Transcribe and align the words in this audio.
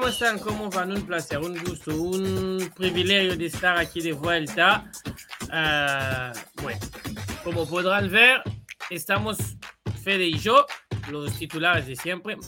¿cómo 0.00 0.08
están? 0.08 0.38
¿Cómo 0.38 0.70
van? 0.70 0.92
Un 0.92 1.02
placer, 1.02 1.36
un 1.36 1.62
gusto, 1.62 1.94
un 1.94 2.72
privilegio 2.74 3.36
de 3.36 3.44
estar 3.44 3.76
aquí 3.76 4.00
de 4.00 4.14
vuelta. 4.14 4.90
Uh, 5.42 6.62
bueno, 6.62 6.80
como 7.44 7.68
podrán 7.68 8.10
ver, 8.10 8.42
estamos 8.88 9.36
Fede 10.02 10.24
y 10.24 10.38
yo, 10.38 10.64
los 11.10 11.34
titulares 11.34 11.86
de 11.86 11.96
siempre, 11.96 12.38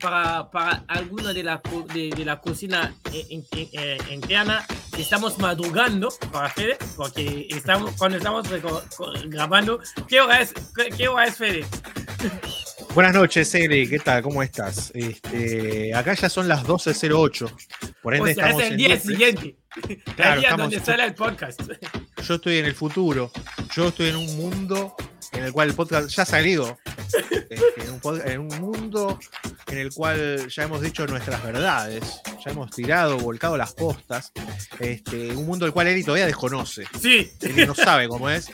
para, 0.00 0.50
para 0.50 0.82
alguna 0.88 1.32
de 1.32 1.44
la, 1.44 1.62
de, 1.94 2.10
de 2.10 2.24
la 2.24 2.40
cocina 2.40 2.92
in, 3.12 3.46
in, 3.52 3.68
eh, 3.74 3.98
interna. 4.10 4.66
Estamos 4.98 5.38
madrugando 5.38 6.08
para 6.32 6.48
Fede, 6.48 6.78
porque 6.96 7.46
estamos, 7.50 7.94
cuando 7.96 8.18
estamos 8.18 8.44
grabando, 9.26 9.78
¿qué 10.08 10.20
hora 10.20 10.40
es, 10.40 10.52
qué 10.96 11.06
hora 11.06 11.26
es 11.26 11.36
Fede? 11.36 11.64
Buenas 12.98 13.14
noches, 13.14 13.54
Eri, 13.54 13.88
¿qué 13.88 14.00
tal? 14.00 14.24
¿Cómo 14.24 14.42
estás? 14.42 14.90
Este, 14.92 15.94
acá 15.94 16.14
ya 16.14 16.28
son 16.28 16.48
las 16.48 16.64
12.08. 16.64 17.94
Por 18.02 18.12
ende, 18.12 18.32
o 18.32 18.34
sea, 18.34 18.46
estamos 18.46 18.62
es 18.62 18.66
el 18.66 18.72
en 18.72 18.76
día 18.76 18.88
Netflix. 18.88 19.16
siguiente. 19.16 19.56
Claro, 20.16 20.34
el 20.34 20.40
día 20.40 20.48
estamos- 20.48 20.58
donde 20.58 20.80
sale 20.80 21.04
el 21.04 21.14
podcast. 21.14 21.60
Yo 22.26 22.34
estoy 22.34 22.58
en 22.58 22.64
el 22.64 22.74
futuro. 22.74 23.30
Yo 23.72 23.86
estoy 23.86 24.08
en 24.08 24.16
un 24.16 24.36
mundo 24.36 24.96
en 25.30 25.44
el 25.44 25.52
cual 25.52 25.68
el 25.68 25.76
podcast 25.76 26.08
ya 26.08 26.24
ha 26.24 26.26
salido. 26.26 26.76
Este, 27.48 27.84
en, 27.84 28.00
un 28.02 28.20
en 28.28 28.40
un 28.40 28.60
mundo 28.60 29.18
en 29.70 29.78
el 29.78 29.92
cual 29.92 30.48
ya 30.48 30.62
hemos 30.64 30.80
dicho 30.80 31.06
nuestras 31.06 31.42
verdades. 31.42 32.20
Ya 32.44 32.50
hemos 32.52 32.70
tirado, 32.70 33.18
volcado 33.18 33.56
las 33.56 33.72
postas. 33.74 34.32
Este, 34.80 35.30
un 35.36 35.46
mundo 35.46 35.66
el 35.66 35.72
cual 35.72 35.88
Eri 35.88 36.02
todavía 36.04 36.26
desconoce. 36.26 36.84
Sí. 37.00 37.30
Eri 37.40 37.66
no 37.66 37.74
sabe 37.74 38.08
cómo 38.08 38.28
es. 38.30 38.50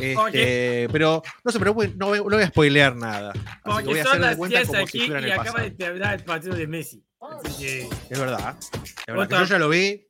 Este, 0.00 0.88
Pero 0.92 1.22
no 1.44 1.50
se 1.52 1.58
preocupen, 1.58 1.96
no, 1.98 2.06
voy- 2.08 2.18
no 2.18 2.24
voy 2.24 2.42
a 2.42 2.48
spoilear 2.48 2.94
nada. 2.96 3.32
Porque 3.64 3.84
voy 3.84 3.98
a 3.98 4.04
son 4.04 4.20
las 4.20 4.36
cuenta 4.36 4.58
10 4.58 4.68
como 4.68 4.86
si 4.86 4.98
aquí 4.98 5.04
en 5.06 5.12
y 5.12 5.16
el 5.24 5.32
acaba 5.32 5.44
pasado. 5.44 5.64
de 5.64 5.70
terminar 5.72 6.14
el 6.18 6.24
partido 6.24 6.54
de 6.56 6.66
Messi. 6.66 7.04
Así 7.20 7.58
que 7.64 7.88
Es 8.10 8.18
verdad. 8.18 8.56
Es 8.58 9.06
verdad 9.06 9.28
que 9.28 9.34
yo 9.36 9.44
ya 9.44 9.58
lo 9.58 9.68
vi 9.68 10.06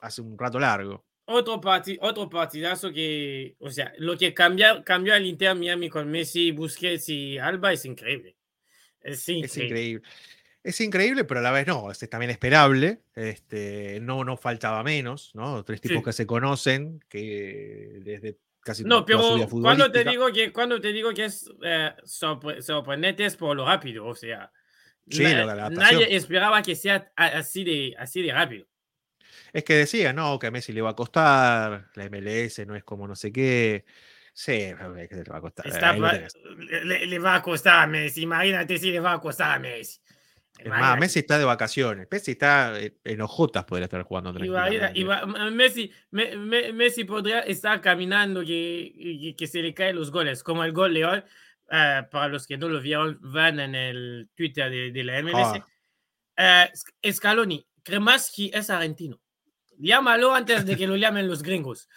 hace 0.00 0.20
un 0.22 0.38
rato 0.38 0.58
largo. 0.58 1.04
otro, 1.26 1.60
parti- 1.60 1.98
otro 2.02 2.28
partidazo 2.28 2.92
que, 2.92 3.54
o 3.60 3.70
sea, 3.70 3.92
lo 3.98 4.18
que 4.18 4.34
cambió, 4.34 4.82
cambió 4.84 5.14
al 5.14 5.24
Inter 5.24 5.54
Miami 5.54 5.88
con 5.88 6.10
Messi, 6.10 6.50
Busquets 6.50 7.08
y 7.08 7.38
Alba 7.38 7.72
es 7.72 7.84
increíble. 7.84 8.36
Es 9.02 9.28
increíble. 9.28 9.46
Es 9.46 9.56
increíble. 9.56 10.02
Es 10.62 10.80
increíble, 10.82 11.24
pero 11.24 11.40
a 11.40 11.42
la 11.42 11.52
vez 11.52 11.66
no, 11.66 11.90
es 11.90 11.98
también 12.10 12.30
esperable. 12.30 13.00
Este, 13.14 13.98
no, 14.00 14.24
no 14.24 14.36
faltaba 14.36 14.82
menos, 14.82 15.30
¿no? 15.34 15.64
Tres 15.64 15.80
tipos 15.80 15.98
Sí. 15.98 16.04
que 16.04 16.12
se 16.12 16.26
conocen, 16.26 17.02
que 17.08 18.00
desde 18.04 18.36
casi 18.60 18.84
No, 18.84 19.06
pero 19.06 19.48
cuando 19.48 19.90
te 19.90 20.04
digo 20.04 20.30
que 20.30 20.52
cuando 20.52 20.78
te 20.78 20.92
digo 20.92 21.14
que 21.14 21.24
es 21.24 21.50
eh, 21.64 21.92
sorpre- 22.04 22.60
sorprendente 22.60 23.24
es 23.24 23.36
por 23.36 23.56
lo 23.56 23.64
rápido, 23.64 24.06
o 24.06 24.14
sea, 24.14 24.52
Sí, 25.08 25.22
la 25.22 25.70
nadie 25.70 26.14
esperaba 26.14 26.62
que 26.62 26.76
sea 26.76 27.10
así 27.16 27.64
de 27.64 27.96
así 27.98 28.20
de 28.22 28.32
rápido. 28.32 28.66
Es 29.52 29.64
que 29.64 29.74
decía, 29.74 30.12
no, 30.12 30.38
que 30.38 30.48
a 30.48 30.50
Messi 30.50 30.72
le 30.72 30.82
va 30.82 30.90
a 30.90 30.94
costar, 30.96 31.88
la 31.94 32.04
MLS 32.04 32.64
no 32.66 32.76
es 32.76 32.84
como 32.84 33.08
no 33.08 33.16
sé 33.16 33.32
qué. 33.32 33.84
Sí, 34.32 34.52
que 35.08 35.08
le 35.16 35.22
va 35.24 35.36
a 35.38 35.40
costar. 35.40 35.66
Está 35.66 35.92
le, 36.84 37.06
le- 37.06 37.18
va 37.18 37.34
a 37.36 37.42
costar 37.42 37.82
a 37.82 37.86
Messi, 37.86 38.22
imagínate 38.22 38.78
si 38.78 38.90
le 38.90 39.00
va 39.00 39.12
a 39.14 39.20
costar 39.20 39.56
a 39.56 39.58
Messi. 39.58 40.00
Es 40.58 40.66
más. 40.66 40.98
Messi 40.98 41.18
está 41.20 41.38
de 41.38 41.44
vacaciones. 41.44 42.06
Messi 42.10 42.32
está 42.32 42.78
eh, 42.80 42.94
en 43.04 43.20
ojotas, 43.22 43.64
podría 43.64 43.84
estar 43.84 44.02
jugando 44.02 44.32
tranquilamente. 44.32 44.98
iba- 45.00 45.26
Messi, 45.50 45.90
Me- 46.10 46.36
Me- 46.36 46.72
Messi 46.72 47.04
podría 47.04 47.40
estar 47.40 47.80
caminando 47.80 48.40
que, 48.40 48.92
que, 49.22 49.34
que 49.36 49.46
se 49.46 49.62
le 49.62 49.72
caen 49.74 49.96
los 49.96 50.10
goles, 50.10 50.42
como 50.42 50.64
el 50.64 50.72
gol 50.72 50.94
de 50.94 51.04
hoy. 51.04 51.22
eh, 51.72 52.02
para 52.10 52.28
los 52.28 52.46
que 52.46 52.58
no 52.58 52.68
lo 52.68 52.80
vieron, 52.80 53.18
van 53.22 53.60
en 53.60 53.74
el 53.74 54.28
Twitter 54.34 54.70
de, 54.70 54.90
de 54.90 55.04
la 55.04 55.22
MLS. 55.22 55.62
Eh, 56.36 56.68
Scaloni, 57.12 57.64
Kremaski 57.82 58.50
es 58.52 58.70
argentino. 58.70 59.20
Llámalo 59.78 60.34
antes 60.34 60.66
de 60.66 60.76
que 60.76 60.86
lo 60.86 60.96
llamen 60.96 61.26
los 61.28 61.42
gringos. 61.42 61.88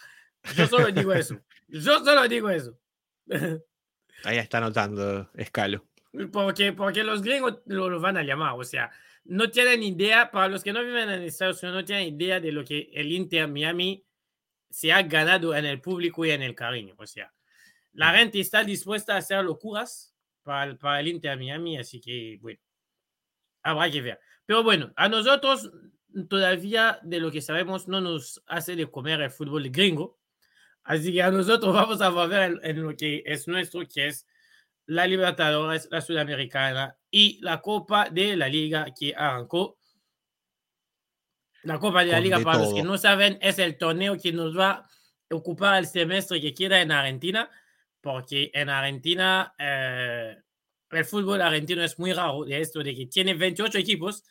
Yo 0.56 0.66
solo 0.68 0.90
digo 0.92 1.12
eso. 1.12 1.38
Yo 1.82 2.04
solo 2.04 2.28
digo 2.28 2.50
eso. 2.50 2.78
Ahí 4.24 4.38
está 4.38 4.58
anotando 4.58 5.30
Escalo. 5.34 5.84
Porque, 6.32 6.72
porque 6.72 7.02
los 7.02 7.22
gringos 7.22 7.58
lo, 7.66 7.90
lo 7.90 8.00
van 8.00 8.16
a 8.16 8.22
llamar, 8.22 8.54
o 8.56 8.62
sea, 8.62 8.90
no 9.24 9.50
tienen 9.50 9.82
idea, 9.82 10.30
para 10.30 10.46
los 10.48 10.62
que 10.62 10.72
no 10.72 10.84
viven 10.84 11.10
en 11.10 11.22
Estados 11.22 11.60
Unidos, 11.62 11.80
no 11.82 11.84
tienen 11.84 12.14
idea 12.14 12.38
de 12.38 12.52
lo 12.52 12.64
que 12.64 12.90
el 12.92 13.10
Inter 13.10 13.48
Miami 13.48 14.04
se 14.70 14.92
ha 14.92 15.02
ganado 15.02 15.54
en 15.56 15.64
el 15.64 15.80
público 15.80 16.24
y 16.24 16.30
en 16.30 16.42
el 16.42 16.54
cariño, 16.54 16.94
o 16.98 17.06
sea, 17.06 17.32
la 17.94 18.12
gente 18.16 18.38
está 18.38 18.62
dispuesta 18.62 19.14
a 19.14 19.18
hacer 19.18 19.44
locuras 19.44 20.14
para, 20.44 20.64
el- 20.70 20.78
para 20.78 21.00
el 21.00 21.08
Inter 21.08 21.36
Miami, 21.36 21.78
así 21.78 22.00
que, 22.00 22.38
bueno, 22.40 22.60
habrá 23.64 23.90
que 23.90 24.00
ver. 24.00 24.20
Pero 24.46 24.62
bueno, 24.62 24.92
a 24.94 25.08
nosotros 25.08 25.72
todavía 26.28 27.00
de 27.02 27.18
lo 27.18 27.32
que 27.32 27.40
sabemos 27.42 27.88
no 27.88 28.00
nos 28.00 28.40
hace 28.46 28.76
de 28.76 28.88
comer 28.88 29.20
el 29.20 29.30
fútbol 29.32 29.68
gringo, 29.70 30.20
así 30.84 31.12
que 31.12 31.22
a 31.22 31.30
nosotros 31.30 31.74
vamos 31.74 32.00
a 32.00 32.08
volver 32.08 32.60
en, 32.62 32.82
lo 32.82 32.96
que 32.96 33.22
es 33.26 33.48
nuestro, 33.48 33.82
que 33.86 34.08
es 34.08 34.26
la 34.86 35.06
Libertadores, 35.06 35.88
la 35.90 36.00
Sudamericana 36.00 36.96
y 37.10 37.38
la 37.42 37.60
Copa 37.60 38.08
de 38.10 38.36
la 38.36 38.48
Liga 38.48 38.86
que 38.98 39.14
arrancó. 39.16 39.78
La 41.62 41.78
Copa 41.78 42.04
de 42.04 42.12
la 42.12 42.20
Liga, 42.20 42.38
de 42.38 42.44
para 42.44 42.58
los 42.58 42.74
que 42.74 42.82
todo. 42.82 42.92
no 42.92 42.98
saben, 42.98 43.38
es 43.40 43.58
el 43.58 43.78
torneo 43.78 44.18
que 44.18 44.32
nos 44.32 44.56
va 44.56 44.70
a 44.70 44.88
ocupar 45.30 45.78
el 45.78 45.86
semestre 45.86 46.40
que 46.40 46.52
queda 46.52 46.80
en 46.80 46.92
Argentina, 46.92 47.50
porque 48.00 48.50
en 48.52 48.68
Argentina 48.68 49.54
eh, 49.58 50.36
el 50.90 51.04
fútbol 51.04 51.40
argentino 51.40 51.82
es 51.82 51.98
muy 51.98 52.12
raro 52.12 52.44
de 52.44 52.60
esto, 52.60 52.82
de 52.82 52.94
que 52.94 53.06
tiene 53.06 53.34
28 53.34 53.78
equipos 53.78 54.24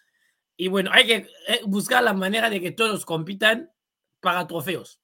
y 0.56 0.68
bueno, 0.68 0.92
hay 0.94 1.06
que 1.06 1.16
eh, 1.48 1.62
buscar 1.66 2.04
la 2.04 2.14
manera 2.14 2.50
de 2.50 2.62
que 2.62 2.72
todos 2.72 3.06
compitan 3.06 3.72
para 4.20 4.48
trofeos. 4.48 5.00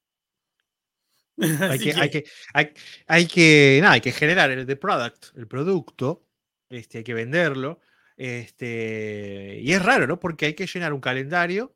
hay 1.71 1.79
que, 1.79 1.93
hay 1.93 2.09
que, 2.09 2.25
hay, 2.53 2.73
hay 3.07 3.27
que, 3.27 3.79
nada, 3.81 3.93
hay 3.93 4.01
que 4.01 4.11
generar 4.11 4.51
el 4.51 4.65
the 4.65 4.75
product, 4.75 5.37
el 5.37 5.47
producto, 5.47 6.25
este, 6.69 6.99
hay 6.99 7.03
que 7.03 7.13
venderlo. 7.13 7.79
Este, 8.17 9.59
y 9.61 9.71
es 9.71 9.83
raro, 9.83 10.05
¿no? 10.05 10.19
Porque 10.19 10.47
hay 10.47 10.53
que 10.53 10.67
llenar 10.67 10.91
un 10.91 10.99
calendario 10.99 11.75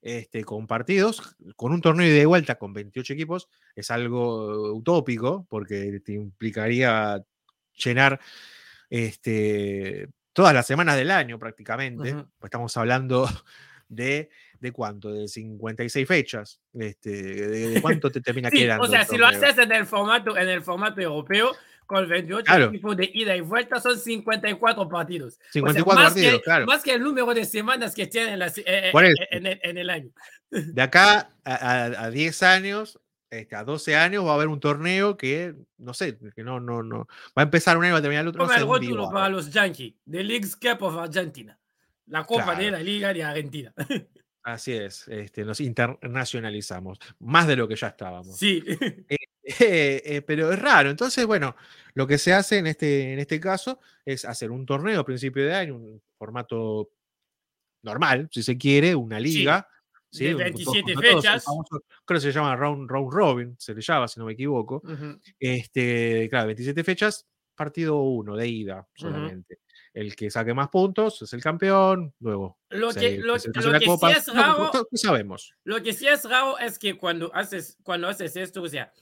este, 0.00 0.44
con 0.44 0.68
partidos, 0.68 1.36
con 1.56 1.72
un 1.72 1.80
torneo 1.80 2.08
de 2.12 2.26
vuelta 2.26 2.54
con 2.54 2.72
28 2.72 3.12
equipos, 3.14 3.48
es 3.74 3.90
algo 3.90 4.72
utópico, 4.72 5.44
porque 5.50 6.00
te 6.04 6.12
implicaría 6.12 7.20
llenar 7.74 8.20
este, 8.88 10.08
todas 10.32 10.54
las 10.54 10.66
semanas 10.66 10.96
del 10.96 11.10
año 11.10 11.38
prácticamente. 11.40 12.14
Pues 12.14 12.44
estamos 12.44 12.76
hablando 12.76 13.28
de, 13.88 14.30
de 14.66 14.72
cuánto, 14.72 15.12
de 15.12 15.26
56 15.28 16.06
fechas. 16.06 16.60
Este, 16.74 17.10
de, 17.10 17.68
de 17.70 17.82
cuánto 17.82 18.10
te 18.10 18.20
termina 18.20 18.50
Sí, 18.50 18.58
quedando. 18.58 18.84
o 18.84 18.88
sea, 18.88 19.04
si 19.04 19.16
lo 19.16 19.26
haces 19.26 19.56
en 19.58 19.72
el 19.72 19.86
formato, 19.86 20.36
en 20.36 20.48
el 20.48 20.62
formato 20.62 21.00
europeo, 21.00 21.52
con 21.86 22.08
28 22.08 22.44
Claro. 22.44 22.64
equipos 22.66 22.96
de 22.96 23.08
ida 23.14 23.36
y 23.36 23.40
vuelta, 23.40 23.80
son 23.80 23.96
54 23.96 24.88
partidos. 24.88 25.34
O 25.34 25.36
sea, 25.36 25.52
54 25.52 25.94
más 26.02 26.12
partidos, 26.12 26.34
que, 26.34 26.40
claro. 26.42 26.66
Más 26.66 26.82
que 26.82 26.92
el 26.94 27.00
número 27.02 27.32
de 27.32 27.44
semanas 27.44 27.94
que 27.94 28.06
tienen 28.08 28.38
las- 28.40 28.58
eh, 28.58 28.64
eh, 28.66 28.88
Por 28.92 29.04
eh, 29.04 29.14
en, 29.30 29.46
en 29.46 29.78
el 29.78 29.88
año. 29.90 30.10
De 30.50 30.82
acá 30.82 31.30
a, 31.44 31.54
a- 31.54 32.04
a 32.06 32.10
10 32.10 32.42
años, 32.42 32.98
este, 33.30 33.54
a 33.54 33.62
12 33.62 33.94
años, 33.94 34.24
va 34.26 34.32
a 34.32 34.34
haber 34.34 34.48
un 34.48 34.58
torneo 34.58 35.16
que, 35.16 35.54
no 35.78 35.94
sé, 35.94 36.18
que 36.34 36.42
no, 36.42 36.58
no, 36.58 36.82
no. 36.82 37.06
Va 37.38 37.42
a 37.42 37.42
empezar 37.42 37.76
un 37.78 37.84
año 37.84 37.90
y 37.90 37.92
va 37.92 37.98
a 37.98 38.02
terminar 38.02 38.22
el 38.22 38.28
otro. 38.28 38.40
Como 38.40 38.50
no 38.50 38.54
sé, 38.58 38.62
el 38.64 38.68
rótulo 38.68 39.08
para 39.10 39.28
los 39.28 39.50
Yankees, 39.52 39.94
The 40.10 40.24
League's 40.24 40.56
Cup 40.56 40.82
of 40.82 40.96
Argentina. 40.96 41.56
La 42.08 42.24
Copa 42.24 42.52
de 42.56 42.68
Claro. 42.68 42.70
la 42.78 42.82
Liga 42.82 43.12
de 43.12 43.22
Argentina. 43.24 43.72
Así 44.46 44.72
es, 44.74 45.08
este, 45.08 45.44
nos 45.44 45.60
internacionalizamos, 45.60 47.00
más 47.18 47.48
de 47.48 47.56
lo 47.56 47.66
que 47.66 47.74
ya 47.74 47.88
estábamos. 47.88 48.36
Sí. 48.38 48.62
Eh, 49.60 50.02
eh, 50.04 50.22
pero 50.22 50.50
es 50.52 50.58
raro. 50.58 50.90
Entonces, 50.90 51.24
bueno, 51.24 51.54
lo 51.94 52.04
que 52.08 52.18
se 52.18 52.32
hace 52.32 52.58
en 52.58 52.66
este, 52.66 53.12
en 53.12 53.20
este 53.20 53.38
caso 53.38 53.78
es 54.04 54.24
hacer 54.24 54.50
un 54.50 54.66
torneo 54.66 55.00
a 55.00 55.04
principio 55.04 55.44
de 55.44 55.54
año, 55.54 55.76
un 55.76 56.02
formato 56.18 56.90
normal, 57.84 58.28
si 58.32 58.42
se 58.42 58.58
quiere, 58.58 58.96
una 58.96 59.20
liga. 59.20 59.68
¿sí? 60.10 60.24
De 60.24 60.34
Un 60.34 60.40
todos 60.40 60.74
27 60.74 60.94
contra 60.94 61.10
todos, 61.12 61.24
el 61.24 61.30
fechas. 61.30 61.44
famoso- 61.44 61.84
creo 62.04 62.16
que 62.18 62.20
se 62.22 62.32
llama 62.32 62.56
round, 62.56 62.90
round 62.90 63.12
robin, 63.12 63.54
se 63.56 63.72
le 63.72 63.80
llama, 63.82 64.08
si 64.08 64.18
no 64.18 64.26
me 64.26 64.32
equivoco. 64.32 64.82
Ujú. 64.84 65.20
Este, 65.38 66.28
claro, 66.28 66.46
27 66.46 66.82
fechas, 66.82 67.24
partido 67.54 68.00
1 68.02 68.34
de 68.34 68.48
ida 68.48 68.88
solamente. 68.96 69.60
El 69.96 70.14
que 70.14 70.30
saque 70.30 70.52
más 70.52 70.68
puntos 70.68 71.22
es 71.22 71.32
el 71.32 71.42
campeón, 71.42 72.12
luego. 72.20 72.58
Lo 72.68 72.92
se- 72.92 73.00
que, 73.00 73.18
lo, 73.18 73.38
se- 73.38 73.50
que 73.50 73.86
copa. 73.86 74.10
sí 74.12 74.18
es 74.18 74.28
No, 74.28 74.34
raro, 74.34 74.70
todos 74.70 74.88
sabemos. 74.92 75.54
Lo 75.64 75.82
que 75.82 75.94
sí 75.94 76.06
es 76.06 76.22
raro 76.24 76.58
es 76.58 76.78
que 76.78 76.98
cuando 76.98 77.34
haces, 77.34 77.78
cuando 77.82 78.06
haces 78.06 78.36
esto, 78.36 78.62
o 78.62 78.68
sea, 78.68 78.92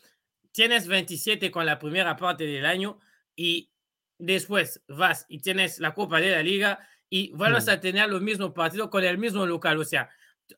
tienes 0.52 0.86
27 0.86 1.50
con 1.50 1.66
la 1.66 1.80
primera 1.80 2.16
parte 2.16 2.46
del 2.46 2.64
año 2.64 3.00
y 3.34 3.72
después 4.18 4.80
vas 4.86 5.26
y 5.28 5.40
tienes 5.40 5.80
la 5.80 5.94
Copa 5.94 6.20
de 6.20 6.30
la 6.30 6.42
Liga 6.44 6.78
y 7.10 7.32
vuelves 7.32 7.66
Mm. 7.66 7.70
a 7.70 7.80
tener 7.80 8.08
los 8.08 8.22
mismos 8.22 8.52
partidos 8.52 8.88
con 8.88 9.02
el 9.02 9.18
mismo 9.18 9.44
local. 9.46 9.78
O 9.80 9.84
sea, 9.84 10.08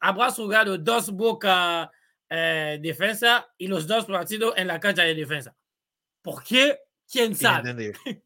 habrás 0.00 0.34
jugado 0.36 0.76
dos 0.76 1.10
Boca 1.12 1.90
eh, 2.28 2.78
defensa 2.82 3.48
y 3.56 3.68
los 3.68 3.86
dos 3.86 4.04
partidos 4.04 4.52
en 4.58 4.66
la 4.66 4.80
cancha 4.80 5.02
de 5.02 5.14
defensa. 5.14 5.56
¿Por 6.20 6.44
qué? 6.44 6.78
¿Quién 7.10 7.34
sabe? 7.34 7.92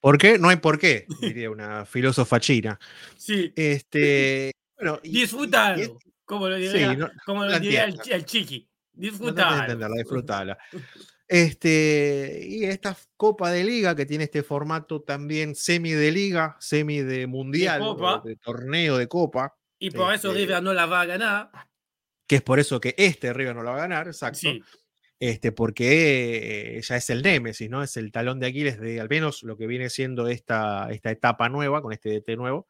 ¿Por 0.00 0.18
qué? 0.18 0.38
No 0.38 0.48
hay 0.48 0.56
por 0.56 0.78
qué, 0.78 1.06
diría 1.20 1.50
una 1.50 1.84
filósofa 1.84 2.38
china. 2.40 2.78
Sí. 3.16 3.52
Este, 3.56 4.52
Bueno, 4.76 5.00
disfrútalo. 5.02 5.98
como 6.24 6.48
lo 6.48 6.56
diría, 6.56 6.96
como 7.26 7.44
lo 7.44 7.58
diría 7.58 7.84
el, 7.84 8.24
chiqui. 8.24 8.68
Disfrútalo. 8.92 9.94
disfrútala. 9.94 10.58
Este, 11.30 12.40
y 12.42 12.64
esta 12.64 12.96
Copa 13.18 13.50
de 13.50 13.62
Liga 13.62 13.94
que 13.94 14.06
tiene 14.06 14.24
este 14.24 14.42
formato 14.42 15.02
también 15.02 15.54
semi 15.54 15.92
de 15.92 16.10
liga, 16.10 16.56
semi 16.58 17.02
de 17.02 17.26
mundial, 17.26 17.82
de, 18.24 18.36
torneo 18.36 18.96
de 18.96 19.08
Copa. 19.08 19.54
Y 19.78 19.90
por 19.90 20.14
eso 20.14 20.28
este 20.28 20.40
River 20.40 20.62
no 20.62 20.72
la 20.72 20.86
va 20.86 21.02
a 21.02 21.04
ganar. 21.04 21.50
Que 22.26 22.36
es 22.36 22.42
por 22.42 22.58
eso 22.58 22.80
que 22.80 22.94
este 22.96 23.34
River 23.34 23.54
no 23.54 23.62
la 23.62 23.72
va 23.72 23.76
a 23.76 23.80
ganar, 23.80 24.06
exacto. 24.06 24.48
Este, 25.20 25.50
porque 25.50 26.80
ya 26.82 26.96
es 26.96 27.10
el 27.10 27.22
Némesis, 27.22 27.68
¿no? 27.68 27.82
Es 27.82 27.96
el 27.96 28.12
talón 28.12 28.38
de 28.38 28.46
Aquiles 28.46 28.78
de 28.78 29.00
al 29.00 29.08
menos 29.08 29.42
lo 29.42 29.56
que 29.56 29.66
viene 29.66 29.90
siendo 29.90 30.28
esta, 30.28 30.90
esta 30.90 31.10
etapa 31.10 31.48
nueva, 31.48 31.82
con 31.82 31.92
este 31.92 32.10
DT 32.10 32.36
nuevo, 32.36 32.68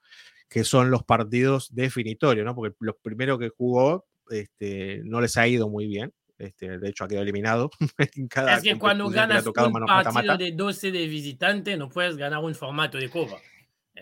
que 0.48 0.64
son 0.64 0.90
los 0.90 1.04
partidos 1.04 1.74
definitorios, 1.74 2.46
¿no? 2.46 2.54
Porque 2.54 2.74
los 2.80 2.96
primeros 3.02 3.38
que 3.38 3.50
jugó 3.50 4.06
este, 4.30 5.02
no 5.04 5.20
les 5.20 5.36
ha 5.36 5.46
ido 5.46 5.68
muy 5.68 5.86
bien. 5.86 6.12
Este, 6.38 6.78
de 6.78 6.88
hecho, 6.88 7.04
ha 7.04 7.08
quedado 7.08 7.24
eliminado. 7.24 7.70
en 8.16 8.28
cada 8.28 8.56
es 8.56 8.62
que 8.62 8.78
cuando 8.78 9.08
ganas 9.10 9.44
un 9.44 9.52
partido 9.52 10.38
de 10.38 10.52
12 10.52 10.92
de 10.92 11.06
visitante, 11.06 11.76
no 11.76 11.88
puedes 11.88 12.16
ganar 12.16 12.42
un 12.42 12.54
formato 12.54 12.96
de 12.96 13.10
Copa. 13.10 13.36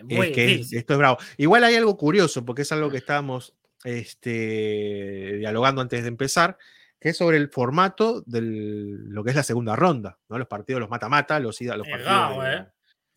Es, 0.07 0.31
que 0.31 0.53
esto 0.53 0.93
es 0.93 0.99
bravo. 0.99 1.17
Igual 1.37 1.63
hay 1.63 1.75
algo 1.75 1.97
curioso, 1.97 2.45
porque 2.45 2.61
es 2.61 2.71
algo 2.71 2.91
que 2.91 2.97
estábamos 2.97 3.55
este, 3.83 5.37
dialogando 5.39 5.81
antes 5.81 6.03
de 6.03 6.09
empezar, 6.09 6.57
que 6.99 7.09
es 7.09 7.17
sobre 7.17 7.37
el 7.37 7.49
formato 7.49 8.21
de 8.25 8.41
lo 8.41 9.23
que 9.23 9.29
es 9.29 9.35
la 9.35 9.43
segunda 9.43 9.75
ronda, 9.75 10.17
¿no? 10.29 10.37
Los 10.37 10.47
partidos, 10.47 10.81
los 10.81 10.89
mata-mata, 10.89 11.39
los, 11.39 11.59
los 11.61 11.87
partidos. 11.87 12.45
¿eh? 12.45 12.65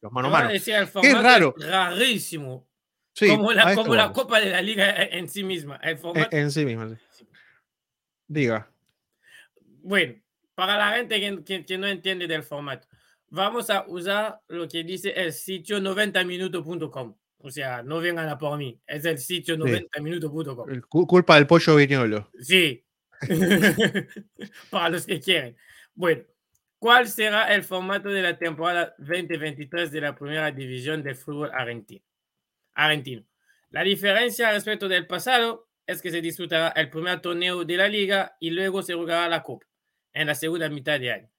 Los 0.03 0.13
mano 0.13 0.29
a 0.29 0.31
mano. 0.31 0.51
es 0.51 1.23
raro. 1.23 1.55
rarísimo. 1.59 2.69
como 3.19 3.53
la, 3.53 3.75
como 3.75 3.95
la 3.95 4.13
Copa 4.13 4.41
de 4.41 4.51
la 4.51 4.63
Liga 4.63 4.95
en 5.05 5.29
sí 5.29 5.45
misma. 5.45 5.77
El 5.77 5.99
formato... 5.99 6.35
en, 6.37 6.51
sí 6.51 6.65
misma, 6.65 6.99
Diga. 8.27 8.71
Bueno, 9.83 10.15
para 10.55 10.77
la 10.77 10.97
gente 10.97 11.43
que, 11.45 11.79
no 11.79 11.87
entiende 11.87 12.27
del 12.27 12.43
formato, 12.43 12.87
vamos 13.29 13.71
a 13.71 13.85
usar 13.89 14.41
lo 14.49 14.69
que 14.69 14.85
dice 14.85 15.11
el 15.11 15.33
sitio 15.33 15.81
90minutos.com. 15.81 17.17
O 17.43 17.51
sea, 17.51 17.83
no 17.83 18.01
vengan 18.01 18.29
a 18.29 18.37
por 18.37 18.59
mí, 18.59 18.79
es 18.87 19.07
el 19.07 19.19
sitio 19.19 19.57
90minutos.com. 19.57 20.81
Culpa 21.07 21.37
del 21.37 21.47
pollo 21.47 21.77
viñolo. 21.77 22.31
Sí, 22.39 22.85
para 24.71 24.89
los 24.89 25.07
que 25.07 25.21
quieren. 25.21 25.57
Bueno, 25.95 26.25
¿cuál 26.79 27.09
será 27.09 27.55
el 27.55 27.63
formato 27.63 28.09
de 28.09 28.23
la 28.23 28.39
temporada 28.39 28.95
2023 28.99 29.91
de 29.91 30.01
la 30.01 30.15
primera 30.15 30.51
división 30.51 31.03
del 31.03 31.17
fútbol 31.17 31.51
argentino? 31.53 32.05
argentino? 32.75 33.25
La 33.71 33.83
diferencia 33.83 34.51
respecto 34.51 34.89
del 34.89 35.07
pasado 35.07 35.69
es 35.87 36.01
que 36.03 36.11
se 36.11 36.21
disputará 36.21 36.69
el 36.71 36.89
primer 36.89 37.21
torneo 37.21 37.65
de 37.65 37.77
la 37.77 37.89
liga 37.89 38.37
y 38.41 38.51
luego 38.51 38.83
se 38.83 38.95
jugará 38.95 39.29
la 39.29 39.43
Copa 39.43 39.67
en 40.13 40.27
la 40.27 40.35
segunda 40.35 40.69
mitad 40.69 40.99
de 40.99 41.13
año. 41.13 41.31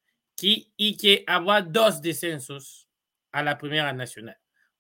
y 0.44 0.98
que 0.98 1.24
habrá 1.28 1.62
dos 1.62 2.02
descensos 2.02 2.88
a 3.32 3.44
la 3.44 3.58
primera 3.58 3.94
nacional. 3.94 4.38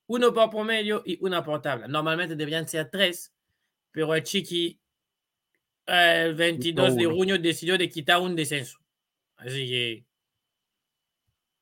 Uno 0.08 0.34
por 0.34 0.50
promedio 0.50 1.04
y 1.06 1.18
una 1.22 1.44
por 1.44 1.62
tabla. 1.62 1.88
Normalmente 1.88 2.36
deberían 2.36 2.68
ser 2.68 2.90
tres, 2.90 3.34
pero 3.92 4.14
el 4.14 4.24
Chiqui 4.24 4.81
el 5.92 6.36
22 6.36 6.96
de 6.96 7.06
junio 7.06 7.38
decidió 7.38 7.78
de 7.78 7.90
quitar 7.90 8.20
un 8.20 8.36
descenso. 8.36 8.80
Así 9.38 9.68
que, 9.68 10.06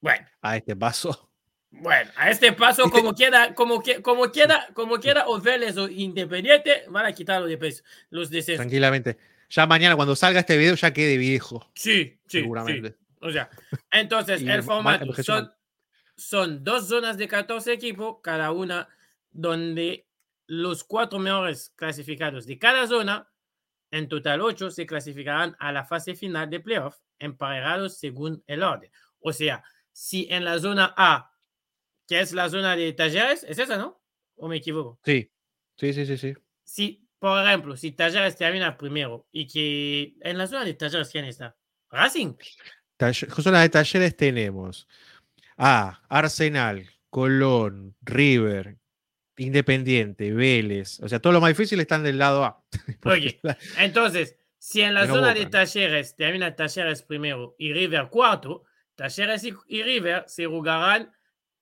bueno. 0.02 0.26
A 0.42 0.58
este 0.58 0.76
paso. 0.76 1.30
Bueno, 1.72 2.10
a 2.16 2.30
este 2.30 2.52
paso, 2.54 2.90
como 2.90 3.14
quiera, 3.14 3.54
como, 3.54 3.82
como 4.02 4.32
quiera, 4.32 4.68
como 4.74 4.98
quiera, 4.98 5.28
o 5.28 5.40
Vélez 5.40 5.78
o 5.78 5.88
Independiente 5.88 6.84
van 6.90 7.06
a 7.06 7.14
quitar 7.14 7.42
los, 7.42 7.84
los 8.10 8.30
descensos. 8.30 8.62
Tranquilamente 8.62 9.18
ya 9.50 9.66
mañana 9.66 9.96
cuando 9.96 10.16
salga 10.16 10.40
este 10.40 10.58
video 10.58 10.76
ya 10.76 10.94
quede 10.94 11.18
viejo. 11.18 11.70
Sí, 11.74 12.20
sí. 12.28 12.42
Seguramente. 12.42 12.96
O 13.20 13.32
sea, 13.32 13.50
entonces 13.92 14.42
el 14.48 14.64
formato 14.64 15.12
son, 15.24 15.52
son 16.16 16.64
dos 16.64 16.88
zonas 16.88 17.18
de 17.18 17.28
14 17.28 17.74
equipos, 17.74 18.18
cada 18.24 18.52
una 18.52 18.88
donde 19.32 20.08
los 20.48 20.84
cuatro 20.84 21.20
mejores 21.20 21.72
clasificados 21.76 22.46
de 22.46 22.58
cada 22.58 22.88
zona, 22.88 23.29
en 23.92 24.08
total 24.08 24.42
ocho, 24.42 24.72
se 24.72 24.86
clasificarán 24.86 25.56
a 25.60 25.72
la 25.72 25.86
fase 25.86 26.16
final 26.16 26.50
de 26.50 26.60
playoff, 26.60 26.98
emparejados 27.18 27.98
según 27.98 28.44
el 28.48 28.64
orden. 28.64 28.92
O 29.20 29.34
sea, 29.34 29.64
si 29.92 30.28
en 30.30 30.46
la 30.46 30.60
zona 30.60 30.94
A, 30.96 31.32
que 32.08 32.20
es 32.20 32.34
la 32.34 32.50
zona 32.50 32.76
de 32.76 32.94
talleres, 32.94 33.44
es 33.44 33.60
esa, 33.60 33.78
¿no? 33.78 34.02
¿O 34.36 34.48
me 34.48 34.58
equivoco? 34.58 35.00
Sí, 35.04 35.32
sí, 35.76 35.94
sí, 35.94 36.06
sí. 36.06 36.18
sí. 36.18 36.34
Si 36.64 37.10
por 37.20 37.46
ejemplo, 37.46 37.76
si 37.76 37.92
Talleres 37.92 38.38
termina 38.38 38.78
primero 38.78 39.28
y 39.32 39.46
que 39.46 40.16
en 40.22 40.38
la 40.38 40.48
zona 40.48 40.64
de 40.64 40.74
Talleres, 40.74 41.10
¿quién 41.10 41.26
está? 41.26 41.56
Racing. 41.92 42.34
Zona 43.42 43.62
de 43.62 43.70
Talleres 43.70 44.16
tenemos 44.16 44.88
a 45.58 46.02
Arsenal, 46.08 46.90
Colón, 47.10 47.96
River, 48.02 48.79
Independiente, 49.40 50.34
Vélez. 50.34 51.00
O 51.00 51.08
sea, 51.08 51.20
todo 51.20 51.32
lo 51.32 51.40
más 51.40 51.50
difícil 51.50 51.80
están 51.80 52.04
del 52.04 52.18
lado 52.18 52.44
A. 52.44 52.62
Oye, 53.06 53.40
entonces, 53.78 54.36
si 54.58 54.82
en 54.82 54.94
la 54.94 55.08
zona 55.08 55.34
de 55.34 55.46
Talleres 55.46 56.16
termina 56.16 56.56
Talleres 56.56 57.04
primero 57.04 57.56
y 57.58 57.72
River 57.72 58.10
cuarto, 58.10 58.66
Talleres 58.96 59.46
y, 59.46 59.82
River 59.82 60.26
se 60.28 60.46
jugarán 60.46 61.14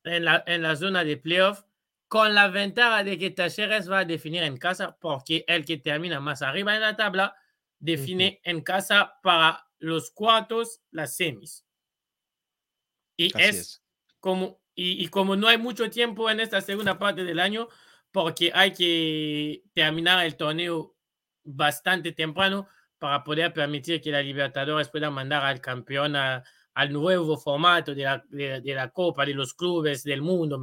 en 0.04 0.26
la, 0.26 0.44
en 0.48 0.64
la 0.64 0.76
zona 0.76 1.04
de 1.04 1.18
playoff 1.18 1.62
con 2.08 2.34
la 2.34 2.48
ventaja 2.48 3.04
de 3.04 3.20
que 3.20 3.30
Talleres 3.30 3.92
va 3.92 4.00
a 4.00 4.06
definir 4.06 4.42
en 4.42 4.58
casa 4.58 4.98
porque 5.00 5.46
el 5.48 5.64
que 5.64 5.78
termina 5.78 6.20
más 6.20 6.42
arriba 6.42 6.74
en 6.74 6.82
la 6.82 6.96
tabla 6.96 7.36
define 7.78 8.42
en 8.44 8.62
casa 8.62 9.20
para 9.22 9.68
los 9.78 10.10
cuartos 10.10 10.82
las 10.90 11.16
semis. 11.16 11.64
Y 13.16 13.32
es, 13.40 13.84
como 14.20 14.60
y, 14.80 15.08
como 15.08 15.36
no 15.36 15.48
hay 15.48 15.58
mucho 15.58 15.90
tiempo 15.90 16.30
en 16.30 16.40
esta 16.40 16.62
segunda 16.62 17.00
parte 17.00 17.24
del 17.24 17.40
año 17.40 17.68
porque 18.12 18.52
hay 18.54 18.72
que 18.74 19.64
terminar 19.74 20.24
el 20.24 20.36
torneo 20.36 20.96
bastante 21.44 22.12
temprano 22.12 22.68
para 23.00 23.24
poder 23.24 23.52
permitir 23.54 24.00
que 24.00 24.12
la 24.12 24.22
Libertadores 24.22 24.90
pueda 24.90 25.10
mandar 25.10 25.44
al 25.44 25.62
campeón 25.62 26.16
al 26.16 26.94
nuevo 26.94 27.38
formato 27.38 27.96
de 27.96 28.04
la, 28.04 28.24
de 28.30 28.74
la 28.76 28.92
Copa 28.92 29.26
de 29.26 29.34
los 29.34 29.56
clubes 29.56 30.04
del 30.04 30.22
mundo 30.22 30.62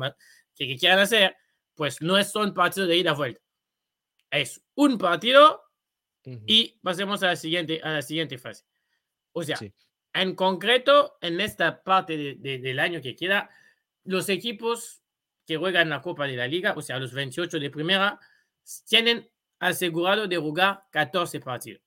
que, 0.54 0.76
quieran 0.76 1.00
hacer, 1.00 1.36
pues 1.74 2.00
no 2.00 2.22
son 2.22 2.54
partidos 2.54 2.88
de 2.88 2.96
ida 2.96 3.10
a 3.10 3.14
vuelta. 3.14 3.40
Es 4.30 4.62
un 4.76 4.96
partido 4.96 5.60
y 6.46 6.78
pasemos 6.82 7.20
a 7.24 7.26
la 7.26 7.36
siguiente, 7.36 7.80
a 7.82 7.94
la 7.94 8.02
siguiente 8.02 8.38
fase. 8.38 8.64
O 9.32 9.42
sea, 9.42 9.58
en 10.12 10.36
concreto, 10.36 11.18
en 11.20 11.40
esta 11.40 11.82
parte 11.82 12.16
de, 12.16 12.58
del 12.58 12.78
año 12.78 13.00
que 13.02 13.16
queda, 13.16 13.50
los 14.04 14.28
equipos 14.28 15.02
que 15.46 15.56
juegan 15.56 15.90
la 15.90 16.00
Copa 16.00 16.26
de 16.26 16.36
la 16.36 16.46
Liga, 16.46 16.74
o 16.76 16.82
sea, 16.82 16.98
los 16.98 17.12
28 17.12 17.58
de 17.58 17.70
primera, 17.70 18.18
tienen 18.86 19.30
asegurado 19.58 20.26
de 20.26 20.36
jugar 20.36 20.84
14 20.90 21.40
partidos. 21.40 21.82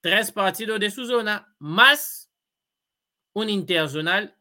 Tres 0.00 0.30
partidos 0.30 0.78
de 0.78 0.90
su 0.90 1.06
zona, 1.06 1.54
más 1.58 2.30
un 3.32 3.48
interzonal 3.48 4.36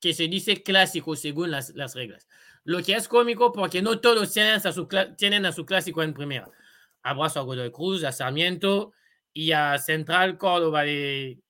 que 0.00 0.14
se 0.14 0.28
dice 0.28 0.62
clásico 0.62 1.16
según 1.16 1.50
las, 1.50 1.70
las 1.70 1.94
reglas. 1.94 2.28
Lo 2.64 2.82
que 2.82 2.94
es 2.94 3.08
cómico 3.08 3.52
porque 3.52 3.82
no 3.82 4.00
todos 4.00 4.32
tienen 4.32 4.54
a 4.54 4.72
su, 4.72 4.88
tienen 5.16 5.46
a 5.46 5.52
su 5.52 5.64
clásico 5.64 6.02
en 6.02 6.14
primera. 6.14 6.50
Abrazo 7.02 7.40
a 7.40 7.42
Godoy 7.42 7.70
Cruz, 7.70 8.04
a 8.04 8.12
Sarmiento 8.12 8.92
y 9.32 9.52
a 9.52 9.78
Central 9.78 10.36
Córdoba 10.36 10.82
de, 10.82 11.40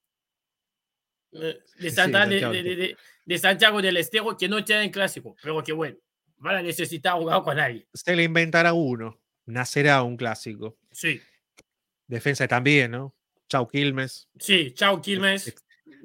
eh, 1.32 1.60
de, 1.78 2.76
de, 2.76 2.96
Santiago 3.36 3.82
del 3.82 3.96
Estero 3.96 4.36
que 4.36 4.48
no 4.48 4.64
tienen 4.64 4.90
clásico, 4.90 5.36
pero 5.42 5.62
que 5.62 5.72
bueno, 5.72 5.98
van 6.38 6.56
a 6.56 6.62
necesitar 6.62 7.14
jugar 7.14 7.42
con 7.42 7.58
alguien. 7.58 7.86
Se 7.92 8.16
le 8.16 8.22
inventará 8.22 8.72
uno, 8.72 9.20
nacerá 9.44 10.02
un 10.02 10.16
clásico. 10.16 10.78
Sí. 10.90 11.20
Defensa 12.06 12.48
también, 12.48 12.92
¿no? 12.92 13.14
Chau 13.48 13.68
Quilmes. 13.68 14.28
Sí, 14.38 14.72
chau 14.72 15.02
Quilmes. 15.02 15.54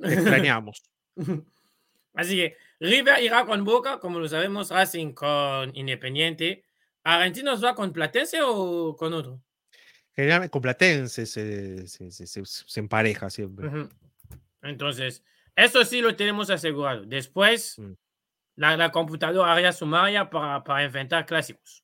extrañamos. 0.04 0.84
Así 2.14 2.36
que 2.36 2.58
River 2.80 3.24
irá 3.24 3.46
con 3.46 3.64
Boca, 3.64 4.00
como 4.00 4.20
lo 4.20 4.28
sabemos, 4.28 4.70
Racing 4.70 5.14
con 5.14 5.76
Independiente. 5.76 6.64
¿Argentinos 7.04 7.64
va 7.64 7.76
con 7.76 7.92
Platense 7.92 8.40
o 8.42 8.96
con 8.96 9.14
otro? 9.14 9.42
Generalmente 10.16 10.52
con 10.52 10.62
Platense 10.62 11.26
se, 11.26 11.88
se, 11.88 12.80
empareja 12.80 13.30
siempre. 13.30 13.70
Entonces, 14.62 15.24
eso 15.56 15.84
sí 15.86 16.02
lo 16.02 16.16
tenemos 16.16 16.50
asegurado. 16.50 17.06
Después, 17.06 17.78
mm. 17.78 17.94
la, 18.56 18.92
computadora 18.92 19.54
haría 19.54 19.72
su 19.72 19.86
magia 19.86 20.30
para, 20.30 20.64
para 20.64 20.84
enfrentar 20.84 21.26
clásicos. 21.26 21.84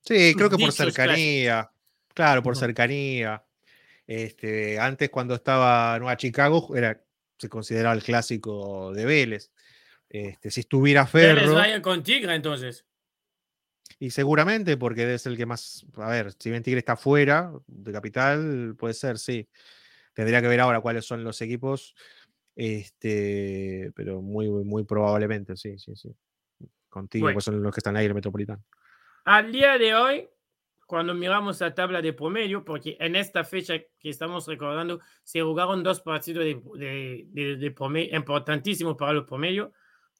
Sí, 0.00 0.34
creo 0.36 0.50
que 0.50 0.58
por 0.58 0.72
cercanía. 0.72 1.70
Claro, 2.14 2.42
por 2.42 2.56
cercanía. 2.56 3.44
Este, 4.06 4.78
antes, 4.78 5.10
cuando 5.10 5.34
estaba 5.34 5.98
Nueva 5.98 6.16
Chicago, 6.16 6.74
era 6.76 7.00
se 7.42 7.48
consideraba 7.48 7.94
el 7.94 8.02
clásico 8.02 8.92
de 8.92 9.04
Vélez. 9.04 9.50
Este, 10.08 10.50
si 10.50 10.60
estuviera 10.60 11.06
Ferro. 11.06 11.40
Vélez 11.40 11.54
vaya 11.54 11.82
con 11.82 12.02
Tigre 12.02 12.34
entonces. 12.36 12.86
Y 13.98 14.10
seguramente 14.10 14.76
porque 14.76 15.14
es 15.14 15.26
el 15.26 15.36
que 15.36 15.46
más, 15.46 15.84
a 15.96 16.08
ver, 16.08 16.32
si 16.38 16.50
bien 16.50 16.62
Tigre 16.62 16.78
está 16.78 16.96
fuera 16.96 17.52
de 17.66 17.92
capital, 17.92 18.76
puede 18.78 18.94
ser, 18.94 19.18
sí. 19.18 19.48
Tendría 20.14 20.40
que 20.40 20.48
ver 20.48 20.60
ahora 20.60 20.80
cuáles 20.80 21.04
son 21.04 21.24
los 21.24 21.40
equipos, 21.40 21.94
este, 22.54 23.92
pero 23.94 24.20
muy, 24.20 24.48
muy 24.48 24.84
probablemente, 24.84 25.56
sí, 25.56 25.78
sí, 25.78 25.94
sí. 25.96 26.14
Contigo, 26.88 27.30
pues 27.32 27.44
son 27.44 27.62
los 27.62 27.72
que 27.72 27.80
están 27.80 27.96
ahí 27.96 28.04
en 28.04 28.10
el 28.10 28.14
Metropolitano. 28.14 28.62
Al 29.24 29.50
día 29.50 29.78
de 29.78 29.94
hoy, 29.94 30.28
cuando 30.86 31.14
miramos 31.14 31.58
la 31.60 31.74
tabla 31.74 32.02
de 32.02 32.12
promedio, 32.12 32.64
porque 32.64 32.98
en 33.00 33.16
esta 33.16 33.44
fecha 33.44 33.78
que 33.78 34.10
estamos 34.10 34.46
recordando 34.46 35.00
se 35.22 35.40
jugaron 35.40 35.82
dos 35.82 36.02
partidos 36.02 36.44
de, 36.44 37.26
de, 37.30 37.56
de, 37.56 37.70
promedio 37.70 38.14
importantísimos 38.14 38.96
para 38.96 39.12
el 39.12 39.24
promedio. 39.24 39.72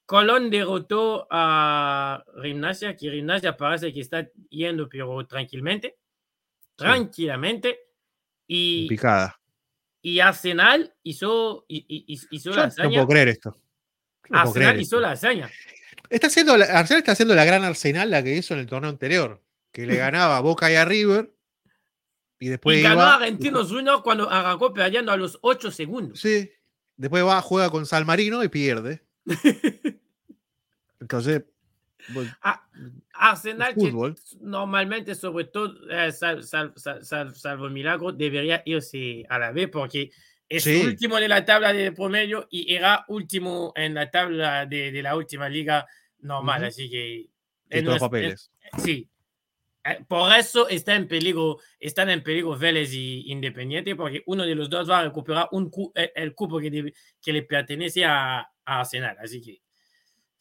Colón 0.07 0.49
derrotó 0.49 1.27
a 1.31 2.25
Gimnasia, 2.43 2.97
que 2.97 3.11
Gimnasia 3.11 3.55
parece 3.55 3.93
que 3.93 4.01
está 4.01 4.27
yendo, 4.49 4.89
pero 4.89 5.27
tranquilamente, 5.27 5.99
tranquilamente. 6.75 7.79
Y, 8.47 8.89
Picada. 8.89 9.42
Y 10.03 10.19
Arsenal 10.19 10.93
hizo, 11.05 11.65
hizo 11.69 12.51
la 12.51 12.65
hazaña. 12.65 12.89
No 12.89 12.95
puedo 12.95 13.09
creer 13.09 13.29
esto. 13.29 13.57
Arsenal 14.31 14.81
hizo 14.81 15.01
la 15.01 15.13
hazaña. 15.13 15.49
Está 16.11 16.27
haciendo, 16.27 16.55
Arsenal 16.55 16.99
está 16.99 17.13
haciendo 17.13 17.35
la 17.35 17.45
gran 17.45 17.65
Arsenal, 17.65 18.11
la 18.11 18.23
que 18.23 18.37
hizo 18.37 18.55
en 18.55 18.61
el 18.61 18.67
torneo 18.67 18.91
anterior, 18.91 19.41
que 19.71 19.87
le 19.87 19.97
ganaba 19.97 20.37
a 20.37 20.41
Boca 20.41 20.71
y 20.71 20.75
a 20.75 20.85
River. 20.85 21.33
Y 22.41 22.49
después. 22.49 22.79
Y 22.79 22.83
ganó 22.83 23.03
a 23.03 23.15
Argentinos 23.15 23.71
Juniors 23.71 24.03
cuando 24.03 24.29
arrancó 24.29 24.75
perdiendo 24.75 25.13
a 25.13 25.17
los 25.17 25.39
8 25.43 25.71
segundos. 25.71 26.21
Sí. 26.21 26.51
Después 26.97 27.25
va, 27.25 27.41
juega 27.41 27.71
con 27.71 27.87
San 27.87 28.05
Marino 28.05 28.43
y 28.43 28.49
pierde. 28.49 29.03
Entonces. 31.01 31.45
Arsenal, 33.15 33.75
que 33.75 34.15
normalmente, 34.41 35.15
sobre 35.15 35.45
todo, 35.45 35.75
eh, 35.91 36.11
salvo 36.13 37.69
milagro, 37.69 38.13
debería 38.13 38.63
irse 38.65 39.25
a 39.29 39.39
la 39.39 39.53
B 39.53 39.69
porque 39.69 40.11
es 40.49 40.67
último 40.67 41.17
de 41.17 41.29
la 41.29 41.45
tabla 41.45 41.73
de 41.73 41.93
promedio 41.93 42.47
y 42.51 42.75
era 42.75 43.05
último 43.09 43.73
en 43.75 43.95
la 43.95 44.11
tabla 44.11 44.67
de, 44.67 44.93
de 44.93 45.03
la 45.03 45.17
última 45.17 45.49
liga 45.49 45.87
normal. 46.19 46.65
Así 46.65 46.91
que. 46.91 47.29
En 47.71 47.85
los 47.85 47.99
papeles. 47.99 48.51
sí. 48.79 49.09
Eh, 49.85 50.05
por 50.07 50.33
eso 50.33 50.69
está 50.69 50.95
en 50.95 51.09
peligro, 51.09 51.59
están 51.81 52.09
en 52.09 52.23
peligro 52.23 52.57
Vélez 52.57 52.93
y 52.93 53.33
Independiente, 53.33 53.97
porque 53.97 54.23
uno 54.27 54.45
de 54.45 54.55
los 54.55 54.71
dos 54.71 54.89
va 54.89 55.01
a 55.01 55.05
recuperar 55.05 55.49
un, 55.51 55.71
eh, 55.95 56.13
el 56.15 56.35
cupo 56.35 56.61
que, 56.61 56.93
que 57.21 57.33
le 57.33 57.43
pertenece 57.43 58.05
a, 58.05 58.41
a, 58.41 58.47
Arsenal. 58.65 59.17
Así 59.21 59.41
que 59.41 59.61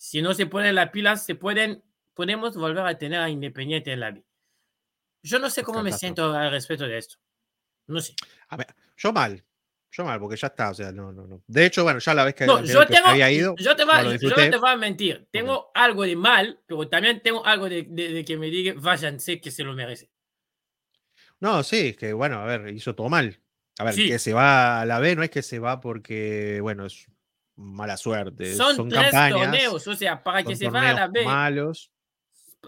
si 0.01 0.19
no 0.23 0.33
se 0.33 0.47
ponen 0.47 0.73
las 0.73 0.89
pilas, 0.89 1.23
se 1.23 1.35
pueden, 1.35 1.83
podemos 2.15 2.57
volver 2.57 2.83
a 2.87 2.97
tener 2.97 3.19
a 3.19 3.29
Independiente 3.29 3.91
en 3.91 3.99
la 3.99 4.09
B. 4.09 4.25
Yo 5.21 5.37
no 5.37 5.47
sé 5.51 5.61
cómo 5.61 5.83
me 5.83 5.91
siento 5.91 6.33
al 6.33 6.49
respecto 6.49 6.87
de 6.87 6.97
esto. 6.97 7.17
No 7.85 8.01
sé. 8.01 8.15
A 8.49 8.57
ver, 8.57 8.75
yo 8.97 9.13
mal. 9.13 9.45
Yo 9.91 10.03
mal, 10.03 10.19
porque 10.19 10.37
ya 10.37 10.47
está, 10.47 10.71
o 10.71 10.73
sea, 10.73 10.91
no, 10.91 11.11
no, 11.11 11.27
no. 11.27 11.43
De 11.45 11.67
hecho, 11.67 11.83
bueno, 11.83 11.99
ya 11.99 12.15
la 12.15 12.25
vez 12.25 12.33
que, 12.33 12.47
no, 12.47 12.63
yo 12.63 12.83
tengo, 12.87 13.09
había 13.09 13.29
ido. 13.29 13.55
Yo, 13.57 13.75
te 13.75 13.85
va, 13.85 14.01
yo 14.01 14.29
no 14.29 14.35
te 14.35 14.57
voy 14.57 14.69
a 14.71 14.75
mentir. 14.75 15.27
Tengo 15.29 15.69
algo 15.75 16.01
de 16.01 16.15
mal, 16.15 16.59
pero 16.65 16.87
también 16.87 17.21
tengo 17.21 17.45
algo 17.45 17.69
de, 17.69 17.83
de, 17.83 18.25
que 18.25 18.37
me 18.37 18.47
diga, 18.47 18.73
váyanse 18.77 19.39
que 19.39 19.51
se 19.51 19.63
lo 19.63 19.73
merece. 19.73 20.09
No, 21.39 21.61
sí, 21.61 21.89
es 21.89 21.97
que 21.97 22.13
bueno, 22.13 22.39
a 22.39 22.45
ver, 22.45 22.73
hizo 22.73 22.95
todo 22.95 23.07
mal. 23.07 23.39
A 23.77 23.83
ver, 23.83 23.93
que 23.93 24.17
se 24.17 24.33
va 24.33 24.81
a 24.81 24.85
la 24.85 24.99
B 24.99 25.15
no 25.15 25.21
es 25.21 25.29
que 25.29 25.43
se 25.43 25.59
va 25.59 25.79
porque, 25.79 26.57
bueno, 26.59 26.87
es 26.87 27.07
mala 27.61 27.97
suerte. 27.97 28.53
Son, 28.55 28.75
son 28.75 28.89
tres 28.89 29.11
campañas, 29.11 29.39
torneos, 29.39 29.87
o 29.87 29.95
sea, 29.95 30.23
para 30.23 30.43
que 30.43 30.55
se 30.55 30.69
vaya 30.69 30.91
a 30.91 30.93
la 30.93 31.07
B. 31.07 31.23
Malos. 31.23 31.91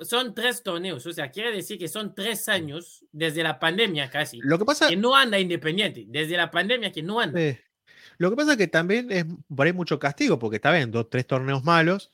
Son 0.02 0.34
tres 0.34 0.64
torneos, 0.64 1.06
o 1.06 1.14
sea, 1.14 1.30
quiere 1.30 1.52
decir 1.52 1.78
que 1.78 1.88
son 1.88 2.16
tres 2.16 2.50
años 2.50 3.06
desde 3.12 3.44
la 3.44 3.60
pandemia 3.60 4.10
casi. 4.10 4.40
Lo 4.42 4.58
que 4.58 4.66
pasa 4.66 4.90
que 4.90 4.96
no 4.96 5.16
anda 5.16 5.40
Independiente, 5.40 6.06
desde 6.08 6.36
la 6.36 6.50
pandemia 6.50 6.92
que 6.92 7.04
no 7.04 7.20
anda. 7.20 7.40
Eh, 7.40 7.62
lo 8.18 8.30
que 8.30 8.36
pasa 8.36 8.54
es 8.54 8.58
que 8.58 8.68
también 8.68 9.12
es 9.12 9.26
por 9.56 9.68
ahí 9.68 9.74
mucho 9.74 10.00
castigo, 10.00 10.40
porque 10.40 10.56
está 10.56 10.72
bien, 10.72 10.90
dos, 10.90 11.10
tres 11.10 11.28
torneos 11.28 11.64
malos, 11.64 12.12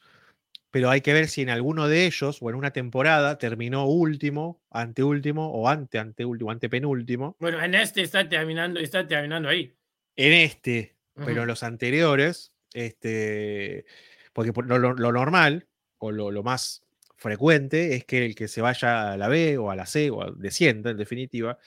pero 0.72 0.90
hay 0.90 1.02
que 1.02 1.14
ver 1.14 1.28
si 1.28 1.42
en 1.42 1.50
alguno 1.50 1.88
de 1.88 2.06
ellos 2.06 2.40
o 2.42 2.50
en 2.50 2.56
una 2.56 2.72
temporada 2.72 3.38
terminó 3.38 3.86
último, 3.86 4.62
anteúltimo 4.70 5.52
o 5.52 5.68
ante 5.68 6.00
anteúltimo, 6.00 6.52
antepenúltimo. 6.52 7.36
Bueno, 7.40 7.62
en 7.62 7.76
este 7.76 8.02
está 8.02 8.28
terminando, 8.28 8.80
está 8.80 9.08
terminando 9.08 9.50
ahí. 9.50 9.76
En 10.16 10.34
este, 10.34 10.96
pero 11.16 11.42
en 11.42 11.48
los 11.48 11.64
anteriores, 11.64 12.54
este, 12.74 13.86
porque 14.34 14.52
lo, 14.66 14.78
lo 14.78 15.12
normal 15.12 15.68
o 15.98 16.12
lo, 16.12 16.32
lo, 16.32 16.44
más 16.44 16.84
frecuente 17.18 17.96
es 17.96 18.06
que 18.06 18.26
el 18.26 18.36
que 18.36 18.48
se 18.48 18.62
vaya 18.62 19.14
a 19.14 19.18
la 19.18 19.28
B 19.28 19.58
o 19.58 19.72
a 19.72 19.76
la 19.76 19.86
C 19.86 20.10
o 20.12 20.32
descienda, 20.32 20.92
en 20.92 20.98
definitiva, 20.98 21.58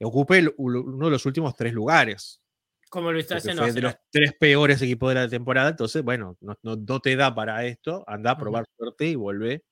ocupe 0.00 0.52
uno 0.56 1.06
de 1.06 1.10
los 1.10 1.26
últimos 1.26 1.54
tres 1.56 1.72
lugares. 1.72 2.40
Como 2.88 3.12
lo 3.12 3.18
está 3.18 3.36
haciendo. 3.36 3.64
de 3.64 3.80
los 3.80 3.94
tres 4.10 4.32
peores 4.38 4.80
equipos 4.80 5.08
de 5.10 5.16
la 5.16 5.28
temporada, 5.28 5.70
entonces, 5.70 6.02
bueno, 6.02 6.36
no, 6.40 6.56
no, 6.62 7.00
te 7.00 7.16
da 7.16 7.34
para 7.34 7.64
esto, 7.66 8.04
anda 8.06 8.32
a 8.32 8.38
probar 8.38 8.64
suerte 8.76 9.06
y 9.06 9.14
vuelve. 9.16 9.64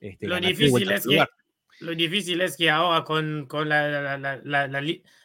Este, 0.00 0.26
lo, 0.26 0.38
difícil 0.40 0.90
es 0.90 1.06
que, 1.06 1.24
lo 1.80 1.94
difícil 1.94 2.40
es 2.40 2.56
que 2.56 2.68
ahora 2.68 3.04
con, 3.04 3.46
con 3.46 3.68
la, 3.68 4.18
la, 4.18 4.68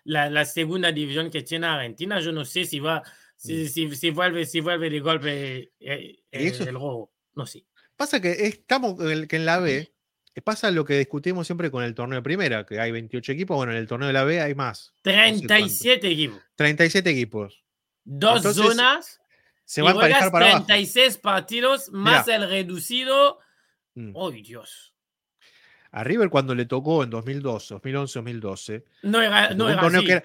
la, 0.04 0.30
la, 0.30 0.46
segunda 0.46 0.92
división 0.92 1.32
que 1.32 1.42
tiene 1.42 1.68
Argentina, 1.68 2.20
yo 2.20 2.32
no 2.32 2.46
sé 2.46 2.66
si 2.66 2.80
va, 2.80 3.04
si, 3.42 3.68
si, 3.70 3.96
si 3.96 4.12
vuelve, 4.12 4.46
si 4.46 4.60
vuelve 4.60 4.90
de 4.90 5.00
golpe 5.00 5.72
eh, 5.80 6.24
el 6.32 6.74
robo. 6.76 7.12
No 7.34 7.48
sé. 7.48 7.66
Pasa 7.96 8.22
que 8.22 8.32
estamos 8.46 9.00
que 9.28 9.36
en 9.36 9.46
la 9.46 9.60
B, 9.60 9.92
pasa 10.44 10.70
lo 10.70 10.86
que 10.86 11.00
discutimos 11.00 11.48
siempre 11.48 11.72
con 11.72 11.84
el 11.84 11.96
torneo 11.96 12.18
de 12.18 12.22
primera, 12.22 12.68
que 12.68 12.80
hay 12.80 12.92
28 12.92 13.32
equipos, 13.32 13.58
bueno, 13.58 13.72
en 13.72 13.80
el 13.80 13.88
torneo 13.88 14.08
de 14.08 14.14
la 14.14 14.24
B 14.24 14.42
hay 14.42 14.54
más. 14.54 14.94
37 15.02 16.08
equipos. 16.08 16.40
37 16.56 17.10
equipos. 17.10 17.64
Dos 18.04 18.44
zonas. 18.56 19.20
Se 19.66 19.82
van 19.82 19.94
a 19.94 19.96
emparejar 19.96 20.32
para 20.32 20.66
36 20.66 21.18
partidos 21.18 21.90
más 21.92 22.28
el 22.28 22.48
reducido. 22.48 23.40
Mm. 23.96 24.12
¡Oh, 24.14 24.30
Dios! 24.30 24.94
A 25.92 26.04
River 26.04 26.30
cuando 26.30 26.54
le 26.54 26.66
tocó 26.66 27.04
en 27.04 27.10
2012, 27.10 27.74
2011, 27.74 28.20
2012. 28.20 28.86
No 29.04 29.22
era, 29.22 29.54
no 29.56 29.68
era, 29.68 29.82
así. 29.82 30.12
era, 30.12 30.24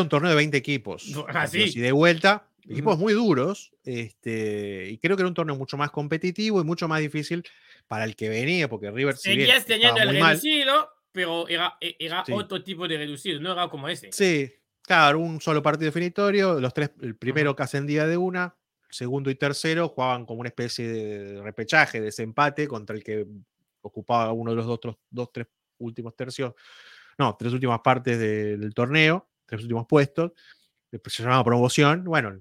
un 0.00 0.08
torneo 0.08 0.30
de 0.30 0.36
20 0.36 0.56
equipos. 0.56 1.12
así. 1.28 1.72
Y 1.74 1.80
de 1.80 1.92
vuelta, 1.92 2.48
Equipos 2.66 2.98
muy 2.98 3.12
duros, 3.12 3.72
este, 3.84 4.88
y 4.88 4.96
creo 4.96 5.16
que 5.16 5.22
era 5.22 5.28
un 5.28 5.34
torneo 5.34 5.54
mucho 5.54 5.76
más 5.76 5.90
competitivo 5.90 6.62
y 6.62 6.64
mucho 6.64 6.88
más 6.88 7.00
difícil 7.00 7.44
para 7.86 8.04
el 8.04 8.16
que 8.16 8.30
venía, 8.30 8.68
porque 8.68 8.90
River 8.90 9.16
Seguías 9.16 9.66
teniendo 9.66 10.00
el 10.00 10.08
reducido, 10.08 10.88
pero 11.12 11.46
era, 11.46 11.76
e, 11.78 11.94
era 11.98 12.24
otro 12.32 12.64
tipo 12.64 12.88
de 12.88 12.96
reducido, 12.96 13.38
no 13.38 13.52
era 13.52 13.68
como 13.68 13.86
ese. 13.86 14.10
Sí, 14.12 14.50
claro, 14.80 15.18
un 15.18 15.42
solo 15.42 15.62
partido 15.62 15.86
definitorio, 15.86 16.58
los 16.58 16.72
tres, 16.72 16.92
el 17.02 17.16
primero 17.16 17.54
que 17.54 17.64
ascendía 17.64 18.06
de 18.06 18.16
una, 18.16 18.56
segundo 18.88 19.28
y 19.28 19.34
tercero 19.34 19.90
jugaban 19.90 20.24
como 20.24 20.40
una 20.40 20.48
especie 20.48 20.88
de 20.88 21.42
repechaje, 21.42 21.98
de 21.98 22.06
desempate 22.06 22.66
contra 22.66 22.96
el 22.96 23.04
que 23.04 23.26
ocupaba 23.82 24.32
uno 24.32 24.52
de 24.52 24.56
los 24.56 24.66
otros 24.66 24.96
dos, 25.10 25.30
tres 25.32 25.48
últimos 25.76 26.16
tercios, 26.16 26.54
no, 27.18 27.36
tres 27.38 27.52
últimas 27.52 27.80
partes 27.80 28.18
del 28.18 28.72
torneo, 28.72 29.28
tres 29.46 29.62
últimos 29.62 29.86
puestos. 29.86 30.32
Se 30.90 31.22
llamaba 31.22 31.44
promoción. 31.44 32.04
Bueno, 32.04 32.40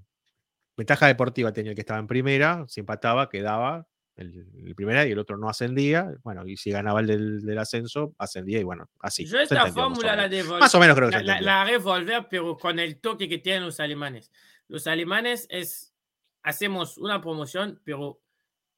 Ventaja 0.76 1.08
deportiva 1.08 1.54
tenía 1.54 1.72
el 1.72 1.76
que 1.76 1.82
estaba 1.82 2.00
en 2.00 2.08
primera, 2.08 2.66
si 2.68 2.80
empataba, 2.80 3.30
quedaba 3.30 3.88
el, 4.16 4.74
primera 4.76 5.06
y 5.06 5.12
el 5.12 5.20
otro 5.20 5.38
no 5.38 5.48
ascendía. 5.48 6.12
Bueno, 6.24 6.48
y 6.48 6.58
si 6.58 6.72
ganaba 6.72 7.00
el 7.00 7.42
del, 7.46 7.58
ascenso, 7.60 8.16
ascendía 8.18 8.60
y 8.60 8.64
bueno, 8.64 8.90
así. 9.00 9.26
Yo 9.26 9.40
esta 9.40 9.72
fórmula 9.72 10.16
la 10.16 10.28
devolver. 10.28 10.62
Más 10.62 10.74
o 10.74 10.80
menos 10.80 10.96
creo 10.96 11.10
que 11.10 11.22
la, 11.22 11.42
la, 11.42 11.64
revolver, 11.64 12.28
pero 12.28 12.58
con 12.58 12.80
el 12.80 13.00
toque 13.00 13.30
que 13.30 13.38
tienen 13.38 13.64
los 13.64 13.80
alemanes. 13.80 14.32
Los 14.68 14.88
alemanes 14.88 15.46
es, 15.50 15.94
hacemos 16.42 16.98
una 16.98 17.22
promoción, 17.22 17.80
pero 17.84 18.20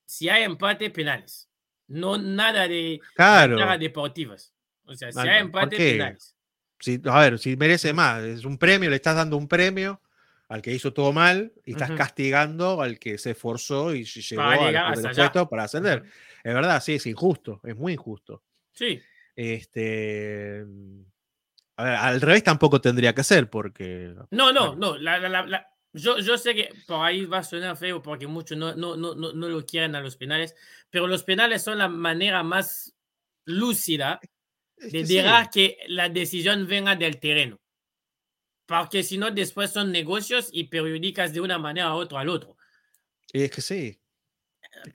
si 0.05 0.27
hay 0.27 0.43
empate, 0.43 0.89
penales. 0.89 1.49
No 1.87 2.17
nada 2.17 2.67
de 2.67 2.99
claro. 3.15 3.57
deportivas. 3.77 4.53
O 4.83 4.95
sea, 4.95 5.13
si 5.13 5.19
hay 5.19 5.41
empate, 5.41 5.77
penales. 5.77 6.34
Si, 6.85 7.01
a 7.03 7.19
ver, 7.19 7.39
si 7.39 7.57
merece 7.57 7.93
más, 7.93 8.21
es 8.21 8.45
un 8.45 8.59
premio, 8.59 8.91
le 8.91 8.97
estás 8.97 9.15
dando 9.15 9.37
un 9.37 9.47
premio 9.47 9.99
al 10.49 10.61
que 10.61 10.71
hizo 10.71 10.93
todo 10.93 11.11
mal 11.11 11.51
y 11.65 11.71
estás 11.71 11.89
castigando 11.93 12.79
al 12.79 12.99
que 12.99 13.17
se 13.17 13.31
esforzó 13.31 13.95
y 13.95 14.03
llegó 14.03 14.43
para 14.43 14.89
al 14.89 15.47
para 15.49 15.63
ascender. 15.63 16.03
Es 16.43 16.53
verdad, 16.53 16.79
sí, 16.83 16.93
es 16.93 17.07
injusto, 17.07 17.59
es 17.63 17.75
muy 17.75 17.93
injusto. 17.93 18.43
Sí. 18.71 19.01
Este. 19.35 20.63
A 21.77 21.83
ver, 21.83 21.95
al 21.95 22.21
revés 22.21 22.43
tampoco 22.43 22.79
tendría 22.79 23.15
que 23.15 23.23
ser, 23.23 23.49
porque. 23.49 24.13
No, 24.29 24.53
no, 24.53 24.75
no. 24.75 24.95
yo, 25.91 26.19
yo, 26.19 26.37
sé 26.37 26.53
que 26.53 26.69
por 26.85 27.03
ahí 27.03 27.25
va 27.25 27.39
a 27.39 27.43
sonar 27.43 27.75
feo 27.77 28.03
porque 28.03 28.27
muchos 28.27 28.59
no, 28.59 28.75
no, 28.75 28.95
no, 28.95 29.15
no, 29.15 29.33
lo 29.33 29.65
quieren 29.65 29.95
a 29.95 30.01
los 30.01 30.17
penales, 30.17 30.53
pero 30.91 31.07
los 31.07 31.23
penales 31.23 31.63
son 31.63 31.79
la 31.79 31.89
manera 31.89 32.43
más 32.43 32.95
lúcida 33.43 34.19
de 34.91 35.03
dejar 35.03 35.49
que 35.49 35.77
la 35.87 36.09
decisión 36.09 36.67
venga 36.67 36.95
del 36.95 37.19
terreno 37.19 37.59
porque 38.67 39.03
si 39.03 39.17
no 39.19 39.29
después 39.29 39.69
son 39.71 39.91
negocios 39.91 40.49
y 40.51 40.63
periódicas 40.63 41.31
de 41.33 41.39
una 41.39 41.59
manera 41.59 41.93
u 41.93 41.97
otra 41.99 42.21
al 42.21 42.29
otro. 42.29 42.57
Y 43.31 43.43
es 43.43 43.51
que 43.51 43.61
sí. 43.61 43.99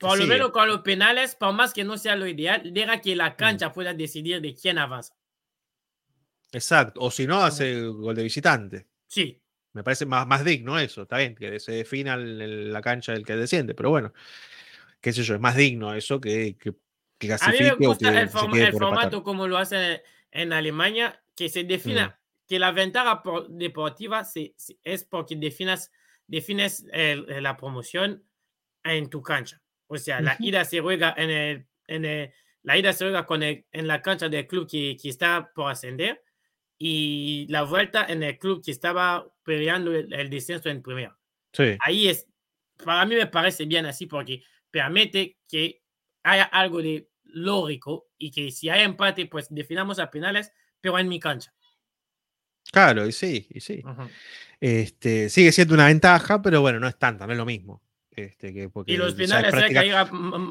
por 0.01 0.19
lo 0.19 0.25
sí. 0.25 0.29
menos 0.29 0.51
con 0.51 0.67
los 0.67 0.81
penales, 0.81 1.37
por 1.37 1.53
más 1.55 1.73
que 1.73 1.85
no 1.85 1.97
sea 1.97 2.17
lo 2.17 2.27
ideal, 2.27 2.63
deja 2.75 3.01
que 3.01 3.15
Mm. 3.15 3.19
la 3.19 3.37
cancha 3.37 3.73
pueda 3.73 3.95
decidir 3.95 4.41
de 4.41 4.55
quién 4.57 4.77
avanza. 4.79 5.15
Exacto. 6.53 7.01
O 7.01 7.11
si 7.13 7.27
no, 7.27 7.43
hace 7.43 7.81
gol 7.87 8.15
de 8.17 8.23
visitante. 8.25 8.87
Sí, 9.07 9.41
Me 9.73 9.85
parece 9.85 10.05
más, 10.05 10.27
más 10.27 10.45
digno 10.45 10.77
eso. 10.81 11.03
Está 11.03 11.19
bien, 11.19 11.37
que 11.37 11.61
se 11.61 11.71
defina 11.71 12.15
el- 12.15 12.43
el- 12.43 12.73
la 12.73 12.81
cancha 12.83 13.13
del 13.13 13.25
que 13.25 13.37
desciende, 13.37 13.73
pero 13.73 13.91
bueno, 13.91 14.13
qué 15.01 15.13
sé 15.13 15.23
yo, 15.23 15.37
es 15.37 15.41
más 15.41 15.55
digno 15.55 15.95
eso 15.95 16.21
que, 16.21 16.57
que, 16.59 16.73
que 17.21 17.33
a 17.33 17.37
mí 17.37 17.41
me 17.43 17.49
clasifique 17.59 17.73
o 17.73 17.79
que 17.79 17.87
gusta 17.87 18.09
el, 18.09 18.17
empatar. 18.19 18.73
formato 18.73 19.23
como 19.23 19.47
lo 19.47 19.59
hacen 19.59 20.01
en 20.33 20.53
Alemania, 20.53 21.23
que 21.37 21.49
se 21.49 21.63
defina, 21.65 22.09
Mm. 22.09 22.21
que 22.49 22.59
la 22.59 22.73
ventaja 22.73 23.23
por- 23.23 23.49
deportiva 23.49 24.25
se- 24.25 24.55
se- 24.57 24.79
es 24.83 25.05
porque 25.05 25.37
definas, 25.37 25.93
defines 26.27 26.85
el- 26.93 27.27
la 27.43 27.57
promoción 27.57 28.25
en 28.85 29.09
tu 29.11 29.23
cancha. 29.23 29.61
O 29.87 29.99
sea, 29.99 30.21
la 30.21 30.37
ida 30.41 30.65
se 30.65 30.81
juega 30.81 31.15
en 31.17 31.31
el, 31.31 31.67
en 31.87 32.05
el- 32.05 32.33
la 32.63 32.77
ida 32.79 32.93
se 32.93 33.05
juega 33.05 33.27
con 33.27 33.43
el- 33.43 33.67
en 33.73 33.87
la 33.87 34.01
cancha 34.03 34.29
del 34.29 34.47
club 34.47 34.69
que, 34.71 34.97
que 35.01 35.09
está 35.11 35.51
por 35.55 35.71
ascender 35.71 36.23
y 36.79 37.47
la 37.51 37.63
vuelta 37.65 38.07
en 38.09 38.23
el 38.23 38.39
club 38.39 38.63
que 38.65 38.71
estaba 38.71 39.27
peleando 39.43 39.93
el, 39.95 40.13
el 40.13 40.31
descenso 40.31 40.69
en 40.71 40.81
primera. 40.83 41.19
Sí, 41.53 41.77
Ahí 41.81 42.09
es, 42.09 42.27
para 42.85 43.05
mí 43.05 43.17
me 43.17 43.27
parece 43.27 43.67
bien 43.67 43.85
así 43.87 44.07
porque 44.07 44.43
permite 44.71 45.37
que 45.49 45.83
haya 46.23 46.45
algo 46.45 46.81
de 46.81 47.10
lógico 47.33 48.09
y 48.19 48.31
que 48.31 48.51
si 48.51 48.69
hay 48.69 48.83
empate, 48.83 49.27
pues 49.27 49.47
definamos 49.51 49.99
a 49.99 50.11
penales, 50.11 50.53
pero 50.81 50.99
en 50.99 51.09
mi 51.09 51.19
cancha. 51.21 51.53
claro, 52.73 53.07
y 53.07 53.13
sí, 53.13 53.47
y 53.51 53.61
sí. 53.61 53.83
Este, 54.61 55.29
sigue 55.31 55.53
siendo 55.53 55.75
una 55.75 55.87
ventaja, 55.87 56.43
pero 56.43 56.61
bueno, 56.61 56.79
no 56.81 56.87
es 56.89 56.99
tanta, 56.99 57.27
no 57.27 57.33
es 57.33 57.39
lo 57.39 57.47
mismo. 57.47 57.83
Este, 58.11 58.53
que, 58.53 58.69
porque 58.69 58.93
Y 58.93 58.97
los 58.97 59.15
penales 59.15 59.55
hay 59.55 59.69
que 59.69 59.75
práctica- 59.81 59.87
ir 59.87 59.93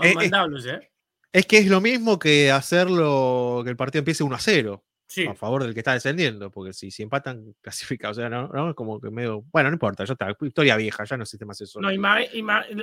Eh, 0.03 0.11
eh. 0.11 0.15
mandarlos, 0.15 0.65
¿eh? 0.65 0.91
Es 1.31 1.45
que 1.45 1.59
es 1.59 1.67
lo 1.67 1.79
mismo 1.81 2.17
que 2.17 2.51
hacerlo, 2.51 3.61
que 3.63 3.69
el 3.69 3.75
partido 3.77 3.99
empiece 3.99 4.23
1 4.23 4.35
a 4.35 4.39
0 4.39 4.83
Sí. 5.07 5.25
a 5.27 5.33
favor 5.35 5.63
del 5.63 5.73
que 5.73 5.79
está 5.79 5.93
descendiendo, 5.93 6.49
porque 6.51 6.71
si, 6.73 6.89
si 6.91 7.03
empatan, 7.03 7.55
clasifica. 7.99 8.09
O 8.09 8.13
sea, 8.13 8.29
no, 8.29 8.47
no, 8.47 8.69
es 8.69 8.75
como 8.75 8.99
que 8.99 9.09
medio. 9.11 9.41
Bueno, 9.51 9.69
no 9.69 9.75
importa, 9.75 10.05
ya 10.05 10.13
está. 10.13 10.35
Historia 10.41 10.75
vieja, 10.77 11.03
ya 11.03 11.17
no 11.17 11.23
existe 11.23 11.45
más 11.45 11.59
eso. 11.61 11.79
No, 11.81 11.91
y, 11.91 11.95
y 11.95 12.39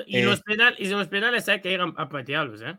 y 0.07 0.17
Eh. 0.19 0.25
los 0.25 0.43
penal- 0.43 0.75
y 0.79 0.89
los 0.89 1.09
penales 1.09 1.49
hay 1.49 1.61
que 1.61 1.73
ir 1.73 1.81
a, 1.81 1.85
a 1.97 2.09
patearlos, 2.09 2.63
¿eh? 2.63 2.77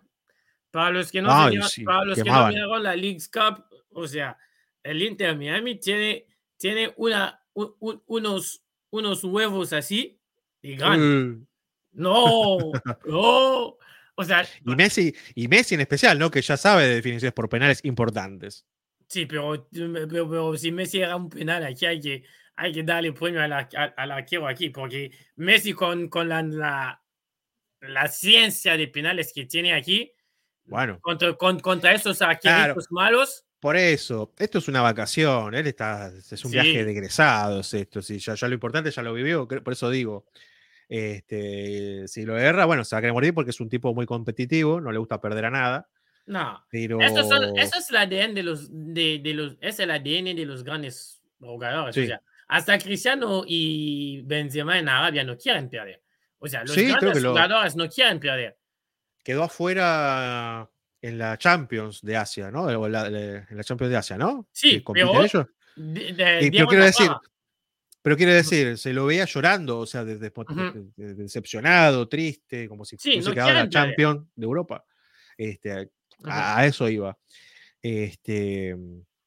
Para 0.78 0.92
los 0.92 1.12
que 1.12 1.22
no, 1.24 1.30
No, 1.30 1.48
se 1.48 1.54
y 1.54 1.58
mira- 1.58 1.68
sí, 1.70 1.84
para 1.84 2.06
los 2.06 2.16
que 2.22 2.30
no 2.30 2.48
miraron 2.50 2.84
la 2.84 2.96
League's 2.96 3.28
Cup, 3.30 3.66
o 3.94 4.08
sea, 4.08 4.38
el 4.84 5.02
Inter 5.02 5.36
Miami 5.36 5.80
tiene, 5.80 6.28
tiene 6.56 6.94
una, 6.98 7.44
un- 7.54 7.74
un- 7.80 8.04
unos, 8.06 8.64
unos 8.92 9.24
huevos 9.24 9.74
así 9.74 10.20
y 10.62 10.76
gana. 10.76 10.98
Mm. 10.98 11.48
No, 11.94 12.58
no. 13.06 13.78
O 14.20 14.24
sea, 14.24 14.48
Y 14.66 14.76
Messi, 14.76 15.16
y 15.34 15.48
Messi 15.48 15.74
en 15.74 15.82
especial, 15.82 16.20
¿no? 16.20 16.30
Que 16.30 16.44
ya 16.44 16.58
sabe 16.58 16.88
de 16.88 16.96
definiciones 16.96 17.34
por 17.34 17.50
penales 17.50 17.84
importantes. 17.84 18.64
sí, 19.08 19.26
pero, 19.26 19.68
pero, 19.72 20.30
pero 20.30 20.58
si 20.58 20.72
Messi 20.72 21.00
era 21.02 21.16
un 21.16 21.28
penal 21.30 21.64
aquí, 21.66 21.88
hay 21.88 22.00
que, 22.00 22.24
hay 22.56 22.72
que 22.72 22.84
darle 22.84 23.14
premio 23.14 23.42
al 23.42 23.52
al 23.52 24.12
arquero 24.12 24.48
aquí, 24.48 24.70
porque 24.70 25.10
Messi 25.38 25.74
con, 25.74 26.08
con 26.08 26.30
la, 26.30 26.44
la, 26.44 27.04
la 27.82 28.08
ciencia 28.10 28.78
de 28.78 28.88
penales 28.90 29.32
que 29.34 29.46
tiene 29.48 29.74
aquí, 29.74 30.12
Bueno, 30.68 31.00
contra, 31.02 31.34
con- 31.34 31.60
contra 31.60 31.94
esos 31.94 32.22
arqueros 32.22 32.88
malos, 32.92 33.44
por 33.60 33.76
eso, 33.76 34.34
esto 34.38 34.60
es 34.60 34.68
una 34.68 34.82
vacación. 34.82 35.56
Él 35.56 35.66
está. 35.68 36.08
Es 36.10 36.46
un 36.46 36.52
Sí. 36.52 36.58
viaje 36.58 36.86
de 36.86 36.92
egresados, 36.92 37.74
esto. 37.74 38.02
Sí, 38.04 38.20
ya, 38.20 38.36
ya 38.36 38.48
lo 38.48 38.54
importante 38.54 38.92
ya 38.92 39.02
lo 39.02 39.14
vivió. 39.14 39.48
Por 39.48 39.74
eso 39.74 39.90
digo. 39.90 40.26
Este, 40.90 42.08
si 42.08 42.24
lo 42.26 42.38
erra, 42.38 42.66
bueno, 42.66 42.84
se 42.84 42.96
va 42.96 43.00
a 43.00 43.02
querer 43.02 43.14
morir 43.14 43.34
porque 43.34 43.52
es 43.52 43.60
un 43.60 43.70
tipo 43.70 43.94
muy 43.94 44.06
competitivo, 44.06 44.80
no 44.82 44.92
le 44.92 44.98
gusta 45.00 45.20
perder 45.22 45.46
a 45.46 45.52
nada. 45.52 45.88
no. 46.28 46.62
Pero. 46.70 47.00
Eso, 47.02 47.24
son- 47.24 47.58
eso 47.58 47.78
es 47.80 47.90
el 47.90 47.96
ADN 47.98 48.34
de 48.34 48.44
los, 48.44 48.68
de, 48.70 49.20
de 49.24 49.34
los, 49.34 49.56
es 49.62 49.80
el 49.80 49.92
ADN 49.92 50.34
de 50.36 50.46
los 50.46 50.64
grandes 50.64 51.22
jugadores. 51.40 51.96
O 51.96 52.02
Sí. 52.02 52.08
sea, 52.08 52.22
hasta 52.50 52.78
Cristiano 52.80 53.44
y 53.48 54.22
Benzema 54.26 54.78
en 54.78 54.90
Arabia 54.90 55.24
no 55.24 55.38
quieren 55.38 55.70
perder. 55.70 56.02
O 56.40 56.48
sea, 56.48 56.62
los 56.64 56.72
Sí, 56.74 56.86
grandes 56.88 57.14
que 57.14 57.20
lo- 57.22 57.30
jugadores 57.32 57.76
no 57.78 57.88
quieren 57.90 58.20
perder. 58.20 58.57
Quedó 59.28 59.44
afuera 59.44 60.70
en 61.02 61.18
la 61.18 61.38
Champions 61.38 62.00
de 62.02 62.16
Asia, 62.16 62.50
¿no? 62.50 62.64
O 62.64 62.88
la- 62.88 63.10
la- 63.10 63.46
en 63.50 63.58
la 63.58 63.64
Champions 63.64 63.92
de 63.92 63.98
Asia, 63.98 64.18
¿no? 64.18 64.48
Sí, 64.54 64.82
pero- 64.94 65.22
ellos. 65.22 65.48
De- 65.76 66.14
de- 66.14 66.14
Y- 66.14 66.14
pero 66.14 66.50
dieron 66.52 66.68
quiero 66.70 66.84
decir, 66.86 67.08
fama. 67.08 67.22
pero 68.02 68.16
quiero 68.16 68.32
decir, 68.34 68.78
se 68.78 68.94
lo 68.94 69.06
veía 69.06 69.26
llorando, 69.26 69.80
o 69.80 69.86
sea, 69.86 70.06
de- 70.06 70.18
decepcionado, 70.96 72.08
triste, 72.08 72.70
como 72.70 72.86
si 72.86 72.96
Sí, 72.98 73.16
fuese 73.16 73.30
no 73.30 73.34
quedado 73.36 73.54
la. 73.54 73.70
Champions 73.70 74.28
de 74.34 74.46
Europa. 74.46 74.86
Este, 75.38 75.72
a, 76.24 76.58
a 76.60 76.66
eso 76.66 76.88
iba. 76.88 77.18
Este, 77.82 78.76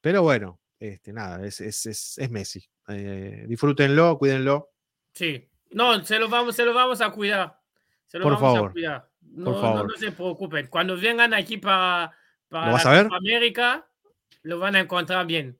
pero 0.01 0.23
bueno, 0.23 0.59
este, 0.79 1.13
nada, 1.13 1.45
es, 1.45 1.61
es, 1.61 1.85
es, 1.85 2.17
es 2.17 2.31
Messi. 2.31 2.67
Eh, 2.87 3.45
disfrútenlo, 3.47 4.17
cuídenlo. 4.17 4.71
Sí. 5.13 5.47
No, 5.69 6.03
se 6.03 6.17
lo 6.19 6.27
vamos, 6.27 6.55
se 6.55 6.65
lo 6.65 6.73
vamos 6.73 6.99
a 7.01 7.11
cuidar. 7.11 7.55
Se 8.07 8.17
lo 8.17 8.23
Por 8.25 8.33
vamos 8.33 8.55
favor, 8.55 8.69
a 8.69 8.73
cuidar. 8.73 9.10
No, 9.21 9.45
por 9.45 9.53
no- 9.55 9.61
favor. 9.61 9.91
no 9.91 9.97
se 9.97 10.11
preocupen. 10.11 10.67
Cuando 10.67 10.97
vengan 10.97 11.33
aquí 11.33 11.57
para, 11.57 12.11
para 12.49 12.77
América, 13.15 13.87
lo 14.43 14.59
van 14.59 14.75
a 14.75 14.79
encontrar 14.81 15.25
bien. 15.25 15.57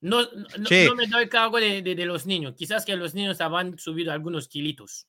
No, 0.00 0.22
no, 0.22 0.46
no- 0.58 0.64
Che. 0.64 0.86
no 0.86 0.94
me 0.94 1.06
doy 1.06 1.28
cargo 1.28 1.58
de, 1.60 1.82
de- 1.82 1.94
de 1.94 2.06
los 2.06 2.24
niños. 2.24 2.54
Quizás 2.56 2.84
que 2.86 2.96
los 2.96 3.14
niños 3.14 3.40
habrán 3.40 3.78
subido 3.78 4.12
algunos 4.12 4.48
kilitos. 4.48 5.06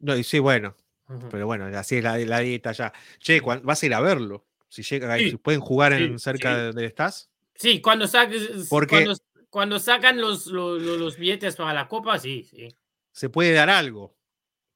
No, 0.00 0.16
y 0.16 0.24
sí, 0.24 0.40
bueno, 0.40 0.74
Ujú. 1.08 1.28
pero 1.30 1.46
bueno, 1.46 1.66
así 1.78 1.96
es 1.98 2.04
la, 2.04 2.18
la 2.18 2.40
dieta 2.40 2.72
ya. 2.72 2.92
Che, 3.20 3.40
¿cuán- 3.40 3.62
vas 3.62 3.80
a 3.82 3.86
ir 3.86 3.94
a 3.94 4.00
verlo. 4.00 4.44
Si 4.68 4.82
llega, 4.82 5.16
Sí, 5.18 5.30
si 5.30 5.36
pueden 5.36 5.60
jugar 5.60 5.96
sí, 5.96 6.02
en 6.04 6.18
cerca 6.18 6.50
sí. 6.54 6.56
de 6.60 6.66
donde 6.68 6.86
estás. 6.86 7.30
Sí, 7.54 7.80
cuando, 7.80 8.08
saques, 8.08 8.66
Porque- 8.68 9.04
cuando, 9.04 9.14
cuando 9.50 9.78
sacan 9.78 10.20
los, 10.20 10.46
los- 10.46 10.82
los 10.82 11.16
billetes 11.16 11.54
para 11.54 11.74
la 11.74 11.86
Copa, 11.86 12.18
sí, 12.18 12.42
sí. 12.50 12.74
se 13.12 13.28
puede 13.28 13.52
dar 13.52 13.68
algo. 13.70 14.16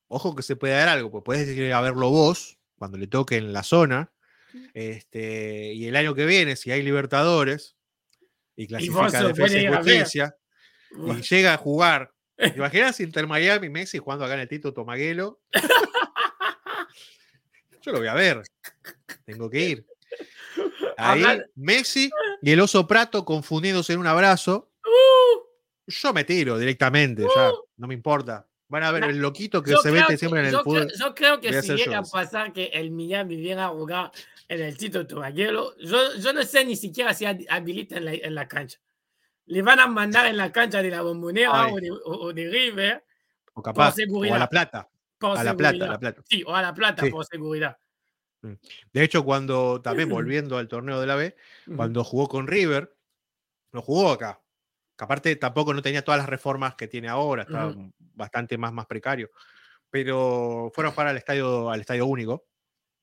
Ojo 0.08 0.36
que 0.36 0.42
se 0.42 0.56
puede 0.56 0.74
dar 0.74 0.88
algo, 0.88 1.10
pues 1.10 1.24
puedes 1.24 1.48
ir 1.48 1.72
a 1.72 1.80
verlo 1.80 2.10
vos 2.10 2.58
cuando 2.78 2.98
le 2.98 3.06
toque 3.06 3.36
en 3.36 3.52
la 3.52 3.62
zona. 3.62 4.12
Este, 4.74 5.72
y 5.74 5.86
el 5.86 5.96
año 5.96 6.14
que 6.14 6.26
viene, 6.26 6.56
si 6.56 6.70
hay 6.70 6.82
Libertadores 6.82 7.76
y 8.54 8.66
clasifica 8.66 9.20
lo 9.20 9.28
Defensa 9.28 9.58
y. 9.58 9.66
Justicia 9.66 10.36
y 10.90 11.22
llega 11.22 11.54
a 11.54 11.56
jugar. 11.56 12.12
Imaginás 12.56 13.00
Inter 13.00 13.26
Miami, 13.26 13.68
Messi 13.68 13.98
jugando 13.98 14.24
acá 14.24 14.34
en 14.34 14.40
el 14.40 14.48
Tito 14.48 14.72
Tomaguelo. 14.72 15.40
Yo 17.82 17.92
lo 17.92 17.98
voy 17.98 18.08
a 18.08 18.14
ver. 18.14 18.42
Tengo 19.24 19.48
que 19.48 19.60
ir. 19.60 19.86
Ahí, 20.96 21.22
Messi 21.54 22.10
y 22.42 22.50
el 22.50 22.60
oso 22.60 22.86
Prato 22.86 23.24
confundiéndose 23.24 23.92
en 23.92 24.00
un 24.00 24.06
abrazo. 24.06 24.70
Uh, 24.84 25.40
Yo 25.86 26.12
me 26.12 26.24
tiro 26.24 26.58
directamente, 26.58 27.24
ya, 27.34 27.52
no 27.76 27.86
me 27.86 27.94
importa. 27.94 28.46
Van 28.68 28.82
a 28.82 28.90
ver 28.90 29.04
el 29.04 29.18
loquito 29.18 29.62
que 29.62 29.76
se 29.76 29.92
mete 29.92 30.06
que- 30.08 30.16
siempre 30.18 30.40
en 30.40 30.46
el 30.46 30.52
yo 30.52 30.62
fútbol. 30.64 30.86
Creo, 30.86 30.98
yo 30.98 31.14
creo 31.14 31.40
que 31.40 31.62
si 31.62 31.74
llega 31.76 31.98
a 31.98 32.02
pasar 32.02 32.52
que 32.52 32.64
el 32.66 32.90
Miami 32.90 33.36
viene 33.36 33.60
a 33.62 33.68
jugar 33.68 34.10
en 34.48 34.60
el 34.60 34.76
Tito 34.76 35.06
Tomaguelo, 35.06 35.76
yo, 35.78 36.14
yo 36.18 36.32
no 36.32 36.42
sé 36.42 36.64
ni 36.64 36.74
siquiera 36.74 37.14
si 37.14 37.24
hab- 37.24 37.46
habilita 37.48 37.96
en 37.96 38.04
la, 38.04 38.14
en 38.14 38.34
la 38.34 38.48
cancha. 38.48 38.78
Le 39.46 39.62
van 39.62 39.78
a 39.78 39.86
mandar 39.86 40.26
en 40.26 40.36
la 40.36 40.50
cancha 40.50 40.82
de 40.82 40.90
la 40.90 41.02
bombonera 41.02 41.68
o 41.68 41.76
de, 41.76 41.90
o- 41.92 42.00
o 42.04 42.32
de 42.32 42.50
River 42.50 43.04
O 43.54 43.62
capaz, 43.62 43.94
o 44.10 44.22
a. 44.34 44.38
La 44.38 44.48
Plata. 44.48 44.88
por 45.18 45.38
A 45.38 45.44
La 45.44 45.56
Plata, 45.56 45.84
a 45.84 45.88
La 45.88 45.98
Plata. 46.00 46.22
Sí, 46.28 46.42
o 46.44 46.54
a 46.54 46.60
La 46.62 46.74
Plata 46.74 47.04
Sí. 47.04 47.10
por 47.10 47.24
seguridad. 47.24 47.78
De 48.92 49.02
hecho, 49.02 49.24
cuando 49.24 49.80
también 49.80 50.08
volviendo 50.44 50.58
al 50.58 50.66
torneo 50.66 51.00
de 51.00 51.06
la 51.06 51.14
B, 51.14 51.36
cuando 51.76 52.02
jugó 52.02 52.26
con 52.28 52.48
River, 52.48 52.92
lo 53.72 53.80
jugó 53.82 54.10
acá. 54.10 54.40
Que 54.96 55.04
aparte 55.04 55.36
tampoco 55.36 55.74
no 55.74 55.82
tenía 55.82 56.02
todas 56.02 56.18
las 56.18 56.28
reformas 56.28 56.74
que 56.74 56.88
tiene 56.88 57.08
ahora, 57.08 57.42
estaba 57.42 57.68
Ujú. 57.68 57.92
bastante 58.14 58.56
más, 58.56 58.72
más 58.72 58.86
precario. 58.86 59.30
Pero 59.90 60.70
fueron 60.74 60.94
para 60.94 61.10
el 61.10 61.16
estadio, 61.16 61.70
al 61.70 61.80
estadio 61.80 62.06
único. 62.06 62.44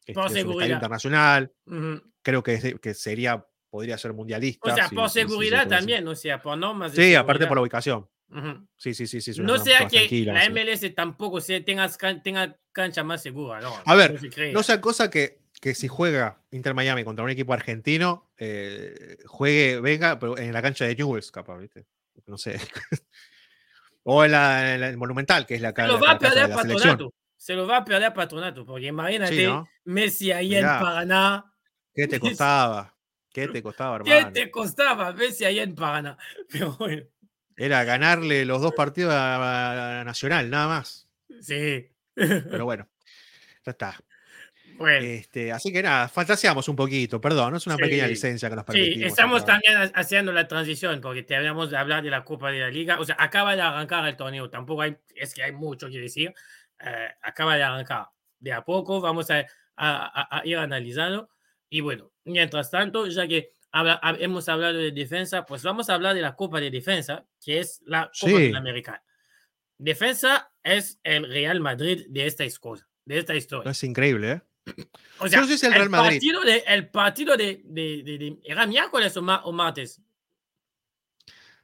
que 0.06 0.12
Por 0.14 0.26
es 0.26 0.32
un 0.32 0.38
estadio 0.38 0.52
seguridad. 0.52 0.76
internacional. 0.76 1.54
Ujú. 1.66 2.02
Creo 2.22 2.44
que, 2.44 2.54
es- 2.56 2.76
que 2.82 2.94
sería, 2.94 3.46
podría 3.70 3.98
ser 3.98 4.12
mundialista. 4.12 4.70
O 4.74 4.76
sea, 4.76 4.90
si- 4.90 4.96
por 4.96 5.10
si- 5.10 5.14
si 5.14 5.22
se 5.22 5.30
seguridad 5.30 5.66
también, 5.70 6.06
o 6.10 6.14
sea, 6.16 6.42
por 6.42 6.58
normas. 6.58 6.92
Sí, 6.92 7.16
aparte 7.16 7.48
por 7.48 7.56
la 7.58 7.62
seguridad. 7.62 7.62
ubicación. 7.62 8.10
Ujú. 8.30 8.68
Sí, 8.76 8.94
sí, 8.94 9.08
sí, 9.08 9.22
sí. 9.22 9.40
una 9.40 9.54
No 9.54 9.60
sea 9.60 9.88
que 9.88 10.26
la 10.26 10.44
MLS 10.46 10.90
tampoco 10.90 11.40
se 11.40 11.62
tenga, 11.62 11.88
tenga 12.22 12.58
cancha 12.74 13.02
más 13.06 13.22
segura. 13.24 13.62
No, 13.62 13.74
A 13.86 13.96
ver, 13.96 14.22
no 14.22 14.30
se. 14.32 14.52
No 14.52 14.62
sea 14.62 14.82
cosa 14.82 15.10
que, 15.10 15.40
que 15.64 15.74
si 15.76 15.88
juega 15.88 16.42
Inter 16.52 16.74
Miami 16.74 17.06
contra 17.06 17.24
un 17.24 17.32
equipo 17.32 17.54
argentino, 17.54 18.30
eh, 18.38 19.16
juegue, 19.28 19.80
venga, 19.80 20.20
pero 20.20 20.38
en 20.38 20.52
la 20.52 20.62
cancha 20.62 20.84
de 20.84 20.94
Newells, 20.94 21.32
capaz, 21.32 21.58
¿viste? 21.58 21.86
No 22.28 22.38
sé. 22.38 22.60
o 24.04 24.26
en 24.26 24.32
la, 24.34 24.74
en 24.74 24.82
la- 24.82 24.90
el 24.90 24.98
Monumental, 24.98 25.46
que 25.46 25.56
es 25.56 25.62
la, 25.62 25.70
Se 25.70 25.74
ca- 25.74 25.88
lo 25.88 26.02
va 26.02 26.12
a 26.12 26.14
de 26.16 26.20
perder. 26.20 26.50
Patronato. 26.54 27.14
Se 27.38 27.54
lo 27.54 27.66
va 27.66 27.78
a 27.78 27.86
perder 27.86 28.14
Patronato, 28.14 28.66
porque 28.66 28.88
imagínate 28.88 29.38
Sí, 29.38 29.46
¿no? 29.46 29.70
Messi 29.86 30.34
ahí 30.34 30.50
Mirá. 30.50 30.80
en 30.80 30.84
Paraná. 30.84 31.54
¿Qué 31.94 32.08
te 32.10 32.20
costaba? 32.20 32.94
¿Qué 33.32 33.48
te 33.48 33.64
costaba, 33.64 34.04
¿Qué 34.04 34.12
hermano? 34.12 34.34
te 34.34 34.52
costaba 34.52 35.14
Messi 35.14 35.46
ahí 35.46 35.60
en 35.60 35.76
Paraná? 35.76 36.18
Pero 36.52 36.74
bueno, 36.78 37.04
Era 37.56 37.86
ganarle 37.86 38.44
los 38.44 38.62
dos 38.62 38.74
partidos 38.74 39.14
a, 39.14 40.02
a 40.02 40.04
Nacional, 40.04 40.50
nada 40.50 40.68
más. 40.68 41.08
sí. 41.40 41.90
Pero 42.16 42.66
bueno, 42.66 42.86
ya 43.66 43.72
está. 43.72 43.98
Bueno, 44.84 45.06
Este, 45.06 45.50
así 45.54 45.72
que 45.72 45.82
nada, 45.82 46.10
fantaseamos 46.10 46.68
un 46.68 46.76
poquito, 46.76 47.22
perdón, 47.22 47.56
es 47.56 47.66
una 47.68 47.78
pequeña 47.78 48.04
Sí. 48.04 48.10
licencia 48.10 48.50
que 48.50 48.56
nos 48.58 48.66
sí, 48.66 48.72
permitimos. 48.74 49.08
estamos 49.08 49.44
acá. 49.44 49.52
también 49.54 49.78
ha- 49.78 49.98
haciendo 50.00 50.32
la 50.34 50.46
transición 50.48 51.00
porque 51.00 51.24
teníamos 51.24 51.70
de 51.72 51.78
hablar 51.78 52.04
de 52.04 52.10
la 52.10 52.26
Copa 52.26 52.52
de 52.52 52.60
la 52.60 52.70
Liga. 52.70 53.00
O 53.00 53.06
sea, 53.06 53.16
acaba 53.18 53.56
de 53.56 53.62
arrancar 53.62 54.06
el 54.08 54.18
torneo, 54.18 54.50
tampoco 54.50 54.82
hay, 54.82 54.98
es 55.16 55.34
que 55.34 55.42
hay 55.44 55.54
mucho 55.54 55.88
que 55.90 56.00
decir. 56.00 56.34
eh, 56.86 57.08
acaba 57.22 57.56
de 57.56 57.64
arrancar. 57.64 58.08
De 58.40 58.52
a 58.52 58.62
poco 58.66 59.00
vamos 59.00 59.30
a, 59.32 59.46
a- 59.78 60.38
a- 60.40 60.46
ir 60.46 60.58
analizando. 60.58 61.30
Y 61.70 61.80
bueno, 61.80 62.12
mientras 62.26 62.70
tanto, 62.72 63.08
ya 63.08 63.26
que 63.26 63.52
habla- 63.72 64.02
hab- 64.02 64.18
hemos 64.20 64.50
hablado 64.50 64.74
de 64.80 64.92
defensa, 64.92 65.46
pues 65.46 65.64
vamos 65.64 65.90
a 65.90 65.94
hablar 65.94 66.14
de 66.14 66.20
la 66.22 66.36
Copa 66.36 66.60
de 66.60 66.70
Defensa, 66.72 67.26
que 67.42 67.60
es 67.60 67.82
la 67.86 68.12
Copa 68.20 68.38
Sí. 68.38 68.50
Sudamericana. 68.50 69.02
Defensa 69.78 70.52
es 70.62 71.00
el 71.04 71.30
Real 71.30 71.60
Madrid 71.62 72.06
de 72.10 72.26
esta 72.26 72.44
cosa, 72.60 72.86
de 73.06 73.20
esta 73.20 73.34
historia. 73.36 73.72
Es 73.72 73.84
increíble, 73.84 74.32
¿eh? 74.32 74.42
O 75.20 75.28
sea, 75.28 75.42
el 75.42 75.74
Real 75.74 75.90
Madrid. 75.90 76.16
partido 76.18 76.42
de, 76.42 76.64
el 76.68 76.90
partido 76.90 77.36
de, 77.38 77.62
de- 77.66 78.04
de- 78.04 78.40
¿Era 78.44 78.66
miércoles 78.66 79.16
o, 79.18 79.22
ma- 79.22 79.44
o 79.46 79.52
martes? 79.52 80.02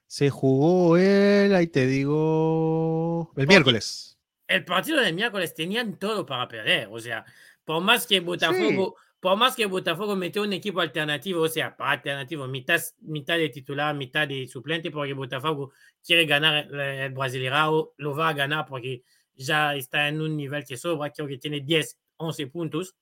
Se 0.08 0.30
jugó 0.30 0.98
el, 0.98 1.54
ahí 1.54 1.68
te 1.68 1.86
digo, 1.86 3.32
el 3.36 3.48
miércoles. 3.48 4.18
El 4.48 4.66
partido 4.66 5.00
de 5.02 5.14
miércoles 5.14 5.54
tenían 5.54 5.98
todo 6.00 6.26
para 6.26 6.48
perder. 6.48 6.88
O 6.92 7.00
sea, 7.00 7.24
por 7.64 7.82
más 7.84 8.08
que 8.08 8.20
Botafogo, 8.20 8.96
por 9.20 9.38
más 9.38 9.56
que 9.56 9.68
Botafogo 9.68 10.16
metió 10.16 10.42
un 10.42 10.54
equipo 10.54 10.82
alternativo, 10.82 11.44
o 11.44 11.48
sea, 11.50 11.78
para 11.78 11.92
alternativo, 11.92 12.48
mitad, 12.48 12.82
mitad 13.02 13.38
de 13.38 13.50
titular, 13.50 13.94
mitad 13.96 14.28
de 14.28 14.48
suplente, 14.48 14.90
porque 14.90 15.14
Botafogo 15.14 15.72
quiere 16.04 16.26
ganar 16.26 16.66
el, 16.66 16.80
el 16.80 17.12
Brasileirao, 17.14 17.94
lo 17.98 18.16
va 18.16 18.30
a 18.30 18.34
ganar 18.34 18.66
porque 18.66 19.04
ya 19.36 19.76
está 19.76 20.08
en 20.08 20.20
un 20.22 20.36
nivel 20.36 20.66
que 20.66 20.76
sobra, 20.78 21.12
creo 21.12 21.28
que 21.28 21.38
tiene 21.38 21.60
10, 21.62 21.98
11 22.19 22.47
puntos. 22.47 22.95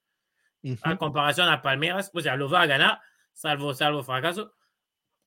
Ujú. 0.63 0.75
a 0.81 0.97
comparación 0.97 1.47
a 1.49 1.61
Palmeiras, 1.61 2.09
o 2.13 2.19
sea, 2.19 2.35
lo 2.35 2.49
va 2.49 2.63
a 2.63 2.65
ganar, 2.65 2.99
salvo, 3.31 3.75
salvo 3.75 4.03
fracaso. 4.03 4.53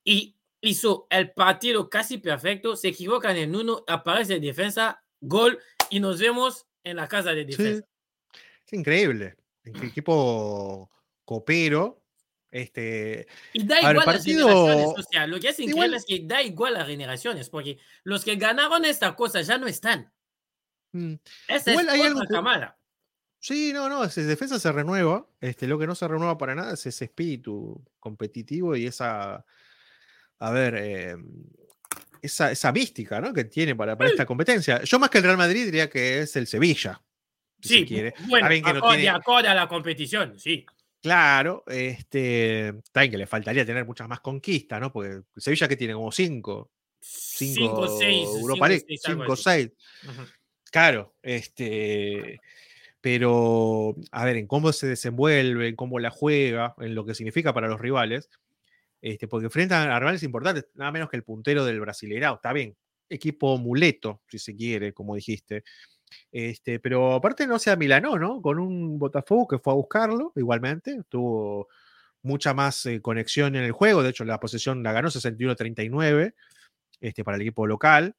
Y 0.03 0.35
hizo 0.59 1.07
el 1.09 1.31
partido 1.31 1.89
casi 1.89 2.17
perfecto, 2.17 2.75
se 2.75 2.89
equivocan 2.89 3.37
en 3.37 3.55
uno, 3.55 3.83
aparece 3.87 4.39
defensa, 4.41 5.01
gol, 5.21 5.57
y 5.89 6.01
nos 6.01 6.19
vemos 6.19 6.67
en 6.83 6.97
la 6.97 7.07
casa 7.07 7.31
de 7.31 7.43
Sí. 7.45 7.51
defensa. 7.51 7.87
Es 8.67 8.73
increíble. 8.73 9.37
El 9.63 9.83
equipo 9.85 10.91
copero. 11.23 12.03
Este, 12.51 13.25
Y 13.53 13.65
da 13.65 13.75
ver, 13.75 13.83
igual 13.83 13.95
las 13.95 14.05
partido- 14.05 14.47
generaciones, 14.49 14.93
o 14.99 15.03
sea, 15.09 15.27
lo 15.27 15.39
que 15.39 15.47
es 15.47 15.59
Igual- 15.59 15.71
increíble 15.93 15.97
es 15.97 16.05
que 16.05 16.19
da 16.25 16.41
igual 16.43 16.73
las 16.73 16.87
generaciones, 16.87 17.49
porque 17.49 17.79
los 18.03 18.25
que 18.25 18.35
ganaron 18.35 18.83
esta 18.83 19.15
cosa 19.15 19.41
ya 19.41 19.57
no 19.57 19.65
están. 19.67 20.11
mm, 20.91 21.13
Esa 21.47 21.71
Igual 21.71 21.85
es 21.87 21.93
hay 21.93 21.99
otra 22.01 22.09
algo 22.11 22.21
camada. 22.27 22.77
Sí, 23.41 23.73
no, 23.73 23.89
no, 23.89 24.05
ese 24.05 24.23
defensa 24.23 24.57
se 24.59 24.71
renueva. 24.71 25.27
Este, 25.41 25.67
lo 25.67 25.77
que 25.77 25.87
no 25.87 25.95
se 25.95 26.07
renueva 26.07 26.37
para 26.37 26.55
nada 26.55 26.73
es 26.75 26.85
ese 26.85 27.05
espíritu 27.05 27.83
competitivo 27.99 28.75
y 28.77 28.85
esa, 28.85 29.43
a 30.39 30.51
ver, 30.51 30.75
eh, 30.77 31.15
esa, 32.21 32.51
esa 32.51 32.71
mística 32.71 33.19
¿no? 33.19 33.33
que 33.33 33.43
tiene 33.45 33.75
para, 33.75 33.97
para 33.97 34.09
esta 34.11 34.25
competencia. 34.25 34.81
Yo 34.83 34.99
más 34.99 35.09
que 35.09 35.17
el 35.17 35.23
Real 35.25 35.37
Madrid 35.37 35.65
diría 35.65 35.89
que 35.89 36.19
es 36.19 36.35
el 36.35 36.47
Sevilla. 36.47 37.01
si 37.61 37.79
Sí, 37.79 37.85
quiere. 37.85 38.13
bueno, 38.29 38.47
que 38.47 38.61
no 38.61 38.69
acorde, 38.69 38.95
tiene- 38.97 39.09
acorde 39.09 39.47
a 39.49 39.55
la 39.55 39.67
competición, 39.67 40.39
sí. 40.39 40.65
Claro, 41.01 41.63
este, 41.65 42.75
también 42.91 43.11
que 43.11 43.17
le 43.17 43.25
faltaría 43.25 43.65
tener 43.65 43.85
muchas 43.85 44.07
más 44.07 44.19
conquistas, 44.19 44.79
¿no? 44.79 44.93
Porque 44.93 45.21
Sevilla 45.35 45.67
que 45.67 45.75
tiene 45.75 45.95
como 45.95 46.11
cinco, 46.11 46.69
cinco, 46.99 47.87
Cinco, 47.87 47.97
seis, 47.97 48.27
Europa 48.29 48.53
cinco, 48.53 48.67
League, 48.67 48.85
seis, 48.87 49.05
algo 49.05 49.23
cinco, 49.23 49.35
seis. 49.35 49.69
Claro, 50.71 51.15
este, 51.23 52.39
pero 53.01 53.95
a 54.11 54.25
ver, 54.25 54.37
en 54.37 54.47
cómo 54.47 54.71
se 54.71 54.87
desenvuelve, 54.87 55.67
en 55.67 55.75
cómo 55.75 55.99
la 55.99 56.11
juega, 56.11 56.75
en 56.79 56.95
lo 56.95 57.05
que 57.05 57.15
significa 57.15 57.53
para 57.53 57.67
los 57.67 57.81
rivales, 57.81 58.29
este, 59.01 59.27
porque 59.27 59.45
enfrentan 59.45 59.89
a 59.89 59.99
rivales 59.99 60.23
importantes, 60.23 60.67
nada 60.75 60.91
menos 60.91 61.09
que 61.09 61.17
el 61.17 61.23
puntero 61.23 61.65
del 61.65 61.79
Brasileirao, 61.79 62.35
está 62.35 62.53
bien, 62.53 62.77
equipo 63.09 63.57
muleto, 63.57 64.21
si 64.27 64.39
se 64.39 64.55
quiere, 64.55 64.93
como 64.93 65.15
dijiste. 65.15 65.63
Este, 66.31 66.79
pero 66.79 67.13
aparte 67.13 67.47
no 67.47 67.57
se 67.57 67.71
amilanó, 67.71 68.19
¿no? 68.19 68.41
Con 68.41 68.59
un 68.59 68.99
Botafogo 68.99 69.47
que 69.47 69.59
fue 69.59 69.73
a 69.73 69.77
buscarlo 69.77 70.33
igualmente, 70.35 71.01
tuvo 71.09 71.67
mucha 72.21 72.53
más 72.53 72.85
eh, 72.85 73.01
conexión 73.01 73.55
en 73.55 73.63
el 73.63 73.71
juego, 73.71 74.03
de 74.03 74.11
hecho 74.11 74.25
la 74.25 74.39
posesión 74.39 74.83
la 74.83 74.91
ganó 74.91 75.09
61-39 75.09 76.35
este, 76.99 77.23
para 77.23 77.35
el 77.35 77.41
equipo 77.41 77.65
local. 77.65 78.15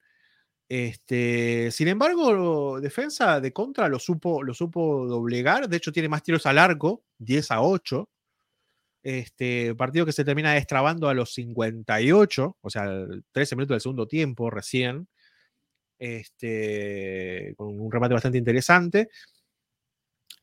Este, 0.75 1.71
sin 1.71 1.89
embargo, 1.89 2.81
defensa 2.81 3.43
de 3.43 3.53
contra 3.53 3.91
lo 3.91 3.99
supo, 3.99 4.43
lo 4.43 4.55
supo 4.55 5.07
doblegar. 5.07 5.69
De 5.69 5.77
hecho, 5.77 5.93
tiene 5.93 6.09
más 6.09 6.23
tiros 6.23 6.47
al 6.47 6.57
arco, 6.57 7.05
10 7.19 7.51
a 7.51 7.61
8. 7.61 8.09
Este 9.03 9.75
partido 9.75 10.07
que 10.07 10.13
se 10.13 10.25
termina 10.25 10.55
destrabando 10.55 11.11
a 11.11 11.15
los 11.15 11.35
58, 11.35 12.57
o 12.59 12.71
sea, 12.71 12.89
13 13.33 13.55
minutos 13.55 13.75
del 13.75 13.81
segundo 13.83 14.09
tiempo 14.09 14.49
recién. 14.49 15.09
Este, 15.99 17.53
con 17.59 17.79
un 17.79 17.93
remate 17.93 18.15
bastante 18.15 18.39
interesante. 18.39 19.11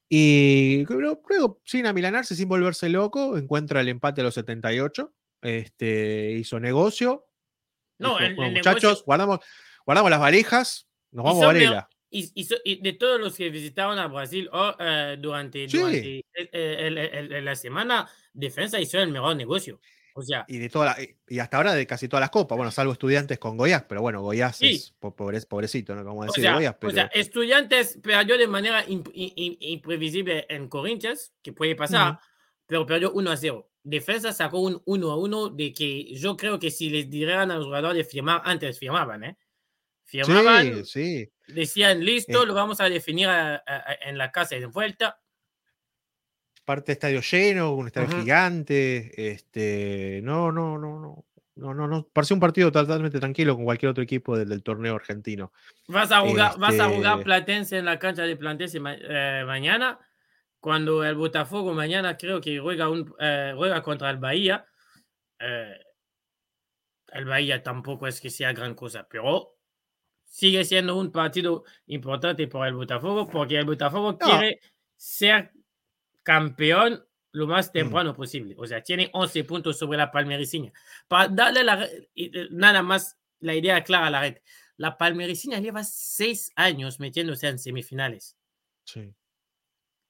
Y 0.07 0.85
luego, 0.89 1.59
sin 1.65 1.87
amilanarse, 1.87 2.35
sin 2.35 2.47
volverse 2.49 2.87
loco, 2.89 3.35
encuentra 3.35 3.81
el 3.81 3.89
empate 3.89 4.21
a 4.21 4.25
los 4.25 4.35
78. 4.35 5.11
Este, 5.41 6.33
hizo 6.33 6.59
negocio. 6.59 7.25
No, 7.97 8.09
dijo, 8.09 8.19
el- 8.19 8.25
el 8.27 8.35
"Bueno, 8.35 8.51
negocio- 8.51 8.71
muchachos, 8.71 9.03
guardamos, 9.05 9.39
guardamos 9.89 10.12
las 10.12 10.19
valijas, 10.19 10.88
nos 11.12 11.25
vamos 11.25 11.43
a 11.43 11.47
Varela. 11.47 11.89
Y, 12.12 12.32
y 12.36 12.47
y 12.63 12.82
de 12.82 12.93
todos 12.93 13.19
los 13.19 13.36
que 13.36 13.49
visitaron 13.49 13.97
a 13.97 14.06
Brasil 14.08 14.47
oh, 14.52 14.73
eh, 14.80 15.17
durante, 15.19 15.67
Sí. 15.67 15.78
durante 15.80 16.25
el- 16.36 16.49
el- 16.54 16.97
el- 16.99 17.32
el- 17.34 17.45
la 17.45 17.56
semana, 17.56 18.08
defensa 18.32 18.80
hizo 18.80 18.99
el 18.99 19.10
mejor 19.12 19.36
negocio. 19.36 19.82
O 20.13 20.21
sea, 20.21 20.45
Y, 20.47 20.58
de 20.60 20.69
toda 20.69 20.86
la- 20.88 20.97
y 21.28 21.39
hasta 21.39 21.58
ahora 21.58 21.73
de 21.73 21.88
casi 21.88 22.08
todas 22.08 22.21
las 22.21 22.30
copas, 22.30 22.56
bueno, 22.56 22.69
salvo 22.71 22.91
estudiantes 22.93 23.39
con 23.39 23.58
Goiás, 23.58 23.86
pero 23.89 24.02
bueno, 24.02 24.21
Goiás 24.21 24.58
Sí. 24.58 24.69
es 24.75 24.91
po- 24.99 25.15
pobre- 25.15 25.41
pobrecito, 25.47 25.95
¿no? 25.95 26.04
Como 26.04 26.21
o 26.21 26.25
decir 26.25 26.43
sea, 26.43 26.54
Goiás, 26.54 26.75
o 26.75 26.80
pero 26.80 26.93
sea, 26.93 27.06
Estudiantes 27.13 27.97
perdió 28.04 28.38
de 28.38 28.47
manera 28.47 28.86
imp- 28.86 29.12
i- 29.13 29.34
i- 29.36 29.71
imprevisible 29.73 30.45
en 30.49 30.67
Corinthians, 30.67 31.34
que 31.41 31.52
puede 31.54 31.75
pasar, 31.75 32.12
Ujú. 32.13 32.21
pero 32.67 32.86
perdió 32.86 33.12
1 33.13 33.32
a 33.32 33.38
0. 33.38 33.69
Defensa 33.84 34.34
sacó 34.34 34.60
un 34.60 34.82
1 34.86 35.10
a 35.12 35.15
1 35.17 35.49
de 35.49 35.73
que 35.73 36.13
yo 36.15 36.36
creo 36.38 36.60
que 36.60 36.69
si 36.69 36.89
les 36.91 37.10
dijeran 37.10 37.49
a 37.49 37.56
los 37.56 37.65
jugadores 37.65 37.97
de 37.97 38.04
firmar, 38.04 38.41
antes 38.45 38.78
firmaban, 38.78 39.23
¿eh? 39.23 39.38
Firmaban, 40.10 40.86
sí, 40.86 41.26
sí. 41.26 41.32
decían, 41.54 42.04
listo, 42.04 42.43
Eh. 42.43 42.45
lo 42.45 42.54
vamos 42.54 42.80
a 42.82 42.89
definir 42.89 43.28
a- 43.28 43.56
a- 43.56 43.62
a- 43.65 43.98
en 44.10 44.17
la 44.17 44.32
casa 44.32 44.56
de 44.56 44.65
vuelta. 44.65 45.19
Parte 46.65 46.88
de 46.88 46.93
estadio 46.93 47.22
lleno, 47.22 47.74
un 47.74 47.88
estadio 47.88 48.10
Ujú. 48.10 48.19
gigante. 48.22 49.32
Este, 49.32 50.19
no, 50.24 50.52
no, 50.52 50.78
no, 50.78 51.00
no. 51.00 51.26
No, 51.56 51.74
no, 51.74 51.88
no. 51.89 52.08
Pareció 52.13 52.36
un 52.36 52.39
partido 52.39 52.72
totalmente 52.72 53.19
tranquilo 53.19 53.54
con 53.54 53.65
cualquier 53.65 53.89
otro 53.89 54.02
equipo 54.02 54.38
del, 54.38 54.48
del 54.48 54.63
torneo 54.63 54.95
argentino. 54.95 55.52
Vas 55.88 56.10
a 56.10 56.22
jugar, 56.22 56.58
vas 56.58 56.80
a 56.80 56.88
jugar 56.88 57.13
Este- 57.15 57.26
Platense 57.26 57.78
en 57.80 57.84
la 57.86 58.00
cancha 58.00 58.22
de 58.24 58.38
Platense 58.38 58.80
ma- 58.80 58.95
eh, 58.98 59.43
mañana, 59.45 60.00
cuando 60.62 61.04
el 61.04 61.15
Botafogo 61.15 61.74
mañana 61.74 62.15
creo 62.15 62.39
que 62.39 62.60
juega, 62.60 62.88
un, 62.89 63.13
eh, 63.19 63.52
juega 63.58 63.82
contra 63.84 64.10
el 64.10 64.17
Bahía. 64.17 64.65
Eh, 65.39 65.78
el 67.12 67.26
Bahía 67.26 67.62
tampoco 67.62 68.08
es 68.08 68.22
que 68.22 68.30
sea 68.30 68.54
gran 68.54 68.74
cosa, 68.74 69.06
pero 69.10 69.58
sigue 70.29 70.63
siendo 70.63 70.95
un 70.95 71.11
partido 71.11 71.65
importante 71.87 72.47
para 72.47 72.67
el 72.69 72.75
Botafogo 72.75 73.27
porque 73.27 73.57
el 73.57 73.65
Botafogo 73.65 74.13
No. 74.13 74.17
quiere 74.19 74.61
ser 74.95 75.51
campeón 76.23 77.03
lo 77.31 77.45
Mm. 77.45 77.49
más 77.49 77.71
temprano 77.71 78.15
posible. 78.15 78.55
O 78.57 78.65
sea, 78.65 78.81
tiene 78.81 79.09
11 79.13 79.43
puntos 79.43 79.77
sobre 79.77 79.97
la 79.97 80.11
Palmericina. 80.11 80.71
Para 81.07 81.27
darle 81.27 81.63
la, 81.63 81.87
eh, 82.15 82.47
nada 82.51 82.81
más 82.81 83.17
la 83.39 83.55
idea 83.55 83.83
clara 83.83 84.07
a 84.07 84.09
la 84.09 84.21
red. 84.21 84.37
La 84.77 84.97
Palmericina 84.97 85.59
lleva 85.59 85.83
seis 85.83 86.51
años 86.55 86.99
metiéndose 86.99 87.47
en 87.47 87.59
semifinales. 87.59 88.37
Sí. 88.85 89.13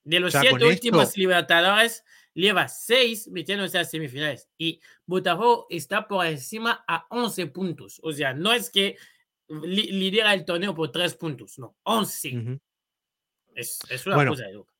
De 0.03 0.19
los 0.19 0.33
Ya 0.33 0.41
siete 0.41 0.59
con 0.59 0.67
últimos 0.69 1.03
esto- 1.09 1.19
Libertadores, 1.19 2.03
lleva 2.33 2.67
seis 2.67 3.27
metiéndose 3.27 3.77
a 3.79 3.83
semifinales. 3.85 4.47
Y 4.57 4.79
Botafogo 5.05 5.67
está 5.69 6.07
por 6.07 6.25
encima 6.25 6.83
a 6.87 7.05
11 7.09 7.47
puntos. 7.47 7.99
O 8.03 8.11
sea, 8.13 8.33
no 8.33 8.53
es 8.53 8.69
que 8.69 8.97
li- 9.49 9.91
lidera 9.91 10.33
el 10.33 10.45
torneo 10.45 10.73
por 10.75 10.91
tres 10.91 11.15
puntos, 11.15 11.57
no, 11.59 11.75
11. 11.83 12.37
Ujú. 12.37 12.59
es, 13.55 13.79
es 13.89 14.05
una 14.05 14.15
Bueno, 14.15 14.31
cosa 14.31 14.45
de 14.45 14.53
loca. 14.53 14.73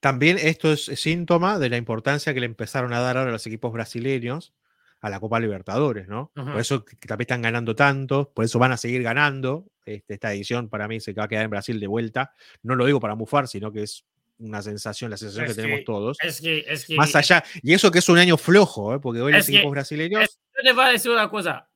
También 0.00 0.36
esto 0.38 0.72
es 0.72 0.84
síntoma 0.84 1.58
de 1.58 1.70
la 1.70 1.76
importancia 1.76 2.34
que 2.34 2.40
le 2.40 2.46
empezaron 2.46 2.92
a 2.92 3.00
dar 3.00 3.16
ahora 3.16 3.30
los 3.30 3.46
equipos 3.46 3.72
brasileños 3.72 4.52
a 5.00 5.08
la 5.08 5.18
Copa 5.20 5.40
Libertadores, 5.40 6.08
¿no? 6.08 6.30
Por 6.34 6.60
eso 6.60 6.84
que 6.84 6.96
también 7.06 7.22
están 7.24 7.40
ganando 7.42 7.74
tanto, 7.74 8.30
por 8.34 8.44
eso 8.44 8.58
van 8.58 8.72
a 8.72 8.76
seguir 8.76 9.02
ganando. 9.02 9.66
Este, 9.86 10.14
esta 10.14 10.32
edición 10.34 10.68
para 10.68 10.86
mí 10.88 11.00
se 11.00 11.14
va 11.14 11.24
a 11.24 11.28
quedar 11.28 11.44
en 11.44 11.50
Brasil 11.50 11.80
de 11.80 11.86
vuelta. 11.86 12.34
No 12.62 12.74
lo 12.74 12.84
digo 12.84 13.00
para 13.00 13.14
mufar, 13.14 13.48
sino 13.48 13.72
que 13.72 13.82
es 13.84 14.04
una 14.38 14.60
sensación, 14.60 15.10
la 15.10 15.16
sensación 15.16 15.46
Es 15.46 15.54
que 15.56 15.62
tenemos 15.62 15.84
todos. 15.84 16.18
Es 16.22 16.40
que, 16.40 16.64
es 16.68 16.84
que, 16.84 16.96
Más 16.96 17.14
allá, 17.16 17.42
y 17.62 17.72
eso 17.72 17.90
que 17.90 18.00
es 18.00 18.08
un 18.10 18.18
año 18.18 18.36
flojo, 18.36 18.94
¿eh? 18.94 18.98
porque 19.00 19.20
hoy 19.22 19.32
los 19.32 19.48
equipos 19.48 19.70
brasileños. 19.70 20.38
yo 20.56 20.62
te 20.62 20.72
voy 20.74 20.84
a 20.84 20.88
decir 20.88 21.10
una 21.10 21.30
cosa. 21.30 21.70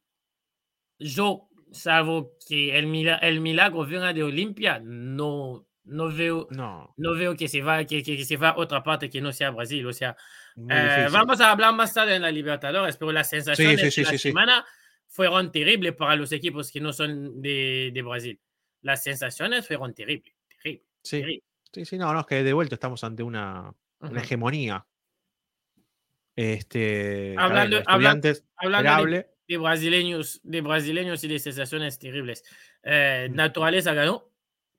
Yo, 0.98 1.48
salvo 1.74 2.32
que 2.48 2.78
el, 2.78 2.86
mila- 2.86 3.18
el 3.18 3.40
milagro 3.40 3.84
venga 3.86 4.12
de 4.12 4.22
Olimpia, 4.22 4.80
no, 4.82 5.66
No 5.86 6.10
veo, 6.10 6.48
No, 6.50 6.94
no 6.96 7.12
veo 7.14 7.36
que 7.36 7.46
se 7.46 7.60
va, 7.60 7.84
que, 7.84 8.02
que- 8.02 8.16
que 8.16 8.24
se 8.24 8.38
va 8.38 8.50
a 8.50 8.56
otra 8.56 8.82
parte 8.82 9.10
que 9.10 9.20
no 9.20 9.32
sea 9.32 9.50
Brasil. 9.50 9.86
O 9.86 9.92
sea, 9.92 10.16
eh, 10.56 11.08
vamos 11.12 11.40
a 11.42 11.50
hablar 11.50 11.74
más 11.74 11.92
tarde 11.92 12.14
en 12.16 12.22
la 12.22 12.30
Libertadores, 12.30 12.96
pero 12.96 13.12
las 13.12 13.28
sensaciones 13.28 13.80
sí, 13.80 13.90
sí, 13.90 14.00
de 14.00 14.04
la 14.06 14.10
sí, 14.12 14.18
sí. 14.18 14.28
semana 14.30 14.64
fueron 15.08 15.52
terribles 15.52 15.92
para 15.94 16.16
los 16.16 16.32
equipos 16.32 16.72
que 16.72 16.80
no 16.80 16.92
son 16.94 17.42
de, 17.42 17.90
de 17.92 18.02
Brasil. 18.02 18.40
Las 18.80 19.02
sensaciones 19.02 19.66
fueron 19.66 19.92
terribles. 19.92 20.34
terribles, 20.48 20.86
Sí, 21.02 21.18
terribles. 21.20 21.44
sí, 21.70 21.84
sí, 21.84 21.98
no, 21.98 22.14
no, 22.14 22.20
es 22.20 22.26
que 22.26 22.42
de 22.42 22.52
vuelta 22.54 22.76
estamos 22.76 23.04
ante 23.04 23.22
una, 23.22 23.70
una 24.00 24.20
hegemonía. 24.22 24.86
Este, 26.36 27.30
ver, 27.30 27.38
Hablando- 27.38 27.82
hablando- 27.86 28.28
hablando 28.56 29.04
de-. 29.06 29.33
De 29.46 29.56
brasileños, 29.58 30.40
de 30.42 30.60
brasileños 30.60 31.22
y 31.24 31.28
de 31.28 31.38
sensaciones 31.38 31.98
terribles. 31.98 32.42
Eh, 32.82 33.28
Mm. 33.30 33.34
Naturaleza 33.34 33.92
ganó 33.94 34.30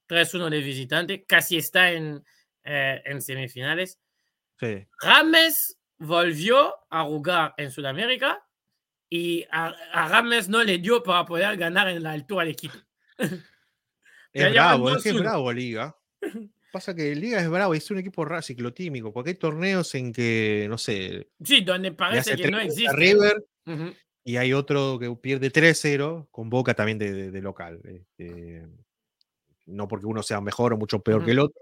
3-1 0.08 0.50
de 0.50 0.60
visitante, 0.60 1.26
casi 1.26 1.58
está 1.58 1.92
en, 1.92 2.24
eh, 2.64 3.02
en 3.06 3.22
semifinales. 3.22 4.00
Sí. 4.60 4.86
Rames 5.02 5.78
volvió 5.98 6.74
a 6.90 7.04
jugar 7.04 7.54
en 7.58 7.72
Sudamérica 7.72 8.46
y 9.10 9.46
a, 9.52 9.68
a 9.94 10.08
Rames 10.10 10.50
no 10.50 10.64
le 10.64 10.78
dio 10.80 11.04
para 11.04 11.26
poder 11.26 11.56
ganar 11.58 11.88
en 11.90 12.02
la 12.04 12.12
altura 12.12 12.46
Quito. 12.54 12.78
Ya 14.34 14.48
Es 14.48 14.52
bravo, 14.54 14.90
es 14.96 15.04
que 15.04 15.10
es 15.10 15.16
2-1. 15.16 15.20
bravo 15.22 15.54
Liga. 15.54 15.96
Pasa 16.74 16.94
que 16.94 17.16
Liga 17.16 17.40
es 17.40 17.50
bravo, 17.50 17.74
es 17.74 17.90
un 17.90 18.00
equipo 18.00 18.26
ra- 18.26 18.42
ciclotímico, 18.42 19.14
porque 19.14 19.30
hay 19.30 19.36
torneos 19.38 19.96
en 19.96 20.12
que, 20.12 20.66
no 20.70 20.78
sé, 20.78 21.30
Sí, 21.42 21.62
donde 21.62 21.94
parece 21.94 22.36
que 22.36 22.52
no 22.52 22.58
3-0 22.58 22.60
a 22.60 22.64
existe. 22.66 22.96
River 22.98 23.46
Ujú. 23.66 23.94
Y 24.26 24.36
hay 24.38 24.52
otro 24.54 24.98
que 25.00 25.10
pierde 25.16 25.50
3-0 25.52 26.28
con 26.32 26.50
Boca 26.50 26.74
también 26.74 26.98
de, 26.98 27.14
de- 27.14 27.32
de 27.32 27.42
local. 27.42 27.80
este, 27.86 28.68
no 29.68 29.88
porque 29.88 30.06
uno 30.06 30.22
sea 30.22 30.42
mejor 30.42 30.74
o 30.74 30.78
mucho 30.78 31.00
peor 31.00 31.24
que 31.26 31.32
el 31.32 31.40
otro, 31.40 31.60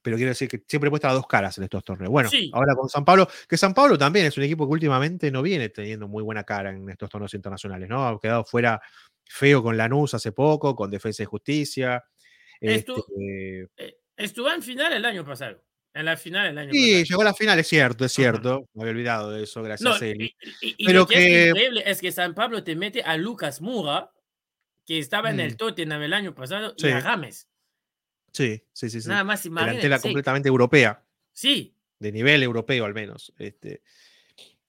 pero 0.00 0.16
quiero 0.16 0.30
decir 0.30 0.48
que 0.48 0.62
siempre 0.66 0.88
muestra 0.88 1.12
dos 1.12 1.26
caras 1.26 1.58
en 1.58 1.64
estos 1.64 1.84
torneos. 1.84 2.10
Bueno, 2.10 2.30
Sí. 2.30 2.50
ahora 2.54 2.74
con 2.74 2.88
San 2.88 3.04
Pablo, 3.04 3.28
que 3.48 3.56
San 3.58 3.74
Pablo 3.74 3.98
también 3.98 4.24
es 4.26 4.36
un 4.38 4.44
equipo 4.44 4.66
que 4.66 4.72
últimamente 4.72 5.30
no 5.30 5.42
viene 5.42 5.68
teniendo 5.68 6.08
muy 6.08 6.22
buena 6.22 6.44
cara 6.44 6.70
en 6.70 6.88
estos 6.88 7.10
torneos 7.10 7.34
internacionales, 7.34 7.88
¿no? 7.90 8.06
Ha 8.08 8.18
quedado 8.20 8.44
fuera 8.44 8.80
feo 9.24 9.62
con 9.62 9.76
Lanús 9.76 10.14
hace 10.14 10.32
poco, 10.32 10.74
con 10.74 10.90
Defensa 10.90 11.22
y 11.22 11.26
Justicia. 11.26 12.02
Estu- 12.60 13.04
este, 13.06 13.68
Eh, 13.76 13.96
Estuvo 14.16 14.50
en 14.50 14.62
final 14.62 14.92
el 14.92 15.04
año 15.04 15.24
pasado. 15.24 15.62
En 15.94 16.06
la 16.06 16.16
final 16.16 16.46
el 16.48 16.58
año 16.58 16.70
Sí, 16.72 17.04
llegó 17.04 17.20
a 17.22 17.24
la 17.26 17.34
final, 17.34 17.58
es 17.58 17.66
cierto, 17.68 18.04
es 18.04 18.12
Ajá. 18.12 18.22
cierto. 18.22 18.66
Me 18.72 18.82
había 18.82 18.92
olvidado 18.92 19.30
de 19.30 19.42
eso, 19.44 19.62
gracias 19.62 19.88
No, 19.88 19.94
a 19.94 20.08
Eli. 20.08 20.34
y, 20.60 20.68
y- 20.68 20.74
y 20.78 20.86
Pero 20.86 21.00
lo 21.00 21.06
que, 21.06 21.14
que- 21.16 21.42
es 21.42 21.48
increíble 21.50 21.82
es 21.86 22.00
que 22.00 22.12
San 22.12 22.34
Pablo 22.34 22.64
te 22.64 22.74
mete 22.76 23.02
a 23.02 23.16
Lucas 23.18 23.60
Mura, 23.60 24.10
que 24.86 24.98
estaba 24.98 25.30
en 25.30 25.40
el 25.40 25.52
Mm. 25.52 25.56
Tottenham 25.56 26.02
el 26.02 26.12
año 26.14 26.34
pasado, 26.34 26.74
y 26.76 26.80
Sí. 26.80 26.88
a 26.88 27.00
Rames. 27.00 27.46
Sí, 28.32 28.62
sí, 28.72 28.88
sí, 28.88 29.00
sí. 29.02 29.08
Nada 29.08 29.22
más 29.24 29.42
Delantera 29.42 29.72
imagínate. 29.74 30.02
completamente 30.02 30.48
europea, 30.48 31.04
Sí, 31.32 31.74
de 31.98 32.10
nivel 32.12 32.42
europeo 32.42 32.84
al 32.86 32.94
menos. 32.94 33.32
Este, 33.38 33.82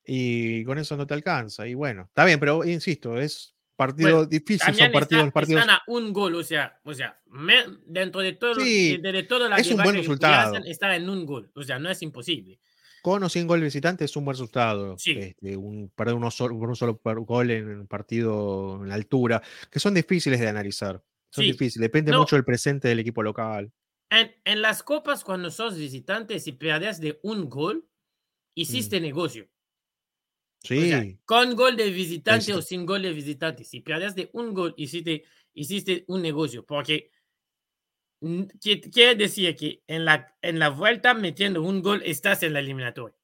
y 0.05 0.63
con 0.65 0.77
eso 0.77 0.97
no 0.97 1.07
te 1.07 1.13
alcanza. 1.13 1.65
Y 1.67 1.73
bueno, 1.73 2.03
está 2.03 2.25
bien, 2.25 2.39
pero 2.39 2.65
insisto, 2.65 3.17
es 3.19 3.52
partido 3.75 4.09
Bueno, 4.11 4.25
difícil, 4.25 4.59
son 4.75 4.91
partidos, 4.91 5.23
está- 5.25 5.31
partidos. 5.31 5.61
están 5.61 5.75
a 5.77 5.83
un 5.87 6.13
gol, 6.13 6.35
o 6.35 6.43
sea, 6.43 6.79
o 6.83 6.93
sea 6.93 7.19
me- 7.27 7.65
dentro 7.85 8.21
de 8.21 8.33
todo, 8.33 8.55
Sí, 8.55 8.97
de, 8.97 9.11
de 9.11 9.23
toda 9.23 9.49
la 9.49 9.57
es 9.57 9.69
un 9.71 9.81
buen 9.81 9.95
resultado. 9.95 10.55
está 10.65 10.95
en 10.95 11.09
un 11.09 11.25
gol, 11.25 11.51
o 11.55 11.63
sea, 11.63 11.79
no 11.79 11.89
es 11.89 12.01
imposible. 12.01 12.59
Con 13.01 13.21
o 13.23 13.27
sin 13.29 13.47
gol 13.47 13.59
visitante 13.61 14.05
es 14.05 14.15
un 14.15 14.23
buen 14.23 14.33
resultado. 14.35 14.97
Sí. 14.97 15.11
Este, 15.11 15.57
un, 15.57 15.89
perder 15.89 16.15
uno 16.15 16.31
solo, 16.31 16.55
un 16.55 16.75
solo 16.75 17.01
gol 17.03 17.51
en 17.51 17.79
un 17.81 17.87
partido 17.87 18.79
en 18.85 18.91
altura, 18.91 19.41
que 19.69 19.79
son 19.79 19.93
difíciles 19.93 20.39
de 20.39 20.47
analizar. 20.47 21.03
Son 21.29 21.43
Sí. 21.43 21.51
difíciles, 21.51 21.81
depende 21.81 22.11
No. 22.11 22.19
mucho 22.19 22.35
del 22.37 22.45
presente 22.45 22.87
del 22.87 22.99
equipo 22.99 23.21
local. 23.21 23.73
En, 24.09 24.31
en 24.45 24.61
las 24.61 24.83
copas, 24.83 25.23
cuando 25.23 25.49
sos 25.51 25.75
visitante, 25.75 26.39
si 26.39 26.51
pierdes 26.53 27.01
de 27.01 27.19
un 27.23 27.49
gol, 27.49 27.85
hiciste 28.55 29.01
negocio. 29.01 29.49
O 30.63 30.67
Sí, 30.67 30.89
sea, 30.89 31.03
con 31.25 31.55
gol 31.55 31.75
de 31.75 31.89
visitante 31.89 32.53
o 32.53 32.61
sin 32.61 32.85
gol 32.85 33.01
de 33.01 33.11
visitante. 33.11 33.63
Si 33.65 33.81
pierdes 33.81 34.15
de 34.15 34.29
un 34.33 34.53
gol, 34.53 34.73
hiciste, 34.77 35.25
hiciste 35.53 36.05
un 36.07 36.21
negocio. 36.21 36.65
Porque 36.65 37.11
qui- 38.21 38.89
quiere 38.91 39.15
decir 39.15 39.55
que 39.55 39.83
en 39.87 40.05
la, 40.05 40.35
en 40.41 40.59
la 40.59 40.69
vuelta, 40.69 41.13
metiendo 41.13 41.61
un 41.61 41.81
gol, 41.81 42.01
estás 42.05 42.43
en 42.43 42.53
la 42.53 42.59
eliminatoria. 42.59 43.15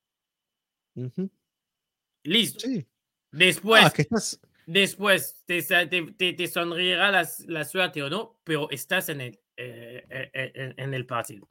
Listo. 2.23 2.59
sí. 2.67 2.85
Después, 3.31 3.83
Ah, 3.83 3.87
es 3.87 3.93
que 3.93 4.01
estás, 4.01 4.41
después 4.65 5.43
te, 5.45 5.61
te, 5.61 6.33
te- 6.33 6.47
sonreirá 6.47 7.11
la, 7.11 7.29
la 7.47 7.63
suerte 7.63 8.01
o 8.03 8.09
no, 8.09 8.39
pero 8.43 8.69
estás 8.71 9.07
en 9.09 9.21
el, 9.21 9.39
eh, 9.55 10.03
eh, 10.09 10.31
eh, 10.33 10.51
en- 10.55 10.73
en 10.77 10.93
el 10.93 11.05
partido. 11.05 11.47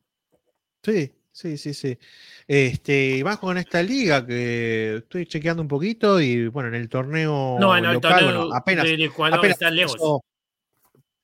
Sí, 0.83 1.13
sí, 1.39 1.57
sí, 1.59 1.75
sí. 1.75 1.99
Este, 2.47 3.19
y 3.19 3.25
más 3.25 3.39
con 3.39 3.57
esta 3.59 3.83
liga 3.83 4.27
que 4.27 4.97
estoy 4.97 5.27
chequeando 5.27 5.63
un 5.63 5.69
poquito 5.69 6.21
y 6.21 6.49
bueno, 6.49 6.69
en 6.69 6.75
el 6.75 6.89
torneo 6.89 7.57
No, 7.61 7.77
en 7.77 7.85
el 7.85 7.95
local, 7.95 8.21
torneo 8.21 8.39
bueno, 8.41 8.55
apenas, 8.57 8.85
de 8.85 9.05
Ecuador 9.05 9.39
apenas 9.39 9.55
está 9.57 9.71
lejos. 9.71 10.21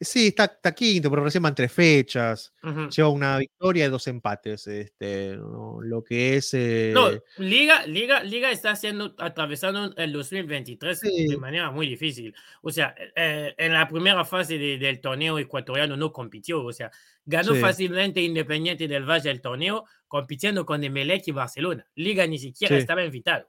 Sí, 0.00 0.26
está, 0.26 0.44
está 0.46 0.74
quinto, 0.74 1.08
pero 1.08 1.22
recién 1.24 1.42
van 1.42 1.54
tres 1.54 1.72
fechas. 1.72 2.52
Lleva 2.94 3.08
una 3.08 3.38
victoria 3.38 3.86
y 3.86 3.88
dos 3.88 4.06
empates. 4.08 4.66
Este, 4.66 5.36
¿no? 5.36 5.78
Lo 5.80 6.02
que 6.04 6.36
es. 6.36 6.52
No, 6.92 7.10
eh, 7.10 7.22
Liga, 7.38 7.86
Liga, 7.86 8.22
Liga 8.22 8.50
está 8.50 8.72
haciendo, 8.72 9.14
atravesando 9.18 9.94
el 9.96 10.12
2023 10.12 11.00
de 11.00 11.08
Sí. 11.10 11.36
manera 11.38 11.70
muy 11.70 11.86
difícil. 11.88 12.34
O 12.60 12.70
sea, 12.70 12.94
eh, 13.16 13.54
en 13.56 13.72
la 13.72 13.88
primera 13.88 14.24
fase 14.26 14.58
de- 14.58 14.76
del 14.78 15.00
torneo 15.00 15.38
ecuatoriano 15.38 15.96
no 15.96 16.12
compitió. 16.12 16.62
O 16.64 16.72
sea, 16.72 16.90
ganó 17.24 17.54
Sí. 17.54 17.60
fácilmente 17.60 18.20
Independiente 18.20 18.86
del 18.88 19.04
Valle 19.08 19.30
el 19.30 19.40
torneo, 19.40 19.84
compitiendo 20.08 20.64
con 20.66 20.82
Emelec 20.84 21.26
y 21.28 21.32
Barcelona. 21.32 21.86
Liga 21.94 22.26
ni 22.26 22.38
siquiera 22.38 22.74
Sí. 22.76 22.80
estaba 22.80 23.04
invitado. 23.04 23.48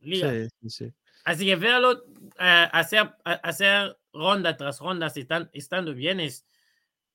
Liga. 0.00 0.30
sí, 0.32 0.48
sí, 0.62 0.70
sí. 0.70 0.92
Así 1.24 1.44
que 1.44 1.56
verlo 1.56 2.04
eh, 2.40 2.68
hacer, 2.72 3.10
hacer 3.24 3.98
ronda 4.12 4.56
tras 4.56 4.78
ronda 4.80 5.08
estan- 5.08 5.50
estando 5.52 5.92
bien 5.92 6.20
es, 6.20 6.46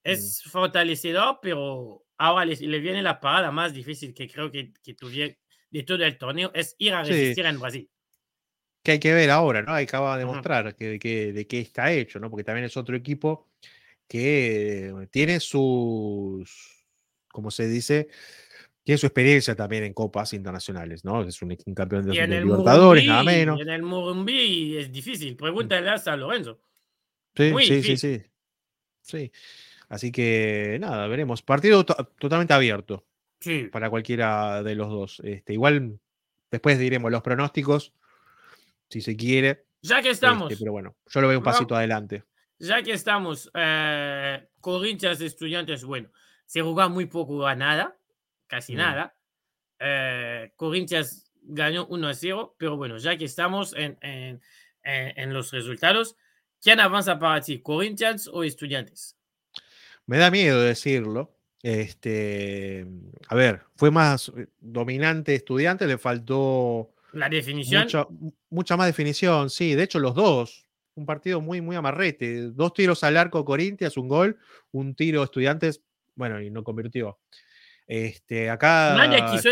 es 0.04 0.44
fortalecedor, 0.44 1.40
pero 1.42 2.06
ahora 2.18 2.46
le, 2.46 2.56
le 2.56 2.80
viene 2.80 3.02
la 3.02 3.20
parada 3.20 3.52
más 3.52 3.74
difícil 3.74 4.14
que 4.14 4.28
creo 4.30 4.52
que, 4.52 4.74
que 4.84 4.94
tuviera 4.94 5.34
de 5.72 5.84
todo 5.84 6.04
el 6.04 6.18
torneo, 6.18 6.52
es 6.54 6.76
ir 6.78 6.94
a 6.94 7.04
resistir 7.04 7.46
en 7.46 7.60
Brasil. 7.60 7.90
Que 8.84 8.92
hay 8.92 9.00
que 9.00 9.14
ver 9.14 9.32
ahora, 9.32 9.62
¿no? 9.64 9.76
Que 9.78 9.84
acaba 9.84 10.18
de 10.18 10.26
Ujú. 10.26 10.34
demostrar 10.34 10.76
que, 10.76 11.00
qué- 11.00 11.32
de 11.34 11.48
qué 11.48 11.60
está 11.62 11.92
hecho, 11.92 12.20
¿no? 12.20 12.30
Porque 12.30 12.44
también 12.44 12.66
es 12.66 12.76
otro 12.78 12.96
equipo 12.96 13.50
que 14.08 14.88
eh, 14.90 15.08
tiene 15.12 15.40
sus, 15.40 16.86
como 17.32 17.52
se 17.52 17.68
dice, 17.68 18.08
tiene 18.84 18.98
su 18.98 19.06
experiencia 19.08 19.56
también 19.56 19.84
en 19.86 19.94
copas 19.94 20.34
internacionales, 20.34 21.04
¿no? 21.06 21.24
Es 21.24 21.42
un, 21.42 21.56
un 21.66 21.74
campeón 21.74 22.06
de, 22.06 22.12
de 22.28 22.28
Libertadores, 22.42 23.06
nada 23.06 23.24
menos. 23.24 23.58
y 23.60 23.62
en 23.62 23.70
el 23.70 23.82
Morumbí 23.82 24.78
es 24.78 24.92
difícil. 24.92 25.36
Pregúntale 25.36 25.90
a 25.90 25.98
San 25.98 26.20
Lorenzo. 26.20 26.60
Sí, 27.36 27.52
muy 27.52 27.64
sí, 27.64 27.70
sí, 27.70 27.76
difícil. 27.76 28.20
sí. 28.22 28.30
Sí. 29.02 29.32
Así 29.90 30.12
que 30.12 30.78
nada, 30.80 31.08
veremos. 31.08 31.42
Partido 31.42 31.86
to- 31.86 31.96
totalmente 32.20 32.54
abierto 32.54 33.06
Sí. 33.42 33.66
para 33.72 33.90
cualquiera 33.90 34.64
de 34.64 34.76
los 34.76 34.90
dos. 34.90 35.22
Este, 35.26 35.54
igual 35.54 36.00
después 36.50 36.80
diremos 36.80 37.12
los 37.12 37.22
pronósticos, 37.22 37.94
si 38.90 39.02
se 39.02 39.16
quiere. 39.18 39.66
Ya 39.82 39.96
que 40.02 40.10
este, 40.12 40.26
estamos, 40.26 40.54
pero 40.58 40.72
bueno, 40.72 40.96
yo 41.08 41.20
lo 41.22 41.28
veo 41.28 41.40
un 41.40 41.44
pasito 41.44 41.76
adelante. 41.76 42.24
Ya 42.68 42.82
que 42.82 42.94
estamos, 42.94 43.50
eh, 43.54 44.48
Corinthians 44.62 45.22
Estudiantes, 45.22 45.84
bueno, 45.84 46.10
se 46.46 46.62
juega 46.62 46.88
muy 46.90 47.06
poco 47.06 47.46
a 47.46 47.56
nada, 47.56 47.98
casi 48.48 48.74
Mm. 48.74 48.78
nada. 48.78 49.16
Eh, 49.80 50.54
Corinthians 50.56 51.30
ganó 51.42 51.86
1 51.88 52.08
a 52.08 52.14
0, 52.14 52.56
pero 52.58 52.78
bueno, 52.78 52.98
ya 52.98 53.18
que 53.18 53.26
estamos 53.26 53.74
en, 53.76 53.98
en, 54.02 54.42
en- 54.84 55.14
en 55.20 55.34
los 55.34 55.52
resultados, 55.52 56.16
¿quién 56.62 56.80
avanza 56.80 57.20
para 57.20 57.42
ti, 57.42 57.60
Corinthians 57.62 58.30
o 58.32 58.44
Estudiantes? 58.44 59.18
Me 60.06 60.18
da 60.18 60.32
miedo 60.32 60.62
decirlo. 60.62 61.36
Este, 61.62 62.86
a 63.30 63.36
ver, 63.36 63.62
fue 63.78 63.90
más 63.90 64.30
eh, 64.36 64.48
dominante 64.60 65.34
estudiante, 65.34 65.88
le 65.88 65.98
faltó 65.98 66.94
La 67.14 67.30
definición, 67.30 67.84
mucha, 67.84 68.06
mu- 68.10 68.34
mucha 68.50 68.76
más 68.78 68.88
definición. 68.88 69.50
Sí, 69.50 69.74
de 69.76 69.84
hecho, 69.84 70.00
los 70.00 70.14
dos. 70.14 70.68
Un 70.96 71.06
partido 71.06 71.42
muy, 71.42 71.62
muy 71.62 71.76
amarrete. 71.76 72.52
Dos 72.52 72.74
tiros 72.74 73.04
al 73.04 73.18
arco 73.18 73.44
Corinthians, 73.44 73.98
un 73.98 74.08
gol, 74.08 74.38
un 74.72 74.96
tiro 74.96 75.24
estudiantes, 75.24 75.82
bueno, 76.16 76.40
y 76.42 76.50
no 76.52 76.64
convirtió. 76.64 77.20
Este, 77.88 78.50
acá. 78.50 78.96
Nadie 78.96 79.24
quiso 79.32 79.50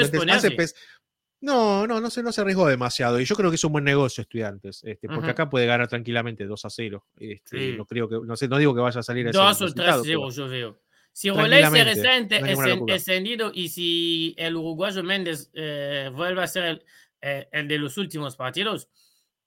No, 1.42 1.88
no, 1.88 2.00
no 2.00 2.10
se, 2.12 2.22
no 2.22 2.32
se 2.32 2.42
arriesgó 2.42 2.68
demasiado. 2.68 3.20
Y 3.20 3.26
yo 3.26 3.36
creo 3.36 3.50
que 3.50 3.56
es 3.56 3.64
un 3.64 3.72
buen 3.72 3.84
negocio, 3.84 4.22
estudiantes. 4.22 4.84
Este, 4.84 5.08
porque 5.08 5.32
acá 5.32 5.50
puede 5.50 5.66
ganar 5.66 5.88
tranquilamente 5.88 6.46
2 6.46 6.66
a 6.66 6.70
0. 6.70 7.06
Este, 7.18 7.58
Sí. 7.72 7.76
no 7.78 7.86
creo 7.86 8.08
que, 8.08 8.20
no 8.24 8.36
sé, 8.36 8.48
no 8.48 8.58
digo 8.58 8.76
que 8.76 8.82
vaya 8.82 9.00
a 9.00 9.04
salir 9.04 9.26
a 9.28 9.32
ese 9.32 9.40
2 9.40 9.48
o 9.48 9.50
3 9.58 9.60
resultado, 9.74 10.04
0, 10.06 10.20
pero- 10.22 10.32
yo 10.36 10.48
veo. 10.48 10.82
Si 11.14 11.30
Roley 11.30 11.62
se 11.66 12.70
locura. 12.70 12.94
encendido 12.96 13.52
y 13.54 13.68
si 13.68 14.34
el 14.38 14.56
uruguayo 14.56 15.04
Méndez 15.04 15.50
eh, 15.54 16.10
vuelve 16.14 16.42
a 16.42 16.48
ser 16.48 16.64
el, 16.64 16.86
eh, 17.20 17.50
el 17.52 17.68
de 17.68 17.78
los 17.80 17.98
últimos 17.98 18.38
partidos, 18.38 18.88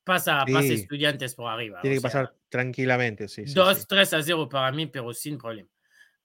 pasa, 0.05 0.45
pasa 0.47 0.63
Sí. 0.69 0.75
estudiantes 0.75 1.35
por 1.35 1.51
arriba. 1.51 1.81
Tiene 1.81 1.97
que 1.97 2.01
sea, 2.01 2.11
pasar 2.11 2.35
tranquilamente, 2.49 3.27
sí. 3.29 3.47
sí, 3.47 3.55
2, 3.55 3.79
sí. 3.79 3.85
3 3.89 4.13
a 4.15 4.23
0 4.23 4.49
para 4.49 4.71
mí, 4.73 4.87
pero 4.87 5.13
sin 5.13 5.39
problema. 5.39 5.69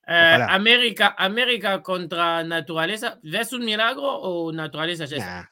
Eh. 0.08 0.46
América, 0.50 1.16
América 1.18 1.82
contra 1.84 2.44
Naturaleza, 2.44 3.20
¿ves 3.24 3.54
un 3.54 3.64
milagro 3.64 4.04
o 4.04 4.52
Naturaleza 4.52 5.06
ya 5.06 5.18
está? 5.18 5.52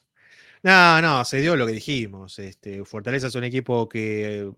Nah. 0.63 0.99
No, 0.99 1.01
no, 1.01 1.25
se 1.25 1.39
dio 1.41 1.55
lo 1.55 1.65
que 1.67 1.73
dijimos. 1.73 2.39
Este, 2.39 2.83
Fortaleza 2.83 3.27
es 3.27 3.35
un 3.35 3.43
equipo 3.43 3.87
que 3.87 4.51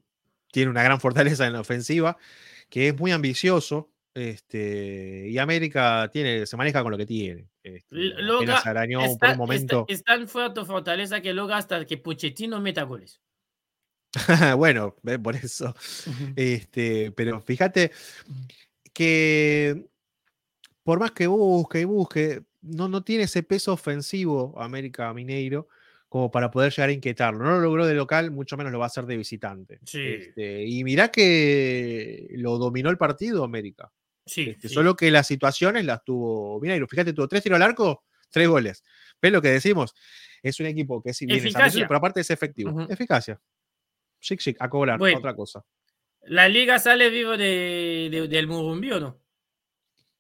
tiene 0.52 0.72
una 0.72 0.82
gran 0.84 1.00
fortaleza 1.02 1.46
en 1.46 1.54
la 1.54 1.60
ofensiva, 1.60 2.18
que 2.70 2.88
es 2.90 2.98
muy 3.00 3.12
ambicioso. 3.12 3.92
Este, 4.14 5.28
y 5.30 5.38
América 5.38 6.10
tiene, 6.12 6.46
se 6.46 6.58
maneja 6.58 6.82
con 6.82 6.92
lo 6.92 6.98
que 6.98 7.06
tiene. 7.06 7.48
Este, 7.62 7.96
logra- 7.96 8.62
arañó 8.66 9.00
por 9.00 9.10
Está, 9.10 9.32
un 9.34 9.38
momento. 9.38 9.86
está- 9.88 9.94
es 9.94 10.04
tan 10.04 10.28
fuerte 10.28 10.64
Fortaleza 10.66 11.22
que 11.22 11.34
logra 11.34 11.58
hasta 11.58 11.86
que 11.86 11.98
Pochettino 11.98 12.60
meta 12.62 12.84
goles. 12.84 13.20
bueno, 14.58 14.96
ve, 15.04 15.20
por 15.20 15.36
eso. 15.36 15.76
Este, 16.36 17.12
pero 17.12 17.42
fíjate 17.42 17.92
que 18.94 19.86
por 20.84 21.00
más 21.00 21.12
que 21.12 21.28
busque 21.28 21.82
y 21.82 21.84
busque, 21.84 22.44
no, 22.62 22.88
no 22.88 23.04
tiene 23.04 23.26
ese 23.26 23.44
peso 23.44 23.74
ofensivo 23.74 24.60
América 24.60 25.14
Mineiro 25.14 25.68
como 26.08 26.32
para 26.32 26.50
poder 26.50 26.72
llegar 26.72 26.90
a 26.90 26.94
inquietarlo. 26.94 27.44
No 27.44 27.52
lo 27.52 27.60
logró 27.60 27.86
de 27.86 27.94
local, 27.94 28.32
mucho 28.32 28.58
menos 28.58 28.72
lo 28.72 28.80
va 28.80 28.86
a 28.86 28.88
hacer 28.88 29.06
de 29.06 29.16
visitante. 29.16 29.80
Sí. 29.86 30.02
Este, 30.04 30.66
y 30.66 30.84
mirá 30.84 31.10
que 31.10 32.28
lo 32.32 32.58
dominó 32.58 32.90
el 32.90 32.98
partido 32.98 33.44
América. 33.44 33.92
Sí, 34.26 34.50
Este, 34.50 34.68
sí. 34.68 34.74
Solo 34.74 34.96
que 34.96 35.12
las 35.12 35.28
situaciones 35.28 35.86
las 35.86 36.04
tuvo 36.04 36.60
Mineiro. 36.60 36.88
Fíjate, 36.88 37.14
tuvo 37.14 37.28
tres 37.28 37.44
tiros 37.44 37.58
al 37.58 37.64
arco, 37.64 38.06
tres 38.32 38.48
goles. 38.48 38.84
¿Ves 39.22 39.32
lo 39.32 39.42
que 39.42 39.50
decimos? 39.50 39.94
Es 40.42 40.60
un 40.60 40.66
equipo 40.66 41.02
que 41.02 41.12
es 41.12 41.20
bien 41.20 41.40
ambicioso, 41.40 41.80
pero 41.88 41.98
aparte 41.98 42.22
es 42.22 42.30
efectivo. 42.32 42.88
Eficacia. 42.90 43.40
Chic, 44.20 44.40
chic, 44.40 44.58
a 44.60 44.70
cobrar, 44.70 45.00
Bueno. 45.00 45.18
otra 45.18 45.36
cosa. 45.36 45.64
¿La 46.24 46.48
liga 46.50 46.78
sale 46.80 47.10
vivo 47.10 47.38
de, 47.38 48.10
de- 48.12 48.28
del 48.28 48.48
Murumbí 48.48 48.92
o 48.92 49.00
no? 49.00 49.20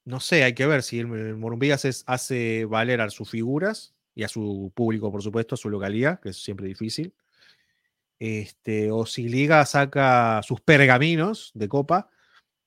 No 0.05 0.19
sé, 0.19 0.43
hay 0.43 0.53
que 0.53 0.65
ver 0.65 0.81
si 0.81 0.99
el, 0.99 1.12
el 1.13 1.35
Morumbí 1.35 1.71
hace, 1.71 1.91
hace 2.07 2.65
valer 2.65 3.01
a 3.01 3.09
sus 3.09 3.29
figuras 3.29 3.93
y 4.15 4.23
a 4.23 4.27
su 4.27 4.71
público, 4.73 5.12
por 5.12 5.21
supuesto, 5.21 5.55
a 5.55 5.57
su 5.57 5.69
localidad, 5.69 6.19
que 6.19 6.29
es 6.29 6.41
siempre 6.41 6.67
difícil. 6.67 7.13
Este, 8.17 8.91
o 8.91 9.05
si 9.05 9.29
Liga 9.29 9.65
saca 9.65 10.41
sus 10.43 10.59
pergaminos 10.62 11.51
de 11.53 11.69
copa 11.69 12.09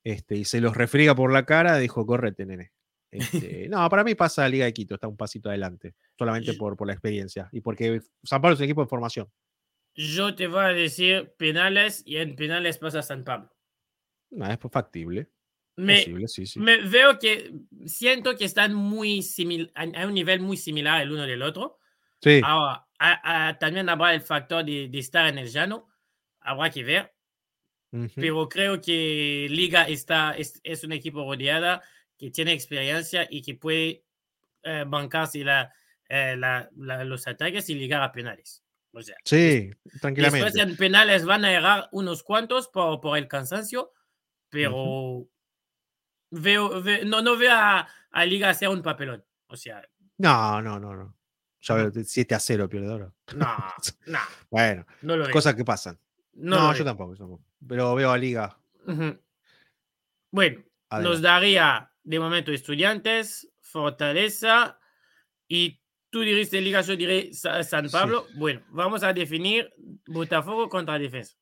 este, 0.03 0.35
y 0.35 0.45
se 0.45 0.61
los 0.61 0.75
refriega 0.75 1.15
por 1.15 1.31
la 1.31 1.45
cara, 1.45 1.77
dijo, 1.77 2.05
correte, 2.05 2.45
nene. 2.45 2.71
Este, 3.11 3.67
no, 3.69 3.87
para 3.89 4.03
mí 4.03 4.15
pasa 4.15 4.47
Liga 4.49 4.65
de 4.65 4.73
Quito, 4.73 4.95
está 4.95 5.07
un 5.07 5.17
pasito 5.17 5.49
adelante, 5.49 5.95
solamente 6.17 6.53
por, 6.55 6.75
por 6.75 6.87
la 6.87 6.93
experiencia 6.93 7.49
y 7.51 7.61
porque 7.61 8.01
San 8.23 8.41
Pablo 8.41 8.53
es 8.55 8.59
un 8.59 8.65
equipo 8.65 8.81
de 8.81 8.87
formación. 8.87 9.27
Yo 9.95 10.35
te 10.35 10.47
voy 10.47 10.63
a 10.65 10.67
decir 10.69 11.33
penales 11.37 12.03
y 12.05 12.17
en 12.17 12.35
penales 12.35 12.77
pasa 12.77 13.01
San 13.01 13.23
Pablo. 13.23 13.53
No, 14.31 14.45
es 14.51 14.57
factible. 14.71 15.29
Me, 15.75 15.97
posible, 15.97 16.27
sí, 16.27 16.45
sí. 16.45 16.59
me 16.59 16.77
veo 16.77 17.17
que 17.17 17.51
siento 17.85 18.35
que 18.35 18.45
están 18.45 18.73
muy 18.75 19.21
similar, 19.23 19.71
a 19.75 20.05
un 20.05 20.13
nivel 20.13 20.39
muy 20.39 20.55
similar 20.57 21.01
el 21.01 21.11
uno 21.11 21.23
del 21.23 21.41
otro. 21.41 21.79
Sí, 22.21 22.41
Ahora, 22.43 22.87
a- 22.99 23.47
a- 23.49 23.59
también 23.59 23.89
habrá 23.89 24.13
el 24.13 24.21
factor 24.21 24.63
de, 24.63 24.87
de 24.87 24.99
estar 24.99 25.27
en 25.27 25.37
el 25.39 25.49
llano, 25.49 25.89
habrá 26.39 26.69
que 26.69 26.83
ver, 26.83 27.13
pero 28.15 28.47
creo 28.49 28.79
que 28.81 29.47
Liga 29.49 29.83
está, 29.87 30.31
es, 30.37 30.59
es 30.63 30.83
un 30.83 30.91
equipo 30.93 31.23
rodeada 31.25 31.81
que 32.17 32.31
tiene 32.31 32.53
experiencia 32.53 33.27
y 33.29 33.41
que 33.41 33.55
puede 33.55 34.03
eh, 34.63 34.83
bancarse 34.87 35.43
la, 35.43 35.73
eh, 36.07 36.35
la- 36.37 36.69
la- 36.77 37.03
los 37.03 37.27
ataques 37.27 37.69
y 37.69 37.75
ligar 37.75 38.01
a 38.01 38.11
penales. 38.11 38.62
O 38.93 39.01
sea, 39.01 39.15
sí, 39.25 39.71
después 39.83 40.01
tranquilamente. 40.01 40.61
en 40.61 40.77
penales 40.77 41.25
van 41.25 41.43
a 41.45 41.51
errar 41.51 41.89
unos 41.91 42.21
cuantos 42.23 42.67
por, 42.67 43.01
por 43.01 43.17
el 43.17 43.27
cansancio, 43.27 43.91
pero 44.49 45.27
veo, 46.29 46.81
ve- 46.81 47.03
no, 47.05 47.21
no 47.21 47.35
veo 47.37 47.51
a, 47.53 47.87
a 48.11 48.25
Liga 48.25 48.49
hacer 48.49 48.69
un 48.69 48.81
papelón. 48.83 49.25
O 49.47 49.55
sea, 49.57 49.81
No, 50.17 50.61
no, 50.61 50.79
no, 50.79 50.95
no. 50.95 51.15
Ya 51.61 51.75
veo, 51.75 51.91
7 52.03 52.35
a 52.35 52.39
0 52.39 52.69
pierde 52.69 52.91
ahora. 52.91 53.13
no, 53.35 53.57
no, 54.07 54.19
Bueno, 54.51 54.85
no 55.01 55.15
lo 55.17 55.23
veo. 55.23 55.31
cosas 55.33 55.55
que 55.55 55.63
pasan. 55.65 55.97
no 56.33 56.71
yo 56.73 56.83
veo. 56.83 56.85
tampoco. 56.85 57.41
Pero 57.67 57.95
veo 57.95 58.11
a 58.11 58.17
Liga. 58.17 58.57
Bueno, 60.31 60.63
nos 61.01 61.21
daría 61.21 61.91
de 62.03 62.19
momento 62.19 62.51
estudiantes, 62.51 63.49
Fortaleza 63.61 64.79
y 65.47 65.79
tú 66.13 66.21
diriste 66.21 66.61
Liga, 66.61 66.81
yo 66.81 66.95
diré 66.95 67.33
Sa- 67.33 67.63
San 67.63 67.89
Sí. 67.89 67.91
Pablo. 67.91 68.27
Bueno, 68.35 68.61
vamos 68.69 69.01
a 69.03 69.11
definir 69.11 69.73
Botafogo 70.05 70.69
contra 70.69 70.97
Defensa. 70.99 71.35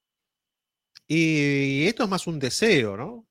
Y 1.08 1.86
esto 1.88 2.04
es 2.06 2.10
más 2.10 2.26
un 2.26 2.40
deseo, 2.40 2.96
¿no? 2.96 3.28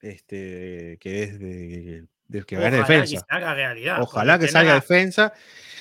Este, 0.00 0.98
que 1.00 1.22
es 1.22 1.38
de, 1.40 2.04
de 2.28 2.42
que 2.44 2.56
gane 2.56 2.80
Ojalá 2.80 2.86
que 2.86 2.92
defensa. 2.92 3.26
se 3.26 3.34
haga 3.34 3.54
realidad. 3.54 4.02
Ojalá 4.02 4.34
porque 4.34 4.46
que 4.46 4.52
salga 4.52 4.74
defensa. 4.74 5.32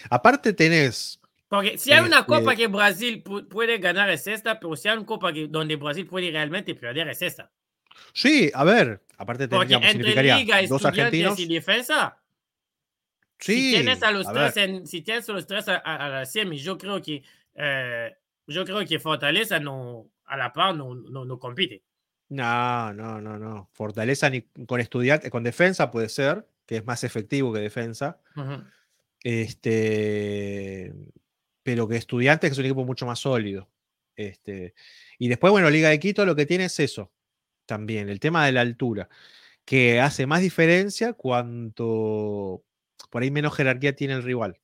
Aparte 0.09 0.53
tenés. 0.53 1.19
Porque 1.49 1.77
si 1.77 1.91
hay 1.91 1.99
una 1.99 2.19
Este- 2.19 2.27
copa 2.27 2.55
que 2.55 2.67
Brasil 2.67 3.23
pu- 3.23 3.47
puede 3.49 3.77
ganar 3.79 4.09
es 4.09 4.25
esta, 4.27 4.59
pero 4.59 4.75
si 4.77 4.87
hay 4.87 4.95
una 4.97 5.05
copa 5.05 5.33
que, 5.33 5.47
donde 5.49 5.75
Brasil 5.75 6.07
puede 6.07 6.31
realmente 6.31 6.73
perder 6.75 7.09
es 7.09 7.21
esta. 7.21 7.51
Sí, 8.13 8.49
a 8.53 8.63
ver. 8.63 9.03
Aparte 9.17 9.47
Porque 9.47 9.67
tendríamos, 9.67 9.85
entre 9.87 9.91
significaría 10.13 10.37
Liga, 10.37 10.67
dos 10.67 10.85
argentinos. 10.85 11.37
y 11.39 11.45
Defensa, 11.47 12.22
Sí, 13.39 13.55
si 13.55 13.71
tienes 13.71 14.03
a 14.03 14.11
los 14.11 14.27
a 14.27 14.33
tres, 14.33 14.57
en, 14.57 14.87
si 14.87 15.01
tienes 15.01 15.27
a 15.29 15.33
los 15.33 15.45
tres 15.47 15.67
a, 15.67 15.75
a- 15.83 16.05
a 16.05 16.09
la 16.09 16.25
semi, 16.25 16.57
yo 16.57 16.77
creo 16.77 17.01
que 17.01 17.23
eh, 17.55 18.15
yo 18.47 18.63
creo 18.65 18.85
que 18.85 18.99
Fortaleza 18.99 19.59
no 19.59 20.09
a 20.25 20.37
la 20.37 20.51
par 20.53 20.75
no, 20.75 20.95
no, 20.95 21.25
no 21.25 21.39
compite. 21.39 21.83
No, 22.29 22.93
no, 22.93 23.19
no, 23.21 23.37
no. 23.37 23.69
Fortaleza 23.73 24.29
ni 24.29 24.41
con 24.65 24.79
estudiantes, 24.79 25.29
con 25.29 25.43
defensa 25.43 25.91
puede 25.91 26.09
ser, 26.09 26.47
que 26.65 26.77
es 26.77 26.85
más 26.85 27.03
efectivo 27.03 27.51
que 27.53 27.59
defensa. 27.59 28.19
Este, 29.23 30.93
pero 31.63 31.87
que 31.87 31.95
Estudiantes, 31.97 32.49
que 32.49 32.51
es 32.53 32.59
un 32.59 32.65
equipo 32.65 32.85
mucho 32.85 33.05
más 33.05 33.19
sólido. 33.19 33.69
Este, 34.15 34.73
y 35.17 35.27
después, 35.27 35.51
bueno, 35.51 35.69
Liga 35.69 35.89
de 35.89 35.99
Quito 35.99 36.25
lo 36.25 36.35
que 36.35 36.45
tiene 36.45 36.65
es 36.65 36.79
eso 36.79 37.11
también, 37.65 38.09
el 38.09 38.19
tema 38.19 38.45
de 38.45 38.51
la 38.51 38.61
altura, 38.61 39.09
que 39.65 39.99
hace 40.01 40.25
más 40.27 40.41
diferencia 40.41 41.13
cuanto 41.13 42.63
por 43.13 43.21
ahí 43.23 43.31
menos 43.31 43.55
jerarquía 43.55 43.95
tiene 43.95 44.15
el 44.15 44.23
rival. 44.23 44.59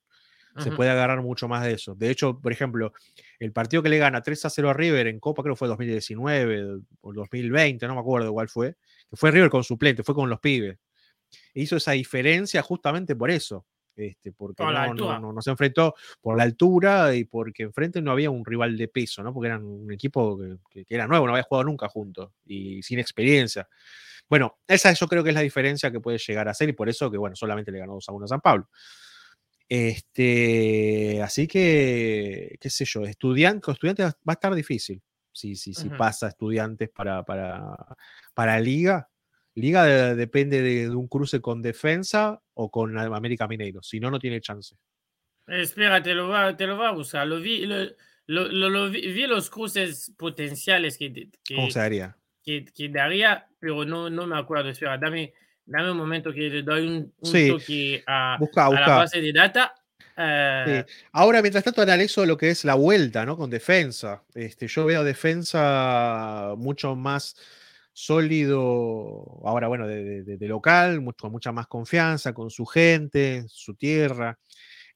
Se 0.58 0.72
puede 0.76 0.90
agarrar 0.90 1.22
mucho 1.22 1.48
más 1.48 1.64
de 1.64 1.72
eso. 1.74 1.96
De 1.96 2.10
hecho, 2.10 2.38
por 2.42 2.52
ejemplo, 2.52 2.92
el 3.40 3.54
partido 3.54 3.82
que 3.82 3.88
le 3.88 3.98
gana 4.00 4.22
3 4.22 4.44
a 4.44 4.50
0 4.50 4.70
a 4.72 4.74
River 4.74 5.08
en 5.08 5.20
Copa, 5.20 5.42
creo 5.44 5.56
que 5.56 5.60
fue 5.60 5.68
2019 5.70 6.80
o 7.02 7.14
2020, 7.14 7.88
no 7.88 7.94
me 7.94 8.02
acuerdo 8.02 8.34
cuál 8.34 8.50
fue, 8.50 8.76
que 9.10 9.16
fue 9.16 9.32
River 9.32 9.50
con 9.50 9.64
suplente, 9.64 10.04
fue 10.04 10.16
con 10.16 10.30
los 10.30 10.40
pibes. 10.40 10.78
E 11.54 11.62
hizo 11.62 11.78
esa 11.78 11.92
diferencia 11.94 12.62
justamente 12.62 13.16
por 13.16 13.30
eso. 13.32 13.66
Este, 13.96 14.32
porque 14.32 14.64
Por 14.64 14.68
no, 14.74 14.74
no, 14.74 14.80
altura. 14.92 15.20
no- 15.20 15.34
no 15.34 15.42
se 15.42 15.52
enfrentó 15.52 15.94
por 16.22 16.36
la 16.38 16.44
altura 16.44 17.14
y 17.16 17.26
porque 17.26 17.64
enfrente 17.64 18.02
no 18.02 18.12
había 18.12 18.30
un 18.32 18.44
rival 18.46 18.76
de 18.78 18.88
peso, 18.88 19.22
¿no? 19.24 19.34
Porque 19.34 19.48
eran 19.48 19.64
un 19.64 19.92
equipo 19.94 20.38
que- 20.72 20.86
que 20.86 20.96
era 20.96 21.06
nuevo, 21.06 21.26
no 21.28 21.34
había 21.34 21.44
jugado 21.44 21.66
nunca 21.66 21.88
juntos 21.90 22.32
y 22.46 22.82
sin 22.82 22.98
experiencia. 23.00 23.68
Bueno, 24.30 24.60
esa 24.68 24.94
yo 24.94 25.08
creo 25.08 25.24
que 25.24 25.30
es 25.30 25.36
la 25.36 25.42
diferencia 25.42 25.92
que 25.92 26.00
puede 26.00 26.18
llegar 26.20 26.48
a 26.48 26.54
ser 26.54 26.70
y 26.70 26.74
por 26.74 26.88
eso 26.88 27.10
que, 27.10 27.18
bueno, 27.18 27.36
solamente 27.36 27.72
le 27.72 27.80
ganó 27.80 27.94
2 27.94 28.08
a 28.10 28.12
1 28.12 28.26
a 28.26 28.28
San 28.28 28.42
Pablo. 28.42 28.70
Este, 29.68 31.22
así 31.22 31.48
que, 31.48 32.58
qué 32.60 32.70
sé 32.70 32.86
yo, 32.86 33.04
estudiante, 33.04 33.62
con 33.62 33.74
estudiantes 33.74 34.06
va 34.08 34.14
a 34.28 34.34
estar 34.34 34.54
difícil 34.56 35.02
si, 35.32 35.56
si, 35.56 35.74
si 35.74 35.90
pasa 35.98 36.28
estudiantes 36.28 36.90
para, 36.90 37.24
para, 37.24 37.76
para 38.34 38.60
Liga. 38.60 39.10
Liga 39.56 39.84
de- 39.86 40.16
depende 40.16 40.62
de, 40.62 40.90
de 40.90 40.96
un 40.96 41.08
cruce 41.08 41.40
con 41.42 41.62
defensa 41.62 42.42
o 42.54 42.70
con 42.72 42.98
América 42.98 43.48
Mineiro. 43.48 43.82
Si 43.84 44.00
no, 44.00 44.10
no 44.12 44.20
tiene 44.20 44.42
chance. 44.42 44.76
Espera, 45.48 46.02
te 46.02 46.14
lo 46.14 46.28
va, 46.30 46.56
te 46.56 46.66
lo 46.68 46.78
va 46.78 46.90
a 46.90 46.94
buscar. 46.94 47.26
Lo 47.28 47.40
vi, 47.40 47.66
lo, 47.66 47.78
lo- 48.28 48.48
lo- 48.48 48.70
lo 48.70 48.90
vi, 48.90 49.12
vi 49.12 49.28
los 49.28 49.50
cruces 49.50 50.14
potenciales 50.18 50.98
que, 50.98 51.30
que, 51.44 51.56
¿Cómo 51.56 51.70
se 51.72 51.80
haría? 51.80 52.18
Que, 52.50 52.66
que 52.74 52.90
daría, 52.90 53.48
pero 53.60 53.86
no, 53.86 54.10
no 54.10 54.26
me 54.26 54.38
acuerdo. 54.38 54.70
Espera, 54.70 54.98
dame, 54.98 55.34
dame 55.66 55.92
un 55.92 55.98
momento 55.98 56.34
que 56.34 56.42
le 56.50 56.64
doy 56.64 56.88
un, 56.88 57.14
un 57.20 57.32
Sí. 57.32 57.50
toque 57.50 58.04
a, 58.08 58.38
Busca, 58.40 58.66
a 58.66 58.70
la 58.72 58.80
busca. 58.80 58.96
base 58.98 59.22
de 59.22 59.32
data. 59.34 59.76
Eh, 60.22 60.84
Ahora, 61.14 61.42
mientras 61.42 61.64
tanto, 61.64 61.82
analizo 61.82 62.26
lo 62.26 62.36
que 62.38 62.50
es 62.50 62.66
la 62.66 62.74
vuelta, 62.76 63.26
¿no? 63.26 63.38
Con 63.38 63.50
defensa. 63.50 64.24
Este, 64.34 64.68
yo 64.68 64.86
veo 64.86 65.04
defensa 65.04 66.54
mucho 66.58 66.96
más 66.96 67.36
sólido, 67.94 69.40
ahora, 69.46 69.68
bueno, 69.68 69.88
de, 69.88 70.04
de- 70.04 70.24
de- 70.24 70.38
de 70.38 70.48
local, 70.48 71.02
mucho, 71.02 71.18
con 71.24 71.32
mucha 71.32 71.52
más 71.52 71.68
confianza, 71.68 72.34
con 72.34 72.50
su 72.50 72.66
gente, 72.66 73.46
su 73.48 73.76
tierra. 73.76 74.38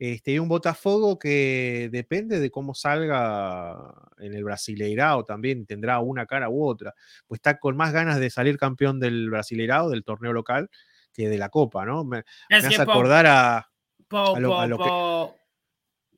Este, 0.05 0.31
y 0.33 0.39
un 0.39 0.49
Botafogo 0.49 1.17
que 1.17 1.87
depende 1.89 2.41
de 2.41 2.51
cómo 2.51 2.73
salga 2.73 3.93
en 4.17 4.33
el 4.33 4.43
Brasileirao 4.43 5.23
también, 5.23 5.65
tendrá 5.65 5.99
una 6.01 6.25
cara 6.25 6.49
u 6.49 6.65
otra. 6.65 6.93
Pues 7.25 7.37
está 7.37 7.57
con 7.57 7.77
más 7.77 7.93
ganas 7.93 8.19
de 8.19 8.29
salir 8.29 8.57
campeón 8.57 8.99
del 8.99 9.29
Brasileirao, 9.29 9.89
del 9.89 10.03
torneo 10.03 10.33
local, 10.33 10.69
que 11.13 11.29
de 11.29 11.37
la 11.37 11.47
Copa, 11.47 11.85
¿no? 11.85 12.03
Me, 12.03 12.23
me 12.49 12.57
hace 12.57 12.81
acordar 12.81 13.25
a. 13.27 13.69
por, 14.09 14.35
a 14.35 14.39
lo- 14.41 14.59
a 14.59 14.67
por- 14.67 14.69
lo 14.69 14.77
que- 14.77 15.39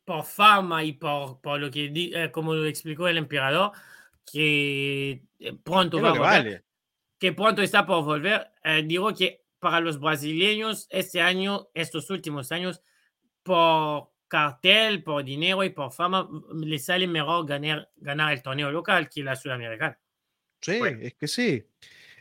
por- 0.04 0.26
fama 0.26 0.84
y 0.84 0.94
por, 0.94 1.40
lo 1.60 1.70
que, 1.70 1.92
eh, 1.94 2.32
como 2.32 2.56
lo 2.56 2.66
explicó 2.66 3.08
el 3.08 3.18
emperador, 3.20 3.72
que 4.26 5.22
eh, 5.40 5.54
pronto 5.64 6.02
va 6.02 6.10
a 6.10 6.14
que 6.14 6.20
volver, 6.20 6.44
vale. 6.44 6.64
que 7.20 7.34
pronto 7.34 7.62
está 7.62 7.86
por 7.86 8.04
volver, 8.04 8.48
eh, 8.64 8.82
digo 8.84 9.14
que 9.14 9.44
para 9.60 9.80
los 9.80 10.00
brasileños 10.00 10.88
este 10.90 11.22
año, 11.22 11.68
estos 11.76 12.10
últimos 12.10 12.52
años, 12.52 12.82
por 13.46 14.10
cartel, 14.28 15.04
por 15.04 15.24
dinero 15.24 15.64
y 15.64 15.70
por 15.70 15.92
fama, 15.92 16.28
le 16.56 16.80
sale 16.80 17.08
mejor 17.08 17.46
ganar, 17.46 17.92
ganar 17.96 18.34
el 18.34 18.42
torneo 18.42 18.72
local 18.72 19.08
que 19.08 19.24
la 19.24 19.36
sudamericana. 19.36 20.00
Sí, 20.60 20.80
es 21.02 21.14
que 21.14 21.28
sí. 21.28 21.64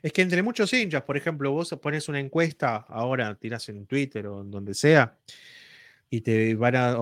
Es 0.02 0.12
que 0.12 0.20
entre 0.20 0.42
muchos 0.42 0.70
hinchas, 0.74 1.02
por 1.02 1.16
ejemplo, 1.16 1.50
vos 1.50 1.74
pones 1.80 2.10
una 2.10 2.20
encuesta, 2.20 2.84
ahora 2.88 3.34
tiras 3.36 3.66
en 3.70 3.86
Twitter 3.86 4.26
o 4.26 4.42
en 4.42 4.50
donde 4.50 4.74
sea, 4.74 5.16
y 6.10 6.20
te 6.20 6.54
van 6.56 6.76
a 6.76 6.98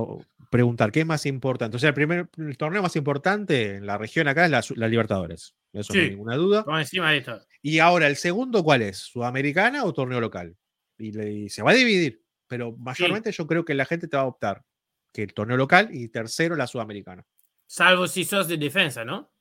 preguntar 0.51 0.93
qué 0.93 1.01
es 1.01 1.07
más 1.07 1.27
importante. 1.27 1.77
O 1.77 1.81
sea, 1.81 1.89
el 1.89 1.95
primer 1.95 2.29
el 2.39 2.57
torneo 2.57 2.81
más 2.81 2.95
importante 2.95 3.75
en 3.75 3.87
la 3.87 3.99
región 3.99 4.29
acá 4.29 4.45
es 4.45 4.77
la, 4.77 4.89
Libertadores. 4.89 5.57
Eso 5.73 5.95
no 5.95 6.01
hay 6.01 6.11
ninguna 6.11 6.37
duda. 6.37 6.65
encima 6.79 7.11
de 7.11 7.23
todo. 7.23 7.45
Y 7.61 7.81
ahora, 7.81 8.07
¿el 8.07 8.17
segundo 8.17 8.63
cuál 8.63 8.83
es? 8.83 8.99
¿Sudamericana 8.99 9.85
o 9.85 9.93
torneo 9.93 10.21
local? 10.21 10.57
Y, 10.97 11.49
se 11.49 11.63
va 11.63 11.73
a 11.73 11.75
dividir, 11.75 12.22
pero 12.53 12.77
mayormente 12.77 13.33
yo 13.33 13.47
creo 13.47 13.65
que 13.65 13.73
la 13.73 13.87
gente 13.87 14.09
te 14.09 14.17
va 14.19 14.25
a 14.25 14.27
optar 14.27 14.63
que 15.11 15.23
el 15.23 15.33
torneo 15.33 15.57
local 15.57 15.89
y 15.91 16.09
tercero 16.09 16.55
la 16.55 16.67
sudamericana. 16.67 17.25
Salvo 17.67 18.07
si 18.07 18.27
sos 18.27 18.47
de 18.47 18.59
defensa, 18.59 19.07
¿no? 19.07 19.33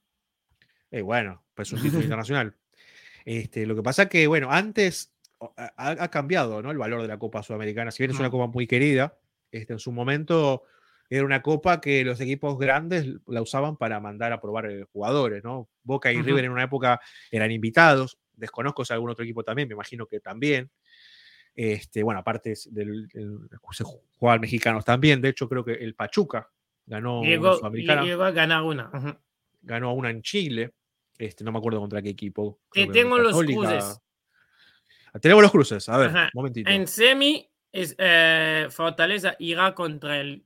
Eh, 0.90 1.02
bueno, 1.02 1.44
pues 1.54 1.74
un 1.74 1.82
título 1.82 2.02
internacional. 2.04 2.56
Este, 3.26 3.66
lo 3.66 3.76
que 3.76 3.84
pasa 3.84 4.08
que, 4.08 4.28
bueno, 4.28 4.50
antes 4.50 5.14
ha, 5.76 6.08
cambiado 6.08 6.62
¿no? 6.62 6.72
el 6.72 6.78
valor 6.78 7.02
de 7.02 7.10
la 7.10 7.20
Copa 7.20 7.44
Sudamericana. 7.44 7.92
Si 7.92 8.02
bien 8.02 8.12
es 8.12 8.20
una 8.20 8.32
copa 8.32 8.48
muy 8.48 8.66
querida, 8.66 9.20
este, 9.52 9.74
en 9.74 9.80
su 9.80 9.92
momento 9.92 10.64
era 11.10 11.26
una 11.26 11.42
copa 11.42 11.82
que 11.82 12.06
los 12.06 12.22
equipos 12.22 12.58
grandes 12.58 13.08
la 13.28 13.42
usaban 13.42 13.76
para 13.76 14.00
mandar 14.00 14.32
a 14.32 14.40
probar 14.40 14.72
eh, 14.72 14.86
jugadores, 14.94 15.44
¿no? 15.44 15.68
Boca 15.84 16.14
y 16.14 16.22
River 16.22 16.46
en 16.46 16.52
una 16.52 16.64
época 16.64 17.02
eran 17.30 17.52
invitados. 17.52 18.20
Desconozco 18.32 18.86
si 18.86 18.94
algún 18.94 19.10
otro 19.10 19.26
equipo 19.26 19.44
también, 19.44 19.68
me 19.68 19.74
imagino 19.74 20.06
que 20.06 20.22
también. 20.22 20.72
Este, 21.56 22.02
bueno, 22.04 22.22
aparte 22.22 22.54
del, 22.70 23.10
se 23.72 23.84
jugaban 23.84 24.42
mexicanos 24.42 24.86
también. 24.86 25.22
De 25.22 25.30
hecho, 25.30 25.50
creo 25.50 25.64
que 25.64 25.74
el 25.74 25.96
Pachuca 25.96 26.50
ganó 26.86 27.22
una 27.22 27.54
Sudamericana. 27.56 28.04
Llegó 28.04 28.24
a 28.24 28.32
ganar 28.32 28.64
una. 28.64 29.20
Ganó 29.62 29.94
una 29.94 30.10
en 30.10 30.22
Chile. 30.22 30.74
Este, 31.18 31.44
no 31.44 31.52
me 31.52 31.60
acuerdo 31.60 31.80
contra 31.80 32.02
qué 32.02 32.10
equipo. 32.10 32.60
Que 32.72 32.88
tengo 32.88 33.18
los 33.18 33.38
cruces. 33.38 34.02
Ah, 35.14 35.20
tenemos 35.20 35.44
los 35.44 35.52
cruces, 35.52 35.90
a 35.90 35.98
ver, 35.98 36.10
un 36.10 36.30
momentito. 36.34 36.70
En 36.70 36.88
semi, 36.88 37.50
es, 37.72 37.96
eh, 37.98 38.68
Fortaleza 38.70 39.36
irá 39.40 39.76
contra 39.76 40.22
el, 40.22 40.46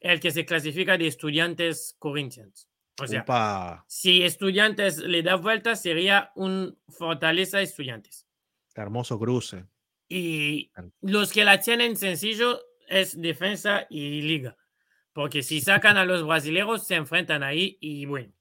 el 0.00 0.18
que 0.18 0.30
se 0.30 0.46
clasifica 0.46 0.96
de 0.96 1.06
estudiantes 1.06 1.94
Corinthians. 1.98 2.68
O 3.00 3.06
sea, 3.06 3.84
si 3.86 4.22
estudiantes 4.22 4.98
le 4.98 5.22
da 5.22 5.36
vuelta, 5.36 5.76
sería 5.76 6.32
un 6.34 6.76
Fortaleza 6.88 7.60
Estudiantes. 7.60 8.26
Hermoso 8.74 9.18
cruce. 9.18 9.66
Y 10.08 10.70
los 11.02 11.32
que 11.32 11.44
la 11.44 11.60
tienen 11.60 11.96
sencillo 11.96 12.60
es 12.88 13.20
defensa 13.20 13.86
y 13.90 14.22
liga. 14.22 14.56
Porque 15.12 15.42
si 15.42 15.60
sacan 15.60 15.96
a 15.96 16.04
los 16.04 16.26
brasileños, 16.26 16.86
se 16.86 16.94
enfrentan 16.94 17.42
ahí 17.42 17.76
y 17.80 18.06
bueno. 18.06 18.32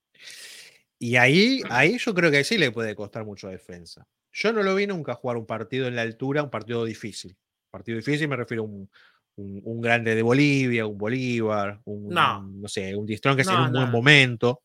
Y 0.99 1.15
ahí, 1.18 1.61
ahí 1.70 1.97
yo 1.97 2.13
creo 2.13 2.32
que 2.32 2.43
sí 2.43 2.57
le 2.57 2.72
puede 2.72 2.95
costar 2.95 3.26
mucho 3.26 3.49
defensa. 3.49 4.07
Yo 4.32 4.53
no 4.53 4.63
lo 4.63 4.76
vi 4.76 4.88
nunca 4.88 5.15
jugar 5.15 5.38
un 5.38 5.45
partido 5.45 5.88
en 5.88 5.95
la 5.95 6.03
altura, 6.03 6.43
un 6.43 6.49
partido 6.49 6.86
difícil. 6.86 7.36
Partido 7.72 7.97
difícil 7.97 8.28
me 8.28 8.36
refiero 8.36 8.63
a 8.63 8.65
un, 8.65 8.89
un, 9.36 9.82
grande 9.82 10.15
de 10.15 10.22
Bolivia, 10.22 10.86
un 10.86 10.97
Bolívar, 10.97 11.82
un, 11.86 12.09
no. 12.09 12.68
sé, 12.68 12.95
un 12.95 13.05
Distrón 13.05 13.36
que 13.36 13.43
sea 13.43 13.55
en 13.55 13.61
un 13.61 13.72
buen 13.72 13.91
momento. 13.91 14.63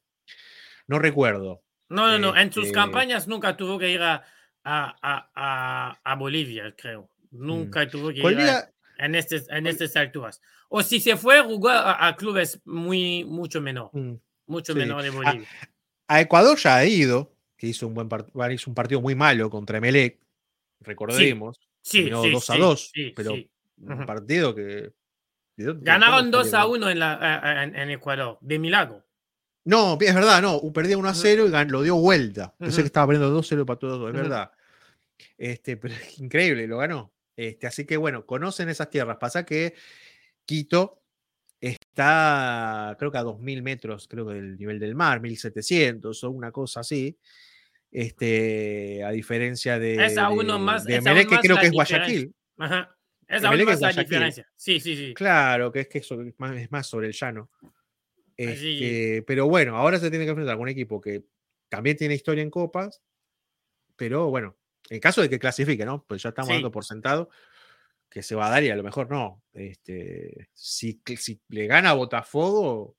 No 0.87 0.99
recuerdo. 0.99 1.63
No, 1.89 2.07
no, 2.11 2.19
no. 2.19 2.37
En 2.37 2.53
sus 2.53 2.67
este 2.67 2.75
campañas 2.75 3.29
nunca 3.29 3.57
tuvo 3.57 3.79
que 3.79 3.91
ir 3.91 4.03
a, 4.03 4.23
a, 4.65 5.99
a, 6.05 6.15
Bolivia, 6.17 6.75
creo. 6.77 7.11
Mm. 7.31 7.47
Nunca 7.47 7.89
tuvo 7.89 8.09
que 8.09 8.21
ir 8.21 8.39
en, 8.99 9.15
este, 9.15 9.43
en 9.49 9.67
estas 9.67 9.97
alturas. 9.97 10.41
O 10.69 10.83
si 10.83 11.01
se 11.01 11.17
fue, 11.17 11.41
jugó 11.43 11.71
a, 11.71 12.15
clubes 12.17 12.61
muy, 12.65 13.25
mucho 13.25 13.61
menor. 13.61 13.91
Mm, 13.93 14.15
mucho 14.47 14.75
menor 14.75 15.03
de 15.03 15.11
Bolivia. 15.11 15.49
A 16.09 16.21
Ecuador 16.21 16.59
ya 16.59 16.77
ha 16.77 16.85
ido, 16.85 17.35
que 17.57 17.67
hizo 17.67 17.87
un, 17.87 17.95
buen 17.95 18.09
hizo 18.53 18.71
un 18.71 18.75
partido 18.75 19.01
muy 19.01 19.15
malo 19.15 19.51
contra 19.51 19.79
Emelec, 19.79 20.19
recordemos. 20.81 21.61
Sí, 21.81 22.09
2 22.09 22.51
a 22.51 22.57
2, 22.57 22.93
pero 23.15 23.35
un 23.35 24.07
partido 24.07 24.55
que. 24.55 24.93
Ganaron 25.57 26.31
2 26.31 26.55
a 26.55 26.67
1 26.67 26.91
en, 26.91 26.99
la, 26.99 27.65
en, 27.65 27.91
Ecuador, 27.91 28.39
de 28.41 28.59
milagro. 28.59 29.05
No, 29.65 29.97
es 30.01 30.15
verdad, 30.15 30.43
no, 30.43 30.61
perdía 30.73 30.99
1 30.99 31.09
a 31.09 31.15
0 31.15 31.47
y 31.47 31.71
lo 31.71 31.83
dio 31.83 31.97
vuelta. 31.97 32.55
Pensé 32.59 32.81
que 32.81 32.87
estaba 32.87 33.07
perdiendo 33.07 33.31
2 33.31 33.47
a 33.47 33.49
0 33.49 33.67
para 33.67 33.79
todos, 33.79 34.09
es 34.09 34.21
verdad. 34.21 34.51
Este, 35.39 35.77
pero 35.77 35.95
es 35.95 36.19
increíble, 36.19 36.67
lo 36.67 36.79
ganó. 36.79 37.13
Este, 37.37 37.67
así 37.67 37.85
que 37.85 37.97
bueno, 37.97 38.27
conocen 38.27 38.69
esas 38.69 38.91
tierras. 38.91 39.19
Pasa 39.19 39.45
que 39.45 39.75
Quito 40.45 41.03
está, 41.61 42.97
creo 42.99 43.13
que 43.13 43.19
a 43.19 43.23
2.000 43.23 43.63
metros, 43.63 44.09
creo 44.09 44.27
que 44.27 44.35
del 44.35 44.57
nivel 44.57 44.81
del 44.81 44.97
mar, 44.97 45.21
1.700 45.21 46.25
o 46.25 46.31
una 46.31 46.51
cosa 46.51 46.81
así. 46.81 47.17
Este, 47.91 49.05
a 49.05 49.11
diferencia 49.11 49.79
de, 49.79 50.05
es 50.05 50.17
uno 50.17 50.59
más, 50.59 50.85
de, 50.85 50.99
que 50.99 51.39
creo 51.39 51.59
que 51.59 51.67
es 51.67 51.73
Guayaquil. 51.73 52.35
Ajá. 52.59 52.97
Es 53.29 53.45
aún 53.45 53.65
más 53.65 53.81
la 53.81 53.93
diferencia. 53.93 54.47
Sí, 54.57 54.81
sí, 54.81 54.97
sí. 54.97 55.15
Claro, 55.15 55.73
que 55.73 55.81
es 55.81 55.89
que 55.89 55.99
eso 55.99 56.21
es 56.21 56.71
más 56.71 56.87
sobre 56.87 57.07
el 57.07 57.13
llano. 57.13 57.51
Este, 58.51 59.23
pero 59.27 59.49
bueno, 59.49 59.77
ahora 59.77 59.99
se 59.99 60.11
tiene 60.11 60.25
que 60.25 60.31
enfrentar 60.31 60.57
a 60.57 60.61
un 60.61 60.69
equipo 60.69 61.01
que 61.01 61.25
también 61.69 61.97
tiene 61.97 62.15
historia 62.15 62.43
en 62.43 62.51
copas, 62.51 63.03
pero 63.97 64.31
bueno, 64.31 64.57
en 64.91 65.01
caso 65.01 65.23
de 65.23 65.31
que 65.31 65.39
clasifique, 65.39 65.85
¿no? 65.85 66.05
Pues 66.07 66.23
ya 66.23 66.31
estamos 66.31 66.51
dando 66.51 66.71
por 66.71 66.85
sentado 66.85 67.31
que 68.09 68.23
se 68.23 68.35
va 68.35 68.49
a 68.49 68.51
dar 68.51 68.63
y 68.63 68.71
a 68.71 68.77
lo 68.77 68.83
mejor 68.83 69.11
no. 69.11 69.43
Este, 69.55 70.51
si, 70.53 71.01
si 71.17 71.41
le 71.49 71.67
gana 71.67 71.91
a 71.91 71.95
Botafogo, 71.95 72.95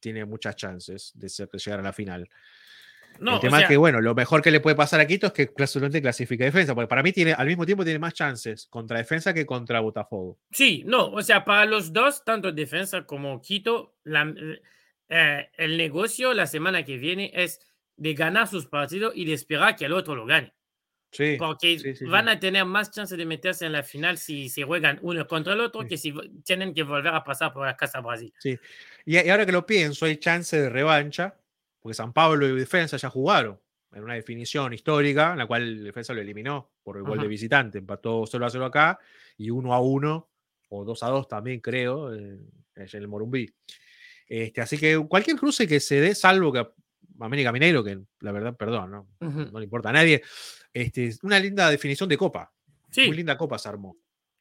tiene 0.00 0.24
muchas 0.24 0.56
chances 0.56 1.12
de, 1.14 1.28
ser, 1.28 1.48
llegar 1.52 1.78
a 1.78 1.84
la 1.84 1.92
final. 1.92 2.28
No, 3.20 3.36
el 3.36 3.40
tema 3.40 3.60
es 3.60 3.68
que, 3.68 3.76
bueno, 3.76 4.00
lo 4.00 4.14
mejor 4.14 4.42
que 4.42 4.50
le 4.50 4.60
puede 4.60 4.76
pasar 4.76 5.00
a 5.00 5.06
Quito 5.06 5.28
es 5.28 5.32
que 5.32 5.52
casualmente 5.52 6.02
clasifique 6.02 6.44
defensa, 6.44 6.74
porque 6.74 6.88
para 6.88 7.02
mí 7.02 7.12
tiene, 7.12 7.32
al 7.32 7.46
mismo 7.46 7.64
tiempo 7.64 7.84
tiene 7.84 7.98
más 7.98 8.14
chances 8.14 8.66
contra 8.68 8.98
defensa 8.98 9.32
que 9.32 9.46
contra 9.46 9.80
Botafogo. 9.80 10.38
Sí, 10.50 10.82
no, 10.86 11.06
o 11.10 11.22
sea, 11.22 11.44
para 11.44 11.64
los 11.64 11.92
dos, 11.92 12.24
tanto 12.24 12.52
defensa 12.52 13.04
como 13.06 13.40
Quito, 13.40 13.96
eh, 15.08 15.50
el 15.56 15.76
negocio 15.76 16.34
la 16.34 16.46
semana 16.46 16.84
que 16.84 16.96
viene 16.96 17.30
es 17.34 17.60
de 17.96 18.14
ganar 18.14 18.48
sus 18.48 18.66
partidos 18.66 19.12
y 19.14 19.24
de 19.24 19.34
esperar 19.34 19.76
que 19.76 19.84
el 19.84 19.92
otro 19.92 20.14
lo 20.14 20.26
gane. 20.26 20.52
Porque 21.38 21.94
van 22.08 22.28
a 22.28 22.40
tener 22.40 22.64
más 22.64 22.90
chances 22.90 23.16
de 23.16 23.24
meterse 23.24 23.66
en 23.66 23.72
la 23.72 23.82
final 23.82 24.18
si 24.18 24.48
se 24.48 24.64
juegan 24.64 24.98
uno 25.02 25.26
contra 25.26 25.52
el 25.52 25.60
otro 25.60 25.86
que 25.86 25.96
si 25.96 26.12
tienen 26.44 26.74
que 26.74 26.82
volver 26.82 27.14
a 27.14 27.22
pasar 27.22 27.52
por 27.52 27.66
la 27.66 27.76
Casa 27.76 28.00
Brasil. 28.00 28.32
Sí. 28.38 28.58
Y, 29.04 29.16
ahora 29.28 29.46
que 29.46 29.52
lo 29.52 29.64
pienso, 29.64 30.06
hay 30.06 30.16
chance 30.16 30.60
de 30.60 30.68
revancha, 30.68 31.36
porque 31.84 31.94
San 31.96 32.14
Pablo 32.14 32.48
y 32.48 32.58
Defensa 32.58 32.96
ya 32.96 33.10
jugaron 33.10 33.60
en 33.92 34.02
una 34.02 34.14
definición 34.14 34.72
histórica 34.72 35.32
en 35.32 35.38
la 35.38 35.46
cual 35.46 35.84
Defensa 35.84 36.14
lo 36.14 36.22
eliminó 36.22 36.72
por 36.82 36.96
el 36.96 37.02
gol 37.02 37.20
de 37.20 37.28
visitante. 37.28 37.76
Empató 37.76 38.24
0 38.26 38.46
a 38.46 38.48
0 38.48 38.64
acá 38.64 38.98
y 39.36 39.50
1 39.50 39.74
a 39.74 39.80
1 39.82 40.30
o 40.70 40.84
2 40.86 41.02
a 41.02 41.08
2 41.08 41.28
también, 41.28 41.60
creo, 41.60 42.14
en, 42.14 42.50
el 42.74 43.06
Morumbí. 43.06 43.54
Este, 44.26 44.62
así 44.62 44.78
que 44.78 44.96
cualquier 45.06 45.36
cruce 45.36 45.68
que 45.68 45.78
se 45.78 46.00
dé, 46.00 46.14
salvo 46.14 46.54
que 46.54 46.66
América 47.20 47.52
Mineiro, 47.52 47.84
que 47.84 47.98
la 48.20 48.32
verdad, 48.32 48.56
perdón, 48.56 48.90
no, 48.90 49.08
no 49.20 49.58
le 49.58 49.64
importa 49.64 49.90
a 49.90 49.92
nadie, 49.92 50.22
este, 50.72 51.14
una 51.22 51.38
linda 51.38 51.68
definición 51.68 52.08
de 52.08 52.16
copa. 52.16 52.50
Sí. 52.92 53.08
Muy 53.08 53.16
linda 53.18 53.36
copa 53.36 53.58
se 53.58 53.68
armó. 53.68 53.98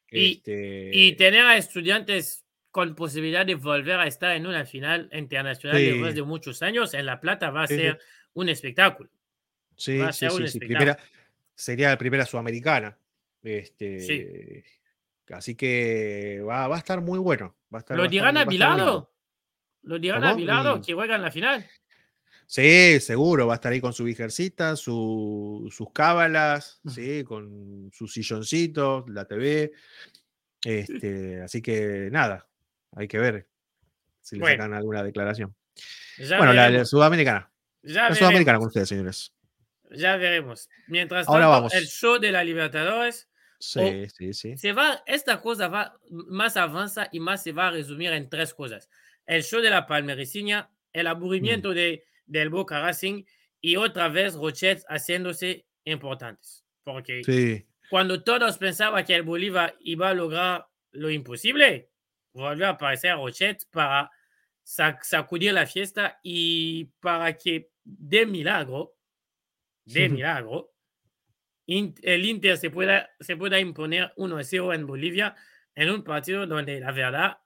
Y, 0.09 0.35
este... 0.35 0.91
y, 0.93 1.11
tener 1.17 1.45
a 1.45 1.57
estudiantes 1.57 2.42
con 2.73 2.95
posibilidad 2.95 3.45
de 3.45 3.53
volver 3.53 3.99
a 3.99 4.07
estar 4.07 4.35
en 4.35 4.47
una 4.47 4.65
final 4.65 5.07
internacional 5.13 5.77
después 5.77 6.15
de 6.15 6.23
muchos 6.23 6.63
años 6.63 6.95
en 6.95 7.05
La 7.05 7.21
Plata 7.21 7.51
va 7.51 7.65
a 7.65 7.67
ser 7.67 7.99
un 8.33 8.49
espectáculo. 8.49 9.11
Sí, 9.77 10.01
sí, 10.11 10.27
sí, 10.47 10.57
Primera, 10.57 10.97
sería 11.53 11.89
la 11.89 11.99
primera 11.99 12.25
sudamericana. 12.25 12.97
Este, 13.43 14.65
Así 15.29 15.53
que 15.53 16.41
va, 16.41 16.67
va, 16.67 16.75
a 16.77 16.79
estar 16.79 16.99
muy 16.99 17.19
bueno. 17.19 17.55
Va 17.71 17.77
a 17.77 17.81
estar, 17.81 17.95
¿Lo 17.95 18.07
dirán 18.07 18.37
a 18.37 18.45
Milado? 18.45 19.13
¿Lo 19.83 19.99
dirán 19.99 20.23
a 20.23 20.33
Milado 20.33 20.81
que 20.81 20.95
juega 20.95 21.15
en 21.15 21.21
la 21.21 21.29
final? 21.29 21.63
Sí, 22.47 22.99
seguro, 22.99 23.45
va 23.45 23.53
a 23.53 23.55
estar 23.55 23.71
ahí 23.71 23.81
con 23.81 23.93
su 23.93 24.03
vijercita, 24.03 24.75
sus 24.75 25.71
cábalas, 25.93 26.81
¿sí? 26.87 27.23
con 27.23 27.91
sus 27.93 28.11
silloncitos, 28.11 29.07
la 29.09 29.25
TV. 29.25 29.71
Este, 30.63 31.39
así 31.43 31.61
que 31.61 32.09
nada, 32.11 32.47
hay 32.95 33.07
que 33.07 33.19
ver 33.19 33.47
si 34.21 34.37
le 34.37 34.45
sacan 34.45 34.73
alguna 34.73 35.03
declaración. 35.03 35.55
bueno, 36.37 36.53
la, 36.53 36.85
sudamericana. 36.85 37.51
la 37.81 38.13
sudamericana 38.15 38.57
con 38.59 38.67
ustedes, 38.67 38.89
señores. 38.89 39.33
Ya 39.91 40.17
veremos. 40.17 40.69
Mientras 40.87 41.27
tanto, 41.27 41.67
el 41.71 41.85
show 41.85 42.19
de 42.19 42.31
la 42.31 42.43
Libertadores. 42.43 43.29
Sí, 43.59 44.07
sí, 44.09 44.33
sí. 44.33 44.57
Se 44.57 44.73
va, 44.73 45.03
esta 45.05 45.39
cosa 45.39 45.67
va 45.69 45.97
más 46.09 46.57
avanza 46.57 47.07
y 47.11 47.19
más 47.19 47.43
se 47.43 47.53
va 47.53 47.67
a 47.67 47.71
resumir 47.71 48.11
en 48.11 48.29
tres 48.29 48.53
cosas. 48.53 48.89
El 49.25 49.43
show 49.43 49.61
de 49.61 49.69
la 49.69 49.85
Palmericiña, 49.87 50.69
el 50.91 51.07
aburrimiento 51.07 51.69
mm. 51.69 51.73
de 51.73 52.03
del 52.25 52.49
Boca 52.49 52.81
Racing 52.81 53.23
y 53.61 53.75
otra 53.75 54.09
vez 54.09 54.35
Rochet 54.35 54.83
haciéndose 54.87 55.65
importantes. 55.85 56.65
Porque 56.83 57.65
cuando 57.89 58.23
todos 58.23 58.57
pensaban 58.57 59.05
que 59.05 59.15
el 59.15 59.23
Bolívar 59.23 59.75
iba 59.79 60.09
a 60.09 60.13
lograr 60.13 60.67
lo 60.91 61.09
imposible, 61.09 61.89
volvió 62.33 62.67
a 62.67 62.71
aparecer 62.71 63.15
Rochet 63.15 63.65
para 63.71 64.11
sacudir 64.63 65.53
la 65.53 65.65
fiesta 65.65 66.19
y 66.23 66.85
para 66.99 67.37
que 67.37 67.71
de 67.83 68.25
milagro, 68.25 68.95
de 69.85 70.09
milagro, 70.09 70.71
el 71.65 72.25
Inter 72.25 72.57
se 72.57 72.69
pueda, 72.69 73.09
se 73.19 73.37
pueda 73.37 73.59
imponer 73.59 74.13
1-0 74.17 74.75
en 74.75 74.87
Bolivia 74.87 75.35
en 75.75 75.89
un 75.89 76.03
partido 76.03 76.45
donde 76.45 76.79
la 76.79 76.91
verdad 76.91 77.37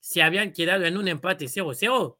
se 0.00 0.22
habían 0.22 0.52
quedado 0.52 0.84
en 0.84 0.96
un 0.96 1.08
empate 1.08 1.46
0-0 1.46 2.18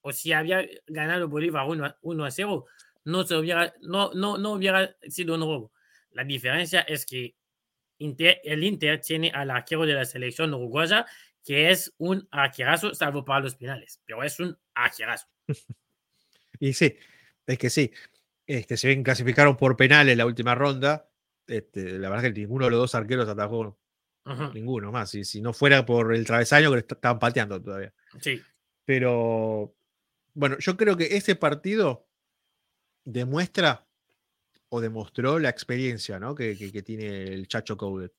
o 0.00 0.12
si 0.12 0.32
había 0.32 0.66
ganado 0.86 1.28
Bolívar 1.28 1.66
1-0 1.66 2.64
no, 3.04 3.24
se 3.24 3.36
hubiera, 3.36 3.74
no, 3.80 4.12
no, 4.14 4.38
no 4.38 4.52
hubiera 4.52 4.94
sido 5.08 5.34
un 5.34 5.40
robo. 5.40 5.72
La 6.12 6.24
diferencia 6.24 6.80
es 6.82 7.06
que 7.06 7.34
el 7.98 8.64
Inter 8.64 9.00
tiene 9.00 9.30
al 9.30 9.50
arquero 9.50 9.86
de 9.86 9.94
la 9.94 10.04
selección 10.04 10.54
uruguaya 10.54 11.06
que 11.48 11.70
es 11.70 11.94
un 11.96 12.28
arquerazo, 12.30 12.94
salvo 12.94 13.24
para 13.24 13.40
los 13.40 13.56
finales, 13.56 14.02
pero 14.04 14.22
es 14.22 14.38
un 14.38 14.54
arquerazo. 14.74 15.28
y 16.60 16.74
sí, 16.74 16.94
es 17.46 17.58
que 17.58 17.70
sí. 17.70 17.90
Este, 18.46 18.76
se 18.76 18.88
ven 18.88 19.02
clasificaron 19.02 19.56
por 19.56 19.74
penales 19.74 20.12
en 20.12 20.18
la 20.18 20.26
última 20.26 20.54
ronda. 20.54 21.10
Este, 21.46 21.98
la 21.98 22.10
verdad 22.10 22.26
es 22.26 22.34
que 22.34 22.40
ninguno 22.40 22.66
de 22.66 22.72
los 22.72 22.80
dos 22.80 22.94
arqueros 22.94 23.26
atajó. 23.30 23.80
Ninguno 24.52 24.92
más. 24.92 25.14
Y 25.14 25.24
si 25.24 25.40
no 25.40 25.54
fuera 25.54 25.86
por 25.86 26.14
el 26.14 26.26
travesaño 26.26 26.70
que 26.70 26.80
estaban 26.80 27.18
pateando 27.18 27.62
todavía. 27.62 27.94
Sí. 28.20 28.42
Pero 28.84 29.74
bueno, 30.34 30.58
yo 30.58 30.76
creo 30.76 30.98
que 30.98 31.16
ese 31.16 31.34
partido 31.34 32.10
demuestra 33.06 33.88
o 34.68 34.82
demostró 34.82 35.38
la 35.38 35.48
experiencia 35.48 36.20
¿no? 36.20 36.34
que, 36.34 36.58
que, 36.58 36.82
tiene 36.82 37.22
el 37.22 37.48
Chacho 37.48 37.78
Coudet 37.78 38.12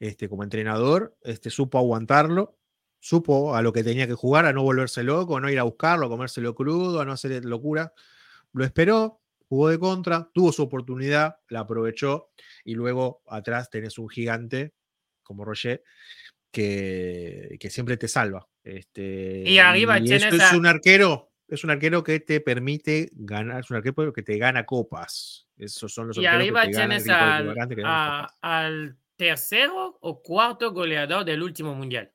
este, 0.00 0.28
como 0.28 0.44
entrenador, 0.44 1.16
este, 1.22 1.50
supo 1.50 1.78
aguantarlo, 1.78 2.58
supo 3.00 3.54
a 3.54 3.62
lo 3.62 3.72
que 3.72 3.84
tenía 3.84 4.06
que 4.06 4.14
jugar, 4.14 4.46
a 4.46 4.52
no 4.52 4.62
volverse 4.62 5.02
loco, 5.02 5.36
a 5.36 5.40
no 5.40 5.50
ir 5.50 5.58
a 5.58 5.64
buscarlo, 5.64 6.06
a 6.06 6.08
comérselo 6.08 6.54
crudo, 6.54 7.00
a 7.00 7.04
no 7.04 7.12
hacer 7.12 7.44
locura. 7.44 7.92
Lo 8.52 8.64
esperó, 8.64 9.20
jugó 9.48 9.68
de 9.68 9.78
contra, 9.78 10.30
tuvo 10.32 10.52
su 10.52 10.62
oportunidad, 10.62 11.36
la 11.48 11.60
aprovechó 11.60 12.30
y 12.64 12.74
luego 12.74 13.22
atrás 13.28 13.70
tenés 13.70 13.98
un 13.98 14.08
gigante 14.08 14.74
como 15.22 15.44
Roger 15.44 15.82
que, 16.50 17.56
que 17.60 17.70
siempre 17.70 17.96
te 17.96 18.08
salva. 18.08 18.48
Este, 18.62 19.44
y 19.46 19.58
arriba 19.58 19.98
y 19.98 20.12
es 20.12 20.52
un 20.52 20.66
arquero, 20.66 21.32
es 21.46 21.64
un 21.64 21.70
arquero 21.70 22.02
que 22.02 22.20
te 22.20 22.40
permite 22.40 23.10
ganar, 23.12 23.60
es 23.60 23.70
un 23.70 23.76
arquero 23.76 24.12
que 24.12 24.22
te 24.22 24.36
gana 24.38 24.66
copas. 24.66 25.46
Esos 25.56 25.92
son 25.92 26.08
los 26.08 26.18
y 26.18 26.26
arriba 26.26 26.62
que 26.62 26.68
te 26.68 26.76
tienes 26.76 27.08
al, 27.08 27.54
al 28.42 28.96
tercero 29.18 29.98
o 30.00 30.22
cuarto 30.22 30.72
goleador 30.72 31.24
del 31.24 31.42
último 31.42 31.74
mundial. 31.74 32.10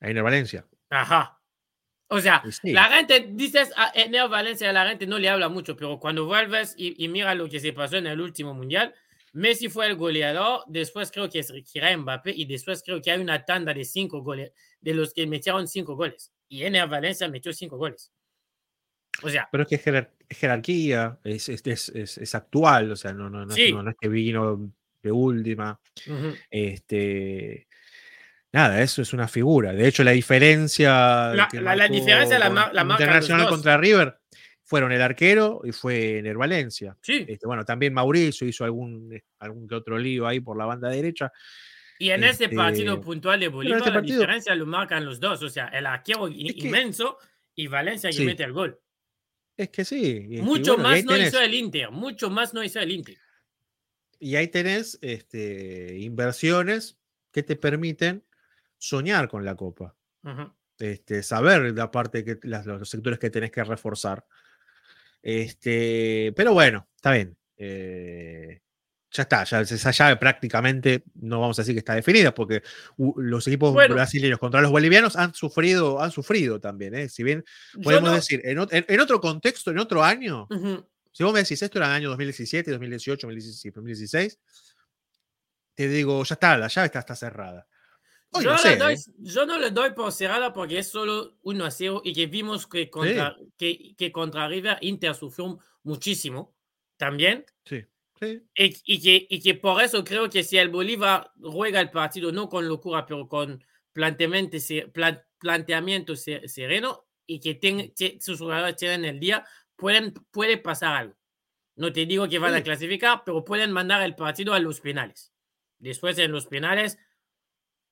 Einer 0.00 0.22
Valencia. 0.22 0.66
Ajá. 0.90 1.38
O 2.08 2.20
sea, 2.20 2.42
la 2.64 2.84
gente, 2.90 3.28
dices 3.30 3.72
a 3.74 3.90
Ener 3.94 4.28
Valencia, 4.28 4.70
la 4.70 4.86
gente 4.86 5.06
no 5.06 5.18
le 5.18 5.30
habla 5.30 5.48
mucho, 5.48 5.74
pero 5.74 5.98
cuando 5.98 6.26
vuelves 6.26 6.74
y, 6.76 7.08
mira 7.08 7.34
lo 7.34 7.48
que 7.48 7.58
se 7.58 7.72
pasó 7.72 7.96
en 7.96 8.06
el 8.06 8.20
último 8.20 8.52
mundial, 8.52 8.94
Messi 9.32 9.70
fue 9.70 9.86
el 9.86 9.96
goleador, 9.96 10.64
después 10.66 11.10
creo 11.10 11.30
que 11.30 11.38
es 11.38 11.50
Mbappé 11.96 12.32
y 12.32 12.44
después 12.44 12.82
creo 12.84 13.00
que 13.00 13.10
hay 13.10 13.18
una 13.18 13.42
tanda 13.46 13.72
de 13.72 13.86
cinco 13.86 14.20
goles, 14.20 14.52
de 14.78 14.92
los 14.92 15.14
que 15.14 15.26
metieron 15.26 15.66
cinco 15.66 15.96
goles. 15.96 16.30
Y 16.48 16.64
Ener 16.64 16.86
Valencia 16.86 17.28
metió 17.28 17.50
cinco 17.54 17.78
goles. 17.78 18.12
O 19.22 19.30
sea. 19.30 19.48
Pero 19.50 19.62
es 19.62 19.68
que 19.70 19.76
es, 19.76 20.38
jerarquía, 20.38 21.18
es, 21.24 21.48
es, 21.48 22.34
actual, 22.34 22.92
o 22.92 22.96
sea, 22.96 23.14
no, 23.14 23.30
no, 23.30 23.46
no, 23.46 23.54
no 23.54 23.90
es 23.90 23.96
que 23.98 24.08
vino 24.08 24.70
de 25.02 25.12
última. 25.12 25.80
Este. 26.50 27.66
Nada, 28.52 28.82
eso 28.82 29.00
es 29.00 29.12
una 29.14 29.28
figura. 29.28 29.72
De 29.72 29.88
hecho, 29.88 30.04
la 30.04 30.10
diferencia. 30.10 31.32
La, 31.34 31.48
la, 31.52 31.88
diferencia 31.88 32.38
la, 32.38 32.70
la 32.72 32.82
Internacional 32.82 33.48
contra 33.48 33.78
River 33.78 34.18
fueron 34.62 34.92
el 34.92 35.02
arquero 35.02 35.62
y 35.64 35.72
fue 35.72 36.18
el 36.18 36.36
Valencia. 36.36 36.96
Sí. 37.02 37.24
Este, 37.28 37.46
bueno, 37.46 37.64
también 37.64 37.92
Mauricio 37.92 38.46
hizo 38.46 38.64
algún, 38.64 39.12
eh, 39.12 39.24
algún 39.38 39.68
que 39.68 39.74
otro 39.74 39.98
lío 39.98 40.26
ahí 40.26 40.40
por 40.40 40.56
la 40.56 40.66
banda 40.66 40.88
derecha. 40.88 41.32
Y 41.98 42.10
en 42.10 42.24
ese 42.24 42.44
este, 42.44 42.56
partido 42.56 43.00
puntual 43.00 43.40
de 43.40 43.48
Bolívar, 43.48 43.78
este 43.78 43.90
la 43.90 44.00
diferencia 44.00 44.54
lo 44.54 44.66
marcan 44.66 45.04
los 45.04 45.20
dos. 45.20 45.42
O 45.42 45.48
sea, 45.48 45.68
el 45.68 45.86
arquero 45.86 46.28
inmenso 46.28 47.18
y 47.54 47.66
Valencia 47.66 48.10
que 48.10 48.24
mete 48.24 48.44
el 48.44 48.52
gol. 48.52 48.78
Es 49.56 49.68
que 49.68 49.84
sí. 49.84 50.26
mucho 50.40 50.78
más 50.78 51.04
no 51.04 51.16
hizo 51.16 51.40
el 51.40 51.54
Inter. 51.54 51.90
Mucho 51.90 52.30
más 52.30 52.54
no 52.54 52.64
hizo 52.64 52.80
el 52.80 52.90
Inter. 52.90 53.16
Y 54.22 54.36
ahí 54.36 54.46
tenés 54.46 55.00
este, 55.02 55.98
inversiones 55.98 56.96
que 57.32 57.42
te 57.42 57.56
permiten 57.56 58.22
soñar 58.78 59.28
con 59.28 59.44
la 59.44 59.56
copa. 59.56 59.96
este, 60.78 61.24
saber 61.24 61.76
la 61.76 61.90
parte 61.90 62.24
que 62.24 62.38
los 62.44 62.88
sectores 62.88 63.18
que 63.18 63.30
tenés 63.30 63.50
que 63.50 63.64
reforzar. 63.64 64.24
Este, 65.22 66.32
pero 66.36 66.54
bueno, 66.54 66.86
está 66.94 67.10
bien. 67.10 67.36
Eh, 67.56 68.60
ya 69.10 69.24
está, 69.24 69.42
ya 69.42 69.60
esa 69.60 69.90
llave 69.90 70.16
prácticamente 70.16 71.02
no 71.14 71.40
vamos 71.40 71.58
a 71.58 71.62
decir 71.62 71.74
que 71.74 71.80
está 71.80 71.96
definida, 71.96 72.32
porque 72.32 72.62
los 72.96 73.44
equipos 73.48 73.74
brasileños 73.74 74.38
contra 74.38 74.60
los 74.60 74.70
bolivianos 74.70 75.16
han 75.16 75.34
sufrido, 75.34 76.00
han 76.00 76.12
sufrido 76.12 76.60
también. 76.60 76.94
¿eh? 76.94 77.08
Si 77.08 77.24
bien 77.24 77.44
podemos 77.82 78.12
decir, 78.12 78.40
en, 78.44 79.00
otro 79.00 79.20
contexto, 79.20 79.72
en 79.72 79.80
otro 79.80 80.04
año, 80.04 80.46
si 81.12 81.22
vos 81.22 81.32
me 81.32 81.40
decís 81.40 81.62
esto 81.62 81.78
era 81.78 81.86
el 81.88 81.92
año 81.92 82.08
2017, 82.08 82.70
2018, 82.70 83.26
2016, 83.26 84.38
te 85.74 85.88
digo, 85.88 86.22
ya 86.24 86.34
está, 86.34 86.56
la 86.56 86.68
llave 86.68 86.86
está, 86.86 86.98
está 87.00 87.14
cerrada. 87.14 87.66
Yo 88.40 88.50
no, 88.50 88.58
sé, 88.58 88.76
doy, 88.76 88.94
¿eh? 88.94 88.98
yo, 89.18 89.44
no 89.44 89.58
le 89.58 89.70
doy 89.70 89.92
por 89.92 90.10
cerrada 90.10 90.54
porque 90.54 90.78
es 90.78 90.88
solo 90.88 91.36
1 91.42 91.64
a 91.66 91.70
0 91.70 92.00
y 92.02 92.14
que 92.14 92.26
vimos 92.26 92.66
que 92.66 92.88
contra, 92.88 93.36
que, 93.58 93.94
que, 93.94 94.10
contra 94.10 94.48
River 94.48 94.78
Inter 94.80 95.14
sufrió 95.14 95.58
muchísimo 95.82 96.54
también. 96.96 97.44
Sí. 97.66 97.84
sí. 98.18 98.42
Y, 98.54 99.02
que, 99.02 99.26
y 99.28 99.42
que 99.42 99.54
por 99.54 99.82
eso 99.82 100.02
creo 100.02 100.30
que 100.30 100.44
si 100.44 100.56
el 100.56 100.70
Bolívar 100.70 101.30
juega 101.42 101.80
el 101.80 101.90
partido 101.90 102.32
no 102.32 102.48
con 102.48 102.66
locura, 102.66 103.04
pero 103.04 103.28
con 103.28 103.62
planteamiento, 103.92 104.56
planteamiento 105.38 106.16
sereno 106.16 107.04
y 107.26 107.38
que 107.40 108.18
sus 108.20 108.38
jugadores 108.38 108.76
tienen 108.76 109.04
el 109.04 109.20
día, 109.20 109.44
pueden, 109.76 110.12
puede 110.30 110.58
pasar 110.58 110.94
algo. 110.94 111.16
No 111.76 111.92
te 111.92 112.06
digo 112.06 112.28
que 112.28 112.38
van 112.38 112.54
a 112.54 112.62
clasificar, 112.62 113.22
pero 113.24 113.44
pueden 113.44 113.72
mandar 113.72 114.02
el 114.02 114.14
partido 114.14 114.54
a 114.54 114.60
los 114.60 114.80
penales. 114.80 115.32
Después 115.78 116.18
en 116.18 116.32
los 116.32 116.46
penales, 116.46 116.98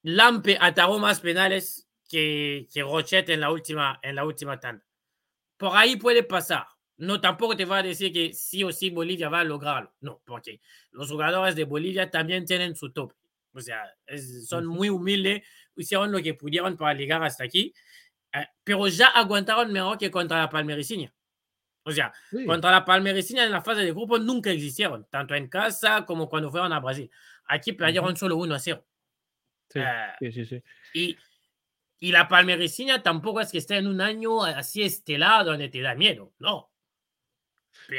Lampe 0.03 0.59
atajó 0.61 0.99
más 0.99 1.21
penales 1.21 1.89
que, 2.09 2.69
que 2.73 2.83
Rochet 2.83 3.29
en 3.31 3.41
la, 3.41 3.51
última, 3.51 3.99
en 4.03 4.17
la 4.17 4.25
última 4.25 4.61
tanda. 4.61 4.85
Por 5.57 5.77
ahí 5.77 5.97
puede 5.97 6.23
pasar. 6.23 6.67
No, 6.97 7.21
tampoco 7.21 7.57
te 7.57 7.65
va 7.65 7.79
a 7.79 7.83
decir 7.83 8.13
que 8.13 8.35
sí 8.35 8.63
o 8.63 8.73
sí 8.73 8.91
Bolivia 8.91 9.31
va 9.31 9.41
a 9.41 9.45
lograrlo. 9.45 9.95
No, 10.01 10.21
porque 10.25 10.61
los 10.91 11.11
jugadores 11.11 11.57
de 11.57 11.65
Bolivia 11.65 12.11
también 12.11 12.45
tienen 12.45 12.77
su 12.77 12.93
tope. 12.93 13.15
O 13.53 13.61
sea, 13.61 13.83
son 14.47 14.67
muy 14.67 14.91
humildes, 14.91 15.43
hicieron 15.77 16.13
lo 16.13 16.23
que 16.23 16.35
pudieron 16.35 16.77
para 16.77 16.95
llegar 16.95 17.23
hasta 17.23 17.45
aquí, 17.45 17.75
eh, 18.33 18.47
pero 18.63 18.87
ya 18.89 19.09
aguantaron 19.09 19.73
mejor 19.73 19.99
que 19.99 20.11
contra 20.11 20.39
la 20.39 20.51
Palmericinia. 20.51 21.13
O 21.83 21.93
sea, 21.93 22.13
contra 22.47 22.71
la 22.71 22.85
Palmerecina 22.85 23.45
en 23.45 23.53
la 23.53 23.63
fase 23.63 23.81
de 23.81 23.93
grupo 23.93 24.19
nunca 24.19 24.51
existieron, 24.51 25.07
tanto 25.11 25.35
en 25.35 25.49
casa 25.49 26.05
como 26.05 26.29
cuando 26.29 26.51
fueron 26.51 26.73
a 26.73 26.81
Brasil. 26.81 27.11
Aquí 27.47 27.73
perdieron 27.73 28.17
solo 28.17 28.37
1 28.37 28.55
a 28.55 28.59
0. 28.59 28.87
Eh, 29.75 29.85
sí, 30.19 30.33
sí, 30.33 30.45
sí, 30.45 30.63
Y, 30.93 31.17
y 32.01 32.13
la 32.13 32.29
Palmerecina 32.29 33.03
tampoco 33.03 33.41
es 33.41 33.51
que 33.51 33.59
esté 33.59 33.77
en 33.77 33.87
un 33.87 34.01
año 34.01 34.45
así 34.45 34.83
estelado 34.83 35.51
donde 35.51 35.69
te 35.69 35.81
da 35.81 35.95
miedo, 35.95 36.33
no. 36.39 36.71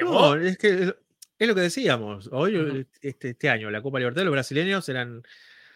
No, 0.01 0.35
es 0.35 0.57
que 0.57 0.93
es 1.39 1.47
lo 1.47 1.55
que 1.55 1.61
decíamos. 1.61 2.29
Hoy, 2.31 2.85
este, 3.01 3.29
este, 3.29 3.49
año, 3.49 3.71
la 3.71 3.81
Copa 3.81 3.99
Libertad, 3.99 4.23
los 4.23 4.31
brasileños 4.31 4.87
eran 4.89 5.23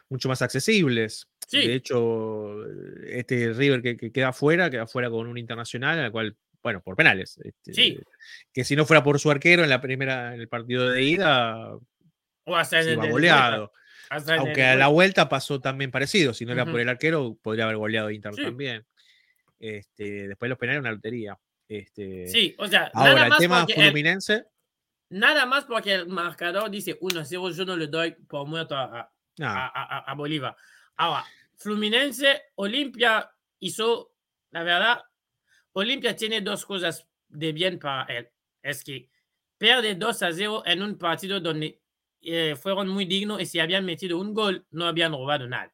mucho 0.09 0.29
más 0.29 0.41
accesibles. 0.41 1.27
De 1.51 1.73
hecho, 1.73 2.65
este 3.05 3.53
River 3.53 3.81
que, 3.81 3.97
que, 3.97 4.11
queda 4.11 4.33
fuera, 4.33 4.69
queda 4.69 4.87
fuera 4.87 5.09
con 5.09 5.27
un 5.27 5.37
internacional, 5.37 5.99
al 5.99 6.11
cual 6.11 6.35
bueno, 6.65 6.81
por 6.81 6.95
penales. 6.95 7.39
Este, 7.43 8.03
que 8.51 8.63
si 8.63 8.75
no 8.75 8.87
fuera 8.87 9.03
por 9.03 9.19
su 9.19 9.29
arquero 9.29 9.63
en 9.63 9.69
la 9.69 9.81
primera, 9.81 10.33
en 10.33 10.41
el 10.41 10.47
partido 10.47 10.89
de 10.89 11.03
ida, 11.03 11.75
o 12.43 12.55
hasta 12.55 12.81
se 12.81 12.93
iba 12.93 13.07
goleado. 13.07 13.71
Aunque 14.09 14.63
a 14.63 14.75
la 14.75 14.87
vuelta 14.87 15.29
pasó 15.29 15.61
también 15.61 15.91
parecido. 15.91 16.33
Si 16.33 16.43
no 16.43 16.53
era 16.53 16.65
por 16.65 16.79
el 16.79 16.89
arquero, 16.89 17.37
podría 17.39 17.65
haber 17.65 17.77
goleado 17.77 18.09
Inter 18.09 18.33
también. 18.33 18.83
Este, 19.59 20.27
después 20.27 20.49
los 20.49 20.57
penales, 20.57 20.79
una 20.79 20.91
lotería. 20.91 21.37
Este, 21.67 22.25
sí, 22.29 22.55
o 22.57 22.67
sea, 22.67 22.89
ahora 22.95 23.13
nada 23.13 23.27
más 23.27 23.39
el 23.39 23.43
tema 23.43 23.67
fluminense. 23.67 24.45
nada 25.09 25.45
más 25.45 25.65
porque 25.65 25.93
el 25.93 26.07
marcador 26.07 26.71
dice 26.71 26.99
1-0, 26.99 27.53
yo 27.53 27.65
no 27.65 27.77
le 27.77 27.85
doy 27.85 28.15
por 28.27 28.47
muerto 28.47 28.75
a, 28.75 29.11
a, 29.39 30.11
a 30.11 30.13
Bolívar. 30.15 30.55
Ahora, 30.95 31.25
Fluminense, 31.57 32.41
Olimpia 32.55 33.31
hizo, 33.59 34.13
la 34.49 34.63
verdad, 34.63 35.01
Olimpia 35.77 36.15
tiene 36.15 36.39
dos 36.39 36.65
cosas 36.65 37.05
de 37.27 37.51
bien 37.51 37.79
para 37.79 38.05
él. 38.13 38.29
Es 38.61 38.83
que 38.83 39.09
pierde 39.57 39.95
2 39.95 40.23
a 40.23 40.31
0 40.31 40.63
en 40.65 40.81
un 40.81 40.97
partido 40.97 41.39
donde 41.41 41.81
eh, 42.21 42.55
fueron 42.55 42.87
muy 42.87 43.05
dignos 43.05 43.41
y 43.41 43.45
si 43.45 43.59
habían 43.59 43.83
metido 43.85 44.17
un 44.17 44.33
gol, 44.33 44.65
no 44.71 44.85
habían 44.85 45.11
robado 45.11 45.47
nada. 45.47 45.73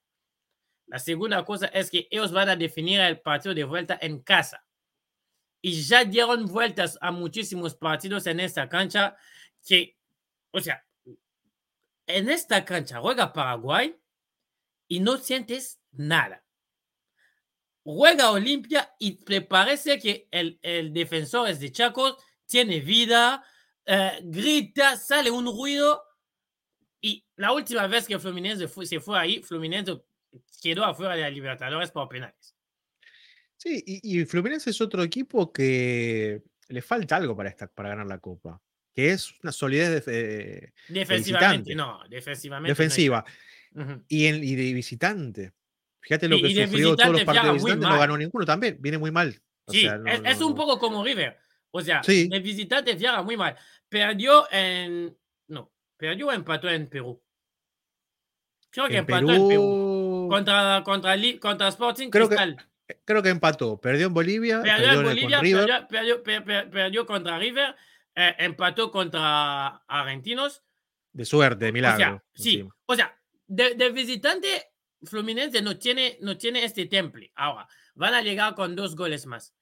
La 0.87 0.97
segunda 0.97 1.45
cosa 1.45 1.67
es 1.67 1.91
que 1.91 2.07
ellos 2.09 2.31
van 2.31 2.49
a 2.49 2.55
definir 2.55 2.99
el 2.99 3.19
partido 3.21 3.53
de 3.53 3.63
vuelta 3.63 3.97
en 4.01 4.21
casa. 4.21 4.65
Y 5.61 5.83
ya 5.83 6.03
dieron 6.03 6.47
vueltas 6.47 6.97
a 6.99 7.11
muchísimos 7.11 7.75
partidos 7.75 8.25
en 8.25 8.39
esta 8.39 8.67
cancha 8.67 9.15
que, 9.63 9.99
o 10.49 10.59
sea, 10.59 10.83
en 12.07 12.27
esta 12.27 12.65
cancha 12.65 12.99
juega 12.99 13.31
Paraguay 13.31 13.95
y 14.87 14.99
no 14.99 15.17
sientes 15.17 15.79
nada. 15.91 16.43
Juega 17.83 18.31
Olimpia 18.31 18.93
y 18.99 19.13
parece 19.41 19.99
que 19.99 20.27
el, 20.31 20.59
el 20.61 20.93
defensor 20.93 21.49
es 21.49 21.59
de 21.59 21.71
Chaco, 21.71 22.17
tiene 22.45 22.79
vida, 22.79 23.43
eh, 23.85 24.19
grita, 24.23 24.97
sale 24.97 25.31
un 25.31 25.45
ruido. 25.45 26.03
Y 27.01 27.25
la 27.37 27.51
última 27.51 27.87
vez 27.87 28.07
que 28.07 28.19
Fluminense 28.19 28.67
se 28.67 28.99
fue 28.99 29.17
ahí, 29.17 29.41
Fluminense 29.41 29.99
quedó 30.61 30.85
afuera 30.85 31.15
de 31.15 31.21
la 31.21 31.29
Libertadores 31.29 31.91
por 31.91 32.07
penales. 32.07 32.55
Sí, 33.57 33.83
y, 33.85 34.25
Fluminense 34.25 34.69
es 34.69 34.81
otro 34.81 35.03
equipo 35.03 35.51
que 35.51 36.41
le 36.67 36.81
falta 36.81 37.15
algo 37.15 37.35
para, 37.35 37.49
esta, 37.49 37.67
para 37.67 37.89
ganar 37.89 38.07
la 38.07 38.19
Copa, 38.19 38.59
que 38.93 39.11
es 39.11 39.39
una 39.43 39.51
solidez 39.51 40.05
de, 40.05 40.73
defensivamente. 40.87 41.75
no, 41.75 41.99
defensivamente. 42.09 42.71
Defensiva. 42.71 43.23
y, 44.07 44.27
y, 44.27 44.55
de 44.55 44.73
visitante. 44.73 45.53
Fíjate 46.01 46.27
lo 46.27 46.37
que 46.37 46.65
sufrió 46.65 46.95
todos 46.95 47.11
los 47.11 47.23
partidos 47.23 47.47
de 47.47 47.53
visitante, 47.53 47.87
no 47.87 47.99
ganó 47.99 48.17
ninguno 48.17 48.45
también, 48.45 48.77
viene 48.79 48.97
muy 48.97 49.11
mal. 49.11 49.39
sí, 49.67 49.87
es, 50.25 50.41
un 50.41 50.55
poco 50.55 50.79
como 50.79 51.03
River. 51.03 51.37
O 51.71 51.81
sea, 51.81 52.01
de 52.01 52.39
visitante 52.39 52.95
viaja 52.95 53.23
muy 53.23 53.37
mal. 53.37 53.55
Perdió 53.87 54.45
en. 54.51 55.15
No, 55.47 55.71
perdió 55.97 56.27
o 56.27 56.31
empató 56.31 56.69
en 56.69 56.87
Perú. 56.87 57.21
Creo 58.69 58.87
que 58.87 58.97
empató 58.97 59.31
en 59.31 59.47
Perú. 59.47 60.27
Contra, 60.29 60.81
contra, 60.83 61.15
contra 61.39 61.67
Sporting 61.69 62.09
creo 62.09 62.27
Cristal. 62.27 62.57
Que, 62.87 62.99
creo 63.05 63.23
que 63.23 63.29
empató. 63.29 63.79
Perdió 63.79 64.07
en 64.07 64.13
Bolivia. 64.13 64.61
Perdió, 64.61 64.91
en 64.91 65.03
Bolivia, 65.03 65.39
perdió, 65.87 66.23
perdió, 66.23 67.05
contra 67.05 67.37
River. 67.37 67.75
Eh, 68.15 68.35
empató 68.39 68.91
contra 68.91 69.83
Argentinos. 69.87 70.63
De 71.13 71.25
suerte, 71.25 71.65
de 71.65 71.71
milagro. 71.71 72.23
sí, 72.33 72.65
o 72.85 72.95
sea, 72.95 73.17
de, 73.47 73.75
de, 73.75 73.89
visitante, 73.89 74.70
Fluminense 75.03 75.61
no 75.61 75.77
tiene, 75.77 76.17
no 76.21 76.37
tiene 76.37 76.63
este 76.63 76.85
temple. 76.85 77.31
Ahora, 77.35 77.67
van 77.95 78.13
a 78.13 78.21
llegar 78.21 78.55
con 78.55 78.75
dos 78.75 78.95
goles 78.95 79.25
más. 79.25 79.53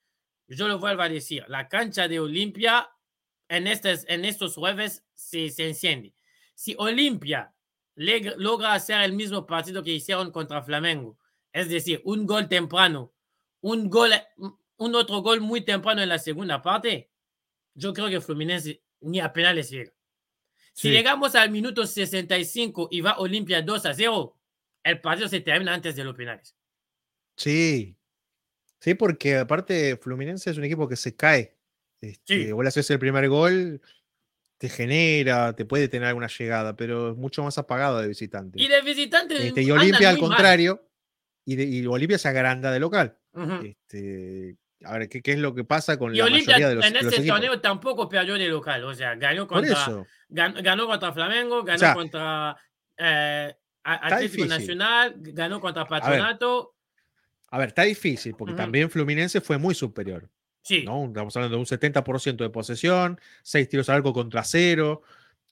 Yo 0.47 0.67
lo 0.67 0.79
vuelvo 0.79 1.03
a 1.03 1.09
decir, 1.09 1.45
la 1.47 1.67
cancha 1.67 2.07
de 2.07 2.19
Olimpia 2.19 2.89
en, 3.47 3.67
estos, 3.67 4.05
en 4.07 4.25
estos 4.25 4.55
jueves 4.55 5.03
se, 5.13 5.49
se 5.49 5.67
enciende. 5.67 6.13
Si 6.55 6.75
Olimpia 6.77 7.53
logra 7.95 8.73
hacer 8.73 9.01
el 9.01 9.13
mismo 9.13 9.45
partido 9.45 9.83
que 9.83 9.91
hicieron 9.91 10.31
contra 10.31 10.63
Flamengo, 10.63 11.17
es 11.53 11.69
decir, 11.69 12.01
un 12.03 12.25
gol 12.25 12.47
temprano, 12.47 13.13
un, 13.61 13.89
gol, 13.89 14.11
un 14.77 14.95
otro 14.95 15.21
gol 15.21 15.41
muy 15.41 15.61
temprano 15.61 16.01
en 16.01 16.09
la 16.09 16.19
segunda 16.19 16.61
parte, 16.61 17.09
yo 17.73 17.93
creo 17.93 18.09
que 18.09 18.21
Fluminense 18.21 18.81
ni 19.01 19.19
a 19.19 19.31
penales 19.31 19.69
llega. 19.69 19.91
Si 20.73 20.89
llegamos 20.89 21.35
al 21.35 21.51
minuto 21.51 21.85
65 21.85 22.87
y 22.91 23.01
va 23.01 23.17
Olimpia 23.17 23.61
2 23.61 23.85
a 23.85 23.93
0, 23.93 24.38
el 24.89 25.01
partido 25.01 25.27
se 25.27 25.41
termina 25.41 25.73
antes 25.73 25.95
de 25.95 26.03
los 26.03 26.15
penales. 26.15 26.55
Sí, 27.35 27.95
sí, 28.79 28.93
porque 28.95 29.37
aparte 29.37 29.97
Fluminense 29.97 30.49
es 30.49 30.57
un 30.57 30.65
equipo 30.65 30.87
que 30.87 30.95
se 30.95 31.15
cae. 31.15 31.55
Este, 32.01 32.45
sí. 32.45 32.51
Vos 32.51 32.65
haces 32.65 32.89
el 32.89 32.99
primer 32.99 33.27
gol, 33.29 33.81
te 34.57 34.69
genera, 34.69 35.53
te 35.53 35.65
puede 35.65 35.87
tener 35.87 36.09
alguna 36.09 36.27
llegada, 36.27 36.75
pero 36.75 37.11
es 37.11 37.17
mucho 37.17 37.43
más 37.43 37.57
apagado 37.57 37.99
de 37.99 38.07
visitante. 38.07 38.61
Y 38.61 38.67
de 38.67 38.81
visitante. 38.81 39.47
Este, 39.47 39.61
y 39.61 39.71
Olimpia 39.71 40.09
al 40.09 40.17
contrario, 40.17 40.85
y, 41.45 41.55
de, 41.55 41.63
y, 41.63 41.85
Olimpia 41.85 42.17
se 42.17 42.27
agranda 42.27 42.71
de 42.71 42.79
local. 42.79 43.17
este, 43.63 44.57
a 44.83 44.97
ver, 44.97 45.09
¿qué, 45.09 45.21
¿qué, 45.21 45.33
es 45.33 45.39
lo 45.39 45.55
que 45.55 45.63
pasa 45.63 45.97
con 45.97 46.15
la 46.15 46.25
mayoría 46.25 46.69
de 46.69 46.75
los 46.75 46.85
En 46.85 46.95
este 46.95 47.25
torneo 47.25 47.59
tampoco 47.61 48.07
perdió 48.09 48.35
de 48.35 48.47
local, 48.47 48.83
o 48.83 48.93
sea, 48.93 49.15
ganó 49.15 49.47
contra, 49.47 50.05
ganó, 50.27 50.87
contra 50.87 51.13
Flamengo, 51.13 51.63
ganó 51.63 51.93
contra 51.93 52.57
eh, 52.97 53.55
Atlético 53.83 54.45
Nacional, 54.45 55.15
ganó 55.17 55.59
contra 55.59 55.85
Patronato. 55.85 56.75
A 57.51 57.57
ver, 57.57 57.69
está 57.69 57.83
difícil, 57.83 58.35
porque 58.35 58.53
también 58.53 58.89
Fluminense 58.89 59.41
fue 59.41 59.57
muy 59.57 59.73
superior. 59.73 60.29
Sí. 60.61 60.83
¿no? 60.85 61.05
Estamos 61.05 61.35
hablando 61.35 61.55
de 61.55 61.59
un 61.61 61.65
70% 61.65 62.37
de 62.37 62.49
posesión, 62.49 63.19
seis 63.41 63.67
tiros 63.69 63.89
al 63.89 63.97
arco 63.97 64.13
contra 64.13 64.43
cero. 64.43 65.01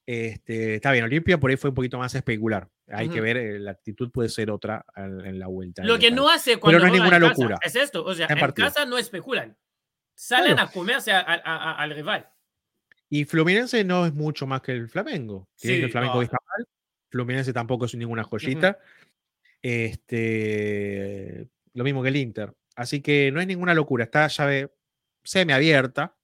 Este, 0.06 0.76
está 0.76 0.92
bien, 0.94 1.04
Olimpia 1.04 1.38
por 1.38 1.50
ahí 1.50 1.58
fue 1.58 1.72
un 1.72 1.76
poquito 1.76 1.98
más 1.98 2.14
especular. 2.16 2.70
Hay 2.88 3.10
que 3.10 3.20
ver, 3.20 3.36
eh, 3.36 3.60
la 3.60 3.72
actitud 3.72 4.10
puede 4.10 4.30
ser 4.30 4.50
otra 4.50 4.86
en, 4.96 5.38
la 5.38 5.48
vuelta. 5.48 5.84
Lo 5.84 6.00
que 6.00 6.12
no 6.12 6.30
hace 6.30 6.58
cuando 6.58 6.80
Pero 6.80 6.88
no 6.88 6.94
es 6.94 7.00
ninguna 7.02 7.20
locura. 7.20 7.58
es 7.62 7.76
esto, 7.76 8.06
o 8.06 8.14
sea, 8.14 8.28
en, 8.30 8.52
casa 8.52 8.86
no 8.86 8.98
especulan. 8.98 9.58
Salen 10.16 10.60
a 10.60 10.72
comerse 10.72 11.12
al 11.12 11.92
rival. 11.92 12.30
Y 13.10 13.26
Fluminense 13.26 13.84
no 13.84 14.06
es 14.06 14.14
mucho 14.14 14.48
más 14.48 14.62
que 14.62 14.72
el 14.72 14.88
Flamengo. 14.90 15.50
Sí, 15.56 15.68
que 15.68 15.86
el 15.86 15.92
Flamengo 15.92 16.22
está 16.22 16.38
mal. 16.46 16.68
Fluminense 17.18 17.54
tampoco 17.54 17.86
es 17.86 17.96
ninguna 17.96 18.24
joyita. 18.24 18.80
Este, 19.62 21.48
lo 21.74 21.84
mismo 21.84 22.04
que 22.04 22.10
el 22.10 22.16
Inter. 22.16 22.54
Así 22.76 23.02
que 23.02 23.32
no 23.32 23.42
es 23.42 23.48
ninguna 23.48 23.74
locura. 23.74 24.04
Está 24.04 24.28
llave 24.28 24.72
semiabierta 25.24 26.18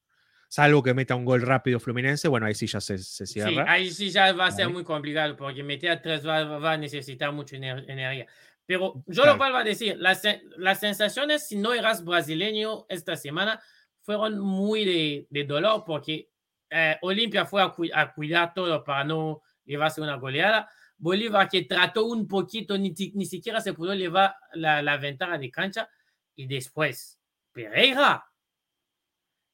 salvo 0.53 0.83
que 0.83 0.93
meta 0.93 1.15
un 1.15 1.25
gol 1.25 1.41
rápido 1.41 1.79
Fluminense, 1.79 2.27
bueno, 2.27 2.45
ahí 2.45 2.53
sí 2.53 2.67
ya 2.67 2.79
se, 2.79 2.99
se 2.99 3.25
cierra. 3.25 3.49
Sí, 3.49 3.57
ahí 3.67 3.89
sí 3.89 4.11
ya 4.11 4.31
va 4.33 4.45
a 4.45 4.51
ser 4.51 4.69
muy 4.69 4.83
complicado, 4.83 5.35
porque 5.35 5.63
meter 5.63 5.99
tres 5.99 6.23
va, 6.27 6.43
va 6.59 6.73
a 6.73 6.77
necesitar 6.77 7.31
mucha 7.31 7.55
energía. 7.55 8.27
Pero 8.63 9.03
yo 9.07 9.25
lo 9.25 9.35
vuelvo 9.35 9.57
a 9.57 9.63
decir, 9.63 9.97
las, 9.97 10.21
las 10.57 10.79
sensaciones, 10.79 11.47
si 11.47 11.55
no 11.55 11.73
eras 11.73 12.05
brasileño 12.05 12.85
esta 12.87 13.15
semana, 13.15 13.59
fueron 14.01 14.37
muy 14.37 14.85
de, 14.85 15.27
de 15.31 15.43
dolor, 15.43 15.83
porque 15.87 16.29
eh, 16.69 16.97
Olimpia 17.01 17.47
fue 17.47 17.63
a, 17.63 17.73
a, 17.95 18.13
cuidar 18.13 18.53
todo 18.53 18.83
para 18.83 19.03
no 19.05 19.41
llevarse 19.65 20.01
una 20.01 20.17
goleada. 20.17 20.69
Bolívar 21.03 21.49
que 21.49 21.63
trató 21.63 22.05
un 22.05 22.29
poquito, 22.29 22.77
ni, 22.77 22.93
ni 23.13 23.25
siquiera 23.25 23.59
se 23.59 23.73
pudo 23.73 23.93
llevar 23.93 24.37
la, 24.53 24.81
la 24.81 24.95
ventana 24.95 25.37
de 25.37 25.51
cancha. 25.51 25.89
Y 26.33 26.47
después, 26.47 27.19
Pereira, 27.51 28.25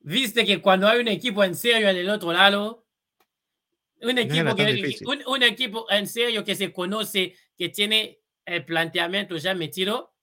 viste 0.01 0.45
que 0.45 0.61
cuando 0.61 0.87
hay 0.87 0.99
un 0.99 1.07
equipo 1.07 1.43
en 1.43 1.55
serio 1.55 1.89
en 1.89 1.97
el 1.97 2.07
otro 2.07 2.31
lado, 2.31 2.85
un 4.01 4.17
equipo, 4.19 4.55
que, 4.55 4.95
un, 5.25 5.43
equipo 5.43 5.87
en 5.89 6.07
serio 6.07 6.43
que 6.43 6.55
se 6.55 6.71
conoce, 6.71 7.35
que 7.57 7.69
tiene 7.69 8.19
el 8.45 8.63
planteamiento 8.63 9.35
ya 9.37 9.55
metido, 9.55 10.13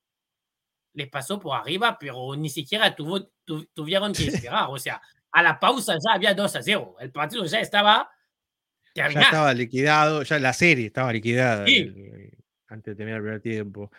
le 0.94 1.08
pasó 1.08 1.40
por 1.40 1.56
arriba, 1.56 1.98
pero 1.98 2.36
ni 2.36 2.48
siquiera 2.48 2.94
tuvo, 2.94 3.32
tuvieron 3.74 4.12
que 4.12 4.26
esperar. 4.28 4.68
O 4.70 4.78
sea, 4.78 5.02
a 5.32 5.42
la 5.42 5.58
pausa 5.58 5.94
ya 5.94 6.14
había 6.14 6.34
2 6.34 6.56
a 6.56 6.62
0. 6.62 6.96
El 7.00 7.10
partido 7.10 7.44
ya 7.46 7.58
estaba. 7.58 8.08
Ya 8.96 9.06
estaba 9.20 9.52
liquidado, 9.52 10.22
ya 10.22 10.38
la 10.38 10.52
serie 10.52 10.86
estaba 10.86 11.12
liquidada 11.12 11.64
antes 12.68 12.92
de 12.92 12.96
terminar 12.96 13.18
el 13.18 13.22
primer 13.22 13.40
tiempo. 13.40 13.92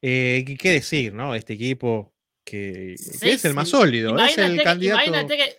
Eh, 0.00 0.56
¿Qué 0.58 0.72
decir, 0.72 1.12
no? 1.12 1.34
Este 1.34 1.54
equipo 1.54 2.14
que, 2.44 2.94
es 2.94 3.44
el 3.44 3.54
más 3.54 3.68
sólido, 3.68 4.16
es 4.18 4.38
el 4.38 4.62
candidato. 4.62 5.04
Imagínate 5.04 5.36
que 5.36 5.56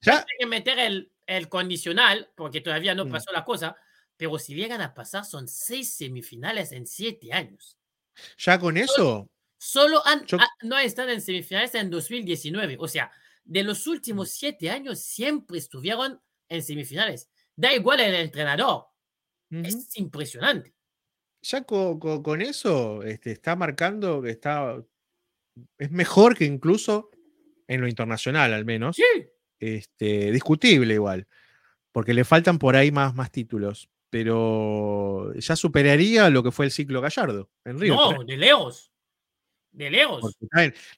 ya 0.00 0.24
que 0.38 0.46
meter 0.46 0.78
el, 0.78 1.10
el, 1.26 1.48
condicional, 1.48 2.30
porque 2.36 2.60
todavía 2.60 2.94
no 2.94 3.06
mm. 3.06 3.10
pasó 3.10 3.32
la 3.32 3.44
cosa, 3.44 3.76
pero 4.16 4.38
si 4.38 4.54
llegan 4.54 4.80
a 4.80 4.94
pasar 4.94 5.24
son 5.24 5.48
seis 5.48 5.94
semifinales 5.94 6.72
en 6.72 6.86
siete 6.86 7.32
años. 7.32 7.78
Ya 8.36 8.58
con 8.58 8.76
eso. 8.76 9.28
Solo, 9.58 10.06
han, 10.06 10.26
no 10.62 10.76
han 10.76 10.84
estado 10.84 11.10
en 11.10 11.20
semifinales 11.20 11.74
en 11.74 11.90
2019. 11.90 12.76
O 12.78 12.88
sea, 12.88 13.10
de 13.44 13.62
los 13.62 13.86
últimos 13.86 14.28
mm. 14.28 14.32
siete 14.32 14.70
años 14.70 15.00
siempre 15.00 15.58
estuvieron 15.58 16.20
en 16.48 16.62
semifinales. 16.62 17.28
Da 17.56 17.72
igual 17.74 18.00
el 18.00 18.14
entrenador. 18.14 18.86
Es 19.50 19.96
impresionante. 19.96 20.74
Ya 21.42 21.64
con, 21.64 21.98
con, 21.98 22.42
eso 22.42 23.02
este, 23.02 23.32
está 23.32 23.56
marcando 23.56 24.22
que 24.22 24.30
está 24.30 24.76
es 25.78 25.90
mejor 25.90 26.36
que 26.36 26.44
incluso 26.44 27.10
en 27.66 27.80
lo 27.80 27.88
internacional, 27.88 28.52
al 28.52 28.64
menos. 28.64 28.96
Sí. 28.96 29.26
Este, 29.58 30.32
discutible 30.32 30.94
igual, 30.94 31.26
porque 31.92 32.14
le 32.14 32.24
faltan 32.24 32.58
por 32.58 32.76
ahí 32.76 32.90
más, 32.90 33.14
más 33.14 33.30
títulos, 33.30 33.90
pero 34.08 35.34
ya 35.34 35.54
superaría 35.54 36.30
lo 36.30 36.42
que 36.42 36.50
fue 36.50 36.64
el 36.64 36.70
ciclo 36.70 37.00
Gallardo 37.00 37.50
en 37.64 37.78
Río. 37.78 37.94
No, 37.94 38.24
de 38.24 38.36
Leos. 38.36 38.90
De 39.70 39.90
Leos. 39.90 40.36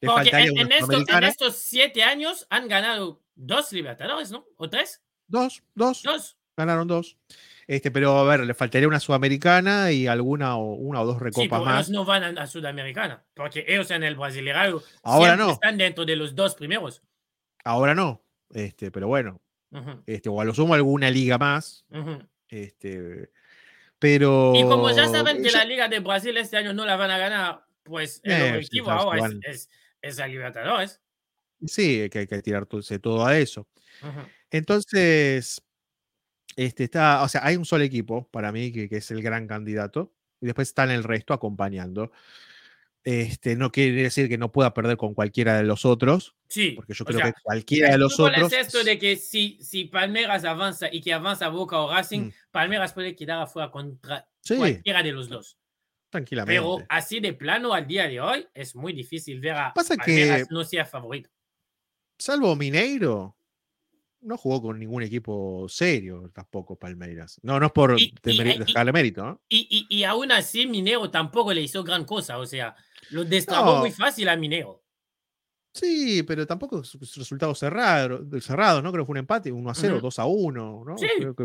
Porque, 0.01 0.31
en, 0.33 1.25
estos 1.25 1.57
siete 1.57 2.05
años 2.05 2.47
han 2.51 2.69
ganado 2.69 3.23
dos 3.35 3.73
Libertadores, 3.73 4.31
¿no? 4.31 4.47
¿O 4.57 4.71
tres? 4.71 5.03
Dos, 5.27 5.63
dos. 5.75 6.03
Dos. 6.03 6.39
Ganaron 6.57 6.87
dos. 6.89 7.17
Este, 7.67 7.91
pero 7.91 8.19
a 8.19 8.25
ver, 8.25 8.41
le 8.41 8.55
faltaría 8.55 8.89
una 8.89 9.01
sudamericana 9.01 9.93
y 9.93 10.07
alguna 10.07 10.57
o 10.57 10.75
una 10.75 11.01
o 11.01 11.07
dos 11.07 11.21
recopas 11.21 11.61
sí, 11.61 11.65
más. 11.65 11.89
Ellos 11.89 11.91
no 11.91 12.05
van 12.05 12.39
a, 12.39 12.47
sudamericana, 12.47 13.25
porque 13.35 13.65
ellos 13.69 13.91
en 13.91 14.03
el 14.03 14.17
Brasileirao 14.17 14.83
ahora 15.03 15.37
no. 15.37 15.53
están 15.53 15.79
dentro 15.79 16.05
de 16.05 16.17
los 16.17 16.35
dos 16.35 16.55
primeros. 16.55 17.03
Ahora 17.65 17.95
no, 17.95 18.25
este, 18.51 18.91
pero 18.91 19.07
bueno, 19.07 19.41
este, 20.07 20.29
o 20.29 20.41
a 20.41 20.45
lo 20.45 20.53
sumo 20.53 20.75
alguna 20.75 21.11
liga 21.11 21.39
más. 21.39 21.87
este, 22.49 23.31
Pero. 23.99 24.53
Y 24.57 24.63
como 24.65 24.91
ya 24.91 25.09
saben 25.09 25.43
que 25.43 25.51
la 25.53 25.65
Liga 25.65 25.89
de 25.89 26.01
Brasil 26.01 26.37
este 26.37 26.57
año 26.57 26.73
no 26.75 26.85
la 26.85 26.97
van 26.97 27.13
a 27.13 27.19
ganar, 27.19 27.65
pues 27.85 28.21
el 28.25 28.33
Eh, 28.33 28.53
objetivo 28.57 28.87
sí, 28.87 28.93
ahora 28.93 29.27
es, 29.27 29.39
es, 29.43 29.69
es 30.03 30.19
la 30.19 30.27
Libertadores. 30.27 31.01
Sí, 31.65 32.11
que 32.11 32.19
hay 32.21 32.27
que 32.27 32.43
tirar 32.43 32.67
todo, 32.67 33.25
a 33.25 33.39
eso. 33.39 33.69
Ujú. 34.03 34.21
Entonces, 34.51 35.63
este 36.57 36.85
está, 36.85 37.23
o 37.23 37.29
sea, 37.29 37.45
hay 37.45 37.57
un 37.57 37.65
solo 37.65 37.85
equipo 37.85 38.29
para 38.31 38.53
mí 38.53 38.73
que, 38.73 38.89
que 38.89 38.97
es 38.99 39.11
el 39.11 39.23
gran 39.23 39.47
candidato, 39.47 40.13
y 40.41 40.47
después 40.47 40.69
están 40.69 40.91
el 40.91 41.05
resto 41.05 41.33
acompañando. 41.35 42.11
Este, 43.05 43.57
no 43.57 43.73
quiere 43.73 44.01
decir 44.05 44.29
que 44.29 44.39
no 44.39 44.53
pueda 44.53 44.75
perder 44.75 44.97
con 44.97 45.13
cualquiera 45.13 45.57
de 45.57 45.65
los 45.65 45.85
otros, 45.85 46.37
Sí, 46.49 46.71
porque 46.77 46.95
yo 46.95 47.05
creo 47.05 47.19
sea, 47.19 47.33
que 47.33 47.41
cualquiera 47.43 47.91
de 47.91 47.99
los 47.99 48.21
otros. 48.21 48.53
es 48.53 48.67
esto 48.67 48.85
de 48.85 48.97
que 48.97 49.17
si, 49.17 49.59
si 49.61 49.87
Palmeiras 49.87 50.45
avanza 50.45 50.87
y 50.93 51.01
que 51.01 51.13
avanza 51.13 51.49
Boca 51.49 51.81
o 51.81 51.91
Racing, 51.91 52.27
Mm. 52.27 52.33
Palmeiras 52.53 52.93
puede 52.93 53.17
quedar 53.17 53.43
afuera 53.43 53.71
contra 53.73 54.29
Sí. 54.41 54.57
cualquiera 54.57 55.03
de 55.03 55.13
los 55.13 55.29
dos. 55.29 55.59
tranquilamente. 56.11 56.61
Pero 56.61 56.85
así 56.91 57.21
de 57.21 57.33
plano 57.33 57.73
al 57.73 57.87
día 57.87 58.07
de 58.07 58.21
hoy 58.21 58.47
es 58.53 58.77
muy 58.77 58.93
difícil 58.93 59.41
ver 59.41 59.55
a 59.55 59.73
Pasa 59.73 59.97
Palmeiras 59.97 60.47
que- 60.47 60.55
no 60.55 60.63
sea 60.63 60.85
favorito. 60.85 61.31
Salvo 62.19 62.55
Mineiro, 62.55 63.35
no 64.23 64.37
jugó 64.39 64.63
con 64.63 64.79
ningún 64.79 65.03
equipo 65.03 65.67
serio 65.69 66.31
tampoco 66.35 66.77
Palmeiras. 66.77 67.39
No, 67.43 67.59
no 67.61 67.67
es 67.67 67.73
por 67.73 67.97
Y- 68.01 68.15
dejarle 68.23 68.93
mérito, 68.93 69.25
¿no? 69.25 69.41
Y, 69.49 69.87
y, 69.91 69.97
y 69.99 70.05
aún 70.05 70.33
así 70.33 70.67
Minero 70.67 71.11
tampoco 71.11 71.53
le 71.53 71.61
hizo 71.63 71.83
gran 71.85 72.05
cosa, 72.05 72.39
o 72.39 72.47
sea, 72.47 72.75
lo 73.11 73.25
destrabó 73.25 73.75
No. 73.75 73.81
muy 73.81 73.91
fácil 73.91 74.29
a 74.29 74.37
Minero. 74.37 74.81
Sí, 75.75 76.23
pero 76.25 76.47
tampoco 76.47 76.83
es 76.83 76.95
es 77.01 77.17
resultados 77.17 77.59
cerrados, 77.59 78.21
cerrados, 78.45 78.83
¿no? 78.83 78.93
Creo 78.93 79.05
que 79.05 79.07
fue 79.07 79.15
un 79.15 79.19
empate, 79.21 79.51
1 79.51 79.71
a 79.71 79.75
0, 79.75 79.95
Ujú. 79.95 80.03
2 80.03 80.19
a 80.19 80.27
1, 80.27 80.85
¿no? 80.87 80.99
Sí. 80.99 81.07
Creo 81.17 81.35
que, 81.35 81.43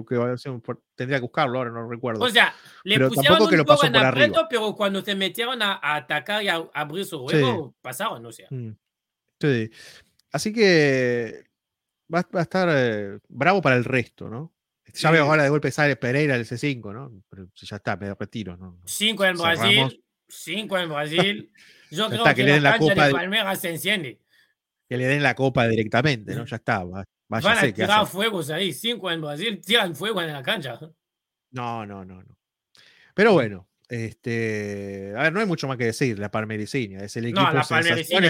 un 0.50 0.62
tendría 0.96 1.18
que 1.20 1.22
buscarlo 1.22 1.58
ahora, 1.58 1.72
no 1.72 1.90
recuerdo. 1.90 2.26
O 2.26 2.30
sea, 2.30 2.54
le 2.84 2.96
Pero 2.96 3.08
pusieron 3.08 3.38
tampoco 3.38 3.50
que 3.50 3.56
un 3.56 3.60
lo 3.60 3.66
poco 3.66 3.76
pasó 3.78 3.88
en 3.88 3.94
por 3.94 4.02
arriba. 4.04 4.26
aprieto, 4.26 4.48
pero 4.50 4.76
cuando 4.76 5.02
se 5.02 5.16
metieron 5.16 5.62
a, 5.62 5.80
a 5.82 5.96
atacar 5.96 6.44
y 6.44 6.50
a, 6.50 6.56
a 6.58 6.70
abrir 6.74 7.06
su 7.06 7.20
juego, 7.20 7.74
pasaron, 7.82 8.26
o 8.26 8.32
sea. 8.34 8.48
Mm, 8.52 8.72
sí. 9.40 9.70
Así 10.34 10.52
que 10.52 11.46
va, 12.14 12.28
va 12.36 12.40
a 12.40 12.44
estar 12.44 12.68
eh, 12.72 13.20
bravo 13.30 13.62
para 13.62 13.76
el 13.76 13.84
resto, 13.84 14.30
¿no? 14.30 14.54
Ya 14.94 15.10
Sí. 15.10 15.14
veo 15.14 15.26
ahora 15.26 15.44
de 15.44 15.50
golpe 15.50 15.70
sale 15.72 15.96
Pereira 15.98 16.36
del 16.36 16.46
C5, 16.46 16.94
¿no? 16.94 17.24
Pero 17.30 17.50
ya 17.56 17.76
está, 17.76 17.98
me 17.98 18.14
retiro, 18.14 18.56
¿no? 18.58 18.80
Cinco 18.86 19.26
en 19.26 19.36
Cerramos. 19.38 19.60
Brasil, 19.60 20.04
cinco 20.28 20.78
en 20.78 20.90
Brasil. 20.90 21.52
Yo 21.92 22.08
creo 22.10 22.20
está, 22.20 22.34
que 22.34 22.42
que, 22.42 22.44
le 22.44 22.50
la 22.50 22.54
den 22.56 22.64
la 22.64 22.78
copa 22.80 23.08
de 23.08 23.12
Palmeiras 23.14 23.60
se 23.62 23.70
enciende. 23.70 24.20
Que 24.90 24.98
le 24.98 25.06
den 25.06 25.22
la 25.22 25.36
copa 25.36 25.68
directamente, 25.68 26.34
¿no? 26.34 26.46
Ya 26.46 26.56
está, 26.56 26.84
va- 26.86 27.04
Van 27.30 27.42
a 27.42 27.44
váyase, 27.44 27.68
¿qué 27.74 27.82
tirar 27.82 28.08
fuegos 28.08 28.50
ahí. 28.50 28.72
Cinco 28.72 29.12
en 29.12 29.20
Brasil, 29.22 29.60
tiran 29.64 29.94
fuego 29.94 30.22
en 30.22 30.32
la 30.32 30.42
cancha. 30.42 30.80
No, 31.52 31.86
no, 31.86 32.06
no, 32.06 32.24
no. 32.24 32.38
Pero 33.14 33.34
bueno, 33.34 33.68
este, 33.90 35.14
a 35.18 35.24
ver, 35.24 35.34
no 35.34 35.42
hay 35.42 35.46
mucho 35.46 35.68
más 35.68 35.78
que 35.78 35.86
decir. 35.86 36.18
La 36.20 36.32
Palmericiña 36.32 37.00
es 37.00 37.18
el 37.18 37.26
equipo 37.26 37.42
No, 37.42 37.52
la 37.54 37.62
es 37.62 37.72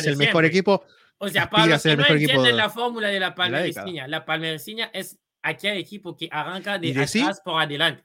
el 0.05 0.17
mejor 0.17 0.43
siempre. 0.43 0.47
equipo. 0.47 0.83
O 1.19 1.29
sea, 1.29 1.49
para 1.49 1.75
a 1.75 1.79
ser 1.79 1.93
el 1.93 1.97
no 1.97 2.01
mejor 2.03 2.17
equipo 2.17 2.31
entienden 2.31 2.51
de- 2.55 2.57
la 2.61 2.69
fórmula 2.69 3.07
de 3.07 3.19
la 3.19 3.29
década. 3.31 3.49
Palmericiña, 3.51 4.07
la 4.07 4.25
Palmericiña 4.25 4.91
es 4.93 5.17
aquel 5.41 5.77
equipo 5.77 6.15
que 6.15 6.29
arranca 6.31 6.77
de 6.77 7.07
sí- 7.07 7.21
atrás 7.21 7.41
por 7.43 7.61
adelante. 7.61 8.03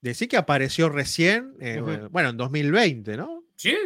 Decir 0.00 0.28
que 0.28 0.36
apareció 0.36 0.88
recién, 0.88 1.54
eh, 1.60 1.80
Ujú. 1.80 2.08
bueno, 2.10 2.30
en 2.30 2.36
2020, 2.36 3.16
¿no? 3.16 3.44
Sí, 3.56 3.76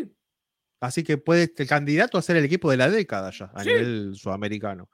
Así 0.81 1.03
que 1.03 1.19
puede 1.19 1.53
el 1.57 1.67
candidato 1.67 2.19
a 2.19 2.23
ser 2.23 2.37
el 2.37 2.45
equipo 2.45 2.71
de 2.71 2.77
la 2.77 2.89
década 2.89 3.31
ya, 3.33 3.51
a 3.53 3.65
Sí. 3.65 3.69
nivel 3.71 4.15
sudamericano. 4.15 4.89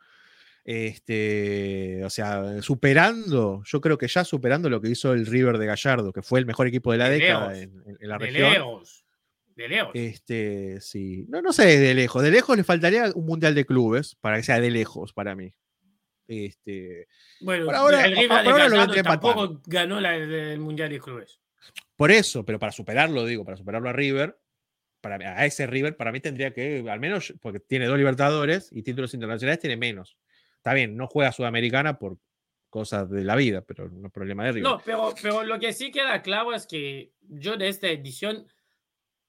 Este, 0.64 2.02
o 2.05 2.11
sea, 2.11 2.62
superando, 2.62 3.62
yo 3.66 3.80
creo 3.80 3.98
que 3.98 4.09
ya 4.09 4.24
superando 4.24 4.70
lo 4.70 4.80
que 4.80 4.88
hizo 4.88 5.12
el 5.12 5.26
River 5.26 5.59
de 5.59 5.66
Gallardo, 5.66 6.12
que 6.12 6.22
fue 6.22 6.40
el 6.40 6.46
mejor 6.46 6.66
equipo 6.66 6.90
de 6.92 6.98
la 6.98 7.09
De 7.11 7.18
década 7.18 7.59
en, 7.59 7.82
la 8.00 8.18
de 8.18 8.26
región. 8.26 8.52
lejos. 8.52 9.03
De 9.57 9.68
lejos. 9.68 9.90
Este, 9.94 10.80
sí. 10.80 11.26
No, 11.28 11.40
no 11.42 11.52
sé 11.52 11.78
de 11.78 11.94
lejos. 11.94 12.22
De 12.22 12.30
lejos 12.30 12.57
le 12.57 12.64
faltaría 12.64 13.12
un 13.14 13.24
mundial 13.26 13.55
de 13.55 13.64
clubes 13.64 14.16
para 14.20 14.36
que 14.38 14.42
sea 14.42 14.61
de 14.61 14.70
lejos 14.70 15.12
para 15.12 15.34
mí. 15.36 15.52
Este, 16.26 17.07
bueno, 17.40 17.66
por 17.66 17.74
ahora- 17.74 18.05
el 18.07 18.16
River 18.16 18.28
por 18.28 18.42
de 18.44 18.50
ahora 18.50 18.68
lo 18.86 19.02
tampoco 19.02 19.61
ganó 19.66 20.00
la- 20.00 20.16
el 20.16 20.59
Mundial 20.59 20.88
de 20.90 20.98
Clubes. 21.00 21.38
por 21.96 22.11
eso, 22.11 22.44
pero 22.44 22.59
para 22.59 22.72
superarlo, 22.72 23.24
digo, 23.26 23.44
para 23.44 23.57
superarlo 23.59 23.90
a 23.90 23.92
River, 23.92 24.38
para, 25.02 25.16
a 25.38 25.44
ese 25.44 25.66
River, 25.66 25.96
para 25.98 26.12
mí 26.12 26.20
tendría 26.20 26.52
que, 26.52 26.82
al 26.88 26.98
menos, 26.98 27.34
porque 27.42 27.61
tiene 27.61 27.84
dos 27.86 27.98
Libertadores 27.98 28.70
y 28.72 28.82
títulos 28.82 29.12
internacionales, 29.12 29.61
tiene 29.61 29.76
menos. 29.76 30.16
Está 30.57 30.72
bien, 30.72 30.96
no 30.96 31.07
juega 31.07 31.30
Sudamericana 31.30 31.98
por 31.98 32.16
cosas 32.70 33.09
de 33.11 33.22
la 33.22 33.36
vida, 33.36 33.61
pero 33.61 33.88
no 33.90 34.07
es 34.07 34.12
problema 34.12 34.44
de 34.46 34.52
River. 34.52 34.62
No, 34.72 34.82
pero, 34.84 35.14
pero 35.22 35.44
lo 35.44 35.59
que 35.61 35.74
sí 35.74 35.90
queda 35.92 36.22
claro 36.22 36.55
es 36.55 36.66
que 36.66 37.12
yo 37.20 37.57
de 37.59 37.68
esta 37.68 37.88
edición, 37.88 38.46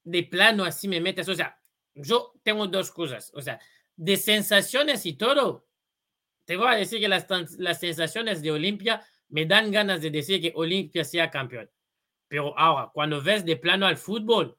de 0.05 0.23
plano 0.23 0.63
así 0.63 0.87
me 0.87 1.01
metes, 1.01 1.27
o 1.27 1.35
sea, 1.35 1.59
yo 1.93 2.33
tengo 2.43 2.67
dos 2.67 2.91
cosas, 2.91 3.31
o 3.33 3.41
sea, 3.41 3.59
de 3.97 4.15
sensaciones 4.15 5.05
y 5.05 5.13
todo, 5.13 5.67
te 6.45 6.55
voy 6.55 6.67
a 6.67 6.75
decir 6.75 6.99
que 6.99 7.07
las, 7.07 7.27
las 7.57 7.79
sensaciones 7.79 8.41
de 8.41 8.51
Olimpia 8.51 9.05
me 9.29 9.45
dan 9.45 9.71
ganas 9.71 10.01
de 10.01 10.11
decir 10.11 10.41
que 10.41 10.53
Olimpia 10.55 11.03
sea 11.03 11.31
campeón. 11.31 11.69
Pero 12.27 12.57
ahora, 12.57 12.91
cuando 12.93 13.21
ves 13.21 13.43
de 13.45 13.57
plano 13.57 13.87
al 13.87 13.97
fútbol, 13.97 14.57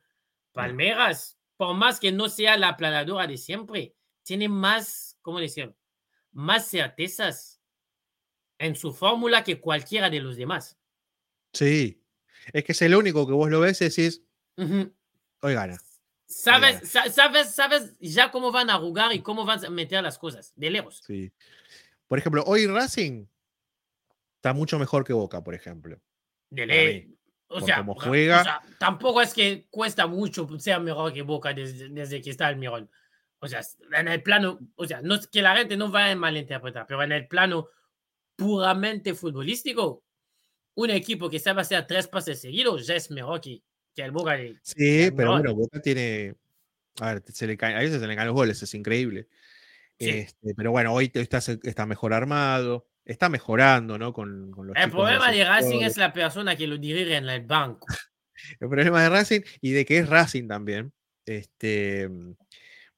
Palmeras, 0.52 1.38
por 1.56 1.74
más 1.74 2.00
que 2.00 2.12
no 2.12 2.28
sea 2.28 2.56
la 2.56 2.76
planadora 2.76 3.26
de 3.26 3.36
siempre, 3.36 3.94
tiene 4.22 4.48
más, 4.48 5.18
¿cómo 5.22 5.38
decirlo? 5.38 5.76
Más 6.32 6.68
certezas 6.68 7.60
en 8.58 8.74
su 8.74 8.92
fórmula 8.92 9.44
que 9.44 9.60
cualquiera 9.60 10.10
de 10.10 10.20
los 10.20 10.36
demás. 10.36 10.78
Sí. 11.52 12.02
Es 12.52 12.64
que 12.64 12.72
es 12.72 12.82
el 12.82 12.94
único 12.94 13.26
que 13.26 13.32
vos 13.32 13.50
lo 13.50 13.60
ves 13.60 13.80
y 13.80 13.84
decís. 13.84 14.22
Hoy 15.46 15.54
gana. 15.54 15.78
Sabes, 16.28 16.88
sa- 16.90 17.08
sabes, 17.10 17.54
sabes 17.54 17.96
ya 18.00 18.30
cómo 18.30 18.50
van 18.50 18.68
a 18.70 18.78
jugar 18.78 19.12
y 19.14 19.22
cómo 19.22 19.44
van 19.44 19.64
a 19.64 19.70
meter 19.70 20.02
las 20.02 20.18
cosas, 20.18 20.52
de 20.56 20.70
lejos. 20.70 21.02
Sí. 21.06 21.32
Por 22.08 22.18
ejemplo, 22.18 22.42
hoy 22.46 22.66
Racing 22.66 23.26
está 24.36 24.52
mucho 24.52 24.78
mejor 24.78 25.04
que 25.04 25.12
Boca, 25.12 25.42
por 25.42 25.54
ejemplo. 25.54 26.00
De 26.50 26.66
lejos. 26.66 27.12
O 27.48 27.60
sea, 27.60 27.78
cómo 27.78 27.94
ra- 27.94 28.06
juega. 28.08 28.40
o 28.40 28.44
sea, 28.44 28.62
tampoco 28.78 29.22
es 29.22 29.32
que 29.32 29.68
cuesta 29.70 30.06
mucho 30.08 30.48
ser 30.58 30.80
mejor 30.80 31.12
que 31.12 31.22
Boca 31.22 31.54
desde, 31.54 31.88
desde 31.90 32.20
que 32.20 32.30
está 32.30 32.48
el 32.50 32.56
Mirón. 32.56 32.90
O 33.38 33.46
sea, 33.46 33.60
en 33.92 34.08
el 34.08 34.22
plano, 34.22 34.58
o 34.74 34.84
sea, 34.84 35.00
no 35.02 35.14
es 35.14 35.28
que 35.28 35.42
la 35.42 35.56
gente 35.56 35.76
no 35.76 35.90
vaya 35.90 36.12
a 36.12 36.16
malinterpretar, 36.16 36.86
pero 36.88 37.02
en 37.04 37.12
el 37.12 37.28
plano 37.28 37.68
puramente 38.34 39.14
futbolístico, 39.14 40.02
un 40.74 40.90
equipo 40.90 41.30
que 41.30 41.38
sabe 41.38 41.60
hacer 41.62 41.86
tres 41.86 42.08
pases 42.08 42.40
seguidos 42.40 42.86
ya 42.86 42.94
es 42.96 43.10
mejor 43.10 43.40
que, 43.40 43.62
que 43.96 44.02
el 44.02 44.12
Boca. 44.12 44.32
de- 44.34 44.56
Sí, 44.62 45.02
el 45.04 45.14
pero 45.14 45.32
bueno, 45.32 45.54
Boca 45.54 45.80
tiene. 45.80 46.34
A 47.00 47.14
ver, 47.14 47.22
se 47.32 47.46
le 47.46 47.56
caen- 47.58 47.76
a 47.76 47.80
veces 47.80 48.00
se 48.00 48.06
le 48.06 48.14
caen 48.14 48.28
los 48.28 48.34
goles, 48.36 48.62
es 48.62 48.74
increíble. 48.74 49.26
Sí. 49.98 50.10
Este, 50.10 50.54
pero 50.54 50.70
bueno, 50.70 50.92
hoy 50.92 51.10
está, 51.14 51.38
está 51.38 51.86
mejor 51.86 52.12
armado, 52.12 52.86
está 53.04 53.28
mejorando, 53.28 53.98
¿no? 53.98 54.12
Con, 54.12 54.50
con 54.52 54.66
los 54.68 54.76
El 54.76 54.84
de 54.84 54.90
problema 54.90 55.30
de 55.32 55.44
Racing 55.44 55.80
es 55.80 55.96
la 55.96 56.12
persona 56.12 56.54
que 56.56 56.66
lo 56.66 56.76
dirige 56.78 57.16
en 57.16 57.28
el 57.28 57.40
banco. 57.42 57.86
El 58.60 58.68
problema 58.68 59.02
de 59.02 59.08
Racing 59.08 59.40
y 59.62 59.72
de 59.72 59.84
que 59.86 59.98
es 59.98 60.08
Racing 60.08 60.46
también. 60.46 60.92
Este, 61.24 62.08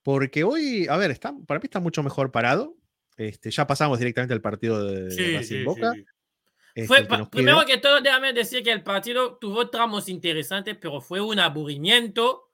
porque 0.02 0.42
hoy, 0.44 0.86
a 0.90 0.96
ver, 0.96 1.12
está, 1.12 1.32
para 1.46 1.60
mí 1.60 1.64
está 1.64 1.78
mucho 1.80 2.02
mejor 2.02 2.32
parado. 2.32 2.76
Este, 3.16 3.50
ya 3.50 3.66
pasamos 3.66 3.98
directamente 4.00 4.34
al 4.34 4.40
partido 4.40 4.84
de, 4.84 5.04
de 5.04 5.10
Sí, 5.12 5.34
Racing 5.36 5.56
sí, 5.58 5.64
Boca. 5.64 5.92
Este, 6.78 6.86
Fue 6.86 7.08
que 7.08 7.24
primero 7.26 7.58
queda. 7.64 7.66
que 7.66 7.78
todo, 7.78 8.00
déjame 8.00 8.32
decir 8.32 8.62
que 8.62 8.70
el 8.70 8.84
partido 8.84 9.36
tuvo 9.36 9.68
tramos 9.68 10.08
interesantes, 10.08 10.76
pero 10.80 11.00
fue 11.00 11.20
un 11.20 11.40
aburrimiento. 11.40 12.52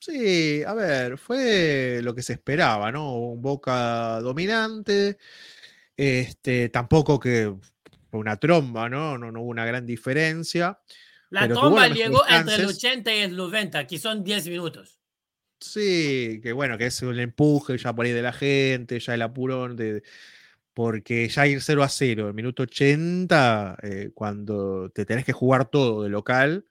Sí, 0.00 0.64
a 0.66 0.74
ver, 0.74 1.16
fue 1.16 2.00
lo 2.02 2.12
que 2.12 2.22
se 2.22 2.32
esperaba, 2.32 2.90
¿no? 2.90 3.14
Un 3.14 3.40
Boca 3.40 4.20
dominante. 4.20 5.16
Este, 5.96 6.70
tampoco 6.70 7.20
que 7.20 7.54
fue 8.10 8.18
una 8.18 8.36
tromba, 8.36 8.88
¿no? 8.88 9.16
No, 9.16 9.30
no 9.30 9.42
hubo 9.42 9.50
una 9.50 9.64
gran 9.64 9.86
diferencia. 9.86 10.80
La 11.30 11.46
tromba 11.46 11.86
llegó 11.86 12.24
entre 12.28 12.56
el 12.56 12.62
chances. 12.62 12.84
80 12.84 13.14
y 13.14 13.18
el 13.20 13.36
90, 13.36 13.86
que 13.86 13.98
son 14.00 14.24
10 14.24 14.48
minutos. 14.48 14.98
Sí, 15.60 16.40
que 16.42 16.52
bueno, 16.52 16.76
que 16.76 16.86
es 16.86 17.00
el 17.02 17.20
empuje 17.20 17.78
ya 17.78 17.94
por 17.94 18.06
ahí 18.06 18.10
de 18.10 18.22
la 18.22 18.32
gente, 18.32 18.98
ya 18.98 19.14
el 19.14 19.22
apurón 19.22 19.76
de. 19.76 20.02
Porque 20.74 21.28
ya 21.28 21.46
ir 21.46 21.60
0 21.60 21.82
a 21.82 21.88
0, 21.88 22.28
el 22.28 22.34
minuto 22.34 22.62
80, 22.62 23.76
eh, 23.82 24.10
cuando 24.14 24.88
te 24.90 25.04
tenés 25.04 25.24
que 25.24 25.32
jugar 25.32 25.68
todo 25.68 26.02
de 26.02 26.08
local, 26.08 26.64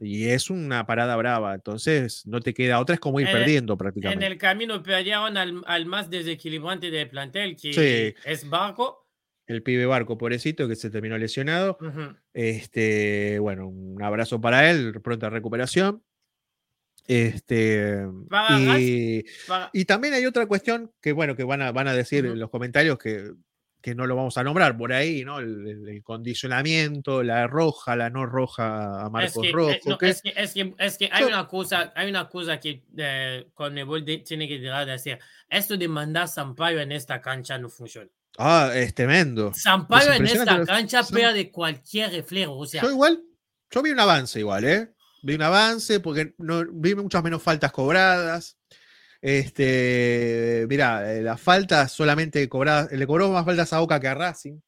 y 0.00 0.28
es 0.28 0.48
una 0.48 0.86
parada 0.86 1.14
brava, 1.16 1.54
entonces 1.54 2.26
no 2.26 2.40
te 2.40 2.54
queda 2.54 2.80
otra, 2.80 2.94
es 2.94 3.00
como 3.00 3.20
ir 3.20 3.28
En 3.28 3.36
el- 3.36 3.42
perdiendo 3.42 3.74
En 3.74 3.78
prácticamente. 3.78 4.26
el 4.26 4.38
camino 4.38 4.82
perdieron 4.82 5.36
al, 5.36 5.62
al 5.66 5.86
más 5.86 6.08
desequilibrante 6.08 6.90
del 6.90 7.08
plantel, 7.10 7.56
que 7.56 7.72
Sí. 7.72 8.14
es 8.28 8.48
Barco. 8.48 9.06
El 9.46 9.62
pibe 9.62 9.84
barco, 9.86 10.16
pobrecito, 10.16 10.66
que 10.66 10.76
se 10.76 10.88
terminó 10.88 11.18
lesionado. 11.18 11.76
Este, 12.32 13.38
bueno, 13.40 13.68
un 13.68 14.00
abrazo 14.02 14.40
para 14.40 14.70
él, 14.70 14.98
pronta 15.02 15.28
recuperación. 15.28 16.02
Este, 17.06 18.06
y, 18.78 19.24
y 19.72 19.84
también 19.84 20.14
hay 20.14 20.24
otra 20.24 20.46
cuestión 20.46 20.92
que, 21.00 21.12
bueno, 21.12 21.34
que 21.34 21.44
van 21.44 21.62
a, 21.62 21.72
van 21.72 21.88
a 21.88 21.94
decir 21.94 22.24
Ujú. 22.24 22.34
en 22.34 22.40
los 22.40 22.50
comentarios 22.50 22.98
que 22.98 23.32
que 23.82 23.94
no 23.96 24.06
lo 24.06 24.14
vamos 24.14 24.38
a 24.38 24.44
nombrar 24.44 24.76
por 24.78 24.92
ahí, 24.92 25.24
¿no? 25.24 25.40
El, 25.40 26.02
condicionamiento, 26.04 27.22
la 27.22 27.48
roja, 27.48 27.96
la 27.96 28.08
no 28.08 28.24
roja 28.24 29.04
a 29.04 29.10
Marcos 29.10 29.44
es 29.44 29.52
Rojo. 29.52 29.70
es, 30.00 30.22
que, 30.22 30.32
es, 30.78 30.98
que, 30.98 31.10
hay, 31.12 31.24
una 31.24 31.48
cosa, 31.48 31.92
hay 31.96 32.08
una 32.08 32.28
cosa 32.28 32.60
que 32.60 32.84
eh, 32.96 33.46
tiene 34.24 34.48
que 34.48 34.58
dejar 34.58 34.86
de 34.86 34.92
hacer. 34.92 35.18
Esto 35.48 35.76
de 35.76 35.88
mandar 35.88 36.28
Sampaio 36.28 36.80
en 36.80 36.92
esta 36.92 37.20
cancha 37.20 37.58
no 37.58 37.68
funciona. 37.68 38.08
Ah, 38.38 38.70
es 38.72 38.94
tremendo. 38.94 39.52
Sampaio 39.52 40.12
en 40.12 40.26
esta 40.26 40.64
cancha 40.64 41.02
de 41.02 41.50
cualquier 41.50 42.12
reflejo. 42.12 42.56
O 42.56 42.66
sea, 42.66 42.82
yo 42.82 42.90
igual, 42.90 43.20
yo 43.70 43.82
vi 43.82 43.90
un 43.90 44.00
avance 44.00 44.38
igual, 44.38 44.64
¿eh? 44.64 44.92
Vi 45.22 45.34
un 45.34 45.42
avance 45.42 46.00
porque 46.00 46.34
no, 46.38 46.64
vi 46.70 46.94
muchas 46.94 47.22
menos 47.22 47.42
faltas 47.42 47.72
cobradas. 47.72 48.58
Este, 49.20 50.66
mira, 50.68 51.14
eh, 51.14 51.22
las 51.22 51.40
faltas 51.40 51.92
solamente 51.92 52.48
cobradas, 52.48 52.90
le 52.90 53.06
cobró 53.06 53.30
más 53.30 53.44
faltas 53.44 53.72
a 53.72 53.78
Boca 53.78 54.00
que 54.00 54.08
a 54.08 54.14
Racing. 54.14 54.58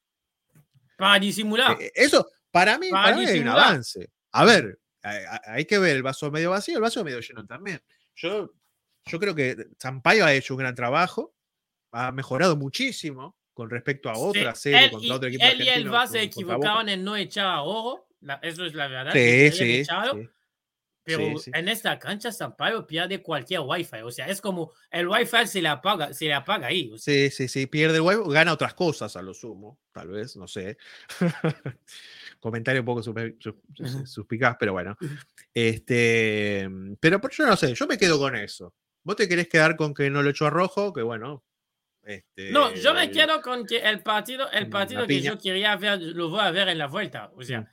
Para 0.97 1.19
disimular. 1.19 1.77
Eh, 1.79 1.91
eso, 1.93 2.25
para 2.51 2.79
mí, 2.79 2.89
para, 2.89 3.17
mí 3.17 3.25
hay 3.25 3.39
un 3.39 3.49
avance. 3.49 4.09
A 4.31 4.45
ver, 4.45 4.79
hay, 5.01 5.65
que 5.65 5.77
ver 5.77 5.97
el 5.97 6.03
vaso 6.03 6.31
medio 6.31 6.51
vacío, 6.51 6.77
el 6.77 6.81
vaso 6.81 7.03
medio 7.03 7.19
lleno 7.19 7.45
también. 7.45 7.81
Yo, 8.15 8.53
yo 9.05 9.19
creo 9.19 9.35
que 9.35 9.67
Zampayo 9.81 10.25
ha 10.25 10.33
hecho 10.33 10.53
un 10.53 10.59
gran 10.59 10.73
trabajo, 10.73 11.35
ha 11.91 12.13
mejorado 12.13 12.55
muchísimo 12.55 13.35
con 13.53 13.69
respecto 13.69 14.09
a 14.09 14.17
otra 14.17 14.55
serie 14.55 14.89
contra 14.89 15.15
otro 15.15 15.27
equipo. 15.27 15.43
Él 15.43 15.61
y 15.61 15.69
el 15.69 15.89
base 15.89 16.21
equivocaban 16.21 16.87
en 16.89 17.03
no 17.03 17.15
echar 17.17 17.45
a 17.45 17.61
ojo, 17.61 18.07
eso 18.41 18.65
es 18.65 18.73
la 18.73 18.87
verdad. 18.87 19.13
Sí, 19.13 19.51
sí, 19.51 19.83
pero 21.05 21.35
en 21.53 21.69
esta 21.69 21.99
cancha 21.99 22.31
Sampaio 22.31 22.87
pierde 22.87 23.21
cualquier 23.21 23.59
wifi. 23.63 23.97
O 24.03 24.09
sea, 24.09 24.27
es 24.27 24.41
como 24.41 24.73
el 24.89 25.07
wifi 25.07 25.45
se 25.45 25.61
le 25.61 25.67
apaga, 25.67 26.11
se 26.13 26.25
le 26.25 26.33
apaga 26.33 26.67
ahí. 26.67 26.91
Sí, 26.97 27.29
sí, 27.29 27.47
sí. 27.47 27.67
Pierde 27.67 27.97
el 27.97 28.01
wifi, 28.01 28.21
gana 28.33 28.51
otras 28.51 28.73
cosas 28.73 29.15
a 29.15 29.21
lo 29.21 29.35
sumo. 29.35 29.79
Tal 29.91 30.07
vez, 30.07 30.35
no 30.35 30.47
sé. 30.47 30.77
Comentario 32.39 32.81
un 32.81 32.85
poco 32.85 33.03
suspicaz, 34.05 34.57
pero 34.59 34.73
bueno. 34.73 34.97
Este, 35.53 36.67
pero 36.99 37.21
yo 37.29 37.45
no 37.45 37.55
sé, 37.55 37.75
yo 37.75 37.85
me 37.85 37.99
quedo 37.99 38.17
con 38.17 38.35
eso. 38.35 38.73
¿Vos 39.03 39.15
te 39.15 39.29
querés 39.29 39.47
quedar 39.47 39.75
con 39.75 39.93
que 39.93 40.09
no 40.09 40.23
lo 40.23 40.31
echó 40.31 40.47
a 40.47 40.49
rojo? 40.49 40.91
Que 40.91 41.03
bueno. 41.03 41.45
Este, 42.01 42.51
no, 42.51 42.73
yo 42.73 42.95
me 42.95 43.11
quedo 43.11 43.41
con 43.43 43.65
que 43.65 43.77
el 43.77 44.01
partido, 44.01 44.49
el 44.51 44.69
partido 44.69 45.05
que 45.05 45.21
yo 45.21 45.37
quería 45.37 45.75
ver, 45.75 46.01
lo 46.01 46.29
voy 46.29 46.41
a 46.41 46.49
ver 46.49 46.69
en 46.69 46.79
la 46.79 46.87
vuelta. 46.87 47.31
O 47.35 47.43
sea. 47.43 47.71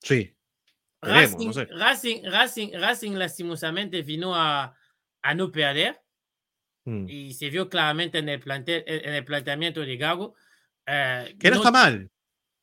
Sí, 0.00 0.36
Racing, 1.04 2.22
Racing, 2.24 2.72
Racing, 2.74 3.12
lastimosamente 3.12 4.02
vino 4.02 4.34
a, 4.34 4.74
a 5.22 5.34
no 5.34 5.50
perder 5.50 6.00
mm. 6.84 7.06
y 7.08 7.34
se 7.34 7.50
vio 7.50 7.68
claramente 7.68 8.18
en 8.18 8.28
el, 8.28 8.40
plantel, 8.40 8.84
en 8.86 9.14
el 9.14 9.24
planteamiento 9.24 9.80
de 9.80 9.96
Gago. 9.96 10.34
Eh, 10.86 11.36
que 11.38 11.50
no, 11.50 11.56
está 11.56 11.70
mal. 11.70 12.10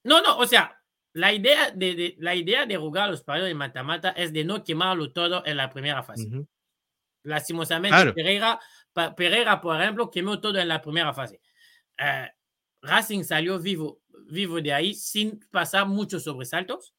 No, 0.04 0.22
no, 0.22 0.38
o 0.38 0.46
sea, 0.46 0.80
la 1.14 1.34
idea 1.34 1.72
de, 1.72 2.16
la 2.20 2.36
idea 2.36 2.66
de 2.66 2.78
jugar 2.78 3.10
los 3.10 3.24
partidos 3.24 3.50
de 3.50 3.56
mata-mata 3.56 4.10
es 4.12 4.32
de 4.32 4.44
no 4.44 4.64
quemarlo 4.64 5.12
todo 5.12 5.46
en 5.46 5.58
la 5.58 5.70
primera 5.70 6.04
fase. 6.04 6.30
Lastimosamente, 7.24 8.14
Pereira, 8.14 8.60
Pereira, 9.16 9.62
por 9.62 9.80
ejemplo, 9.80 10.10
quemó 10.10 10.40
todo 10.40 10.58
en 10.60 10.68
la 10.68 10.82
primera 10.82 11.14
fase. 11.14 11.42
Eh, 11.98 12.30
Racing 12.82 13.24
salió 13.24 13.60
vivo, 13.60 14.02
vivo 14.28 14.62
de 14.62 14.74
ahí 14.74 14.94
sin 14.94 15.40
pasar 15.52 15.88
muchos 15.88 16.24
sobresaltos. 16.24 16.94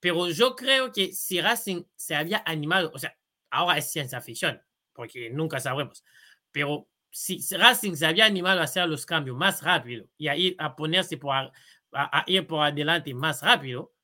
Pero 0.00 0.28
yo 0.30 0.54
creo 0.54 0.92
que 0.92 1.12
si 1.12 1.40
Racing 1.40 1.84
se 1.94 2.14
había 2.14 2.42
animado, 2.46 2.90
o 2.94 2.98
sea, 2.98 3.16
ahora 3.50 3.78
es 3.78 3.90
ciencia 3.90 4.20
ficción, 4.20 4.60
porque 4.92 5.30
nunca 5.30 5.60
sabremos, 5.60 6.04
pero 6.52 6.88
si 7.10 7.40
Racing 7.56 7.94
se 7.94 8.04
había 8.04 8.26
animado 8.26 8.60
a 8.60 8.64
hacer 8.64 8.86
los 8.86 9.06
cambios 9.06 9.36
más 9.36 9.62
rápido 9.62 10.06
y 10.18 10.28
a 10.28 10.36
ir 10.36 10.54
a 10.58 10.76
ponerse 10.76 11.16
por, 11.16 11.34
a, 11.34 12.24
ir 12.26 12.46
por 12.46 12.62
adelante 12.62 13.14
más 13.14 13.40
rápido, 13.40 13.94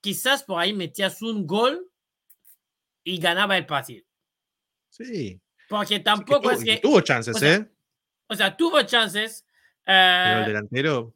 quizás 0.00 0.42
por 0.42 0.58
ahí 0.58 0.72
metías 0.72 1.20
un 1.20 1.46
gol 1.46 1.86
y 3.04 3.18
ganaba 3.18 3.58
el 3.58 3.66
partido. 3.66 4.06
Sí. 4.88 5.40
Porque 5.68 6.00
tampoco 6.00 6.50
es 6.50 6.64
que. 6.64 6.78
tuvo 6.78 7.00
chances, 7.02 7.40
¿eh? 7.42 7.70
O 8.26 8.34
sea, 8.34 8.56
tuvo 8.56 8.82
chances. 8.82 9.46
pero 9.84 10.38
el 10.38 10.44
eh, 10.44 10.46
delantero. 10.46 11.14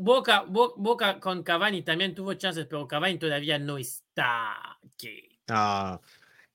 Boca, 0.00 0.44
Boca, 0.46 1.18
con 1.18 1.42
Cavani 1.42 1.82
también 1.82 2.14
tuvo 2.14 2.34
chances, 2.34 2.66
pero 2.66 2.86
Cavani 2.86 3.18
todavía 3.18 3.58
no 3.58 3.78
está 3.78 4.78
que. 4.96 5.38
Ah, 5.48 6.00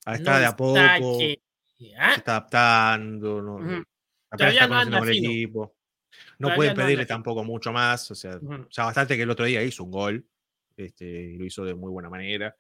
está 0.05 0.39
de 0.39 0.45
a 0.45 0.55
poco. 0.55 0.80
¿eh? 1.19 1.39
Se 1.78 1.91
está 1.91 2.38
adaptando. 2.38 3.41
No, 3.41 3.84
Todavía 4.36 4.67
no 4.67 4.75
anda 4.78 4.99
el 4.99 5.09
equipo. 5.09 5.75
No 6.39 6.55
puede 6.55 6.73
pedirle 6.73 7.05
tampoco 7.05 7.43
mucho 7.43 7.71
más. 7.71 8.09
O 8.11 8.15
sea, 8.15 8.39
ya 8.69 8.86
bastante 8.86 9.15
que 9.15 9.23
el 9.23 9.30
otro 9.30 9.45
día 9.45 9.61
hizo 9.61 9.84
un 9.84 9.91
gol. 9.91 10.25
Este, 10.75 11.36
lo 11.38 11.45
hizo 11.45 11.65
de 11.65 11.73
muy 11.73 11.91
buena 11.91 12.09
manera. 12.09 12.55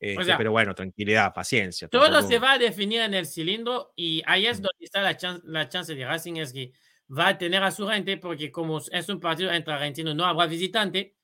Este, 0.00 0.36
pero 0.36 0.50
bueno, 0.50 0.74
tranquilidad, 0.74 1.32
paciencia. 1.32 1.88
Todo 1.88 2.20
se 2.22 2.38
va 2.38 2.52
a 2.52 2.58
definir 2.58 3.00
en 3.00 3.14
el 3.14 3.26
cilindro 3.26 3.92
y 3.96 4.22
ahí 4.26 4.46
es 4.46 4.60
donde 4.60 4.84
está 4.84 5.00
la, 5.00 5.16
chance, 5.16 5.42
la 5.46 5.68
chance 5.68 5.94
de 5.94 6.04
Racing. 6.04 6.34
Es 6.36 6.52
que 6.52 6.72
va 7.16 7.28
a 7.28 7.38
tener 7.38 7.62
a 7.62 7.70
su 7.70 7.86
gente, 7.86 8.16
porque 8.16 8.50
como 8.50 8.78
es 8.78 9.08
un 9.08 9.20
partido 9.20 9.52
entre 9.52 9.74
argentinos, 9.74 10.14
no 10.14 10.24
habrá 10.24 10.46
visitante, 10.46 11.16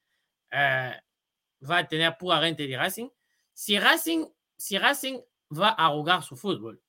eh, 0.51 0.95
va 1.69 1.79
a 1.79 1.89
tener 1.89 2.17
pura 2.19 2.41
gente 2.43 2.67
de 2.67 2.77
Racing. 2.77 3.09
Si 3.53 3.79
Racing, 3.79 4.27
si 4.57 4.79
Racing 4.79 5.21
va 5.51 5.75
a 5.77 5.89
jugar 5.89 6.23
su 6.23 6.37
fútbol, 6.37 6.83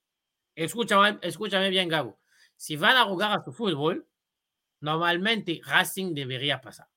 escúchame, 0.55 1.19
escúchame 1.21 1.69
bien, 1.69 1.89
Gabo, 1.89 2.19
si 2.55 2.75
van 2.75 2.97
a 2.97 3.05
jugar 3.05 3.31
a 3.31 3.43
su 3.43 3.51
fútbol, 3.51 4.07
normalmente 4.79 5.61
Racing 5.65 6.13
debería 6.13 6.61
pasar. 6.61 6.87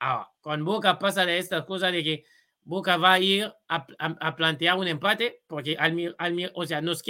Ahora, 0.00 0.30
con 0.40 0.64
Boca 0.64 0.98
pasa 0.98 1.26
de 1.26 1.38
estas 1.38 1.64
cosas 1.64 1.92
de 1.92 2.04
que 2.04 2.24
Boca 2.62 2.98
va 2.98 3.14
a 3.14 3.20
ir 3.20 3.52
a, 3.66 4.36
plantear 4.36 4.76
un 4.76 4.86
empate, 4.86 5.42
porque 5.46 5.76
al, 5.78 6.52
o 6.54 6.66
sea, 6.66 6.80
nos 6.82 7.02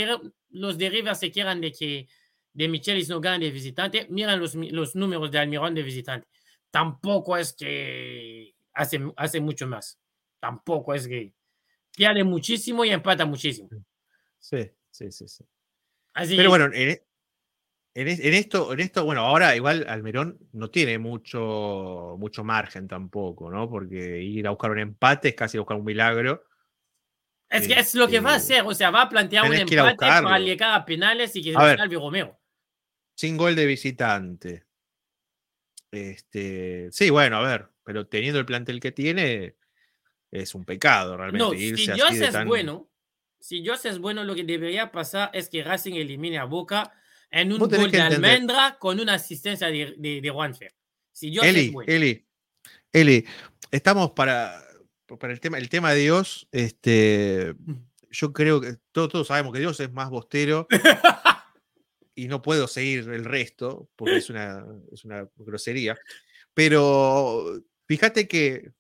los 0.50 0.78
de 0.78 1.14
se 1.14 1.30
quieran 1.32 1.60
de 1.60 1.72
que 1.72 2.08
de 2.58 2.66
Michelis 2.66 3.08
no 3.08 3.20
de 3.20 3.50
visitante, 3.52 4.08
miran 4.10 4.40
los, 4.40 4.56
los 4.56 4.96
números 4.96 5.30
de 5.30 5.38
Almirón 5.38 5.76
de 5.76 5.82
visitante. 5.84 6.26
Tampoco 6.72 7.36
es 7.36 7.52
que 7.52 8.52
hace, 8.74 9.00
hace 9.16 9.40
mucho 9.40 9.68
más. 9.68 9.96
Tampoco 10.40 10.92
es 10.92 11.06
que 11.06 11.32
pierde 11.96 12.24
muchísimo 12.24 12.84
y 12.84 12.90
empata 12.90 13.24
muchísimo. 13.24 13.68
Sí, 14.40 14.68
sí, 14.90 15.12
sí. 15.12 15.28
sí. 15.28 15.44
Pero 16.14 16.50
bueno, 16.50 16.64
en, 16.74 17.00
en, 17.94 18.08
esto, 18.34 18.72
en 18.72 18.80
esto, 18.80 19.04
bueno, 19.04 19.20
ahora 19.20 19.54
igual 19.54 19.86
Almirón 19.88 20.36
no 20.52 20.68
tiene 20.68 20.98
mucho, 20.98 22.16
mucho 22.18 22.42
margen 22.42 22.88
tampoco, 22.88 23.52
¿no? 23.52 23.70
Porque 23.70 24.20
ir 24.20 24.48
a 24.48 24.50
buscar 24.50 24.72
un 24.72 24.80
empate 24.80 25.28
es 25.28 25.34
casi 25.36 25.58
buscar 25.58 25.76
un 25.76 25.84
milagro. 25.84 26.42
Es 27.48 27.68
que 27.68 27.78
es 27.78 27.94
lo 27.94 28.08
que 28.08 28.18
va 28.18 28.32
a 28.32 28.36
este, 28.36 28.54
hacer, 28.54 28.66
o 28.66 28.74
sea, 28.74 28.90
va 28.90 29.02
a 29.02 29.08
plantear 29.08 29.48
un 29.48 29.54
empate 29.54 29.96
para 29.96 30.40
llegar 30.40 30.74
a 30.74 30.84
penales 30.84 31.36
y 31.36 31.42
que 31.44 31.50
se 31.52 31.54
salve 31.54 31.94
Romeo. 31.94 32.37
Sin 33.18 33.36
gol 33.36 33.56
de 33.56 33.66
visitante. 33.66 34.64
Este, 35.90 36.88
sí, 36.92 37.10
bueno, 37.10 37.38
a 37.38 37.42
ver, 37.42 37.68
pero 37.82 38.06
teniendo 38.06 38.38
el 38.38 38.46
plantel 38.46 38.78
que 38.78 38.92
tiene, 38.92 39.56
es 40.30 40.54
un 40.54 40.64
pecado 40.64 41.16
realmente. 41.16 41.44
No, 41.44 41.50
si 41.50 41.72
Dios 41.72 42.12
es 42.12 42.44
bueno, 42.44 42.88
si 43.40 43.60
Dios 43.60 43.84
es 43.86 43.98
bueno, 43.98 44.22
lo 44.22 44.36
que 44.36 44.44
debería 44.44 44.92
pasar 44.92 45.30
es 45.32 45.48
que 45.48 45.64
Racing 45.64 45.94
elimine 45.94 46.38
a 46.38 46.44
Boca 46.44 46.92
en 47.28 47.52
un 47.52 47.58
gol 47.58 47.90
de 47.90 48.00
almendra 48.00 48.76
con 48.78 49.00
una 49.00 49.14
asistencia 49.14 49.66
de, 49.66 49.96
de, 49.98 50.20
de 50.20 50.30
Juanfer. 50.30 50.76
Si 51.10 51.30
Dios 51.30 51.44
Eli, 51.44 51.66
es 51.66 51.72
bueno. 51.72 51.92
Eli, 51.92 52.24
Eli, 52.92 53.26
estamos 53.72 54.12
para 54.12 54.62
para 55.16 55.32
el 55.32 55.40
tema, 55.40 55.58
el 55.58 55.68
tema 55.68 55.92
de 55.92 56.00
Dios, 56.00 56.46
este, 56.52 57.54
yo 58.10 58.32
creo 58.32 58.60
que 58.60 58.76
todos, 58.92 59.08
todos 59.08 59.26
sabemos 59.28 59.52
que 59.52 59.60
Dios 59.60 59.80
es 59.80 59.90
más 59.92 60.10
bostero 60.10 60.66
y 62.18 62.26
no 62.26 62.42
puedo 62.42 62.66
seguir 62.66 63.08
el 63.10 63.24
resto 63.24 63.88
porque 63.94 64.16
es 64.16 64.28
una, 64.28 64.66
es 64.92 65.04
una 65.04 65.28
grosería. 65.36 65.96
Pero 66.52 67.62
fíjate 67.86 68.26
que 68.26 68.72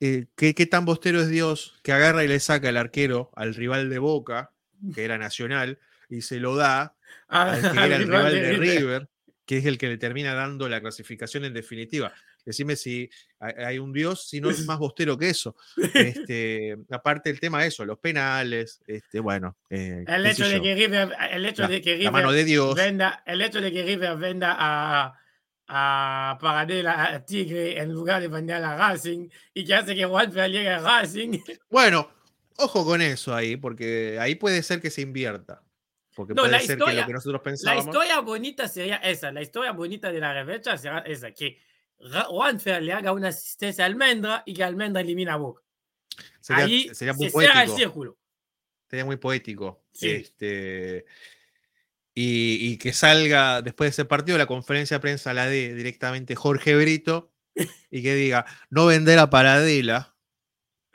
eh, 0.00 0.26
qué, 0.34 0.66
tan 0.66 0.84
bostero 0.84 1.20
es 1.20 1.28
Dios 1.28 1.78
que 1.84 1.92
agarra 1.92 2.24
y 2.24 2.28
le 2.28 2.40
saca 2.40 2.68
el 2.68 2.76
arquero 2.76 3.30
al 3.36 3.54
rival 3.54 3.90
de 3.90 4.00
Boca, 4.00 4.50
que 4.92 5.04
era 5.04 5.18
Nacional, 5.18 5.78
y 6.08 6.22
se 6.22 6.40
lo 6.40 6.56
da 6.56 6.96
ah, 7.28 7.52
al 7.52 7.60
que 7.60 7.78
era 7.84 7.96
el 7.96 8.06
rival 8.08 8.32
de 8.32 8.52
River, 8.54 9.08
que 9.46 9.58
es 9.58 9.66
el 9.66 9.78
que 9.78 9.86
le 9.86 9.96
termina 9.96 10.34
dando 10.34 10.68
la 10.68 10.80
clasificación 10.80 11.44
en 11.44 11.54
definitiva. 11.54 12.12
Decime 12.44 12.76
si 12.76 13.08
hay 13.38 13.78
un 13.78 13.92
Dios, 13.92 14.28
si 14.28 14.40
no 14.40 14.50
es 14.50 14.64
más 14.66 14.78
bostero 14.78 15.16
que 15.16 15.30
eso. 15.30 15.56
Este, 15.94 16.76
aparte 16.90 17.30
el 17.30 17.40
tema 17.40 17.62
de 17.62 17.68
eso, 17.68 17.84
los 17.84 17.98
penales, 17.98 18.80
este, 18.86 19.20
bueno. 19.20 19.56
Eh, 19.68 20.04
el, 20.06 20.26
hecho 20.26 20.48
de 20.48 20.60
que 20.60 20.74
River, 20.74 21.16
el 21.30 21.46
hecho 21.46 21.66
de 21.66 21.80
que 21.80 21.96
River 21.96 22.12
mano 22.12 22.32
de 22.32 22.44
Dios. 22.44 22.74
venda, 22.74 23.22
el 23.26 23.40
hecho 23.42 23.60
de 23.60 23.72
que 23.72 23.82
River 23.82 24.16
venda 24.16 24.56
a, 24.58 25.18
a 25.68 26.38
Paradela, 26.40 27.14
a 27.14 27.24
Tigre, 27.24 27.78
en 27.78 27.92
lugar 27.92 28.20
de 28.20 28.28
vender 28.28 28.62
a 28.62 28.76
Racing, 28.76 29.28
y 29.54 29.64
que 29.64 29.74
hace 29.74 29.94
que 29.94 30.04
Walter 30.04 30.50
llegue 30.50 30.70
a 30.70 30.78
Racing. 30.78 31.38
Bueno, 31.70 32.10
ojo 32.56 32.84
con 32.84 33.00
eso 33.00 33.34
ahí, 33.34 33.56
porque 33.56 34.18
ahí 34.20 34.34
puede 34.34 34.62
ser 34.62 34.80
que 34.80 34.90
se 34.90 35.02
invierta. 35.02 35.62
Porque 36.14 36.34
puede 36.34 36.58
ser 36.60 36.76
que 36.76 36.92
lo 36.92 37.06
que 37.06 37.12
nosotros 37.12 37.40
pensábamos. 37.40 37.84
La 37.84 37.90
historia 37.90 38.20
bonita 38.20 38.68
sería 38.68 38.96
esa, 38.96 39.30
la 39.30 39.42
historia 39.42 39.72
bonita 39.72 40.10
de 40.10 40.20
la 40.20 40.34
revancha 40.34 40.76
será 40.76 40.98
esa, 41.00 41.30
que 41.30 41.58
Juanfer 42.28 42.82
le 42.82 42.92
haga 42.92 43.12
una 43.12 43.28
asistencia 43.28 43.84
a 43.84 43.86
Almendra 43.86 44.42
y 44.46 44.54
que 44.54 44.64
Almendra 44.64 45.02
elimina 45.02 45.34
a 45.34 45.36
Boca. 45.36 45.62
Sería, 46.40 46.64
Ahí 46.64 46.94
sería 46.94 47.12
muy 47.14 47.26
se 47.26 47.38
cierra 47.38 47.62
el 47.62 47.68
poético. 47.68 47.76
círculo. 47.78 48.18
Sería 48.88 49.04
muy 49.04 49.16
poético. 49.16 49.84
Sí. 49.92 50.10
Este, 50.10 51.04
y, 52.14 52.72
y 52.72 52.78
que 52.78 52.92
salga 52.92 53.62
después 53.62 53.86
de 53.88 53.90
ese 53.90 54.04
partido 54.04 54.38
la 54.38 54.46
conferencia 54.46 54.96
de 54.96 55.00
prensa 55.00 55.32
la 55.34 55.46
de 55.46 55.74
directamente 55.74 56.34
Jorge 56.34 56.74
Brito 56.76 57.32
y 57.90 58.02
que 58.02 58.14
diga 58.14 58.46
no 58.70 58.86
vender 58.86 59.18
a 59.18 59.30
Paradela 59.30 60.16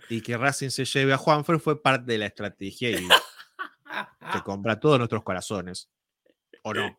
y 0.10 0.22
que 0.22 0.38
Racing 0.38 0.70
se 0.70 0.86
lleve 0.86 1.14
a 1.14 1.18
Juanfer 1.18 1.60
fue 1.60 1.82
parte 1.82 2.12
de 2.12 2.18
la 2.18 2.26
estrategia 2.28 2.89
y 2.91 2.95
se 4.34 4.41
compra 4.43 4.80
todos 4.80 4.97
nuestros 4.97 5.24
corazones. 5.24 5.89
¿O 6.64 6.74
no? 6.74 6.97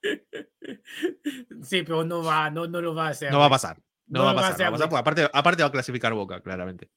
Sí, 1.62 1.82
pero 1.82 2.04
no 2.04 2.22
va, 2.22 2.50
no, 2.50 2.66
no 2.68 2.80
lo 2.80 2.94
va 2.94 3.08
a 3.08 3.10
hacer. 3.10 3.32
No 3.32 3.40
va 3.40 3.46
a 3.46 3.50
pasar. 3.50 3.82
No, 4.08 4.20
No 4.20 4.24
va 4.26 4.30
a 4.30 4.34
pasar. 4.34 4.42
no 4.42 4.42
va 4.42 4.50
a 4.50 4.50
hacer, 4.50 4.70
pasar, 4.72 4.88
porque 4.88 5.00
aparte, 5.00 5.30
aparte 5.32 5.62
va 5.62 5.68
a 5.68 5.72
clasificar 5.72 6.12
Boca, 6.14 6.40
claramente. 6.40 6.88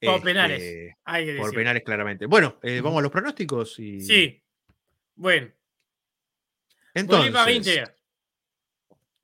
Por 0.00 0.22
penales, 0.22 0.62
Este, 0.62 0.96
Hay 1.04 1.24
que 1.26 1.32
Por 1.36 1.46
decir. 1.46 1.58
penales, 1.58 1.82
claramente. 1.84 2.26
Bueno, 2.26 2.58
eh, 2.62 2.80
vamos 2.80 2.98
a 2.98 3.02
los 3.02 3.10
pronósticos. 3.12 3.78
Y... 3.78 4.00
Sí. 4.00 4.42
Bueno, 5.14 5.48
Entonces, 6.94 7.32
Bolívar 7.32 7.50
Inter. 7.50 7.96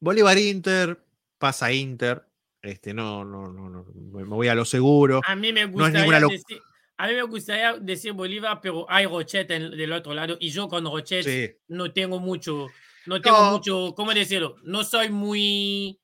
Bolívar 0.01 0.39
Inter, 0.39 0.99
pasa 1.39 1.73
Inter. 1.73 2.25
Este, 2.61 2.95
no, 2.95 3.25
no, 3.25 3.49
no, 3.51 3.69
no, 3.69 3.85
me 3.95 4.23
voy 4.25 4.49
a 4.49 4.55
lo 4.55 4.65
seguro. 4.65 5.21
A 5.27 5.35
mí 5.35 5.53
me 5.53 5.63
No 5.63 5.67
es 5.69 5.73
gustaría 5.73 6.01
ninguna 6.01 6.21
loc- 6.21 6.31
decir, 6.33 6.63
a 6.97 7.09
mí 7.09 7.15
me 7.15 7.23
gustaría 7.23 7.73
decir 7.79 8.13
Bolívar, 8.13 8.61
pero 8.63 8.87
hay 8.89 9.07
Rochet 9.07 9.51
en- 9.51 9.77
del 9.77 9.93
otro 9.93 10.15
lado 10.15 10.37
y 10.39 10.51
yo 10.51 10.69
con 10.69 10.85
Rochet 10.85 11.25
Sí, 11.25 11.51
no 11.69 11.93
tengo 11.93 12.21
mucho, 12.21 12.69
no 13.07 13.21
tengo 13.21 13.39
No. 13.39 13.53
mucho, 13.53 13.95
¿cómo 13.97 14.15
decirlo? 14.15 14.57
No 14.63 14.85
soy 14.85 15.11
muy, 15.11 15.99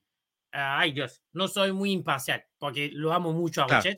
ay 0.53 0.93
Dios, 0.93 1.23
no 1.33 1.49
soy 1.49 1.73
muy 1.73 1.93
imparcial 1.93 2.45
porque 2.59 2.91
lo 2.93 3.13
amo 3.13 3.33
mucho 3.33 3.63
a 3.63 3.67
Claro. 3.67 3.91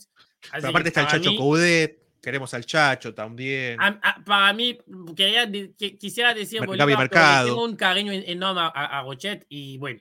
Así 0.53 0.67
aparte 0.67 0.89
está 0.89 1.03
el 1.03 1.07
Chacho 1.09 1.31
mí- 1.31 1.37
Coudet, 1.37 1.99
queremos 2.23 2.53
al 2.55 2.65
Chacho 2.65 3.15
también. 3.15 3.81
a- 3.81 3.99
a- 4.03 4.25
para 4.25 4.53
mí, 4.53 4.79
quería 5.15 5.51
que- 5.51 5.97
quisiera 5.99 6.33
decir 6.35 6.61
Mer- 6.61 6.69
Bolívar, 6.69 6.89
pero 6.89 6.99
Mercado. 6.99 7.49
tengo 7.49 7.65
un 7.65 7.77
cariño 7.77 8.13
en- 8.13 8.25
enorme 8.27 8.61
a, 8.63 8.69
a- 8.69 9.03
Rochet 9.03 9.45
y 9.49 9.79
bueno, 9.79 10.01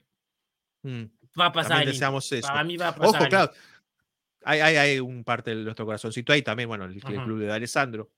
Mm, 0.82 1.04
va 1.38 1.46
a 1.46 1.52
pasar 1.52 1.84
deseamos 1.84 2.32
eso. 2.32 2.48
Para 2.48 2.64
mí 2.64 2.76
va 2.78 2.88
a 2.88 2.94
pasar 2.94 3.20
Ojo, 3.20 3.28
claro. 3.28 3.52
Hay, 4.44 4.60
hay, 4.60 4.76
hay 4.76 4.98
un 5.00 5.22
parte 5.24 5.54
de 5.54 5.62
nuestro 5.62 5.84
corazoncito 5.84 6.32
ahí 6.32 6.40
también, 6.40 6.70
bueno, 6.70 6.86
el, 6.86 6.92
el 6.94 7.00
club 7.00 7.38
de 7.40 7.52
Alessandro. 7.52 8.10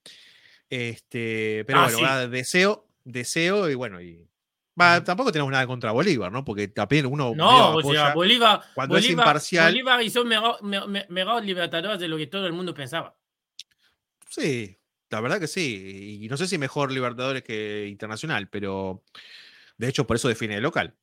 Este, 0.69 1.63
pero 1.67 1.79
Ah, 1.81 1.89
bueno, 1.91 2.23
sí. 2.23 2.29
deseo, 2.29 2.87
deseo 3.03 3.69
y 3.69 3.75
bueno, 3.75 4.01
y 4.01 4.25
Ujú. 4.75 5.03
tampoco 5.03 5.31
tenemos 5.31 5.51
nada 5.51 5.67
contra 5.67 5.91
Bolívar, 5.91 6.31
¿no? 6.31 6.43
Porque 6.43 6.67
también 6.67 7.05
uno 7.05 7.33
No, 7.35 7.75
o 7.75 7.81
sea, 7.93 8.13
Bolívar, 8.13 8.61
cuando 8.73 8.97
es 8.97 9.03
Bolívar, 9.03 9.25
imparcial. 9.27 9.71
Bolívar 9.71 10.01
hizo 10.03 10.25
mejor, 10.25 10.61
me- 10.63 10.87
me- 10.87 11.05
mejor 11.09 11.43
Libertadores 11.43 11.99
de 11.99 12.07
lo 12.07 12.17
que 12.17 12.27
todo 12.27 12.47
el 12.47 12.53
mundo 12.53 12.73
pensaba. 12.73 13.15
Sí, 14.29 14.77
la 15.09 15.21
verdad 15.21 15.39
que 15.39 15.47
sí. 15.47 16.19
Y 16.23 16.27
no 16.27 16.37
sé 16.37 16.47
si 16.47 16.57
mejor 16.57 16.91
Libertadores 16.91 17.43
que 17.43 17.87
Internacional, 17.87 18.47
pero 18.49 19.03
de 19.77 19.89
hecho 19.89 20.07
por 20.07 20.15
eso 20.15 20.27
define 20.27 20.55
el 20.55 20.63
local. 20.63 20.95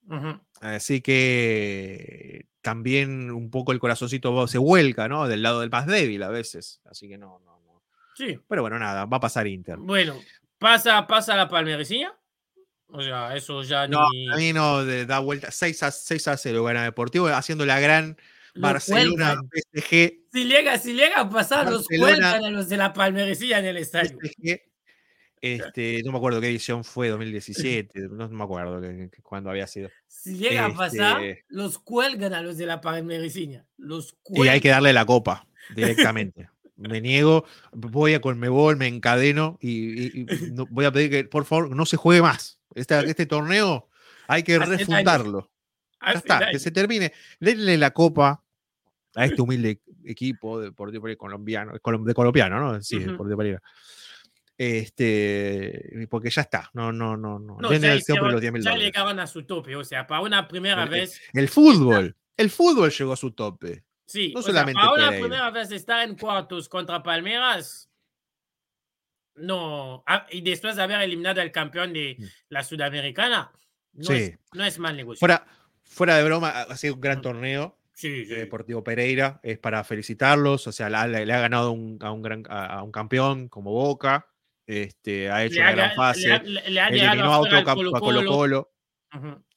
Así 0.60 1.00
que 1.00 2.46
también 2.60 3.30
un 3.30 3.50
poco 3.50 3.72
el 3.72 3.78
corazoncito 3.78 4.46
se 4.48 4.58
vuelca, 4.58 5.08
¿no? 5.08 5.28
Del 5.28 5.42
lado 5.42 5.60
del 5.60 5.70
más 5.70 5.86
débil 5.86 6.22
a 6.24 6.28
veces. 6.28 6.80
Así 6.84 7.08
que 7.08 7.18
no, 7.18 7.40
no, 7.44 7.60
no. 7.64 7.82
Sí, 8.16 8.38
Pero 8.48 8.62
bueno, 8.62 8.78
nada, 8.78 9.04
va 9.06 9.16
a 9.18 9.20
pasar 9.20 9.46
Inter. 9.46 9.76
bueno, 9.78 10.14
pasa, 10.58 11.06
pasa 11.06 11.36
la 11.36 11.48
palmerecilla. 11.48 12.14
O 12.93 13.03
sea, 13.03 13.36
eso 13.36 13.62
ya 13.62 13.86
No, 13.86 14.09
ni. 14.11 14.28
a 14.30 14.36
mí 14.36 14.53
no 14.53 14.84
de- 14.84 15.07
da 15.07 15.18
vuelta 15.20 15.51
6 15.51 15.82
a, 15.82 15.91
6 15.91 16.28
a 16.28 16.36
0 16.36 16.64
gana 16.64 16.82
Deportivo, 16.84 17.28
haciendo 17.28 17.64
la 17.66 17.78
gran 17.80 18.16
Los 18.55 18.62
Barcelona 18.62 19.36
cuelgan. 19.36 19.51
PSG. 19.74 20.12
Si 20.32 20.45
llega, 20.45 20.78
si 20.78 20.95
llega 20.95 21.20
a 21.20 21.28
pasar, 21.30 21.70
los 21.70 21.86
cuelgan 21.86 22.45
a 22.45 22.51
los 22.51 22.68
de 22.68 22.76
la 22.76 22.93
palmerecilla 22.93 23.59
en 23.61 23.66
el 23.66 23.76
estadio. 23.76 24.16
PSG. 24.20 24.61
Este, 25.43 26.03
no 26.05 26.12
me 26.12 26.18
acuerdo 26.18 26.38
qué 26.43 26.49
edición 26.49 26.84
fue, 26.84 27.09
2017, 27.88 28.09
no 28.11 28.28
me 28.28 28.45
acuerdo 28.45 28.82
cuándo 29.22 29.49
había 29.49 29.66
sido. 29.66 29.88
Si 30.07 30.36
llega 30.36 30.66
a 30.66 30.74
pasar, 30.74 31.22
Este- 31.22 31.45
los 31.49 31.78
cuelgan 31.78 32.34
a 32.34 32.43
los 32.43 32.59
de 32.59 32.66
la 32.66 32.82
palmerecilla. 32.82 33.64
Los 33.78 34.16
Y 34.28 34.49
hay 34.49 34.61
que 34.61 34.68
darle 34.68 34.93
la 34.93 35.07
copa 35.07 35.47
directamente. 35.74 36.51
me 36.76 37.01
niego, 37.01 37.45
voy 37.72 38.12
a 38.14 38.20
Conmebol, 38.20 38.76
me 38.76 38.86
encadeno 38.86 39.59
y, 39.62 40.03
y- 40.03 40.20
y 40.20 40.26
no- 40.53 40.66
voy 40.70 40.84
a 40.84 40.93
pedir 40.93 41.11
que 41.11 41.24
por 41.24 41.47
favor 41.47 41.74
no 41.74 41.86
se 41.86 41.97
juegue 41.97 42.20
más. 42.22 42.59
Este, 42.74 42.98
este 43.08 43.26
torneo 43.26 43.88
hay 44.28 44.42
que 44.42 44.56
Hace 44.56 44.76
refundarlo. 44.76 45.50
Ya 46.04 46.12
está, 46.12 46.50
que 46.50 46.58
se 46.58 46.70
termine. 46.70 47.12
Denle 47.38 47.76
la 47.76 47.90
copa 47.90 48.42
a 49.14 49.24
este 49.26 49.42
humilde 49.42 49.80
equipo 50.04 50.58
de 50.60 50.66
Deportivo 50.66 51.02
Pereira 51.02 51.18
colombiano, 51.18 51.72
colom- 51.80 52.04
de 52.04 52.14
colombiano, 52.14 52.58
¿no? 52.58 52.82
Sí, 52.82 52.96
Ujú. 52.96 53.10
Deportivo 53.12 53.36
Pereira. 53.38 53.62
Este, 54.56 56.06
porque 56.08 56.30
ya 56.30 56.42
está. 56.42 56.70
No, 56.74 56.92
no, 56.92 57.16
no, 57.16 57.38
no. 57.38 57.56
no, 57.60 57.68
Denle 57.68 57.88
ya, 57.88 57.92
el 57.94 57.98
hicieron- 58.00 58.30
los 58.32 58.40
10 58.40 58.52
mil 58.52 58.62
ya 58.62 58.74
llegaron 58.76 59.18
a 59.18 59.26
su 59.26 59.44
tope. 59.44 59.74
O 59.76 59.84
sea, 59.84 60.06
para 60.06 60.20
una 60.20 60.46
primera 60.48 60.84
El- 60.84 60.88
vez. 60.90 61.20
El 61.32 61.48
fútbol, 61.48 62.16
el 62.36 62.50
fútbol 62.50 62.90
llegó 62.90 63.12
a 63.12 63.16
su 63.16 63.32
tope. 63.32 63.84
Sí, 64.06 64.32
No 64.32 64.40
o 64.40 64.42
sea, 64.42 64.52
solamente 64.52 64.80
para 64.80 64.92
una 64.92 65.10
primera 65.10 65.50
vez 65.50 65.70
estar 65.72 66.06
en 66.08 66.16
cuartos 66.16 66.68
contra 66.68 67.02
Palmeiras, 67.02 67.89
no, 69.36 70.02
ah, 70.06 70.26
y 70.30 70.40
después 70.42 70.76
de 70.76 70.82
haber 70.82 71.00
eliminado 71.00 71.40
al 71.40 71.52
campeón 71.52 71.92
de 71.92 72.16
Mm. 72.18 72.24
la 72.50 72.62
Sudamericana, 72.64 73.52
no, 73.92 74.04
Sí. 74.04 74.12
es, 74.14 74.38
no 74.52 74.64
es 74.64 74.78
mal 74.78 74.96
negocio. 74.96 75.18
Fuera, 75.20 75.46
fuera 75.82 76.16
de 76.16 76.24
broma, 76.24 76.50
ha 76.50 76.76
sido 76.76 76.94
un 76.94 77.00
gran 77.00 77.20
torneo. 77.22 77.76
sí, 77.92 78.24
sí. 78.24 78.30
de 78.30 78.36
Deportivo 78.36 78.82
Pereira, 78.82 79.40
es 79.42 79.58
para 79.58 79.84
felicitarlos, 79.84 80.66
o 80.66 80.72
sea, 80.72 80.88
le, 81.06 81.26
le 81.26 81.32
ha 81.34 81.40
ganado 81.40 81.72
un- 81.72 81.98
a, 82.00 82.10
un 82.12 82.22
gran, 82.22 82.44
a, 82.48 82.82
un 82.82 82.90
campeón 82.90 83.48
como 83.50 83.72
Boca, 83.72 84.26
este, 84.66 85.30
ha 85.30 85.44
hecho 85.44 85.56
Le 85.56 85.60
una 85.60 85.68
ha, 85.68 85.72
gran 85.74 85.94
fase, 85.96 86.28
le 86.28 86.34
ha- 86.34 86.40
le- 86.70 86.80
ha 86.80 86.88
eliminó 86.88 87.34
a 87.34 87.40
otro 87.40 87.58
a. 87.58 87.64
Colo 87.64 88.24
Colo, 88.24 88.72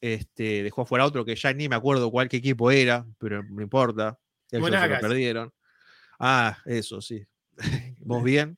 este, 0.01 0.63
dejó 0.63 0.82
afuera 0.82 1.05
otro 1.05 1.24
que 1.24 1.36
ya 1.36 1.53
ni 1.53 1.69
me 1.69 1.76
acuerdo 1.78 2.11
cuál 2.11 2.28
qué 2.28 2.38
equipo 2.38 2.69
era, 2.71 3.05
pero 3.17 3.43
no 3.43 3.61
importa, 3.61 4.19
ellos 4.51 4.69
se 4.69 4.88
lo 4.89 4.99
perdieron. 4.99 5.53
Ah, 6.19 6.57
eso 6.65 6.99
sí. 7.01 7.26
¿Vos 7.99 8.24
bien? 8.26 8.57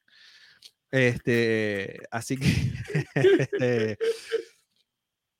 Este, 0.91 1.99
así 2.11 2.37
que 2.37 2.45
este, 3.15 3.97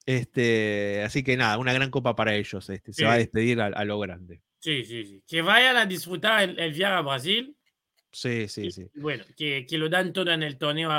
este, 0.06 1.04
así 1.04 1.24
que 1.24 1.36
nada, 1.38 1.58
una 1.58 1.74
gran 1.74 1.90
copa 1.90 2.16
para 2.16 2.36
ellos. 2.36 2.70
Este, 2.70 2.94
se 2.94 3.06
va 3.06 3.14
a 3.14 3.18
despedir 3.18 3.62
a, 3.62 3.68
a 3.68 3.86
lo 3.86 4.00
grande. 4.00 4.42
Sí, 4.60 4.84
sí, 4.86 5.04
sí. 5.06 5.24
Que 5.28 5.42
vayan 5.42 5.78
a 5.78 5.86
disfrutar 5.86 6.44
el, 6.44 6.60
el 6.60 6.74
viaje 6.74 6.94
a 6.96 7.02
Brasil. 7.02 7.58
Sí, 8.12 8.48
sí, 8.48 8.68
y, 8.68 8.72
sí. 8.72 8.90
Bueno, 8.96 9.24
que, 9.36 9.66
que 9.68 9.78
lo 9.78 9.90
dan 9.90 10.14
todo 10.14 10.32
en 10.32 10.44
el 10.44 10.58
torneo, 10.58 10.90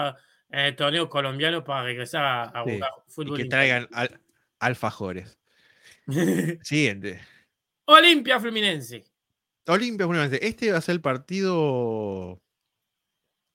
en 0.51 0.59
el 0.61 0.77
torneo 0.77 1.09
colombiano 1.09 1.65
para 1.65 1.85
regresar 1.85 2.25
a, 2.25 2.43
a 2.45 2.65
Sí, 2.65 2.71
jugar 2.73 2.91
Y 3.07 3.11
fútbol. 3.13 3.37
que 3.39 3.45
traigan 3.47 3.89
al- 3.93 4.21
alfajores. 4.61 5.39
Siguiente. 6.63 7.21
Olimpia 7.87 8.39
Fluminense. 8.41 9.05
Olimpia, 9.69 10.07
Fluminense. 10.07 10.39
Este 10.47 10.71
va 10.73 10.79
a 10.79 10.81
ser 10.83 10.95
el 10.95 11.01
partido 11.01 12.41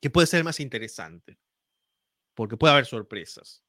que 0.02 0.10
puede 0.10 0.28
ser 0.28 0.43
más 0.43 0.60
interesante. 0.60 1.38
Porque 2.34 2.58
puede 2.58 2.74
haber 2.74 2.86
sorpresas. 2.86 3.64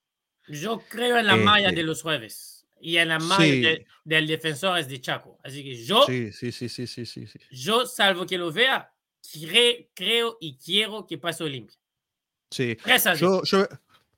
Yo 0.48 0.82
creo 0.88 1.18
en 1.18 1.26
la 1.26 1.36
malla 1.36 1.68
Este. 1.68 1.80
de 1.80 1.86
los 1.86 2.02
jueves 2.02 2.66
y 2.80 2.96
en 2.96 3.08
la 3.08 3.18
malla 3.18 3.44
Sí. 3.44 3.60
de- 3.60 3.86
del 4.04 4.26
defensor 4.26 4.78
es 4.78 4.88
de 4.88 5.00
Chaco. 5.00 5.38
Así 5.44 5.62
que 5.62 5.74
yo, 5.84 6.04
Sí, 6.06 6.32
sí, 6.32 6.50
sí, 6.52 6.68
sí, 6.68 6.86
sí, 6.86 7.06
sí. 7.06 7.26
sí. 7.26 7.38
yo 7.50 7.86
salvo 7.86 8.26
que 8.26 8.38
lo 8.38 8.50
vea, 8.52 8.92
cre- 9.22 9.88
creo 9.94 10.38
y 10.40 10.56
quiero 10.56 11.06
que 11.06 11.18
pase 11.18 11.44
Olimpia. 11.44 11.76
Sí. 12.50 12.76
3 12.82 13.06
a 13.06 13.16
0. 13.16 13.42
Yo, 13.44 13.58
yo, 13.58 13.68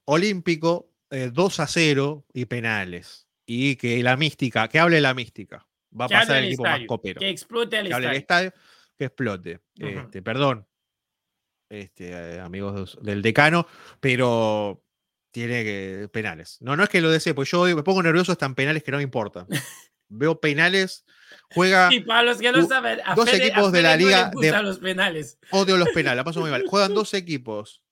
Olímpico, 0.06 0.90
eh, 1.10 1.30
2 1.32 1.60
a 1.60 1.66
0 1.66 2.24
y 2.32 2.44
penales. 2.46 3.26
Y 3.46 3.76
que 3.76 4.02
la 4.02 4.16
mística, 4.16 4.68
que 4.68 4.78
hable 4.78 5.00
la 5.00 5.14
mística. 5.14 5.66
Va 5.98 6.06
a 6.06 6.08
pasar 6.08 6.38
el 6.38 6.44
equipo 6.46 6.62
más 6.64 6.72
estadio, 6.72 6.86
copero. 6.86 7.20
Que 7.20 7.28
explote 7.28 7.78
el 7.78 7.88
que 7.88 7.94
hable 7.94 8.08
el 8.08 8.16
estadio. 8.16 8.48
estadio, 8.48 8.64
que 8.96 9.04
explote. 9.04 9.60
Ujú. 9.78 9.86
Este, 10.00 10.22
perdón, 10.22 10.66
este, 11.80 12.40
amigos 12.40 12.98
del 13.02 13.22
decano, 13.22 13.66
pero 14.00 14.82
tiene 15.30 15.64
que 15.64 16.08
penales. 16.12 16.58
No, 16.60 16.76
no 16.76 16.84
es 16.84 16.88
que 16.88 17.00
lo 17.00 17.10
desee, 17.10 17.34
pues 17.34 17.50
yo 17.50 17.60
odio- 17.62 17.76
me 17.76 17.82
pongo 17.82 18.02
nervioso 18.02 18.32
hasta 18.32 18.46
en 18.46 18.54
penales 18.54 18.82
que 18.82 18.90
no 18.92 18.98
me 18.98 19.02
importan. 19.02 19.46
Veo 20.08 20.40
penales, 20.40 21.04
juega, 21.52 21.88
Y 21.92 22.00
para 22.00 22.22
los 22.22 22.38
que 22.38 22.52
no 22.52 22.64
saben, 22.68 23.00
a 23.04 23.14
dos 23.14 23.28
Fede- 23.28 23.42
a 23.42 23.46
equipos 23.46 23.72
de 23.72 23.82
la 23.82 23.96
no 23.96 24.04
liga 24.04 24.30
de- 24.40 24.62
los 24.62 24.78
penales. 24.78 25.38
odio 25.50 25.76
los 25.76 25.88
penales, 25.90 26.16
la 26.18 26.24
paso 26.24 26.40
muy 26.40 26.50
mal. 26.50 26.64
Juegan 26.68 26.94
dos 26.94 27.14
equipos 27.14 27.82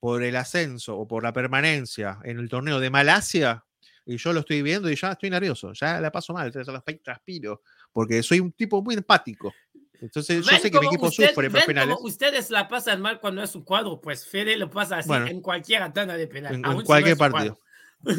por 0.00 0.22
el 0.22 0.36
ascenso 0.36 0.96
o 0.96 1.06
por 1.08 1.22
la 1.22 1.32
permanencia 1.32 2.18
en 2.24 2.38
el 2.38 2.48
torneo 2.48 2.78
de 2.80 2.88
Malasia 2.88 3.64
y 4.06 4.16
yo 4.16 4.32
lo 4.32 4.40
estoy 4.40 4.62
viendo 4.62 4.88
y 4.90 4.94
ya 4.96 5.12
estoy 5.12 5.28
nervioso, 5.28 5.72
ya 5.74 6.00
la 6.00 6.10
paso 6.10 6.32
mal, 6.32 6.50
ya 6.50 6.72
la 6.72 6.80
transpiro, 7.02 7.60
porque 7.92 8.22
soy 8.22 8.40
un 8.40 8.52
tipo 8.52 8.80
muy 8.82 8.94
empático. 8.94 9.52
Entonces 10.00 10.46
yo 10.46 10.56
sé 10.58 10.70
que 10.70 10.78
mi 10.78 10.86
equipo 10.86 11.06
usted- 11.08 11.28
sufre 11.30 11.50
por 11.50 11.64
penales. 11.64 11.96
ustedes 12.00 12.50
la 12.50 12.68
pasan 12.68 13.00
mal 13.00 13.18
cuando 13.20 13.42
es 13.42 13.54
un 13.54 13.62
cuadro, 13.64 14.00
pues 14.00 14.24
Fede 14.26 14.56
lo 14.56 14.70
pasa 14.70 14.98
así 14.98 15.08
Bueno. 15.08 15.26
en 15.26 15.40
cualquier 15.40 15.92
tanda 15.92 16.16
de 16.16 16.26
penal. 16.26 16.54
en, 16.54 16.60
en 16.60 16.66
aún 16.66 16.76
si 16.76 16.82
no 16.82 16.86
cualquier 16.86 17.16
partido. 17.16 17.60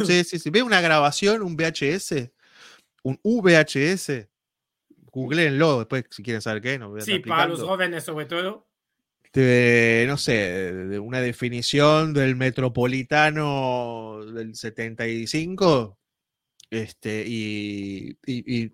Sí, 0.05 0.23
sí, 0.25 0.39
sí. 0.39 0.49
Ve 0.49 0.61
una 0.61 0.81
grabación, 0.81 1.41
un 1.41 1.55
VHS, 1.55 2.31
un 3.03 3.17
VHS, 3.23 4.27
googleenlo 5.11 5.79
después 5.79 6.03
si 6.09 6.21
quieren 6.21 6.41
saber 6.41 6.61
qué. 6.61 6.77
No 6.77 6.99
sí, 6.99 7.19
para 7.19 7.47
los 7.47 7.61
jóvenes 7.61 8.03
sobre 8.03 8.25
todo. 8.25 8.67
De, 9.31 10.05
no 10.07 10.17
sé, 10.17 10.33
de 10.73 10.97
una 10.99 11.21
definición 11.21 12.13
del 12.15 12.35
metropolitano 12.35 14.25
del 14.33 14.55
75 14.55 15.98
este, 16.69 17.23
y, 17.25 18.17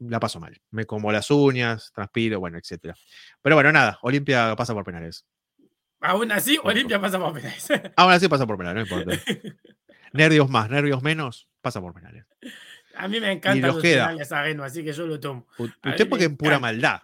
la 0.07 0.19
paso 0.19 0.39
mal. 0.39 0.59
Me 0.71 0.85
como 0.85 1.11
las 1.11 1.29
uñas, 1.31 1.91
transpiro, 1.93 2.39
bueno, 2.39 2.57
etcétera. 2.57 2.95
Pero 3.41 3.55
bueno, 3.55 3.71
nada, 3.71 3.99
Olimpia 4.01 4.55
pasa 4.55 4.73
por 4.73 4.83
penales. 4.83 5.25
Aún 6.01 6.31
así, 6.31 6.59
Olimpia 6.63 6.99
pasa 6.99 7.19
por 7.19 7.33
penales. 7.33 7.67
Aún 7.95 8.11
así 8.11 8.27
pasa 8.27 8.45
por 8.45 8.57
penales, 8.57 8.89
no 8.89 8.97
importa. 8.97 9.21
nervios 10.13 10.49
más, 10.49 10.69
nervios 10.69 11.01
menos, 11.01 11.47
pasa 11.61 11.81
por 11.81 11.93
penales. 11.93 12.25
A 12.95 13.07
mí 13.07 13.19
me 13.19 13.31
encantan 13.31 13.73
los 13.73 13.81
queda. 13.81 14.07
penales 14.07 14.31
así 14.61 14.83
que 14.83 14.93
yo 14.93 15.07
lo 15.07 15.19
tomo. 15.19 15.47
Usted 15.57 16.07
porque 16.07 16.25
en 16.25 16.37
pura 16.37 16.59
maldad. 16.59 17.01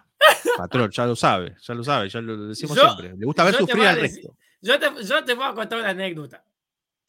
Patrón, 0.56 0.90
ya 0.90 1.06
lo 1.06 1.16
sabe, 1.16 1.56
ya 1.60 1.74
lo 1.74 1.82
sabe, 1.82 2.08
ya 2.08 2.20
lo 2.20 2.48
decimos 2.48 2.78
siempre. 2.78 3.14
Le 3.16 3.26
gusta 3.26 3.44
ver 3.44 3.54
sufrir 3.54 3.84
al 3.84 4.00
resto. 4.00 4.36
Yo 4.60 4.78
te, 4.78 5.04
yo 5.04 5.24
te 5.24 5.34
voy 5.34 5.44
a 5.44 5.54
contar 5.54 5.80
una 5.80 5.88
anécdota. 5.88 6.44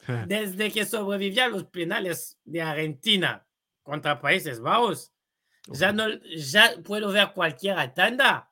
Desde 0.28 0.72
que 0.72 0.86
sobreviví 0.86 1.40
a 1.40 1.48
los 1.48 1.66
penales 1.66 2.40
de 2.44 2.62
Argentina 2.62 3.46
contra 3.84 4.20
Países 4.20 4.60
Bajos, 4.60 5.14
ya, 5.68 5.92
no, 5.92 6.08
ya 6.36 6.74
puedo 6.84 7.12
ver 7.12 7.32
cualquier 7.34 7.94
tanda 7.94 8.52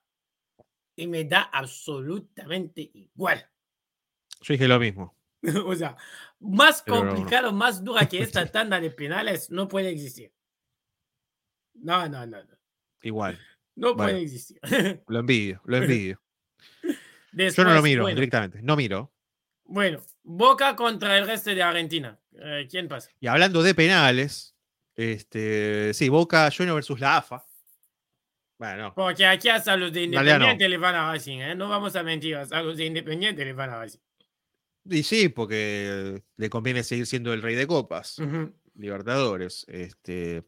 y 0.95 1.07
me 1.07 1.23
da 1.25 1.41
absolutamente 1.51 2.89
igual. 2.93 3.49
Yo 4.41 4.53
dije 4.53 4.67
lo 4.67 4.79
mismo. 4.79 5.17
o 5.65 5.75
sea, 5.75 5.97
más 6.39 6.81
complicado, 6.83 7.51
más 7.51 7.83
dura 7.83 8.07
que 8.07 8.21
esta 8.21 8.45
tanda 8.51 8.79
de 8.79 8.91
penales 8.91 9.49
no 9.49 9.67
puede 9.67 9.89
existir. 9.89 10.31
No, 11.73 12.07
no, 12.07 12.25
no. 12.25 12.43
no. 12.43 12.57
Igual. 13.01 13.39
No 13.75 13.95
puede 13.95 14.21
existir. 14.21 14.59
Lo 15.07 15.19
envidio, 15.19 15.61
lo 15.65 15.77
envidio. 15.81 16.21
Yo 17.33 17.63
no 17.63 17.73
lo 17.73 17.81
miro 17.81 18.05
directamente, 18.07 18.61
no 18.61 18.75
miro. 18.75 19.11
Bueno, 19.63 20.03
Boca 20.23 20.75
contra 20.75 21.17
el 21.17 21.25
resto 21.25 21.55
de 21.55 21.63
Argentina. 21.63 22.19
Eh, 22.33 22.67
¿Quién 22.69 22.87
pasa? 22.87 23.09
Y 23.19 23.27
hablando 23.27 23.63
de 23.63 23.73
penales, 23.73 24.50
este, 25.01 25.93
sí, 25.93 26.09
Boca 26.09 26.49
Junior 26.55 26.75
versus 26.75 26.99
la 26.99 27.17
AFA. 27.17 27.45
Bueno. 28.57 28.93
Porque 28.93 29.25
aquí 29.25 29.49
hasta 29.49 29.75
los 29.75 29.91
de 29.91 30.03
Independiente 30.03 30.69
le 30.69 30.77
van 30.77 30.95
a 30.95 31.11
Racing, 31.11 31.39
¿eh? 31.39 31.55
No 31.55 31.67
vamos 31.67 31.95
a 31.95 32.03
mentir, 32.03 32.35
a 32.35 32.61
los 32.61 32.77
de 32.77 32.85
Independiente 32.85 33.43
le 33.43 33.53
van 33.53 33.71
a 33.71 33.79
Racing. 33.79 33.99
Y 34.85 35.03
sí, 35.03 35.29
porque 35.29 36.21
le 36.37 36.49
conviene 36.49 36.83
seguir 36.83 37.05
siendo 37.05 37.33
el 37.33 37.41
rey 37.41 37.55
de 37.55 37.67
copas. 37.67 38.17
Libertadores. 38.75 39.65
Este, 39.67 40.43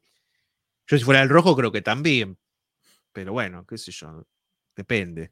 yo 0.87 0.97
si 0.97 1.03
fuera 1.03 1.21
el 1.21 1.29
rojo 1.29 1.55
creo 1.55 1.71
que 1.71 1.81
también. 1.81 2.37
Pero 3.11 3.33
bueno, 3.33 3.65
qué 3.65 3.77
sé 3.77 3.91
yo. 3.91 4.25
Depende. 4.75 5.31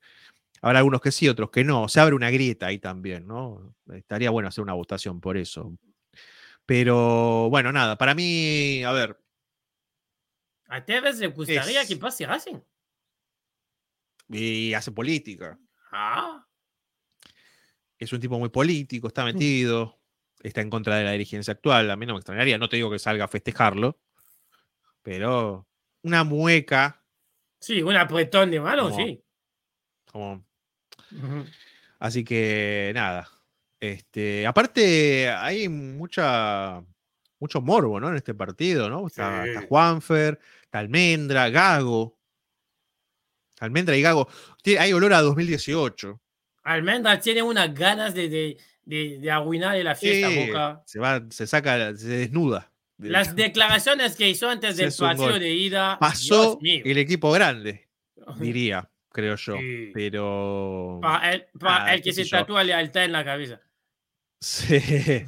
Habrá 0.62 0.80
algunos 0.80 1.02
que 1.02 1.12
sí, 1.12 1.28
otros 1.28 1.50
que 1.50 1.64
no. 1.64 1.88
Se 1.88 2.00
abre 2.00 2.16
una 2.16 2.30
grieta 2.30 2.68
ahí 2.68 2.78
también, 2.78 3.26
¿no? 3.26 3.76
Estaría 3.92 4.30
bueno 4.30 4.50
hacer 4.50 4.62
una 4.64 4.74
votación 4.74 5.20
por 5.20 5.38
eso. 5.38 5.76
Pero 6.66 7.50
bueno, 7.50 7.72
nada, 7.72 7.98
para 7.98 8.16
mí, 8.16 8.84
a 8.84 8.92
ver. 8.92 9.20
¿A 10.68 10.86
Tevez 10.86 11.20
le 11.20 11.28
gustaría 11.28 11.86
que 11.86 11.98
pase 11.98 12.26
Racing? 12.26 12.60
Y 14.30 14.74
hace 14.74 14.92
política. 14.92 15.60
Ah. 15.92 16.48
Es 17.98 18.14
un 18.14 18.20
tipo 18.20 18.40
muy 18.40 18.50
político, 18.50 19.08
está 19.08 19.24
mm. 19.24 19.26
metido, 19.26 20.02
está 20.42 20.62
en 20.62 20.70
contra 20.70 20.96
de 20.96 21.04
la 21.04 21.12
dirigencia 21.12 21.54
actual. 21.54 21.92
A 21.92 21.96
mí 21.96 22.06
no 22.06 22.14
me 22.14 22.20
extrañaría, 22.20 22.58
no 22.58 22.70
te 22.70 22.78
digo 22.78 22.90
que 22.90 23.00
salga 23.00 23.26
a 23.26 23.28
festejarlo, 23.28 24.00
pero 25.02 25.68
una 26.04 26.24
mueca. 26.24 27.06
Sí, 27.60 27.82
un 27.84 27.96
apretón 27.96 28.50
de 28.50 28.60
mano, 28.60 28.96
sí. 28.96 29.24
Como. 30.12 30.46
Así 32.00 32.24
que 32.24 32.92
nada, 32.96 33.30
este, 33.82 34.46
aparte, 34.46 35.28
hay 35.28 35.68
mucha, 35.68 36.84
mucho 37.40 37.62
morbo, 37.62 38.00
¿no? 38.00 38.10
En 38.10 38.16
este 38.16 38.36
partido, 38.36 38.90
¿no? 38.92 39.08
Está, 39.08 39.44
Juanfer, 39.68 40.40
está 40.62 40.78
Almendra, 40.80 41.50
Gago. 41.50 42.16
Almendra 43.60 43.98
y 43.98 44.04
Gago. 44.04 44.30
Hay 44.80 44.94
olor 44.94 45.14
a 45.14 45.22
2018. 45.22 46.22
Almendra 46.64 47.20
tiene 47.20 47.42
unas 47.42 47.74
ganas 47.74 48.14
de, 48.14 48.30
de, 48.30 48.58
de, 48.84 49.18
de 49.18 49.84
la 49.84 49.96
fiesta, 49.96 50.30
Boca. 50.30 50.84
Se 50.86 51.00
va, 51.00 51.24
se 51.32 51.48
saca, 51.48 51.96
se 51.98 52.08
desnuda. 52.08 52.72
Las 53.00 53.36
declaraciones 53.36 54.16
que 54.16 54.30
hizo 54.30 54.48
antes 54.48 54.78
del 54.78 54.94
partido 54.94 55.40
de 55.40 55.50
ida. 55.50 55.98
Pasó 56.00 56.60
el 56.62 56.98
equipo 57.00 57.32
grande, 57.32 57.90
diría, 58.40 58.88
creo 59.10 59.38
yo. 59.38 59.56
Pero. 59.92 61.00
Para 61.02 61.34
el, 61.34 61.48
el 61.96 62.02
que 62.04 62.14
se 62.14 62.26
tatúa 62.26 62.64
lealtad 62.64 63.06
en 63.06 63.12
la 63.12 63.26
cabeza. 63.26 63.60
Sí. 64.42 64.78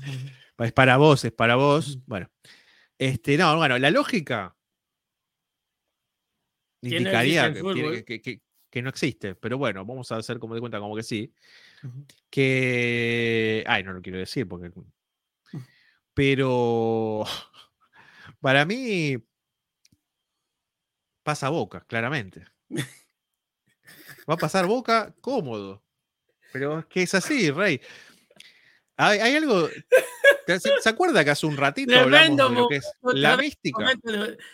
Es 0.60 0.72
para 0.72 0.96
vos, 0.98 1.26
es 1.26 1.32
para 1.32 1.56
vos. 1.56 2.00
Bueno. 2.06 2.30
Este, 2.98 3.38
no, 3.38 3.58
bueno, 3.58 3.78
la 3.80 3.90
lógica 3.90 4.56
indicaría 6.82 7.52
que, 7.54 8.82
no 8.82 8.90
existe, 8.90 9.36
pero 9.36 9.58
bueno, 9.58 9.84
vamos 9.84 10.12
a 10.12 10.18
hacer 10.18 10.40
como 10.40 10.54
de 10.54 10.62
cuenta 10.62 10.80
como 10.80 10.96
que 10.96 11.04
sí. 11.04 11.34
Que. 12.30 13.64
Ay, 13.68 13.84
no 13.84 13.94
lo 13.94 14.02
quiero 14.02 14.20
decir 14.20 14.48
porque. 14.48 14.72
Pero. 16.14 17.26
Para 18.40 18.64
mí. 18.64 19.18
Pasa 21.24 21.50
boca, 21.50 21.84
claramente. 21.88 22.46
Va 24.30 24.36
a 24.36 24.38
pasar 24.38 24.66
boca 24.66 25.14
cómodo. 25.20 25.84
Pero 26.54 26.80
es 26.80 26.86
que 26.86 27.04
es 27.04 27.14
así, 27.16 27.50
Rey. 27.52 27.82
Hay, 28.98 29.36
algo. 29.36 29.70
¿Se, 30.48 30.90
acuerda 30.90 31.24
que 31.24 31.32
hace 31.32 31.46
un 31.46 31.58
ratito 31.58 31.98
hablamos 31.98 32.38
de 32.38 32.56
lo 32.56 32.68
que 32.68 32.76
es 32.78 32.92
la 33.02 33.38
mística? 33.38 33.94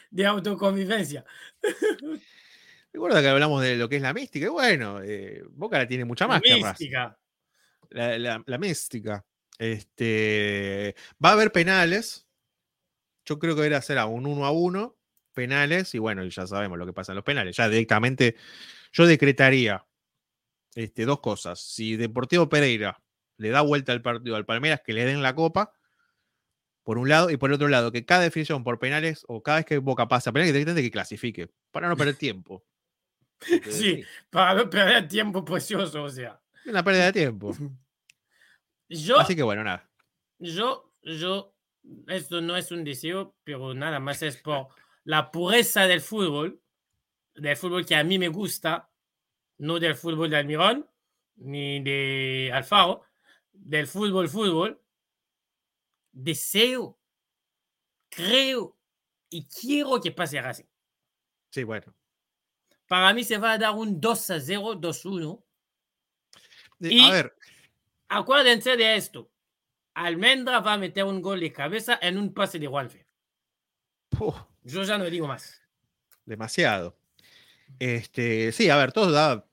De, 0.10 0.26
autoconvivencia. 0.26 1.26
Recuerda 2.94 3.22
que 3.22 3.28
hablamos 3.28 3.62
de 3.62 3.76
lo 3.76 3.90
que 3.90 3.98
es 3.98 4.01
la 4.01 4.13
mística. 4.13 4.46
Y 4.46 4.50
bueno, 4.50 5.01
eh, 5.04 5.43
Boca 5.51 5.78
la 5.78 5.88
tiene 5.88 6.05
mucha 6.05 6.28
más. 6.28 6.42
La 6.43 6.55
mística. 6.55 7.20
La, 7.89 8.58
mística. 8.58 9.26
Este, 9.58 10.96
va 11.24 11.30
a 11.30 11.34
haber 11.34 11.51
penales. 11.51 12.26
Yo 13.26 13.38
creo 13.38 13.55
que 13.55 13.62
debería 13.62 13.82
ser 13.82 13.97
a 13.97 14.05
un 14.05 14.26
uno 14.26 14.46
a 14.46 14.51
uno. 14.51 14.96
Penales. 15.34 15.93
Y 15.96 16.00
bueno, 16.00 16.24
ya 16.26 16.47
sabemos 16.47 16.78
lo 16.78 16.86
que 16.86 16.93
pasa 16.93 17.12
en 17.12 17.18
los 17.18 17.26
penales. 17.26 17.58
Ya 17.58 17.68
directamente 17.68 18.36
yo 18.93 19.05
decretaría 19.05 19.86
este, 20.76 21.05
dos 21.05 21.20
cosas. 21.20 21.59
Si 21.59 21.97
Deportivo 21.97 22.47
Pereira 22.47 23.00
le 23.39 23.49
da 23.49 23.61
vuelta 23.61 23.93
al 23.93 24.01
partido 24.01 24.36
al 24.36 24.45
Palmeiras 24.45 24.82
que 24.86 24.93
le 24.93 25.05
den 25.05 25.24
la 25.24 25.33
copa, 25.33 25.74
por 26.83 26.97
un 26.97 27.07
lado, 27.09 27.29
y 27.29 27.37
por 27.37 27.51
otro 27.51 27.67
lado, 27.67 27.91
que 27.91 28.05
cada 28.05 28.21
definición 28.21 28.63
por 28.63 28.79
penales 28.79 29.24
o 29.28 29.41
cada 29.41 29.59
vez 29.59 29.66
que 29.66 29.78
Boca 29.78 30.07
pasa 30.07 30.32
penales, 30.32 30.53
que 30.53 30.75
que 30.75 30.91
clasifique, 30.91 31.49
para 31.71 31.87
no 31.87 31.95
perder 31.95 32.16
tiempo. 32.16 32.66
sí, 33.70 34.03
para 34.29 34.53
no 34.55 34.70
perder 34.70 35.07
tiempo 35.07 35.45
precioso, 35.45 36.03
o 36.03 36.09
sea. 36.09 36.39
Una 36.66 36.83
pérdida 36.83 37.05
de 37.05 37.13
tiempo. 37.13 37.55
Yo, 38.89 39.20
Así 39.20 39.36
que 39.36 39.43
bueno, 39.43 39.63
nada. 39.63 39.87
Yo, 40.39 40.95
yo, 41.03 41.53
esto 42.07 42.41
no 42.41 42.57
es 42.57 42.71
un 42.71 42.83
deseo, 42.83 43.36
pero 43.43 43.75
nada 43.75 43.99
más 43.99 44.24
es 44.24 44.37
por 44.37 44.70
la 45.03 45.29
pureza 45.32 45.86
del 45.86 46.01
fútbol, 46.01 46.59
del 47.36 47.55
fútbol 47.55 47.86
que 47.86 47.95
a 47.95 48.03
mí 48.03 48.17
me 48.17 48.29
gusta, 48.29 48.89
no 49.59 49.79
del 49.79 49.95
fútbol 49.95 50.32
de 50.32 50.37
Almirón 50.37 50.89
ni 51.36 51.82
de 51.82 52.51
Alfaro, 52.53 53.03
del 53.60 53.88
fútbol, 53.88 54.30
fútbol, 54.30 54.82
deseo, 56.12 57.00
creo 58.10 58.78
y 59.30 59.46
quiero 59.48 60.02
que 60.02 60.12
pase 60.12 60.42
Racing. 60.42 60.66
Sí, 61.52 61.64
bueno. 61.64 61.94
Para 62.88 63.14
mí 63.14 63.24
se 63.24 63.38
va 63.38 63.54
a 63.54 63.58
dar 63.58 63.74
un 63.74 64.02
2 64.02 64.30
a 64.32 64.40
0, 64.40 64.76
2 64.76 65.06
1. 65.06 65.46
Y 66.80 67.02
a 67.02 67.12
ver. 67.12 67.36
Acuérdense 68.08 68.76
de 68.76 68.96
esto. 68.96 69.32
Almendra 69.94 70.60
va 70.62 70.74
a 70.74 70.78
meter 70.78 71.04
un 71.04 71.22
gol 71.22 71.40
de 71.40 71.54
cabeza 71.54 72.00
en 72.02 72.18
un 72.18 72.34
pase 72.34 72.58
de 72.58 72.68
Juanfe. 72.68 73.06
Yo 74.64 74.84
ya 74.84 74.98
no 74.98 75.06
digo 75.06 75.28
más. 75.28 75.62
Demasiado. 76.26 76.98
Este, 77.78 78.52
sí, 78.52 78.70
a 78.70 78.78
ver, 78.78 78.92
todo 78.92 79.12
da, 79.12 79.48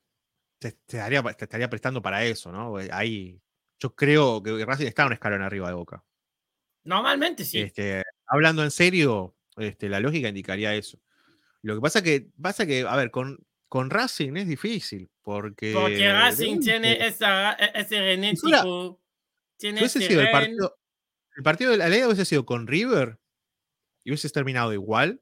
te, 0.57 0.69
estaría 0.87 1.69
prestando 1.69 2.01
para 2.01 2.25
eso, 2.25 2.51
¿no? 2.51 2.77
Ahí 2.91 3.41
yo 3.79 3.95
creo 3.95 4.41
que 4.41 4.65
Racing 4.65 4.87
está 4.87 5.05
un 5.05 5.13
escalón 5.13 5.41
arriba 5.41 5.67
de 5.67 5.75
Boca. 5.75 6.03
Normalmente 6.83 7.45
sí. 7.45 7.59
Este, 7.59 8.03
hablando 8.25 8.63
en 8.63 8.71
serio, 8.71 9.35
este, 9.57 9.89
la 9.89 9.99
lógica 9.99 10.29
indicaría 10.29 10.73
eso. 10.73 10.99
Lo 11.61 11.75
que 11.75 11.81
pasa 11.81 12.01
que, 12.01 12.29
pasa 12.41 12.65
que, 12.65 12.81
a 12.87 12.95
ver, 12.95 13.11
con, 13.11 13.45
con 13.67 13.89
Racing 13.89 14.37
es 14.37 14.47
difícil, 14.47 15.09
porque... 15.21 15.73
Porque 15.73 16.11
Racing 16.11 16.59
tiene 16.59 17.05
esa, 17.05 17.53
ese 17.53 17.97
genético. 17.97 19.01
tiene 19.57 19.83
ese 19.83 19.99
sido 20.01 20.21
el, 20.21 20.31
partido, 20.31 20.77
el 21.35 21.43
partido 21.43 21.71
de 21.71 21.77
la 21.77 21.89
ley 21.89 22.03
hubiese 22.03 22.25
sido 22.25 22.45
con 22.45 22.67
River 22.67 23.19
y 24.03 24.11
hubiese 24.11 24.29
terminado 24.29 24.71
igual. 24.73 25.21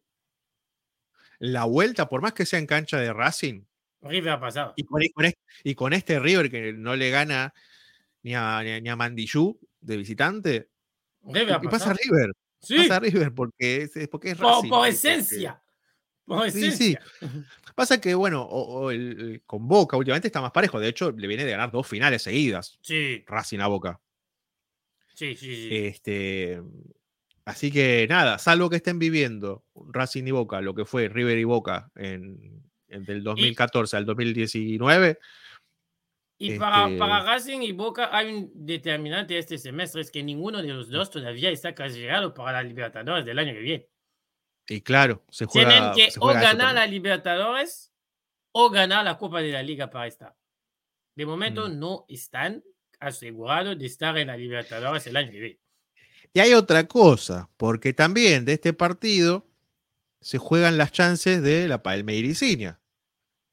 la 1.40 1.64
vuelta, 1.65 2.07
por 2.07 2.22
más 2.22 2.34
que 2.34 2.45
sea 2.45 2.60
en 2.60 2.68
cancha 2.68 2.99
de 2.99 3.11
Racing, 3.11 3.64
River 4.02 4.34
ha 4.34 4.40
pasado. 4.40 4.76
con, 4.88 5.02
y 5.64 5.76
con 5.76 5.94
este 5.94 6.19
River 6.19 6.52
que 6.52 6.73
no 6.73 6.95
le 6.95 7.10
gana 7.10 7.56
ni 8.26 8.34
a, 8.34 8.64
ni 8.64 8.72
a, 8.72 8.81
ni 8.81 8.89
a 8.89 8.95
Mandillú 8.95 9.60
de 9.80 9.97
visitante, 9.97 10.69
y 11.27 11.34
pasa 11.34 11.60
pasado. 11.69 11.95
River, 12.03 12.31
Sí, 12.60 12.76
pasa 12.77 12.99
River 12.99 13.31
porque 13.35 13.84
es, 13.84 14.07
porque 14.10 14.31
es 14.31 14.39
Racing. 14.39 14.69
por 14.69 14.88
esencia. 14.88 15.61
Por 16.26 16.49
Sí, 16.49 16.72
sí. 16.72 16.97
Pasa 17.76 18.02
que, 18.02 18.15
bueno, 18.15 18.41
o- 18.41 18.85
o 18.85 18.89
el- 18.91 19.19
el- 19.19 19.43
con 19.45 19.68
Boca 19.68 19.95
últimamente 19.95 20.27
está 20.27 20.41
más 20.41 20.52
parejo. 20.52 20.80
De 20.80 20.88
hecho, 20.88 21.11
le 21.11 21.27
viene 21.27 21.45
de 21.45 21.52
ganar 21.52 21.72
dos 21.72 21.85
finales 21.88 22.23
seguidas. 22.23 22.80
Sí, 22.81 23.23
Racing 23.27 23.60
a 23.60 23.68
Boca. 23.68 24.02
sí, 25.14 25.35
sí. 25.35 25.56
sí. 25.56 25.69
Este, 25.72 26.61
así 27.45 27.72
que 27.72 28.07
nada, 28.10 28.39
salvo 28.39 28.72
que 28.72 28.77
estén 28.77 28.97
viviendo 28.97 29.64
Racing 29.76 30.26
y 30.26 30.31
Boca, 30.31 30.61
lo 30.61 30.73
que 30.73 30.85
fue 30.85 31.10
River 31.10 31.38
y 31.38 31.43
Boca 31.43 31.91
en, 31.95 32.64
en 32.88 33.06
del 33.06 33.23
2014 33.23 33.95
al 33.97 34.06
2019, 34.06 35.19
Y 36.38 36.60
para, 36.60 36.86
este- 36.88 36.98
para 36.99 37.24
Racing 37.24 37.62
y 37.62 37.72
Boca 37.72 38.10
hay 38.12 38.34
un 38.34 38.52
determinante 38.53 39.38
este 39.38 39.57
semestre, 39.57 40.02
es 40.02 40.12
que 40.12 40.22
ninguno 40.22 40.62
de 40.62 40.68
los 40.70 40.90
dos 40.90 41.10
todavía 41.10 41.49
está 41.49 41.74
clasificado 41.74 42.34
para 42.34 42.52
la 42.53 42.64
Libertadores 42.64 43.26
del 43.26 43.40
año 43.40 43.53
que 43.53 43.60
viene. 43.60 43.90
y 44.68 44.82
claro, 44.82 45.24
se 45.30 45.45
juega. 45.45 45.70
Tienen 45.70 45.91
que 45.95 46.12
se 46.12 46.20
o 46.20 46.24
juega 46.24 46.40
eso 46.41 46.49
ganar 46.57 46.74
la 46.76 46.88
Libertadores 46.88 47.94
o 48.52 48.70
ganar 48.72 49.06
la 49.06 49.18
Copa 49.18 49.40
de 49.41 49.52
la 49.52 49.62
Liga 49.64 49.90
para 49.90 50.07
estar. 50.07 50.36
De 51.16 51.26
momento 51.26 51.70
Mm. 51.70 51.80
no 51.80 52.06
están 52.10 52.64
asegurados 52.99 53.78
de 53.78 53.86
estar 53.86 54.18
en 54.18 54.28
la 54.28 54.36
Libertadores 54.38 55.06
el 55.07 55.16
año 55.18 55.32
que 55.32 55.40
viene. 55.40 55.60
Y 56.34 56.40
hay 56.40 56.53
otra 56.53 56.86
cosa, 56.88 57.49
porque 57.57 57.94
también 57.94 58.44
de 58.44 58.53
este 58.53 58.74
partido 58.74 59.48
se 60.20 60.38
juegan 60.40 60.78
las 60.78 60.91
chances 60.91 61.41
de 61.44 61.68
la 61.68 61.82
Palmeiriciña. 61.84 62.82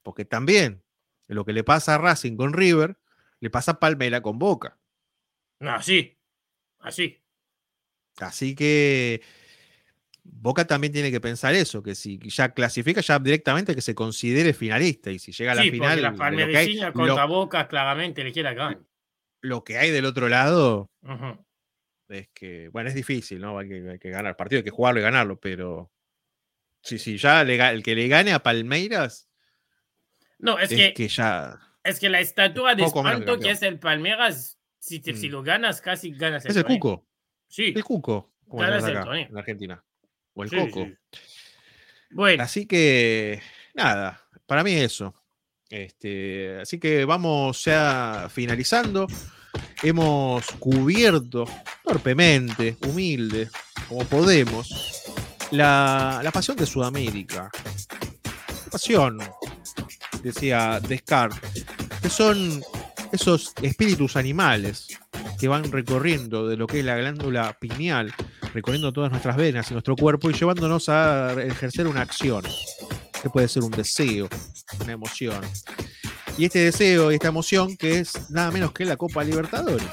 Porque 0.02 0.24
también 0.24 0.81
lo 1.34 1.44
que 1.44 1.52
le 1.52 1.64
pasa 1.64 1.94
a 1.94 1.98
Racing 1.98 2.36
con 2.36 2.52
River, 2.52 2.98
le 3.40 3.50
pasa 3.50 3.72
a 3.72 3.80
Palmeira 3.80 4.20
con 4.20 4.38
Boca. 4.38 4.78
Así, 5.60 6.18
así. 6.80 7.22
Así 8.18 8.54
que 8.54 9.22
Boca 10.24 10.66
también 10.66 10.92
tiene 10.92 11.10
que 11.10 11.20
pensar 11.20 11.54
eso, 11.54 11.82
que 11.82 11.94
si 11.94 12.18
ya 12.28 12.54
clasifica, 12.54 13.00
ya 13.00 13.18
directamente 13.18 13.74
que 13.74 13.80
se 13.80 13.94
considere 13.94 14.52
finalista. 14.54 15.10
Y 15.10 15.18
si 15.18 15.32
llega 15.32 15.52
a 15.52 15.54
la 15.56 15.62
Sí, 15.62 15.70
final, 15.70 16.00
la 16.00 16.10
lo 16.10 16.16
que, 16.16 16.56
hay, 16.56 16.78
contra 16.92 17.26
lo, 17.26 17.28
Boca 17.28 17.66
claramente 17.68 18.22
le 18.22 18.30
grande. 18.30 18.80
lo 19.40 19.64
que 19.64 19.78
hay 19.78 19.90
del 19.90 20.04
otro 20.04 20.28
lado 20.28 20.90
es 22.08 22.28
que, 22.34 22.68
bueno, 22.68 22.88
es 22.88 22.94
difícil, 22.94 23.40
¿no? 23.40 23.58
Hay 23.58 23.68
que, 23.68 23.90
hay 23.90 23.98
que 23.98 24.10
ganar 24.10 24.30
el 24.30 24.36
partido, 24.36 24.58
hay 24.58 24.64
que 24.64 24.70
jugarlo 24.70 25.00
y 25.00 25.02
ganarlo, 25.02 25.40
pero 25.40 25.90
sí, 26.82 26.98
sí, 26.98 27.16
ya 27.16 27.42
le 27.42 27.56
el 27.70 27.82
que 27.82 27.94
le 27.96 28.06
gane 28.06 28.32
a 28.32 28.42
Palmeiras 28.42 29.28
No, 30.42 30.58
es, 30.58 30.70
es, 30.70 30.78
que, 30.78 30.92
que 30.92 31.08
ya 31.08 31.58
es 31.82 31.98
que 31.98 32.10
la 32.10 32.20
estatua 32.20 32.74
de 32.74 32.82
que 32.82 32.88
espanto 32.88 33.38
que 33.40 33.50
es 33.52 33.62
el 33.62 33.78
Palmeras, 33.78 34.58
si, 34.78 35.00
te- 35.00 35.14
Mm. 35.14 35.16
si 35.16 35.28
lo 35.30 35.42
ganas, 35.42 35.80
casi 35.80 36.10
ganas 36.12 36.44
es 36.44 36.54
el 36.54 36.62
torneo. 36.62 36.78
Cuco, 36.80 37.06
Sí, 37.48 37.72
el 37.74 37.82
Cuco, 37.84 38.32
como 38.46 38.62
Ganas 38.62 38.84
el 38.84 38.94
torneo. 38.94 39.28
en 39.30 39.38
Argentina, 39.38 39.82
o 40.34 40.42
el 40.44 40.50
sí, 40.50 40.56
Coco. 40.56 40.84
sí. 40.84 41.18
Bueno, 42.10 42.42
Así 42.42 42.66
que, 42.66 43.40
nada, 43.74 44.22
para 44.46 44.62
mí 44.62 44.72
eso. 44.74 45.14
Este, 45.70 46.58
así 46.60 46.78
que 46.78 47.04
vamos 47.06 47.64
ya 47.64 48.28
finalizando. 48.30 49.06
Hemos 49.82 50.44
cubierto 50.58 51.44
torpemente, 51.82 52.76
humilde, 52.86 53.48
como 53.88 54.04
podemos, 54.04 55.02
la, 55.50 56.20
la 56.22 56.30
pasión 56.30 56.56
de 56.58 56.66
Sudamérica. 56.66 57.50
Pasión, 58.70 59.18
decía 60.22 60.80
Descartes, 60.80 61.64
que 62.00 62.08
son 62.08 62.62
esos 63.12 63.52
espíritus 63.62 64.16
animales 64.16 64.88
que 65.38 65.48
van 65.48 65.70
recorriendo 65.70 66.48
de 66.48 66.56
lo 66.56 66.66
que 66.66 66.80
es 66.80 66.84
la 66.84 66.96
glándula 66.96 67.56
pineal, 67.60 68.12
recorriendo 68.54 68.92
todas 68.92 69.10
nuestras 69.10 69.36
venas 69.36 69.70
y 69.70 69.74
nuestro 69.74 69.96
cuerpo 69.96 70.30
y 70.30 70.34
llevándonos 70.34 70.88
a 70.88 71.32
ejercer 71.42 71.86
una 71.86 72.02
acción, 72.02 72.44
que 73.22 73.28
puede 73.28 73.48
ser 73.48 73.62
un 73.62 73.70
deseo, 73.70 74.28
una 74.80 74.92
emoción. 74.92 75.40
Y 76.38 76.46
este 76.46 76.60
deseo 76.60 77.12
y 77.12 77.16
esta 77.16 77.28
emoción 77.28 77.76
que 77.76 77.98
es 77.98 78.30
nada 78.30 78.50
menos 78.50 78.72
que 78.72 78.84
la 78.84 78.96
Copa 78.96 79.22
Libertadores 79.22 79.90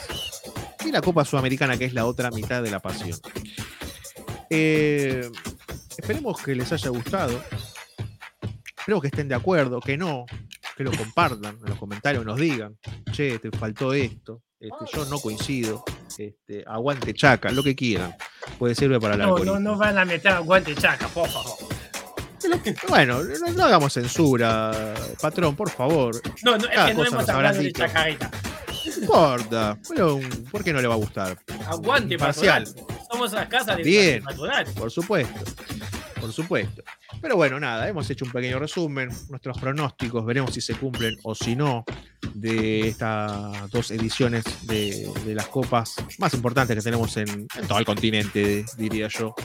y 0.85 0.91
la 0.91 1.01
Copa 1.01 1.25
Sudamericana, 1.25 1.77
que 1.77 1.85
es 1.85 1.93
la 1.93 2.05
otra 2.05 2.31
mitad 2.31 2.63
de 2.63 2.71
la 2.71 2.79
pasión. 2.79 3.19
Eh, 4.49 5.29
esperemos 5.97 6.41
que 6.41 6.55
les 6.55 6.71
haya 6.71 6.89
gustado. 6.89 7.41
Espero 8.89 9.01
que 9.01 9.07
estén 9.09 9.27
de 9.27 9.35
acuerdo, 9.35 9.79
que 9.79 9.95
no, 9.95 10.25
que 10.75 10.83
lo 10.83 10.89
compartan 10.89 11.59
en 11.63 11.69
los 11.69 11.77
comentarios, 11.77 12.25
nos 12.25 12.39
digan, 12.39 12.75
che, 13.11 13.37
te 13.37 13.51
faltó 13.51 13.93
esto, 13.93 14.41
este, 14.59 14.85
yo 14.91 15.05
no 15.05 15.19
coincido, 15.19 15.83
este, 16.17 16.63
aguante 16.65 17.13
chaca, 17.13 17.51
lo 17.51 17.61
que 17.61 17.75
quieran. 17.75 18.15
Puede 18.57 18.73
servir 18.73 18.99
para 18.99 19.13
el 19.13 19.19
no, 19.19 19.37
no, 19.37 19.59
no 19.59 19.77
van 19.77 19.95
a 19.95 20.05
meter 20.05 20.31
a 20.31 20.39
guante 20.39 20.73
chaca, 20.73 21.07
por 21.09 21.29
favor. 21.29 21.55
Bueno, 22.87 23.21
no, 23.23 23.51
no 23.51 23.65
hagamos 23.65 23.93
censura, 23.93 24.95
patrón, 25.21 25.55
por 25.55 25.69
favor. 25.69 26.19
No, 26.41 26.57
no, 26.57 26.65
es 26.65 26.73
Cada 26.73 26.87
que 26.87 26.93
no 26.95 27.05
hemos 27.05 27.29
hablado 27.29 27.61
de 27.61 27.71
chacarita. 27.71 28.31
No 28.87 29.03
importa, 29.03 29.77
pero 29.87 30.19
¿por 30.49 30.63
qué 30.63 30.73
no 30.73 30.81
le 30.81 30.87
va 30.87 30.95
a 30.95 30.97
gustar? 30.97 31.37
Aguante, 31.67 32.17
patronal. 32.17 32.67
Somos 33.11 33.33
la 33.33 33.47
casa 33.47 33.75
de 33.75 33.83
Bien. 33.83 34.23
patronal. 34.23 34.65
Por 34.73 34.89
supuesto, 34.89 35.39
por 36.19 36.33
supuesto. 36.33 36.81
Pero 37.21 37.35
bueno, 37.35 37.59
nada, 37.59 37.87
hemos 37.87 38.09
hecho 38.09 38.25
un 38.25 38.31
pequeño 38.31 38.59
resumen, 38.59 39.09
nuestros 39.29 39.57
pronósticos, 39.57 40.25
veremos 40.25 40.53
si 40.53 40.61
se 40.61 40.75
cumplen 40.75 41.15
o 41.23 41.35
si 41.35 41.55
no 41.55 41.83
de 42.33 42.87
estas 42.87 43.69
dos 43.71 43.91
ediciones 43.91 44.45
de, 44.67 45.11
de 45.25 45.35
las 45.35 45.47
copas 45.47 45.95
más 46.17 46.33
importantes 46.33 46.75
que 46.75 46.81
tenemos 46.81 47.17
en, 47.17 47.47
todo 47.67 47.79
el 47.79 47.85
continente, 47.85 48.65
diría 48.77 49.07
yo. 49.09 49.35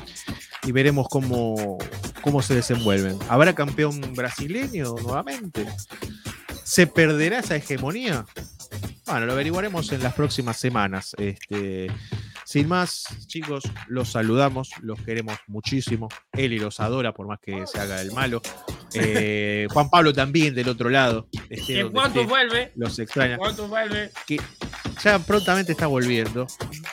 Y 0.63 0.73
veremos 0.73 1.09
cómo, 1.09 1.79
cómo 2.23 2.43
se 2.43 2.55
desenvuelven. 2.55 3.19
¿Habrá 3.29 3.55
campeón 3.55 4.01
brasileño 4.15 4.95
nuevamente? 5.03 5.67
¿Se 6.63 6.87
perderá 6.87 7.41
esa 7.41 7.57
hegemonía? 7.57 8.25
Bueno, 9.07 9.27
lo 9.27 9.33
averiguaremos 9.33 9.93
en 9.93 10.03
las 10.03 10.15
próximas 10.15 10.57
semanas. 10.57 11.15
Este, 11.19 11.89
sin 12.45 12.69
más, 12.69 13.05
chicos, 13.27 13.65
los 13.89 14.13
saludamos, 14.13 14.71
los 14.81 15.01
queremos 15.01 15.39
muchísimo. 15.47 16.09
Eli 16.33 16.59
los 16.59 16.79
adora, 16.79 17.13
por 17.15 17.27
más 17.27 17.41
que 17.41 17.67
se 17.67 17.81
haga 17.81 18.01
el 18.01 18.13
malo. 18.13 18.43
Eh, 18.93 19.67
Juan 19.73 19.89
Pablo 19.89 20.13
también 20.13 20.55
del 20.55 20.69
otro 20.69 20.91
lado. 20.91 21.27
donde 21.33 21.91
cuando 21.91 22.21
esté, 22.21 22.31
vuelve, 22.31 22.73
los 22.77 22.99
extraña. 22.99 23.39
cuando 23.39 23.67
vuelve, 23.67 24.11
Que 24.27 24.39
ya 25.03 25.19
prontamente 25.19 25.73
está 25.73 25.87
volviendo, 25.87 26.47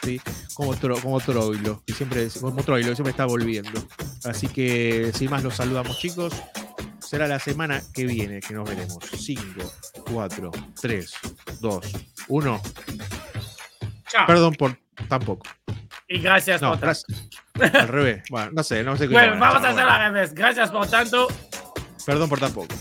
¿sí? 0.03 0.21
como, 0.53 0.75
tro, 0.75 0.99
como 1.01 1.19
Troilo, 1.19 1.83
que 1.85 1.93
siempre, 1.93 2.27
como 2.39 2.63
Troilo, 2.63 2.89
que 2.89 2.95
siempre 2.95 3.11
está 3.11 3.25
volviendo. 3.25 3.87
Así 4.23 4.47
que, 4.47 5.11
sin 5.13 5.29
más, 5.29 5.43
los 5.43 5.55
saludamos, 5.55 5.99
chicos. 5.99 6.33
Será 6.99 7.27
la 7.27 7.39
semana 7.39 7.81
que 7.93 8.05
viene 8.05 8.39
que 8.39 8.53
nos 8.53 8.69
veremos. 8.69 8.99
5, 9.17 9.43
4, 10.11 10.51
3, 10.79 11.13
2, 11.59 11.91
1. 12.29 12.61
chao. 14.07 14.27
Perdón 14.27 14.53
por 14.53 14.77
tampoco. 15.07 15.47
Y 16.07 16.19
gracias 16.19 16.61
No, 16.61 16.71
por 16.71 16.79
tanto. 16.79 17.03
gracias. 17.55 17.75
Al 17.75 17.87
revés. 17.87 18.23
Bueno, 18.29 18.51
no 18.53 18.63
sé, 18.63 18.83
no 18.83 18.97
sé 18.97 19.07
qué. 19.07 19.13
Bueno, 19.13 19.39
vamos 19.39 19.63
a 19.63 19.69
hacer, 19.69 19.83
al 19.87 20.13
revés. 20.13 20.33
Gracias 20.33 20.71
por 20.71 20.87
tanto. 20.87 21.27
Perdón 22.05 22.29
por 22.29 22.39
tampoco. 22.39 22.73